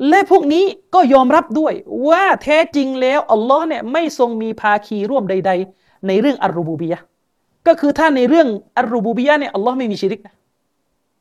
[0.08, 0.64] และพวกนี้
[0.94, 1.74] ก็ยอมรับด้วย
[2.08, 6.98] ว่าแท้จริงแล้วอัลลอฮ์เนี่ยไม่ทรงมีภาคีร่วมใด ๆ ในเรื่องอัรูบูบียะ
[7.66, 8.48] ก็คือถ้าในเรื่อง
[8.78, 10.34] อัรูบูบียะเนี่ยอัลลอฮ์ไม่มีชิริกนะ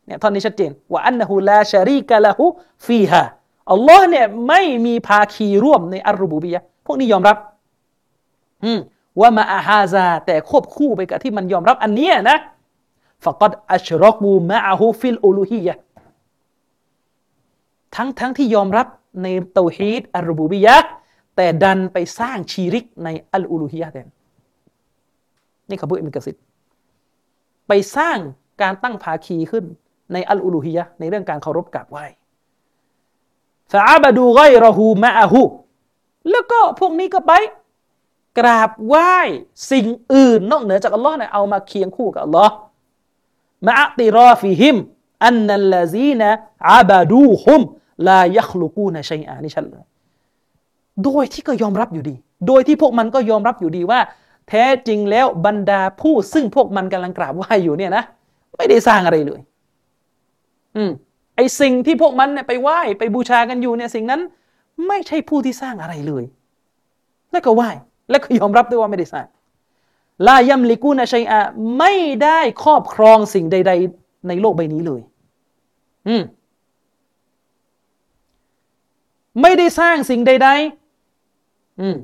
[0.06, 2.44] เนี่ยท่อนนี้ชัดเจนว่าอันนะฮูลาชารีกะละหู
[2.86, 3.24] ฟีฮา
[3.72, 7.38] อัลลอฮ์เนี่ยไม่มีภาคีร่วมในอัรูบูบียะพวกนี้ยอมรับ
[8.64, 8.80] อืม
[9.20, 12.38] ว่ามาอาฮาซาแต่ควบคู่ไปกับที่มันยอมรับอันนี้นะ
[13.26, 15.74] ฟะกัดอัชรอกูมะอาฮูฟิลอูลูฮียะ
[17.96, 18.88] ทั้งทั้งที่ยอมรับ
[19.24, 20.78] ในเตาฮีดอัลรบูบียะ
[21.36, 24.08] แต่ดันไปสร้างชีริกในอัลอูลูฮียะแทน
[25.70, 26.44] นี่คำพูดอิมกสิทธ์
[27.68, 28.18] ไปสร้าง
[28.62, 29.66] การตั้งภาคีขึ้น
[30.14, 32.06] ในอัลอูลูฮียะในเรื่องการเคารพกราบไหว้
[33.72, 35.42] ฟาบดูไกรหูมะอาหู
[36.32, 37.34] แล้วก็พวกนี้ก็ไป
[38.40, 39.16] กราบไหว้
[39.72, 42.54] สิ่งอื่นนอกเหนือจากอัลลอฮ์เนี่ยเอามาเคียงคู่กับอัลลอฮ์
[43.68, 44.78] มะติรอฟิฮิม
[45.26, 46.30] อันนัลลาซีนะ
[46.72, 47.62] อาบาดูฮุม
[48.08, 49.86] ลายัคลุกูนชัยอานี่ชัดเลย
[51.04, 52.16] โดยที่ก็ยอมรับอยู่ดี
[52.48, 54.00] โดยที่พวกมันก็ยอมรับอยู่ดีว่า
[54.50, 58.04] แท้จริงแล้วบรรดาผู้ซึ่งพวกมันกำลังกราบไหว้อยู่เนี่ยนะ
[58.58, 59.40] ไม่ได้สร้างอะไรเลย
[60.76, 60.92] อืม
[61.36, 64.22] ไอสิ่งที่พวกมันเนี่ยไปไหว้ไปบูชากันอยู่เนี่ยสิ่งนั้น
[64.88, 66.24] ไม่ใช่ผู้ที่สร้างอะไรเลย
[67.32, 67.70] แล้วก็ไหว้
[68.10, 69.28] และก็ยอมรับด้วยว่าไม่ได้สร้าง
[70.28, 71.42] ลายัมลิกูนชัยอา
[71.78, 75.02] ไม่ได้ครอบครองสิ่งใด ๆ ในโลกใบนี้เลย
[76.08, 76.22] อืม
[79.42, 81.96] ไม่ได้สร้างสิ่งใดๆอืม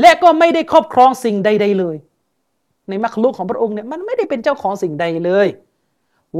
[0.00, 1.96] และก็ไม่ได้ครอบครองสิ่งใด ๆ เลย
[2.88, 5.48] ในมัคลุกของพระองค์เนี่ยมันไม่ได้เป็นเจ้าของสิ่งใดเลย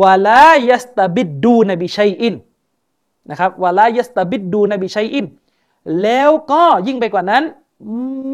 [0.02, 2.34] วาลายัสตบิดดูนบิชัยอิน
[3.30, 5.26] นะครับวาลายัสตบิดดูนบิชัยอิน
[6.02, 7.44] แล้วก็ยิ่งไปกว่านั้น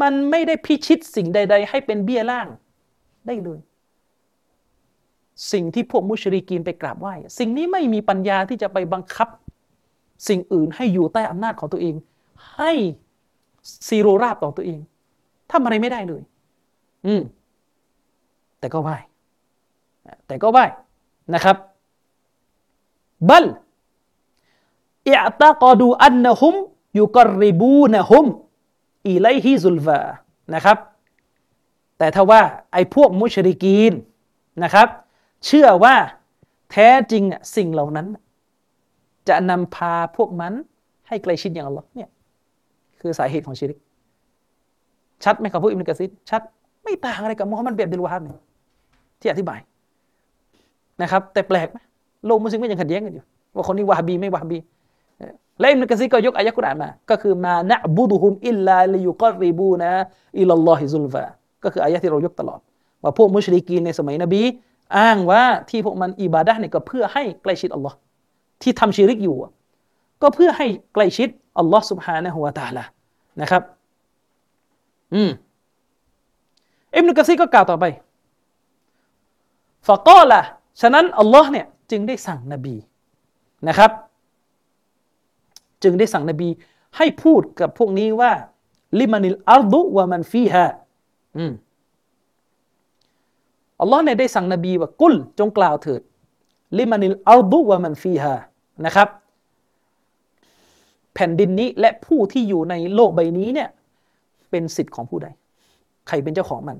[0.00, 2.48] มันไม่ได้พิชิตสิ่งใด ๆ ให้เป็นเบี้ยล่าง
[3.26, 3.60] ได้เลย
[5.52, 9.28] สิ่งที่พวกมุชริกีนไปกราบไหว้สิ่งนี้ไม่มีปัญญาที่จะไปบังคับ
[10.28, 11.94] สิ่งอื่นให้อยู่ใต้อำนาจของตัวเอง
[12.56, 12.72] ให้
[13.88, 14.78] ซีโรราบต่อตัวเอง
[15.50, 16.22] ทำอะไรไม่ได้เลย
[17.06, 17.22] อืม
[18.58, 18.90] แต่ก็ไหว
[20.26, 20.58] แต่ก็ไหว
[21.34, 21.56] นะครับ
[23.28, 23.46] บัล
[25.08, 26.54] อิอตะกอดูอันนะฮุม
[26.98, 28.26] ยุกริบูนะฮุม
[29.08, 30.00] อิไลฮิซุลฟา
[30.54, 30.78] นะครับ
[31.98, 33.92] แต่ถ้าว่าไอ้พวกมุชริกีน
[34.62, 34.88] นะครับ
[35.46, 35.94] เชื่อว่า
[36.70, 37.22] แท้จริง
[37.56, 38.06] สิ่งเหล่านั้น
[39.28, 40.52] จะนำพาพวกมัน
[41.08, 42.08] ให้ใกล้ชิดอย่างอัลลอฮ์เนี่ย
[43.00, 43.78] คือสาเหตุของชิริก
[45.24, 46.42] ชัดไหมครับพวกอิมนุกะซิดชัด
[46.84, 48.38] ไม่ต่างอะไรกับมุฮัมมัดเบียบดิลวาฮับเนี่ย
[49.20, 49.60] ที่อธิบาย
[51.02, 51.78] นะครับ แต่แปลกไหม
[52.26, 53.24] โลกมุสลิมก็ยังขัดแย้งกันอยู่
[53.54, 54.58] ว่าคนนี้วาฮบีไม่วาฮบี
[55.60, 59.90] และอิมนุกะซีก็ยกอายะกุรอานมา ก็คือมานะบุดุฮุมอิลลาลิยุกรริบูนะ
[60.40, 61.24] อิลลอฮิซุลฟา
[61.64, 62.60] ก็คืออายะที่เรายกตลอด
[63.02, 64.42] ว่าพวกมุชริกีนในสมัยนบี
[64.98, 67.96] อ้างว่าที่พวกมันอิบาดะเนี่ยก็เพื่อให้ใกล้ชิดอัลลอฮ์
[68.62, 69.36] ที่ทำชีริกอยู่
[70.22, 71.28] ก็เพื่อให้ใกล้ชิด
[71.58, 72.84] อัลลอฮ์สุบฮานะฮุวาตาละ
[73.40, 73.62] นะครับ
[75.14, 75.30] อืม
[76.94, 77.84] อิบนุกะซีรก็กล่าวต่อไป
[79.88, 80.40] فقال
[80.80, 82.76] ฉะนั้นอัลลอฮ์เนี่ยจึงได้สั่งนบี
[83.68, 83.90] นะครับ
[85.82, 86.48] จึงได้สั่งนบี
[86.96, 88.32] ให้พูดกับพวกนี้ว่า
[89.00, 90.66] لمن الأرض ومن فيها
[91.36, 91.52] อืม
[93.80, 96.00] อัลลอฮ์เนี่ยได้สั่งนบีว่าقل จงกล่าวเถิด
[96.78, 98.34] لمن الأرض ومن فيها
[98.86, 99.08] นะครับ
[101.14, 103.68] แผ่นดินนี้และผู้ที่อยู่ในโลกใบนี้เนี่ย
[104.50, 105.28] เป็นสิทธิ์ของผู้ใด
[106.08, 106.76] ใครเป็นเจ้าของมัน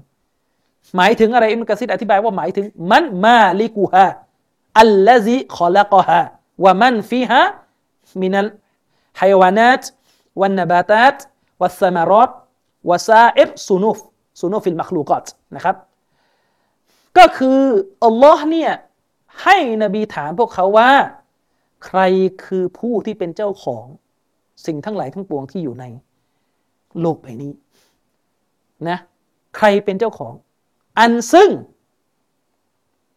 [0.97, 4.07] หมายถึงอะไรอิมกะซิดอธิบายว่าหมายถึงมันมาลิกูฮะ
[4.81, 6.21] อัลลซีขอละกฮะ
[6.65, 7.43] วะมันฟีฮะ
[8.23, 8.49] มินัล
[9.19, 9.83] ไฮวานัต
[10.41, 11.17] วันนบาตัต
[11.61, 12.31] วัสมารอต
[12.91, 13.99] วะซาอิรซุนุฟ
[14.41, 15.77] ซุนุฟิลมัคลูกอตนะครับ
[17.19, 17.61] ก็คือ
[18.05, 18.73] อัลลอฮ์เนี่ย
[19.43, 20.91] ให้นบีถามพวกเขาว่า
[21.87, 22.01] ใคร
[22.45, 23.85] คือผู้ที่เป็นเจ้าของ
[24.67, 25.85] สิ่งทั้งหลายทั้งปวงที่อยู่ใน
[27.01, 27.53] โลกใบนี้
[28.89, 28.99] นะ
[29.57, 30.33] ใครเป็นเจ้าของ
[30.99, 31.51] อันซึ่ง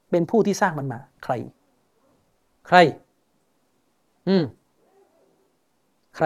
[0.09, 1.33] เป็นผู้ที่สร้างมันมา ใคร
[2.67, 2.77] ใคร
[4.27, 4.43] อืม
[6.15, 6.25] ใคร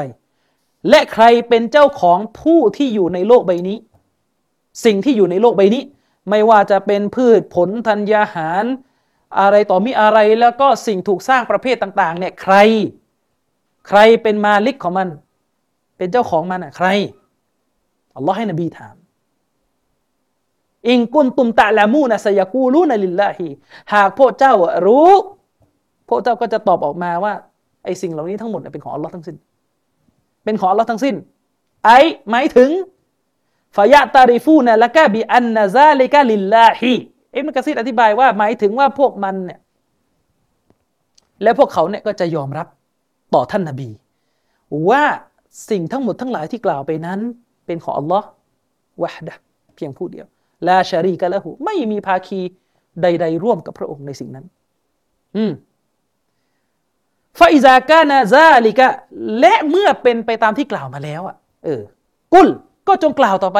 [0.89, 3.77] และใครเป็นเจ้าของผู้ที่อยู่ในโลกใบนี้
[4.85, 5.83] สิ่งที่อยู่ในโลกใบนี้
[6.29, 8.65] ไม่ว่าจะเป็นพืชผลธัญญาหาร
[9.39, 12.55] อะไรต่อมีอะไรแล้วก็สิ่งถูกสร้างประเภทต่างๆเนี่ยใคร
[13.87, 15.07] ใครเป็นมาลิกของมัน
[15.97, 16.87] เป็นเจ้าของมันอะใคร
[18.15, 18.95] อัลลอฮ์ให้นบีถาม
[20.87, 23.47] อิงกุนตุมตะละมูนะสยากูลูนลิลลาฮี
[23.93, 24.53] หากพวกเจ้า
[24.85, 25.11] รู้
[26.09, 27.33] พวกเจ้าก็จะตอบออกมาว่า
[27.83, 29.35] ไอ้สิ่งเหล่านี้ทั้งหมดเป็นของอัลลอฮ์ทั้งสิ้น
[30.43, 31.15] เป็นของอัลลอฮ์ทั้งสิ้น
[31.85, 31.89] ไอ
[32.29, 32.69] หมายถึง
[33.75, 36.93] ฟายะตาริฟูนะละกะบีอันนะซาลิกะลิลลาฮี
[37.35, 39.59] อิบนุกะซีรอธิบายว่าหมายถึงว่าพวกมันเนี่ย
[41.43, 42.67] และพวกเขาเนี่ยก็จะยอมรับ
[43.33, 43.89] ต่อท่านนบี
[44.89, 45.03] ว่า
[45.69, 47.19] สิ่งทั้งหมดทั้งหลายที่กล่าวไปนั้น
[47.65, 48.27] เป็นของอัลลอฮ์
[49.01, 49.35] วะฮดะ
[49.75, 50.25] เพียงผู้เดียว
[50.67, 52.39] ลาชารีกะละหูไม่มีภาคี
[53.01, 54.45] ใด ๆ ร่วมกับพระองค์ในสิ่งนั้น
[55.35, 55.51] อืม
[57.39, 58.87] ฟาอิซากานาซาลิกะ
[59.39, 61.81] และเมื่อเป็นไปตามที่กล่าวมาแล้วอะเออ
[62.33, 62.47] กุล
[62.87, 63.59] ก็จงกล่าวต่อไป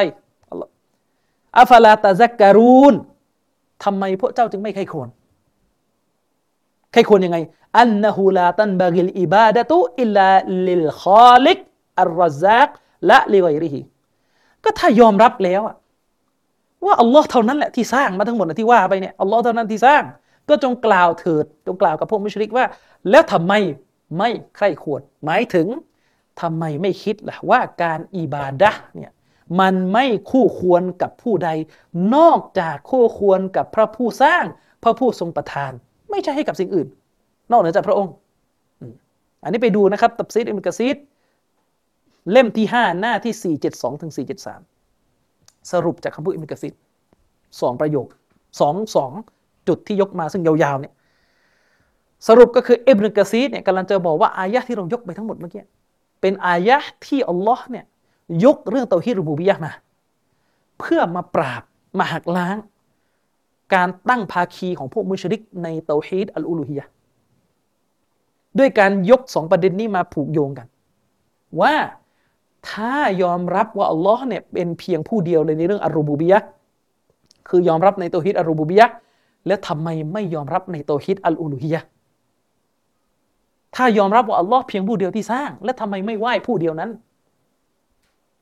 [1.60, 2.94] อัฟลาตะซักการูน
[3.84, 5.10] ทำไมพวกเจ้าจึงไม่ใครควร
[6.92, 7.38] ใครควรยังไง
[7.80, 10.30] อันนะฮูลาตันบากิลอิบาดะตุอิลลา
[10.68, 11.58] ลิลคอลิก
[12.02, 12.70] อัลรซัก
[13.08, 13.82] และลิไวริฮิ
[14.64, 15.76] ก็ถ้ายอมรับแล้วอะ
[16.86, 20.04] ว่าอัลลอฮ์เท่านั้นแหละที่สร้างมาทั้งหมดที่ว่าไปเนี่ยอัลลอฮ์เท่านั้นที่สร้าง
[20.50, 22.66] ก็จงกล่าวเถิดจงกล่าวกับพวกมุชริกว่า
[23.10, 23.54] แล้วทำไม
[24.18, 25.68] ไม่ใคร่ครวญหมายถึง
[26.42, 29.12] ทำไมไม่คิดล่ะว่าการอิบาดะเนี่ย
[29.60, 31.50] มันไม่คู่ควรกับผู้ใด
[32.16, 34.46] นอกจากคู่ควรกับพระผู้สร้าง
[34.84, 35.72] พระผู้ทรงประทาน
[36.10, 36.88] ไม่ใช่ให้กับสิ่งอื่น
[37.52, 38.14] นอกเหนือจากพระองค์
[39.44, 40.98] อันนี้ไปดูนะครับ ตัฟซีรอิบนุกะซีร
[42.32, 44.12] เล่มที่ 5 หน้าที่ 472ถึง
[44.88, 46.74] 473 สรุปจากคำพูดอิบนุกะซีร
[47.62, 48.08] สองประโยค
[48.60, 49.12] สองสอง
[49.68, 50.94] จุดที่ยกมาซึ่งยาวๆเนี่ย
[52.28, 55.64] สรุปก็คืออิบนุกะซีรเนี่ยกำลังจะบอกว่าอายะที่เรายกไปทั้งหมดเมื่อกี้
[56.22, 57.86] เป็นอายะที่อัลลอฮ์เนี่ย
[58.46, 59.72] ยกเรื่องเตาฮีรูบูบิยะมา
[60.80, 61.64] เพื่อมาปราบ
[62.00, 62.58] มาหักล้าง
[63.74, 66.86] การตั้งภาคีของพวกมุชริกในเตาฮีดอัลอูลูฮียะ
[68.60, 70.68] ด้วยการยกสองประเด็นนี้มาผูกโยงกัน
[71.62, 71.76] ว่า
[72.70, 72.94] ถ้า
[73.24, 76.40] ยอมรับว่าอัลลอฮ์เนี่ยเป็นเพียงผู้เดียวเลยในเรื่องอารูบูบียะ
[77.50, 78.88] คือยอมรับในโตฮิดอารูบูบียะ
[79.48, 81.82] แล้วทำไมไม่ยอมรับในโตฮิดอัลอูลูฮียะ
[83.76, 86.92] ถ้ายอมรับว่าอัลลอฮ์เพียงผู้เดียวที่สร้าง แล้วทำไมไม่ไหว้ผู้เดียวนั้น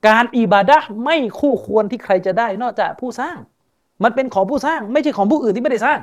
[0.07, 3.37] การอิบาดะไม่คู่ควรที่ใครจะได้ นอกจากผู้สร้าง
[4.03, 5.99] มันเป็นของผู้สร้าง ไม่ใช่ของผู้อื่นที่ไม่ได้สร้าง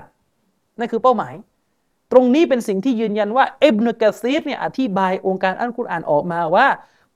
[0.78, 1.34] นั่นคือเป้าหมาย
[2.12, 6.66] ตรงนี้เป็นสิ่งที่ยืนยันว่าเอิบนุกะซีรเนี่ยอธิบายองค์การอัลกุรอานออกมาว่า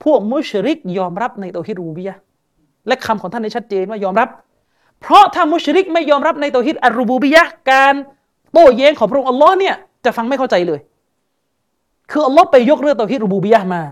[0.04, 2.14] พวกมุชริกยอมรับในตัวฮิดรูบียะ
[2.86, 4.28] และคำของท่านในชัดเจนว่ายอมรับ
[5.00, 7.94] เพราะถ้ามุชริกไม่ยอมรับในตัวฮิดอัลรูบูบียะการ
[8.52, 10.80] โต้แย้งของพระองค์อัลลอฮ์เนี่ยจะฟังไม่เข้าใจเลย
[12.10, 13.82] คืออัลลอฮ์ไปยกเรื่องเตาฮีดรูบูบียะมา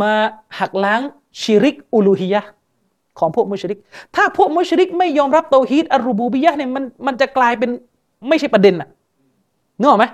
[0.00, 0.14] มา
[0.58, 1.00] หักล้าง
[1.40, 2.40] ชิริกอุลูฮียะ
[3.18, 3.78] ของพวกมุชริก
[4.14, 7.70] ถ้าพวกมุชริกไม่ยอมรับเตาฮีดอัลรูบูบียะเนี่ยมันมันจะกลายเป็น
[8.28, 8.88] ไม่ใช่ประเด็นอะ
[9.78, 10.04] นึกออกไหม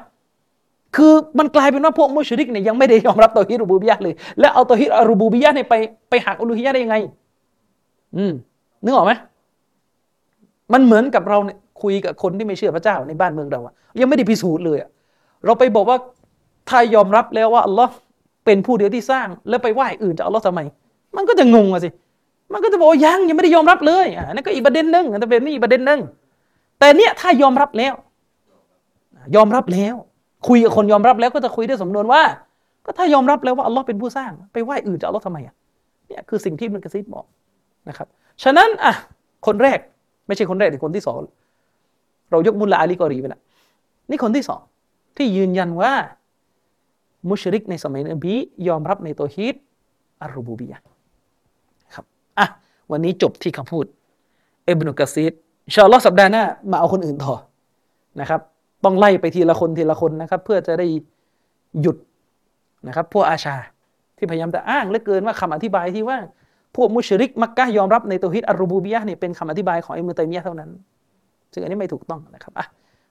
[0.96, 5.74] คือมันกลายเป็นว่าพวกมุชริกเนี่ยยังไม่ได้ยอมรับเตาฮีดรูบูบียะเลย แล้วเอาเตาฮีดอัลรูบูบียะเนี่ยไป
[6.10, 6.96] ไปหักอุลูฮียะได้ยังไง
[8.16, 8.32] อืม
[8.84, 9.12] นึกออกไหม
[10.72, 14.88] มันเหมือนกับเราเนี่ยคุยกับคนที่ไม่เชื่อพระเจ้าในบ้านเมืองเราอะยังไม่ได้พิสูจน์เลยอะ
[15.44, 15.98] เราไปบอกว่า
[16.68, 17.92] ถ้ายอมรับแล้วว่าอัลลอฮ์
[18.44, 20.60] เป็นผู้เดียวที่สร้าง แล้วไปไหว้อื่นจะเอัลอฮ์ทำไม
[21.16, 21.90] มันก็จะงงอะสิ
[22.52, 26.00] มันก็จะบอกยังยังไม่ได้ยอมรับเลยอ่านั่นก็อีกประเด็นหนึ่งแต่เป็นนี่อีกประเด็นหนึ่ง
[26.78, 27.94] แต่เนี่ยถ้ายอมรับแล้ว
[29.36, 29.94] ยอมรับแล้ว
[30.48, 32.22] คุยกับคนยอมรับแล้วก็จะคุยด้วยสำนวนว่า
[32.84, 35.54] ก็ถ้ายอมรับแล้วว่าอัลลอฮ์เป็นผู้สร้าง ไปไหว้อื่นจะเอัลอฮ์ทำไมอะ
[36.08, 37.24] เนี่ยคือสิ่งที่มันกระซิบบอก
[37.88, 38.06] นะครับ
[38.42, 38.92] ฉะนั้นอะ
[39.46, 39.78] คนแรก
[40.26, 41.20] ไม่ใช่คนแรกแต่คนที่สอง
[42.30, 43.40] เรายกมุลลาอาลีกอรีไปละ
[44.10, 44.60] นี่คนที่สอง
[45.16, 45.92] ที่ยืนยันว่า
[47.28, 48.34] มุชริกในสมัยนบี
[48.68, 49.54] ยอมรับในตัวฮีด
[50.22, 50.80] อัลรูบูบียะ
[51.94, 52.04] ครับ
[52.38, 52.46] อะ
[52.92, 53.84] วันนี้จบที่คำพูด
[54.64, 55.32] เอบนุกะซีด
[55.72, 57.34] ชาลอสัปดาห์หน้ามาเอาคนอื่นต่อ
[58.20, 58.40] นะครับ
[58.84, 60.86] ต้องไล่ไปทีละคนทีละคนนะครับ เพื่อจะได้
[61.80, 61.96] หยุด
[62.88, 63.56] นะครับ พวกอาชาอิเราะฮ์
[64.16, 66.18] ที่พยายามจะอ้างเหลือเกินว่าคำอธิบายที่ว่า
[66.76, 70.70] พวกมุชริก มักกะฮ์ยอมรับในเตาฮีดอัลรูบูบียะเนี่ยเป็นคำอธิบายของอิบนุตัยมียะเท่านั้น
[71.52, 72.66] ซึ่งอันนี้ไม่ถูกต้องนะครับอะ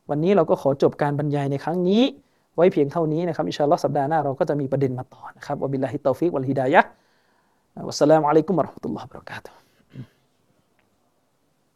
[0.10, 2.02] วันนี้เราก็ขอจบการบรรยายในครั้งนี้
[2.62, 9.61] ไว้เพียงเท่านี้นะครับإن شاء اللهสัปดาห์หน้าเราก็จะมีประเด็นมาต่อนะครับوبالله التوفيق والهداية والسلام عليكم ورحمة الله وبركاته